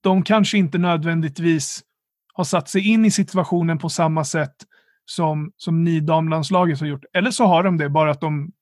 De 0.00 0.22
kanske 0.22 0.58
inte 0.58 0.78
nödvändigtvis 0.78 1.82
har 2.34 2.44
satt 2.44 2.68
sig 2.68 2.92
in 2.92 3.04
i 3.04 3.10
situationen 3.10 3.78
på 3.78 3.88
samma 3.88 4.24
sätt 4.24 4.54
som, 5.04 5.52
som 5.56 5.84
ni 5.84 6.00
damlandslaget 6.00 6.80
har 6.80 6.86
gjort. 6.86 7.04
Eller 7.12 7.30
så 7.30 7.44
har 7.44 7.62
de 7.62 7.78
det, 7.78 7.88
bara 7.88 8.10
att 8.10 8.20
de 8.20 8.52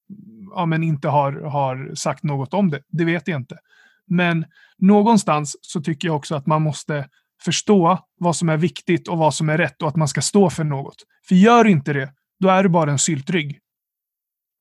ja, 0.54 0.66
men 0.66 0.82
inte 0.82 1.08
har, 1.08 1.32
har 1.32 1.94
sagt 1.94 2.22
något 2.22 2.54
om 2.54 2.70
det. 2.70 2.82
Det 2.88 3.04
vet 3.04 3.28
jag 3.28 3.40
inte. 3.40 3.58
Men 4.06 4.44
någonstans 4.78 5.56
så 5.60 5.80
tycker 5.80 6.08
jag 6.08 6.16
också 6.16 6.34
att 6.34 6.46
man 6.46 6.62
måste 6.62 7.08
förstå 7.44 7.98
vad 8.18 8.36
som 8.36 8.48
är 8.48 8.56
viktigt 8.56 9.08
och 9.08 9.18
vad 9.18 9.34
som 9.34 9.48
är 9.48 9.58
rätt 9.58 9.82
och 9.82 9.88
att 9.88 9.96
man 9.96 10.08
ska 10.08 10.20
stå 10.20 10.50
för 10.50 10.64
något. 10.64 10.96
För 11.28 11.34
gör 11.34 11.66
inte 11.66 11.92
det, 11.92 12.12
då 12.40 12.48
är 12.48 12.62
du 12.62 12.68
bara 12.68 12.90
en 12.90 12.98
syltrygg. 12.98 13.58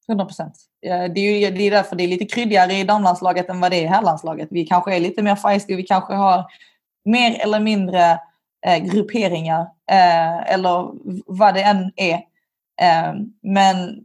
100 0.09 0.25
procent. 0.25 0.53
Det 0.81 0.87
är 0.87 1.09
det 1.51 1.67
är 1.67 1.71
därför 1.71 1.95
det 1.95 2.03
är 2.03 2.07
lite 2.07 2.25
kryddigare 2.25 2.73
i 2.73 2.83
damlandslaget 2.83 3.49
än 3.49 3.59
vad 3.59 3.71
det 3.71 3.77
är 3.77 3.83
i 3.83 3.87
herrlandslaget. 3.87 4.47
Vi 4.51 4.65
kanske 4.65 4.95
är 4.95 4.99
lite 4.99 5.21
mer 5.21 5.35
feisty, 5.35 5.75
vi 5.75 5.83
kanske 5.83 6.13
har 6.13 6.45
mer 7.05 7.39
eller 7.41 7.59
mindre 7.59 8.19
eh, 8.65 8.77
grupperingar 8.77 9.61
eh, 9.91 10.53
eller 10.53 10.91
vad 11.25 11.53
det 11.53 11.63
än 11.63 11.91
är 11.95 12.21
men 13.43 14.01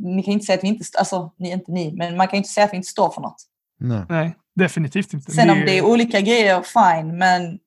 ni 0.00 0.22
kan 0.22 0.32
inte 0.32 0.46
säga 0.46 0.58
att 0.58 0.64
vi 0.64 0.68
inte, 0.68 0.84
alltså 0.98 1.32
ni, 1.38 1.52
inte 1.52 1.72
ni, 1.72 1.92
men 1.92 2.16
man 2.16 2.28
kan 2.28 2.36
inte 2.36 2.48
säga 2.48 2.64
att 2.64 2.72
vi 2.72 2.76
inte 2.76 2.88
står 2.88 3.10
för 3.10 3.20
något. 3.20 3.42
Nej, 3.80 4.02
Nej 4.08 4.34
definitivt 4.54 5.12
inte. 5.14 5.32
Sen 5.32 5.50
om 5.50 5.60
det 5.66 5.78
är 5.78 5.84
olika 5.84 6.20
grejer, 6.20 6.62
fine, 6.62 7.18
men 7.18 7.58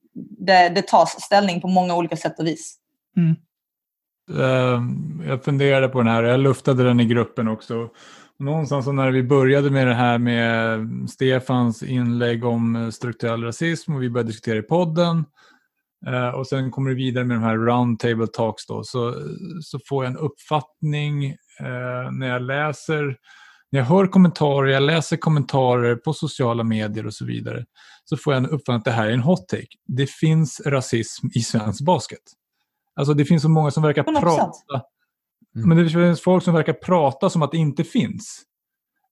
det, 0.45 0.69
det 0.69 0.87
tas 0.87 1.21
ställning 1.21 1.61
på 1.61 1.67
många 1.67 1.95
olika 1.95 2.15
sätt 2.15 2.39
och 2.39 2.47
vis. 2.47 2.75
Mm. 3.17 3.35
Ehm, 4.41 5.23
jag 5.27 5.43
funderade 5.43 5.87
på 5.87 5.97
den 5.97 6.07
här, 6.07 6.23
jag 6.23 6.39
luftade 6.39 6.83
den 6.83 6.99
i 6.99 7.05
gruppen 7.05 7.47
också. 7.47 7.89
Någonstans 8.39 8.87
när 8.87 9.11
vi 9.11 9.23
började 9.23 9.69
med 9.69 9.87
det 9.87 9.93
här 9.93 10.17
med 10.17 10.79
Stefans 11.09 11.83
inlägg 11.83 12.45
om 12.45 12.91
strukturell 12.91 13.43
rasism 13.43 13.95
och 13.95 14.03
vi 14.03 14.09
började 14.09 14.29
diskutera 14.29 14.57
i 14.57 14.61
podden 14.61 15.17
Uh, 15.17 15.25
och 16.35 16.47
sen 16.47 16.71
kommer 16.71 16.89
du 16.89 16.95
vidare 16.95 17.25
med 17.25 17.37
de 17.37 17.43
här 17.43 17.57
roundtable 17.57 18.27
talks 18.27 18.65
då, 18.65 18.83
så, 18.83 19.15
så 19.61 19.79
får 19.89 20.03
jag 20.03 20.11
en 20.11 20.17
uppfattning 20.17 21.25
uh, 21.61 22.11
när 22.11 22.27
jag 22.27 22.41
läser, 22.41 23.17
när 23.71 23.79
jag 23.79 23.85
hör 23.85 24.07
kommentarer, 24.07 24.67
jag 24.67 24.83
läser 24.83 25.17
kommentarer 25.17 25.95
på 25.95 26.13
sociala 26.13 26.63
medier 26.63 27.05
och 27.05 27.13
så 27.13 27.25
vidare, 27.25 27.65
så 28.05 28.17
får 28.17 28.33
jag 28.33 28.43
en 28.43 28.49
uppfattning 28.49 28.77
att 28.77 28.85
det 28.85 28.91
här 28.91 29.07
är 29.07 29.11
en 29.11 29.19
hot 29.19 29.47
take. 29.47 29.67
Det 29.87 30.09
finns 30.09 30.61
rasism 30.65 31.27
i 31.33 31.39
svensk 31.39 31.85
basket. 31.85 32.21
Alltså 32.95 33.13
det 33.13 33.25
finns 33.25 33.41
så 33.41 33.49
många 33.49 33.71
som 33.71 33.83
verkar 33.83 34.03
100%. 34.03 34.19
prata, 34.19 34.53
men 35.53 35.77
det 35.77 35.89
finns 35.89 36.21
folk 36.21 36.43
som 36.43 36.53
verkar 36.53 36.73
prata 36.73 37.29
som 37.29 37.41
att 37.41 37.51
det 37.51 37.57
inte 37.57 37.83
finns. 37.83 38.43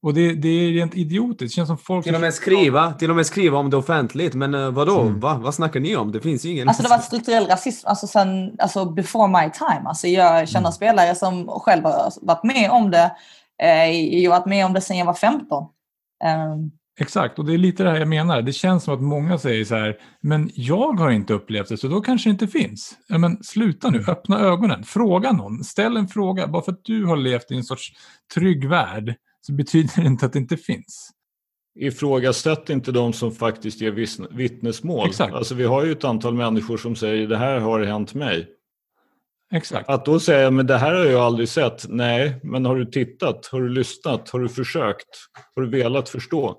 Och 0.04 0.14
det, 0.14 0.34
det 0.34 0.50
är 0.50 0.72
rent 0.72 0.96
idiotiskt. 0.96 1.40
Det 1.40 1.56
känns 1.56 1.68
som 1.68 1.78
folk... 1.78 2.06
Till 2.06 2.16
och 2.16 2.22
med 2.22 2.34
skriva, 2.34 2.94
till 2.94 3.10
och 3.10 3.16
med 3.16 3.26
skriva 3.26 3.58
om 3.58 3.70
det 3.70 3.78
offentligt. 3.78 4.34
Men 4.34 4.56
uh, 4.56 4.72
vadå? 4.72 5.02
Mm. 5.02 5.20
Va? 5.20 5.40
Vad 5.44 5.56
snackar 5.56 5.80
ni 5.80 5.96
om? 5.96 6.12
Det 6.12 6.20
finns 6.20 6.46
ingen... 6.46 6.68
Alltså 6.68 6.84
det 6.84 6.90
varit 6.90 7.04
strukturell 7.04 7.48
rasism 7.48 7.88
alltså 7.88 8.08
sen, 8.08 8.56
alltså 8.60 8.86
before 8.86 9.28
my 9.28 9.52
time. 9.52 9.82
Alltså 9.86 10.08
jag 10.08 10.50
känner 10.50 10.66
mm. 10.66 10.72
spelare 10.72 11.16
som 11.16 11.48
själv 11.48 11.84
har 11.84 12.12
varit 12.22 12.44
med 12.44 12.72
om 12.72 12.92
det. 12.92 13.12
Eh, 13.64 13.92
jag 13.92 14.32
har 14.32 14.40
varit 14.40 14.50
med 14.50 14.66
om 14.66 14.74
det 14.74 14.82
sedan 14.82 14.98
jag 14.98 15.06
var 15.06 15.14
15. 15.14 15.64
Um... 15.64 15.70
Ehm. 16.30 16.72
Exakt, 17.00 17.40
och 17.40 17.46
det 17.46 17.54
är 17.54 17.58
lite 17.58 17.84
det 17.84 17.90
här 17.90 17.98
jag 17.98 18.08
menar. 18.08 18.42
Det 18.42 18.54
känns 18.54 18.84
som 18.84 18.94
att 18.94 19.02
många 19.02 19.38
säger 19.38 19.66
så 19.66 19.76
här, 19.76 19.98
men 20.22 20.50
jag 20.54 21.00
har 21.00 21.12
inte 21.12 21.34
upplevt 21.34 21.70
det, 21.70 21.78
så 21.78 21.88
då 21.88 22.02
kanske 22.02 22.30
det 22.30 22.32
inte 22.32 22.48
finns. 22.48 22.98
Ja, 23.08 23.18
men 23.18 23.44
sluta 23.44 23.90
nu, 23.90 24.04
öppna 24.08 24.40
ögonen, 24.40 24.84
fråga 24.84 25.32
någon, 25.32 25.64
ställ 25.64 25.98
en 25.98 26.08
fråga. 26.08 26.48
Bara 26.48 26.62
för 26.62 26.72
att 26.72 26.84
du 26.84 27.06
har 27.06 27.18
levt 27.18 27.52
i 27.52 27.56
en 27.56 27.64
sorts 27.64 27.94
trygg 28.34 28.70
värld 28.70 29.16
så 29.42 29.54
betyder 29.54 30.02
det 30.02 30.08
inte 30.08 30.26
att 30.26 30.34
det 30.34 30.40
inte 30.40 30.58
finns. 30.58 31.12
Ifrågasätt 31.80 32.70
inte 32.70 32.92
de 32.92 33.14
som 33.14 33.32
faktiskt 33.32 33.82
ger 33.82 33.92
vittnesmål. 34.36 35.08
Exakt. 35.08 35.34
Alltså, 35.34 35.56
vi 35.56 35.64
har 35.64 35.86
ju 35.86 35.92
ett 35.92 36.04
antal 36.04 36.34
människor 36.34 36.78
som 36.78 36.96
säger 36.96 37.28
det 37.28 37.38
här 37.38 37.60
har 37.60 37.84
hänt 37.84 38.14
mig. 38.14 38.48
Exakt. 39.54 39.90
Att 39.90 40.06
då 40.06 40.20
säga 40.20 40.52
men 40.52 40.68
det 40.68 40.78
här 40.78 40.94
har 40.94 41.06
jag 41.06 41.22
aldrig 41.22 41.50
sett. 41.50 41.86
Nej, 41.90 42.40
men 42.44 42.66
har 42.66 42.76
du 42.76 42.86
tittat? 42.86 43.46
Har 43.52 43.62
du 43.62 43.70
lyssnat? 43.70 44.30
Har 44.30 44.40
du 44.40 44.50
försökt? 44.50 45.08
Har 45.56 45.62
du 45.62 45.70
velat 45.70 46.10
förstå? 46.10 46.58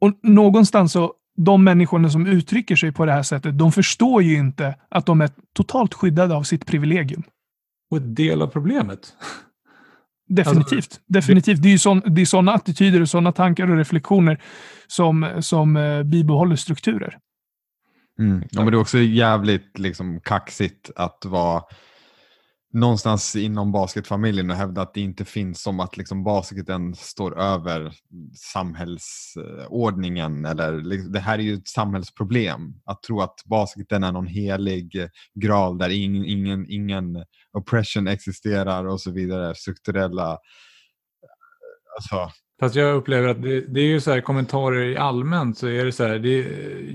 Och 0.00 0.18
någonstans 0.22 0.92
så, 0.92 1.14
de 1.36 1.64
människorna 1.64 2.10
som 2.10 2.26
uttrycker 2.26 2.76
sig 2.76 2.92
på 2.92 3.04
det 3.04 3.12
här 3.12 3.22
sättet, 3.22 3.58
de 3.58 3.72
förstår 3.72 4.22
ju 4.22 4.36
inte 4.36 4.74
att 4.88 5.06
de 5.06 5.20
är 5.20 5.30
totalt 5.54 5.94
skyddade 5.94 6.34
av 6.34 6.42
sitt 6.42 6.66
privilegium. 6.66 7.22
Och 7.90 7.96
ett 7.96 8.16
del 8.16 8.42
av 8.42 8.46
problemet. 8.46 9.14
Definitivt. 10.30 10.76
Alltså, 10.76 11.00
definitivt. 11.06 11.62
Det 11.62 11.68
är 11.68 11.72
ju 11.72 11.78
sån, 11.78 12.02
det 12.06 12.20
är 12.20 12.26
sådana 12.26 12.52
attityder 12.52 13.00
och 13.00 13.08
sådana 13.08 13.32
tankar 13.32 13.70
och 13.70 13.76
reflektioner 13.76 14.40
som, 14.86 15.28
som 15.40 15.76
eh, 15.76 16.02
bibehåller 16.02 16.56
strukturer. 16.56 17.18
Mm. 18.18 18.42
Ja, 18.50 18.62
men 18.62 18.72
det 18.72 18.76
är 18.76 18.80
också 18.80 18.98
jävligt 18.98 19.78
liksom, 19.78 20.20
kaxigt 20.20 20.90
att 20.96 21.24
vara 21.24 21.62
någonstans 22.72 23.36
inom 23.36 23.72
basketfamiljen 23.72 24.50
och 24.50 24.56
hävda 24.56 24.82
att 24.82 24.94
det 24.94 25.00
inte 25.00 25.24
finns 25.24 25.62
som 25.62 25.80
att 25.80 25.96
liksom 25.96 26.24
basketen 26.24 26.94
står 26.94 27.40
över 27.40 27.92
samhällsordningen. 28.34 30.44
Eller, 30.44 30.72
liksom, 30.72 31.12
det 31.12 31.20
här 31.20 31.38
är 31.38 31.42
ju 31.42 31.54
ett 31.54 31.68
samhällsproblem. 31.68 32.74
Att 32.84 33.02
tro 33.02 33.20
att 33.20 33.42
basketen 33.44 34.04
är 34.04 34.12
någon 34.12 34.26
helig 34.26 35.08
graal 35.34 35.78
där 35.78 35.88
ingen, 35.88 36.24
ingen, 36.24 36.66
ingen 36.68 37.24
oppression 37.52 38.08
existerar 38.08 38.86
och 38.86 39.00
så 39.00 39.10
vidare. 39.10 39.54
Strukturella... 39.54 40.38
Alltså, 41.96 42.30
Fast 42.60 42.74
jag 42.74 42.96
upplever 42.96 43.28
att 43.28 43.42
det, 43.42 43.60
det, 43.60 43.80
är 43.80 43.84
ju 43.84 44.00
så 44.00 44.10
här 44.10 44.20
kommentarer 44.20 44.84
i 44.84 44.96
allmänt 44.96 45.58
så 45.58 45.66
är 45.66 45.84
det 45.84 45.92
så 45.92 46.04
här. 46.04 46.18
Det, 46.18 46.46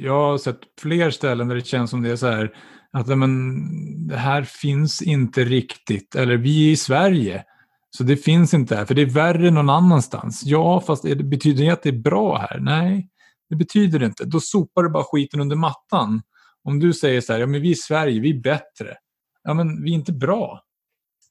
jag 0.03 0.13
har 0.13 0.37
sett 0.37 0.59
fler 0.81 1.11
ställen 1.11 1.47
där 1.47 1.55
det 1.55 1.65
känns 1.65 1.89
som 1.89 2.01
det 2.01 2.11
är 2.11 2.15
så 2.15 2.27
här 2.27 2.53
att 2.95 3.07
men, 3.07 4.07
det 4.07 4.17
här 4.17 4.43
finns 4.43 5.01
inte 5.01 5.43
riktigt, 5.43 6.15
eller 6.15 6.37
vi 6.37 6.67
är 6.67 6.71
i 6.71 6.77
Sverige, 6.77 7.43
så 7.89 8.03
det 8.03 8.17
finns 8.17 8.53
inte 8.53 8.75
här, 8.75 8.85
för 8.85 8.93
det 8.93 9.01
är 9.01 9.05
värre 9.05 9.51
någon 9.51 9.69
annanstans. 9.69 10.41
Ja, 10.45 10.81
fast 10.81 11.03
det 11.03 11.15
betyder 11.15 11.65
det 11.65 11.71
att 11.71 11.83
det 11.83 11.89
är 11.89 12.01
bra 12.01 12.37
här? 12.37 12.59
Nej, 12.59 13.09
det 13.49 13.55
betyder 13.55 13.99
det 13.99 14.05
inte. 14.05 14.25
Då 14.25 14.39
sopar 14.39 14.83
du 14.83 14.89
bara 14.89 15.03
skiten 15.03 15.39
under 15.39 15.55
mattan. 15.55 16.21
Om 16.63 16.79
du 16.79 16.93
säger 16.93 17.21
så 17.21 17.33
här, 17.33 17.39
ja 17.39 17.47
men 17.47 17.61
vi 17.61 17.67
är 17.67 17.71
i 17.71 17.75
Sverige, 17.75 18.19
vi 18.19 18.29
är 18.29 18.41
bättre. 18.41 18.97
Ja 19.43 19.53
men 19.53 19.83
vi 19.83 19.91
är 19.91 19.95
inte 19.95 20.13
bra. 20.13 20.61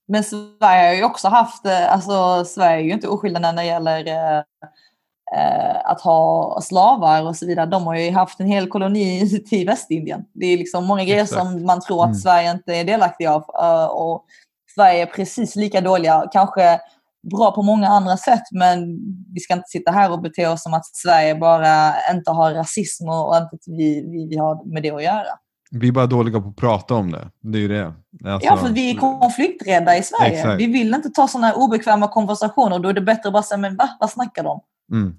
Men 0.09 0.25
Sverige 0.25 0.89
har 0.89 0.95
ju 0.95 1.05
också 1.05 1.29
haft, 1.29 1.67
eh, 1.67 1.93
alltså 1.93 2.45
Sverige 2.45 2.83
är 2.83 2.85
ju 2.85 2.93
inte 2.93 3.09
oskyldiga 3.09 3.41
när 3.41 3.53
det 3.53 3.65
gäller 3.65 4.09
eh, 4.09 4.43
att 5.85 6.01
ha 6.01 6.61
slavar 6.63 7.23
och 7.23 7.37
så 7.37 7.47
vidare. 7.47 7.67
De 7.67 7.87
har 7.87 7.97
ju 7.97 8.11
haft 8.11 8.41
en 8.41 8.47
hel 8.47 8.69
koloni 8.69 9.41
till 9.49 9.67
Västindien. 9.67 10.25
Det 10.35 10.47
är 10.47 10.59
liksom 10.59 10.85
många 10.85 11.05
grejer 11.05 11.23
Exakt. 11.23 11.43
som 11.43 11.67
man 11.67 11.81
tror 11.81 12.01
att 12.01 12.07
mm. 12.07 12.19
Sverige 12.19 12.51
inte 12.51 12.75
är 12.75 12.85
delaktig 12.85 13.27
av. 13.27 13.43
Uh, 13.63 13.85
och 13.85 14.25
Sverige 14.75 15.03
är 15.03 15.07
precis 15.07 15.57
lika 15.57 15.81
dåliga, 15.81 16.29
kanske 16.33 16.81
bra 17.31 17.53
på 17.53 17.63
många 17.63 17.89
andra 17.89 18.17
sätt, 18.17 18.43
men 18.53 18.99
vi 19.35 19.41
ska 19.41 19.55
inte 19.55 19.69
sitta 19.69 19.91
här 19.91 20.13
och 20.13 20.23
bete 20.23 20.47
oss 20.47 20.63
som 20.63 20.75
att 20.75 20.87
Sverige 20.87 21.35
bara 21.35 21.95
inte 22.13 22.31
har 22.31 22.55
rasism 22.55 23.09
och 23.09 23.37
inte 23.37 23.57
vi, 23.67 24.11
vi, 24.11 24.29
vi 24.31 24.37
har 24.37 24.73
med 24.73 24.83
det 24.83 24.91
att 24.91 25.03
göra. 25.03 25.39
Vi 25.71 25.89
är 25.89 25.93
bara 25.93 26.07
dåliga 26.07 26.41
på 26.41 26.49
att 26.49 26.57
prata 26.57 26.95
om 26.95 27.13
det. 27.13 27.31
Det 27.41 27.59
är 27.59 27.61
ju 27.61 27.69
det. 27.69 27.87
Alltså... 28.31 28.49
Ja, 28.49 28.57
för 28.57 28.69
vi 28.69 28.91
är 28.91 28.95
konflikträdda 28.95 29.97
i 29.97 30.03
Sverige. 30.03 30.39
Exakt. 30.39 30.61
Vi 30.61 30.67
vill 30.67 30.95
inte 30.95 31.09
ta 31.11 31.29
sådana 31.29 31.55
obekväma 31.55 32.09
konversationer. 32.09 32.79
Då 32.79 32.89
är 32.89 32.93
det 32.93 33.01
bättre 33.01 33.29
att 33.29 33.33
bara 33.33 33.43
säga, 33.43 33.59
men 33.59 33.77
va? 33.77 33.89
Vad 34.01 34.11
snackar 34.11 34.43
de? 34.43 34.61
Mm. 34.93 35.15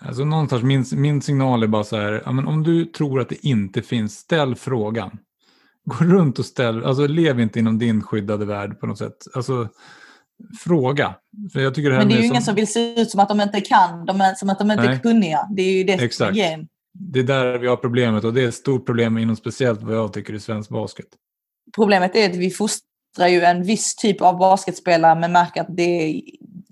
Alltså 0.00 0.24
någonstans, 0.24 0.62
min, 0.62 0.84
min 0.92 1.22
signal 1.22 1.62
är 1.62 1.66
bara 1.66 1.84
så 1.84 1.96
här, 1.96 2.22
ja, 2.24 2.32
men 2.32 2.46
om 2.46 2.62
du 2.62 2.84
tror 2.84 3.20
att 3.20 3.28
det 3.28 3.46
inte 3.46 3.82
finns, 3.82 4.18
ställ 4.18 4.54
frågan. 4.54 5.18
gå 5.84 6.04
runt 6.04 6.38
och 6.38 6.46
ställ, 6.46 6.84
alltså 6.84 7.06
lev 7.06 7.40
inte 7.40 7.58
inom 7.58 7.78
din 7.78 8.02
skyddade 8.02 8.44
värld 8.44 8.80
på 8.80 8.86
något 8.86 8.98
sätt. 8.98 9.16
Alltså 9.34 9.68
fråga. 10.64 11.14
För 11.52 11.60
jag 11.60 11.74
tycker 11.74 11.90
det 11.90 11.96
här 11.96 12.02
Men 12.02 12.08
det 12.08 12.14
är 12.14 12.20
ju 12.20 12.26
ingen 12.26 12.42
som 12.42 12.54
vill 12.54 12.72
se 12.72 13.00
ut 13.00 13.10
som 13.10 13.20
att 13.20 13.28
de 13.28 13.40
inte 13.40 13.60
kan, 13.60 14.06
de 14.06 14.20
är, 14.20 14.34
som 14.34 14.50
att 14.50 14.58
de 14.58 14.70
inte 14.70 14.84
Nej. 14.84 14.94
är 14.94 14.98
kunniga. 14.98 15.48
Det 15.56 15.62
är 15.62 15.72
ju 15.72 15.84
det 15.84 15.92
som 15.92 16.00
är 16.00 16.06
Exakt. 16.06 16.34
grejen. 16.34 16.68
Det 16.92 17.18
är 17.18 17.24
där 17.24 17.58
vi 17.58 17.66
har 17.66 17.76
problemet 17.76 18.24
och 18.24 18.34
det 18.34 18.42
är 18.42 18.48
ett 18.48 18.54
stort 18.54 18.86
problem 18.86 19.18
inom 19.18 19.36
speciellt 19.36 19.82
vad 19.82 19.96
jag 19.96 20.12
tycker 20.12 20.34
i 20.34 20.40
svensk 20.40 20.70
basket. 20.70 21.06
Problemet 21.74 22.16
är 22.16 22.30
att 22.30 22.36
vi 22.36 22.50
fostrar 22.50 23.28
ju 23.28 23.40
en 23.40 23.62
viss 23.62 23.96
typ 23.96 24.20
av 24.22 24.38
basketspelare 24.38 25.20
men 25.20 25.32
märker 25.32 25.60
att 25.60 25.76
det, 25.76 26.22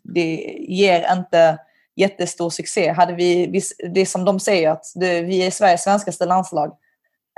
det 0.05 0.57
ger 0.69 1.17
inte 1.17 1.59
jättestor 2.01 2.51
succé. 2.51 2.91
Hade 2.93 3.15
vi, 3.15 3.47
vi- 3.47 3.89
det 3.91 4.01
är 4.01 4.07
som 4.07 4.25
de 4.25 4.41
säger, 4.41 4.71
att 4.71 4.85
det, 4.95 5.23
vi 5.23 5.47
är 5.47 5.51
Sveriges 5.51 5.83
svenskaste 5.83 6.27
landslag. 6.27 6.69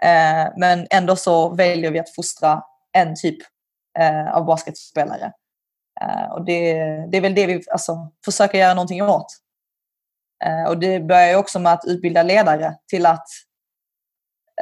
Eh, 0.03 0.53
men 0.57 0.87
ändå 0.91 1.17
så 1.17 1.49
väljer 1.49 1.91
vi 1.91 1.99
att 1.99 2.15
fostra 2.15 2.63
en 2.93 3.15
typ 3.17 3.39
eh, 3.99 4.37
av 4.37 4.45
basketspelare. 4.45 5.33
Eh, 6.01 6.33
och 6.33 6.45
det, 6.45 6.73
det 7.11 7.17
är 7.17 7.21
väl 7.21 7.35
det 7.35 7.47
vi 7.47 7.63
alltså, 7.71 8.11
försöker 8.25 8.59
göra 8.59 8.75
någonting 8.75 9.03
åt. 9.03 9.27
Eh, 10.45 10.69
och 10.69 10.79
det 10.79 11.01
börjar 11.01 11.29
ju 11.29 11.37
också 11.37 11.59
med 11.59 11.73
att 11.73 11.85
utbilda 11.87 12.23
ledare 12.23 12.75
till 12.89 13.07
att 13.07 13.27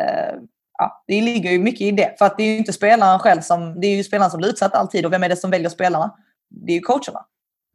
eh, 0.01 0.35
ja, 0.79 1.05
det 1.07 1.21
ligger 1.21 1.51
ju 1.51 1.59
mycket 1.59 1.81
i 1.81 1.91
det. 1.91 2.19
För 2.19 2.25
att 2.27 2.37
det 2.37 2.43
är 2.43 2.47
ju 2.47 2.59
inte 2.59 2.73
spelaren 2.73 3.19
själv 3.19 3.41
som, 3.41 3.81
det 3.81 3.87
är 3.87 3.97
ju 3.97 4.05
spelaren 4.05 4.31
som 4.31 4.39
blir 4.39 4.49
utsatt 4.49 4.75
alltid. 4.75 5.07
Och 5.07 5.13
vem 5.13 5.23
är 5.23 5.29
det 5.29 5.37
som 5.37 5.51
väljer 5.51 5.69
spelarna? 5.69 6.17
Det 6.51 6.73
är 6.73 6.77
ju 6.77 6.81
coacherna. 6.81 7.27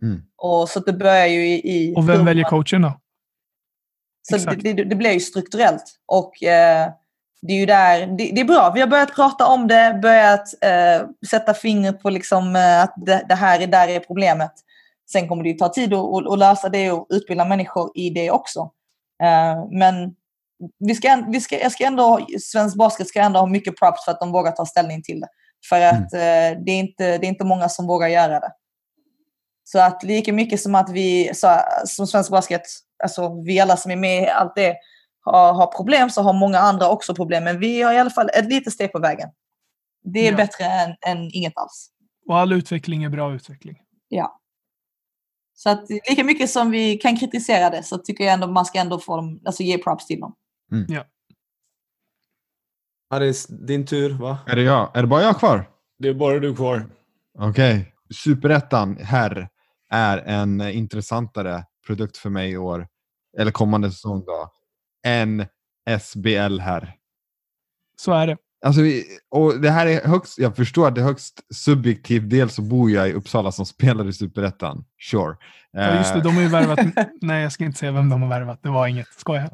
Mm. 0.04 0.22
Och 0.38 0.70
så 0.70 0.80
det 0.80 0.94
börjar 0.94 1.28
ju 1.28 1.48
i... 1.48 1.90
i 1.90 1.94
Och 1.96 2.10
vem 2.10 2.26
väljer 2.26 2.44
coachen 2.44 2.82
då? 2.82 3.00
Så 4.30 4.38
det, 4.38 4.74
det, 4.74 4.84
det 4.84 4.96
blir 4.96 5.12
ju 5.12 5.20
strukturellt. 5.20 5.84
Och 6.06 6.44
eh, 6.44 6.90
det 7.42 7.54
är 7.54 7.58
ju 7.58 7.66
där, 7.66 8.08
det, 8.08 8.32
det 8.36 8.42
är 8.42 8.46
bra. 8.46 8.72
Vi 8.76 8.82
har 8.82 8.88
börjat 8.88 9.16
prata 9.16 9.48
om 9.48 9.68
det, 9.68 10.00
börjat 10.02 10.64
eh, 10.64 11.08
sätta 11.30 11.54
fingret 11.54 12.02
på 12.02 12.10
liksom, 12.10 12.56
eh, 12.56 12.84
att 12.84 12.94
det, 12.98 13.26
det 13.30 13.36
här 13.36 13.60
är 13.60 13.68
där 13.68 13.88
är 13.88 14.00
problemet. 14.00 14.52
Sen 15.12 15.28
kommer 15.28 15.44
det 15.44 15.50
ju 15.50 15.56
ta 15.56 15.70
tid 15.70 15.94
att, 15.94 16.00
att, 16.00 16.32
att 16.32 16.40
lösa 16.40 16.70
det 16.70 16.92
och 16.92 17.08
utbilda 17.10 17.46
människor 17.46 17.92
i 17.96 18.10
det 18.10 18.32
också. 18.32 18.60
Eh, 19.24 19.66
men 19.72 20.16
vi 20.80 20.96
ska, 20.96 21.24
vi 21.30 21.42
ska, 21.42 21.60
jag 21.60 21.72
ska 21.72 21.86
ändå, 21.86 22.28
svensk 22.42 22.78
basket 22.78 23.08
ska 23.08 23.22
ändå 23.22 23.40
ha 23.40 23.48
mycket 23.48 23.80
props 23.80 24.06
för 24.06 24.12
att 24.12 24.20
de 24.20 24.32
vågar 24.32 24.52
ta 24.52 24.66
ställning 24.66 25.04
till 25.04 25.20
det. 25.20 25.28
För 25.70 25.82
att 25.82 26.14
eh, 26.14 26.64
det, 26.66 26.72
är 26.72 26.80
inte, 26.80 27.18
det 27.18 27.26
är 27.26 27.30
inte 27.30 27.46
många 27.46 27.70
som 27.70 27.88
vågar 27.88 28.08
göra 28.08 28.40
det. 28.40 28.52
Så 29.74 29.80
att 29.80 30.04
lika 30.04 30.34
mycket 30.34 30.62
som 30.62 30.76
att 30.76 30.90
vi 30.90 31.32
så, 31.34 31.60
som 31.86 32.08
svensk 32.08 32.32
basket, 32.32 32.62
alltså 33.04 33.42
vi 33.46 33.60
alla 33.60 33.78
som 33.78 33.92
är 33.92 33.96
med 33.96 34.24
i 34.24 34.28
allt 34.28 34.56
det, 34.56 34.76
har, 35.22 35.54
har 35.54 35.68
problem 35.68 36.10
så 36.10 36.22
har 36.22 36.34
många 36.34 36.58
andra 36.60 36.90
också 36.90 37.16
problem. 37.16 37.44
Men 37.44 37.60
vi 37.60 37.82
har 37.82 37.94
i 37.94 37.98
alla 37.98 38.10
fall 38.10 38.30
ett 38.34 38.46
litet 38.46 38.74
steg 38.74 38.92
på 38.92 39.00
vägen. 39.00 39.30
Det 40.04 40.28
är 40.28 40.32
Ja. 40.32 40.38
bättre 40.38 40.66
än, 40.66 40.96
än 41.08 41.30
inget 41.34 41.54
alls. 41.58 41.90
Och 42.28 42.38
all 42.38 42.54
utveckling 42.54 43.04
är 43.04 43.10
bra 43.10 43.34
utveckling. 43.36 43.78
Ja. 44.08 44.40
Så 45.54 45.70
att 45.70 45.90
lika 46.10 46.24
mycket 46.24 46.50
som 46.50 46.72
vi 46.72 46.98
kan 46.98 47.18
kritisera 47.18 47.70
det 47.70 47.84
så 47.84 47.98
tycker 47.98 48.24
jag 48.24 48.34
ändå 48.34 48.48
man 48.48 48.66
ska 48.66 48.80
ändå 48.80 49.00
få 49.00 49.16
dem, 49.16 49.42
alltså 49.46 49.64
ge 49.64 49.78
props 49.78 50.06
till 50.08 50.20
dem. 50.20 50.36
Aris, 53.10 53.48
din 53.48 53.86
tur 53.86 54.10
va? 54.14 54.38
Är 54.48 54.56
det 54.56 54.62
jag? 54.64 54.98
Är 54.98 55.02
det 55.02 55.08
bara 55.08 55.22
jag 55.22 55.40
kvar? 55.40 55.70
Det 56.00 56.08
är 56.08 56.14
bara 56.14 56.40
du 56.40 56.56
kvar. 56.56 56.90
Okej. 57.40 57.94
Superettan 58.24 58.98
herr 58.98 59.50
är 59.94 60.18
en 60.18 60.62
intressantare 60.62 61.66
produkt 61.88 62.18
för 62.18 62.30
mig 62.30 62.52
i 62.52 62.58
år, 62.58 62.88
eller 63.38 63.52
kommande 63.52 63.92
säsong 63.92 64.26
då, 64.26 64.52
än 65.08 65.46
SBL 66.00 66.60
här. 66.60 66.96
Så 67.98 68.12
är 68.12 68.28
det. 68.28 68.38
Alltså, 68.64 68.82
vi- 68.82 69.06
och 69.32 69.60
det 69.62 69.70
här 69.72 69.88
är 69.88 70.08
högst, 70.08 70.40
jag 70.40 70.56
förstår 70.56 70.88
att 70.88 70.96
det 70.96 71.02
är 71.02 71.06
högst 71.06 71.40
subjektivt. 71.54 72.30
Dels 72.30 72.54
så 72.54 72.62
bor 72.62 72.92
jag 72.92 73.10
i 73.10 73.14
Uppsala 73.14 73.52
som 73.52 73.66
spelar 73.66 74.08
i 74.08 74.14
Superettan. 74.14 74.86
Sure. 75.12 75.36
Ja, 75.72 75.98
just 75.98 76.14
det, 76.14 76.20
Eh, 76.20 76.24
de 76.24 76.36
har 76.36 76.42
ju 76.42 76.48
värvat. 76.48 76.80
Nej, 77.22 77.44
jag 77.44 77.52
ska 77.52 77.64
inte 77.66 77.80
säga 77.80 77.92
vem 77.92 78.10
de 78.10 78.22
har 78.22 78.30
värvat. 78.30 78.60
Det 78.64 78.70
var 78.70 78.88
inget. 78.88 79.08
Skoja. 79.18 79.50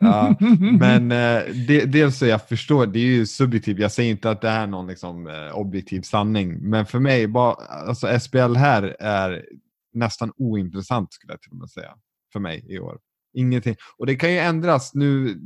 Ja, 0.00 0.34
men 0.78 1.12
eh, 1.12 1.42
de, 1.68 1.84
dels 1.86 2.18
så 2.18 2.26
jag 2.26 2.48
förstår, 2.48 2.86
det 2.86 2.98
är 2.98 3.04
ju 3.06 3.26
subjektivt. 3.26 3.78
Jag 3.78 3.92
säger 3.92 4.10
inte 4.10 4.30
att 4.30 4.40
det 4.40 4.48
är 4.48 4.66
någon 4.66 4.86
liksom, 4.86 5.26
eh, 5.26 5.56
objektiv 5.58 6.02
sanning. 6.02 6.58
Men 6.70 6.86
för 6.86 6.98
mig, 6.98 7.26
bara, 7.26 7.52
alltså 7.52 8.20
SBL 8.20 8.54
här 8.56 8.96
är 9.00 9.44
nästan 9.94 10.32
ointressant 10.36 11.12
skulle 11.12 11.32
jag 11.32 11.40
till 11.42 11.52
och 11.52 11.58
med 11.58 11.70
säga. 11.70 11.90
För 12.32 12.40
mig 12.40 12.64
i 12.68 12.78
år. 12.78 12.98
Ingenting. 13.34 13.76
Och 13.98 14.06
det 14.06 14.16
kan 14.16 14.32
ju 14.32 14.38
ändras 14.38 14.94
nu. 14.94 15.36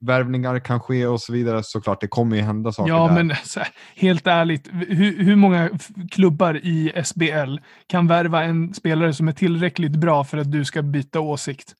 Värvningar 0.00 0.58
kan 0.58 0.80
ske 0.80 1.06
och 1.06 1.20
så 1.20 1.32
vidare 1.32 1.62
såklart. 1.62 2.00
Det 2.00 2.08
kommer 2.08 2.36
ju 2.36 2.42
hända 2.42 2.72
saker 2.72 2.92
Ja, 2.92 3.06
där. 3.08 3.14
men 3.24 3.36
så 3.44 3.60
här, 3.60 3.68
helt 3.96 4.26
ärligt, 4.26 4.68
hur, 4.88 5.24
hur 5.24 5.36
många 5.36 5.70
klubbar 6.10 6.56
i 6.56 6.92
SBL 7.04 7.56
kan 7.86 8.06
värva 8.06 8.42
en 8.44 8.74
spelare 8.74 9.12
som 9.14 9.28
är 9.28 9.32
tillräckligt 9.32 9.96
bra 9.96 10.24
för 10.24 10.38
att 10.38 10.52
du 10.52 10.64
ska 10.64 10.82
byta 10.82 11.20
åsikt? 11.20 11.74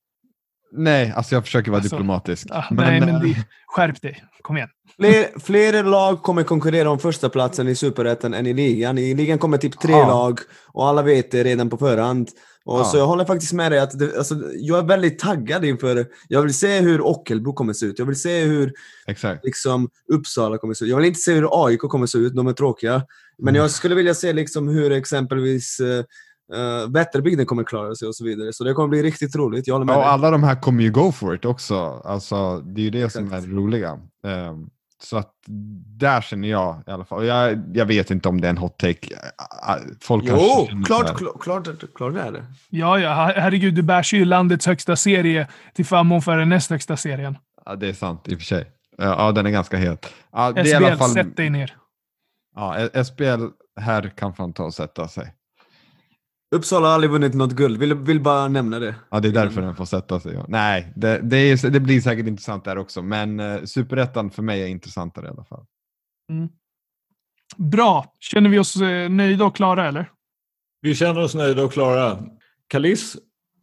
Nej, 0.72 1.12
alltså 1.16 1.34
jag 1.34 1.44
försöker 1.44 1.70
vara 1.70 1.80
Alltså, 1.80 1.96
diplomatisk. 1.96 2.46
Ah, 2.50 2.64
nej, 2.70 3.00
men 3.00 3.08
eh, 3.08 3.20
det, 3.20 3.44
skärp 3.66 4.02
dig. 4.02 4.24
Kom 4.42 4.56
igen. 4.56 4.68
Fler, 4.96 5.40
fler 5.40 5.82
lag 5.84 6.22
kommer 6.22 6.42
konkurrera 6.42 6.90
om 6.90 6.98
första 6.98 7.28
platsen 7.28 7.68
i 7.68 7.74
Superettan 7.74 8.34
än 8.34 8.46
i 8.46 8.52
ligan. 8.54 8.98
I 8.98 9.14
ligan 9.14 9.38
kommer 9.38 9.58
typ 9.58 9.80
tre 9.80 9.92
Ja. 9.92 10.06
lag 10.08 10.38
och 10.72 10.86
alla 10.88 11.02
vet 11.02 11.30
det 11.30 11.44
redan 11.44 11.70
på 11.70 11.76
förhand. 11.76 12.28
Och 12.68 12.80
Ja. 12.80 12.84
Så 12.84 12.96
jag 12.96 13.06
håller 13.06 13.24
faktiskt 13.24 13.52
med 13.52 13.72
dig 13.72 13.78
att 13.78 13.98
det, 13.98 14.16
alltså, 14.18 14.34
jag 14.54 14.78
är 14.78 14.82
väldigt 14.82 15.18
taggad 15.18 15.64
inför... 15.64 16.06
Jag 16.28 16.42
vill 16.42 16.54
se 16.54 16.80
hur 16.80 17.06
Ockelbo 17.06 17.52
kommer 17.52 17.72
se 17.72 17.86
ut. 17.86 17.98
Jag 17.98 18.06
vill 18.06 18.20
se 18.20 18.44
hur 18.44 18.72
Exakt. 19.06 19.44
liksom, 19.44 19.88
Uppsala 20.12 20.58
kommer 20.58 20.74
se 20.74 20.84
ut. 20.84 20.90
Jag 20.90 20.96
vill 20.96 21.06
inte 21.06 21.20
se 21.20 21.32
hur 21.34 21.66
AIK 21.66 21.80
kommer 21.80 22.06
se 22.06 22.18
ut, 22.18 22.34
de 22.36 22.46
är 22.46 22.52
tråkiga. 22.52 23.02
Men 23.38 23.48
Mm. 23.48 23.60
jag 23.62 23.70
skulle 23.70 23.94
vilja 23.94 24.14
se 24.14 24.32
liksom, 24.32 24.68
hur 24.68 24.92
exempelvis 24.92 25.80
uh, 25.80 26.92
Vätterbygden 26.92 27.46
kommer 27.46 27.64
klara 27.64 27.94
sig 27.94 28.08
och 28.08 28.14
så 28.16 28.24
vidare. 28.24 28.52
Så 28.52 28.64
det 28.64 28.72
kommer 28.72 28.88
bli 28.88 29.02
riktigt 29.02 29.36
roligt. 29.36 29.66
Jag 29.66 29.74
håller 29.74 29.86
med 29.86 29.92
Ja, 29.92 29.96
och 29.98 30.02
dig. 30.04 30.10
alla 30.12 30.30
de 30.30 30.42
här 30.42 30.60
kommer 30.62 30.82
ju 30.82 30.90
go 30.90 31.12
for 31.12 31.34
it 31.34 31.44
också. 31.44 31.76
Alltså, 32.04 32.58
det 32.60 32.80
är 32.80 32.84
ju 32.84 32.90
det 32.90 33.10
som 33.10 33.22
är 33.24 33.26
Exakt. 33.26 33.46
det 33.46 33.52
roliga. 33.56 33.98
Så 35.02 35.16
att 35.16 35.34
där 35.98 36.20
känner 36.20 36.48
jag 36.48 36.82
i 36.86 36.90
alla 36.90 37.04
fall. 37.04 37.26
Jag, 37.26 37.64
jag 37.76 37.86
vet 37.86 38.10
inte 38.10 38.28
om 38.28 38.40
det 38.40 38.46
är 38.46 38.50
en 38.50 38.58
hot 38.58 38.78
take. 38.78 38.98
Ah, 39.36 39.72
ah, 39.72 39.78
Folk 40.00 40.24
Jo, 40.26 40.68
klart, 40.86 41.16
klart, 41.16 41.42
klart, 41.42 41.94
klart 41.94 42.14
det 42.14 42.20
är 42.20 42.32
det. 42.32 42.44
Ja, 42.70 42.98
ja, 42.98 43.10
her- 43.14 43.40
herregud, 43.40 43.74
du 43.74 43.82
bärs 43.82 44.12
ju 44.12 44.24
landets 44.24 44.66
högsta 44.66 44.96
serie 44.96 45.48
till 45.74 45.86
förmån 45.86 46.22
för 46.22 46.36
den 46.36 46.48
näst 46.48 46.70
högsta 46.70 46.96
serien. 46.96 47.38
Ja, 47.64 47.74
det 47.76 47.88
är 47.88 47.92
sant 47.92 48.28
i 48.28 48.34
och 48.34 48.38
för 48.38 48.44
sig. 48.46 48.70
Ja, 48.98 49.32
den 49.32 49.46
är 49.46 49.50
ganska 49.50 49.76
het. 49.76 50.14
Ja, 50.32 50.52
det 50.52 50.60
är 50.60 50.66
i 50.66 50.74
alla 50.74 50.86
SBL, 50.88 50.98
fall, 50.98 51.10
sätt 51.10 51.36
dig 51.36 51.50
ner. 51.50 51.76
ja, 52.56 53.04
SBL 53.04 53.44
här 53.80 54.12
kan 54.16 54.34
fan 54.34 54.52
ta 54.52 54.64
och 54.64 54.74
sätta 54.74 55.08
sig. 55.08 55.32
Uppsala 56.50 56.86
har 56.86 56.94
aldrig 56.94 57.10
vunnit 57.10 57.34
något 57.34 57.52
guld, 57.52 57.78
vill, 57.78 57.94
vill 57.94 58.20
bara 58.20 58.48
nämna 58.48 58.78
det. 58.78 58.94
Ja, 59.10 59.20
det 59.20 59.28
är 59.28 59.32
därför 59.32 59.62
den 59.62 59.76
får 59.76 59.84
sätta 59.84 60.20
sig. 60.20 60.44
Nej, 60.48 60.92
det, 60.96 61.20
det, 61.22 61.36
är, 61.36 61.70
det 61.70 61.80
blir 61.80 62.00
säkert 62.00 62.26
intressant 62.26 62.64
där 62.64 62.78
också. 62.78 63.02
Men 63.02 63.40
uh, 63.40 63.64
superettan 63.64 64.30
för 64.30 64.42
mig 64.42 64.62
är 64.62 64.66
intressantare 64.66 65.26
i 65.26 65.28
alla 65.28 65.44
fall. 65.44 65.64
Bra. 67.56 68.12
Känner 68.20 68.50
vi 68.50 68.58
oss 68.58 68.76
eh, 68.76 69.08
nöjda 69.10 69.44
och 69.44 69.56
klara, 69.56 69.88
eller? 69.88 70.10
Vi 70.80 70.94
känner 70.94 71.22
oss 71.22 71.34
nöjda 71.34 71.64
och 71.64 71.72
klara. 71.72 72.18
Kalis, 72.68 73.16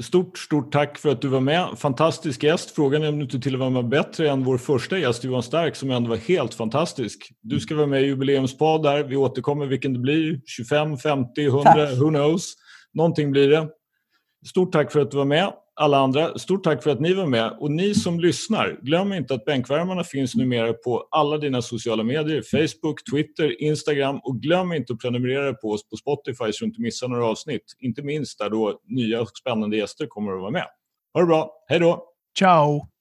stort, 0.04 0.38
stort 0.38 0.72
tack 0.72 0.98
för 0.98 1.10
att 1.10 1.22
du 1.22 1.28
var 1.28 1.40
med. 1.40 1.70
Fantastisk 1.78 2.44
gäst. 2.44 2.72
Frågan 2.72 3.04
är 3.04 3.10
om 3.10 3.18
du 3.18 3.24
inte 3.24 3.40
till 3.40 3.54
och 3.54 3.60
med 3.60 3.72
var 3.72 3.90
bättre 3.90 4.30
än 4.30 4.44
vår 4.44 4.58
första 4.58 4.98
gäst 4.98 5.24
Johan 5.24 5.44
Stark 5.44 5.76
som 5.76 5.92
ändå 5.92 6.10
var 6.10 6.18
helt 6.18 6.54
fantastisk. 6.54 7.32
Du 7.42 7.60
ska 7.60 7.76
vara 7.76 7.88
med 7.88 8.02
i 8.02 8.06
jubileumspodd 8.06 8.84
där. 8.84 9.04
Vi 9.04 9.16
återkommer 9.16 9.66
vilken 9.66 9.94
det 9.94 10.00
blir. 10.00 10.42
25, 10.46 10.98
50, 10.98 11.46
100, 11.46 11.64
Tack. 11.64 11.90
who 11.90 12.10
knows. 12.10 12.56
Någonting 12.96 13.32
blir 13.32 13.50
det. 13.50 13.70
Stort 14.48 14.72
tack 14.72 14.92
för 14.92 15.00
att 15.00 15.12
du 15.12 15.18
var 15.18 15.26
med. 15.26 15.54
Alla 15.78 15.98
andra, 15.98 16.38
stort 16.38 16.64
tack 16.64 16.84
för 16.84 16.90
att 16.90 17.00
ni 17.00 17.14
var 17.14 17.26
med. 17.26 17.58
Och 17.60 17.72
ni 17.72 17.96
som 17.96 18.20
lyssnar, 18.20 18.80
glöm 18.82 19.14
inte 19.14 19.34
att 19.34 19.46
Bänkvärmarna 19.46 20.04
finns 20.04 20.36
numera 20.36 20.74
på 20.74 21.08
alla 21.12 21.38
dina 21.38 21.62
sociala 21.62 22.04
medier. 22.04 22.42
Facebook, 22.42 23.12
Twitter, 23.12 23.62
Instagram. 23.62 24.20
Och 24.24 24.42
glöm 24.42 24.74
inte 24.74 24.94
att 24.94 25.00
prenumerera 25.00 25.54
på 25.54 25.72
oss 25.72 25.90
på 25.90 25.96
Spotify 25.96 26.54
så 26.54 26.66
du 26.66 26.66
inte 26.66 26.82
missar 26.82 27.08
några 27.08 27.26
avsnitt. 27.26 27.64
Inte 27.80 28.04
minst 28.04 28.40
där 28.40 28.50
då 28.50 28.80
nya 28.88 29.22
och 29.22 29.30
spännande 29.42 29.78
gäster 29.78 30.06
kommer 30.08 30.34
att 30.34 30.42
vara 30.42 30.52
med. 30.52 30.66
Ha 31.14 31.22
det 31.22 31.28
bra, 31.28 31.52
hej 31.68 31.80
då! 31.80 32.06
Ciao! 32.40 32.95